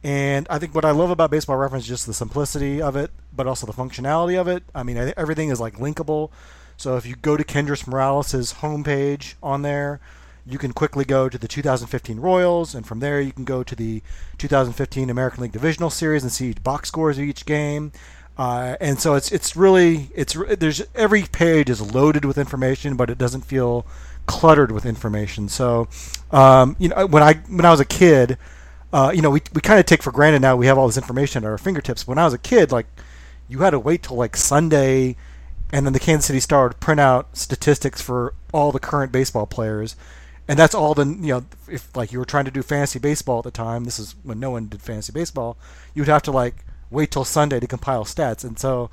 And 0.03 0.47
I 0.49 0.59
think 0.59 0.73
what 0.73 0.85
I 0.85 0.91
love 0.91 1.09
about 1.09 1.31
Baseball 1.31 1.57
Reference 1.57 1.83
is 1.83 1.89
just 1.89 2.05
the 2.05 2.13
simplicity 2.13 2.81
of 2.81 2.95
it, 2.95 3.11
but 3.35 3.47
also 3.47 3.65
the 3.65 3.73
functionality 3.73 4.39
of 4.39 4.47
it. 4.47 4.63
I 4.73 4.83
mean, 4.83 5.13
everything 5.17 5.49
is 5.49 5.59
like 5.59 5.77
linkable. 5.77 6.31
So 6.77 6.95
if 6.95 7.05
you 7.05 7.15
go 7.15 7.35
to 7.35 7.43
Kendrys 7.43 7.87
Morales' 7.87 8.53
homepage 8.53 9.33
on 9.41 9.63
there, 9.63 9.99
you 10.45 10.57
can 10.57 10.71
quickly 10.71 11.03
go 11.03 11.27
to 11.27 11.37
the 11.37 11.47
2015 11.47 12.19
Royals, 12.19 12.73
and 12.73 12.87
from 12.87 12.99
there 12.99 13.19
you 13.19 13.33
can 13.33 13.43
go 13.43 13.63
to 13.63 13.75
the 13.75 14.01
2015 14.37 15.09
American 15.09 15.43
League 15.43 15.51
Divisional 15.51 15.89
Series 15.89 16.23
and 16.23 16.31
see 16.31 16.53
box 16.53 16.87
scores 16.87 17.17
of 17.17 17.25
each 17.25 17.45
game. 17.45 17.91
Uh, 18.37 18.77
and 18.79 18.99
so 18.99 19.15
it's 19.15 19.31
it's 19.31 19.55
really 19.55 20.09
it's 20.13 20.37
there's 20.59 20.83
every 20.93 21.23
page 21.23 21.69
is 21.69 21.81
loaded 21.93 22.23
with 22.23 22.37
information, 22.37 22.95
but 22.95 23.09
it 23.09 23.17
doesn't 23.17 23.41
feel 23.41 23.85
cluttered 24.27 24.71
with 24.71 24.85
information. 24.85 25.49
So 25.49 25.87
um, 26.31 26.75
you 26.77 26.89
know 26.89 27.07
when 27.07 27.23
I 27.23 27.35
when 27.49 27.65
I 27.65 27.71
was 27.71 27.79
a 27.79 27.85
kid, 27.85 28.37
uh, 28.93 29.11
you 29.13 29.21
know, 29.21 29.29
we, 29.29 29.41
we 29.53 29.61
kind 29.61 29.79
of 29.79 29.85
take 29.85 30.01
for 30.01 30.11
granted 30.11 30.41
now 30.41 30.55
we 30.55 30.67
have 30.67 30.77
all 30.77 30.87
this 30.87 30.97
information 30.97 31.43
at 31.43 31.49
our 31.49 31.57
fingertips. 31.57 32.07
When 32.07 32.17
I 32.17 32.25
was 32.25 32.33
a 32.33 32.37
kid, 32.37 32.71
like, 32.71 32.87
you 33.49 33.59
had 33.59 33.71
to 33.71 33.79
wait 33.79 34.03
till 34.03 34.17
like 34.17 34.37
Sunday, 34.37 35.15
and 35.71 35.85
then 35.85 35.93
the 35.93 35.99
Kansas 35.99 36.25
City 36.25 36.39
Star 36.39 36.67
would 36.67 36.79
print 36.79 36.99
out 36.99 37.35
statistics 37.35 38.01
for 38.01 38.33
all 38.53 38.71
the 38.71 38.79
current 38.79 39.11
baseball 39.11 39.45
players, 39.45 39.95
and 40.47 40.57
that's 40.57 40.75
all 40.75 40.93
the 40.93 41.05
you 41.05 41.33
know. 41.33 41.45
If 41.67 41.95
like 41.95 42.11
you 42.11 42.19
were 42.19 42.25
trying 42.25 42.45
to 42.45 42.51
do 42.51 42.61
fantasy 42.61 42.99
baseball 42.99 43.39
at 43.39 43.43
the 43.45 43.51
time, 43.51 43.83
this 43.83 43.99
is 43.99 44.15
when 44.23 44.39
no 44.39 44.51
one 44.51 44.67
did 44.67 44.81
fantasy 44.81 45.11
baseball. 45.11 45.57
You 45.93 46.01
would 46.01 46.09
have 46.09 46.23
to 46.23 46.31
like 46.31 46.55
wait 46.89 47.11
till 47.11 47.25
Sunday 47.25 47.59
to 47.59 47.67
compile 47.67 48.05
stats, 48.05 48.43
and 48.43 48.57
so 48.57 48.89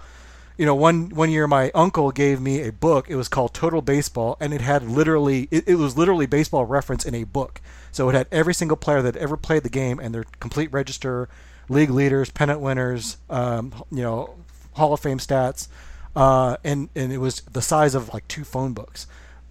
you 0.56 0.66
know, 0.66 0.74
one 0.74 1.10
one 1.10 1.30
year 1.30 1.46
my 1.46 1.70
uncle 1.74 2.12
gave 2.12 2.40
me 2.40 2.62
a 2.62 2.72
book. 2.72 3.10
It 3.10 3.16
was 3.16 3.28
called 3.28 3.54
Total 3.54 3.82
Baseball, 3.82 4.36
and 4.38 4.54
it 4.54 4.60
had 4.60 4.84
literally 4.84 5.48
it, 5.50 5.64
it, 5.66 5.74
was 5.76 5.96
literally 5.96 6.26
baseball 6.26 6.64
reference 6.64 7.04
in 7.04 7.14
a 7.14 7.24
book. 7.24 7.60
So 7.90 8.08
it 8.08 8.14
had 8.14 8.28
every 8.30 8.54
single 8.54 8.76
player 8.76 9.02
that 9.02 9.16
ever 9.16 9.36
played 9.36 9.64
the 9.64 9.68
game 9.68 9.98
and 9.98 10.14
their 10.14 10.24
complete 10.38 10.72
register, 10.72 11.28
league 11.68 11.90
leaders, 11.90 12.30
pennant 12.30 12.60
winners, 12.60 13.16
um, 13.28 13.74
you 13.90 14.02
know, 14.02 14.34
Hall 14.74 14.92
of 14.92 15.00
Fame 15.00 15.18
stats, 15.18 15.66
uh, 16.14 16.56
and 16.62 16.88
and 16.94 17.12
it 17.12 17.18
was 17.18 17.40
the 17.52 17.62
size 17.62 17.96
of 17.96 18.12
like 18.14 18.26
two 18.28 18.44
phone 18.44 18.74
books. 18.74 19.08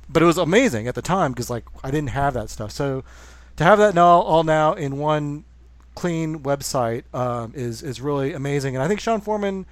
But 0.07 0.23
it 0.23 0.25
was 0.25 0.37
amazing 0.37 0.87
at 0.87 0.95
the 0.95 1.01
time 1.01 1.33
because 1.33 1.49
like 1.49 1.65
I 1.83 1.91
didn't 1.91 2.11
have 2.11 2.33
that 2.35 2.49
stuff. 2.49 2.71
So 2.71 3.03
to 3.57 3.63
have 3.65 3.77
that 3.79 3.93
now 3.93 4.21
all 4.21 4.43
now 4.43 4.73
in 4.73 4.97
one 4.97 5.43
clean 5.95 6.39
website 6.39 7.03
um, 7.13 7.53
is 7.55 7.81
is 7.83 8.01
really 8.01 8.33
amazing. 8.33 8.75
And 8.75 8.83
I 8.83 8.87
think 8.87 8.99
Sean 8.99 9.21
Forman 9.21 9.65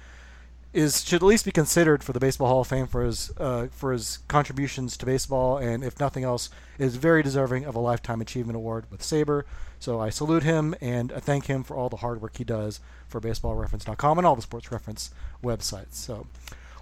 is 0.72 1.04
should 1.04 1.22
at 1.22 1.26
least 1.26 1.44
be 1.44 1.52
considered 1.52 2.02
for 2.02 2.12
the 2.12 2.20
Baseball 2.20 2.48
Hall 2.48 2.60
of 2.60 2.68
Fame 2.68 2.86
for 2.86 3.04
his 3.04 3.30
uh, 3.38 3.66
for 3.70 3.92
his 3.92 4.18
contributions 4.28 4.96
to 4.96 5.06
baseball, 5.06 5.58
and 5.58 5.84
if 5.84 6.00
nothing 6.00 6.24
else, 6.24 6.50
is 6.78 6.96
very 6.96 7.22
deserving 7.22 7.64
of 7.64 7.74
a 7.74 7.80
lifetime 7.80 8.20
achievement 8.20 8.56
award 8.56 8.86
with 8.90 9.02
SABR. 9.02 9.42
So 9.78 10.00
I 10.00 10.10
salute 10.10 10.44
him 10.44 10.76
and 10.80 11.12
I 11.12 11.18
thank 11.18 11.46
him 11.46 11.64
for 11.64 11.76
all 11.76 11.88
the 11.88 11.96
hard 11.96 12.22
work 12.22 12.36
he 12.36 12.44
does 12.44 12.78
for 13.08 13.20
BaseballReference.com 13.20 14.16
and 14.16 14.26
all 14.26 14.36
the 14.36 14.42
sports 14.42 14.70
reference 14.70 15.10
websites. 15.42 15.94
So. 15.94 16.26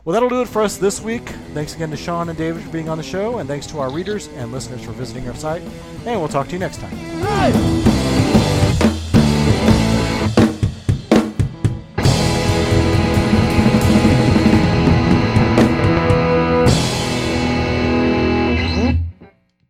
Well, 0.03 0.14
that'll 0.14 0.30
do 0.30 0.41
it 0.41 0.49
for 0.49 0.62
us 0.62 0.78
this 0.78 1.03
week. 1.03 1.28
Thanks 1.53 1.74
again 1.74 1.91
to 1.91 1.97
Sean 1.97 2.30
and 2.30 2.38
David 2.38 2.62
for 2.62 2.70
being 2.70 2.88
on 2.88 2.97
the 2.97 3.05
show, 3.05 3.36
and 3.36 3.47
thanks 3.47 3.66
to 3.66 3.80
our 3.80 3.91
readers 3.91 4.28
and 4.28 4.51
listeners 4.51 4.82
for 4.82 4.93
visiting 4.93 5.28
our 5.28 5.34
site. 5.34 5.61
And 6.07 6.18
we'll 6.18 6.28
talk 6.28 6.47
to 6.47 6.53
you 6.55 6.59
next 6.59 6.78
time. 6.80 7.80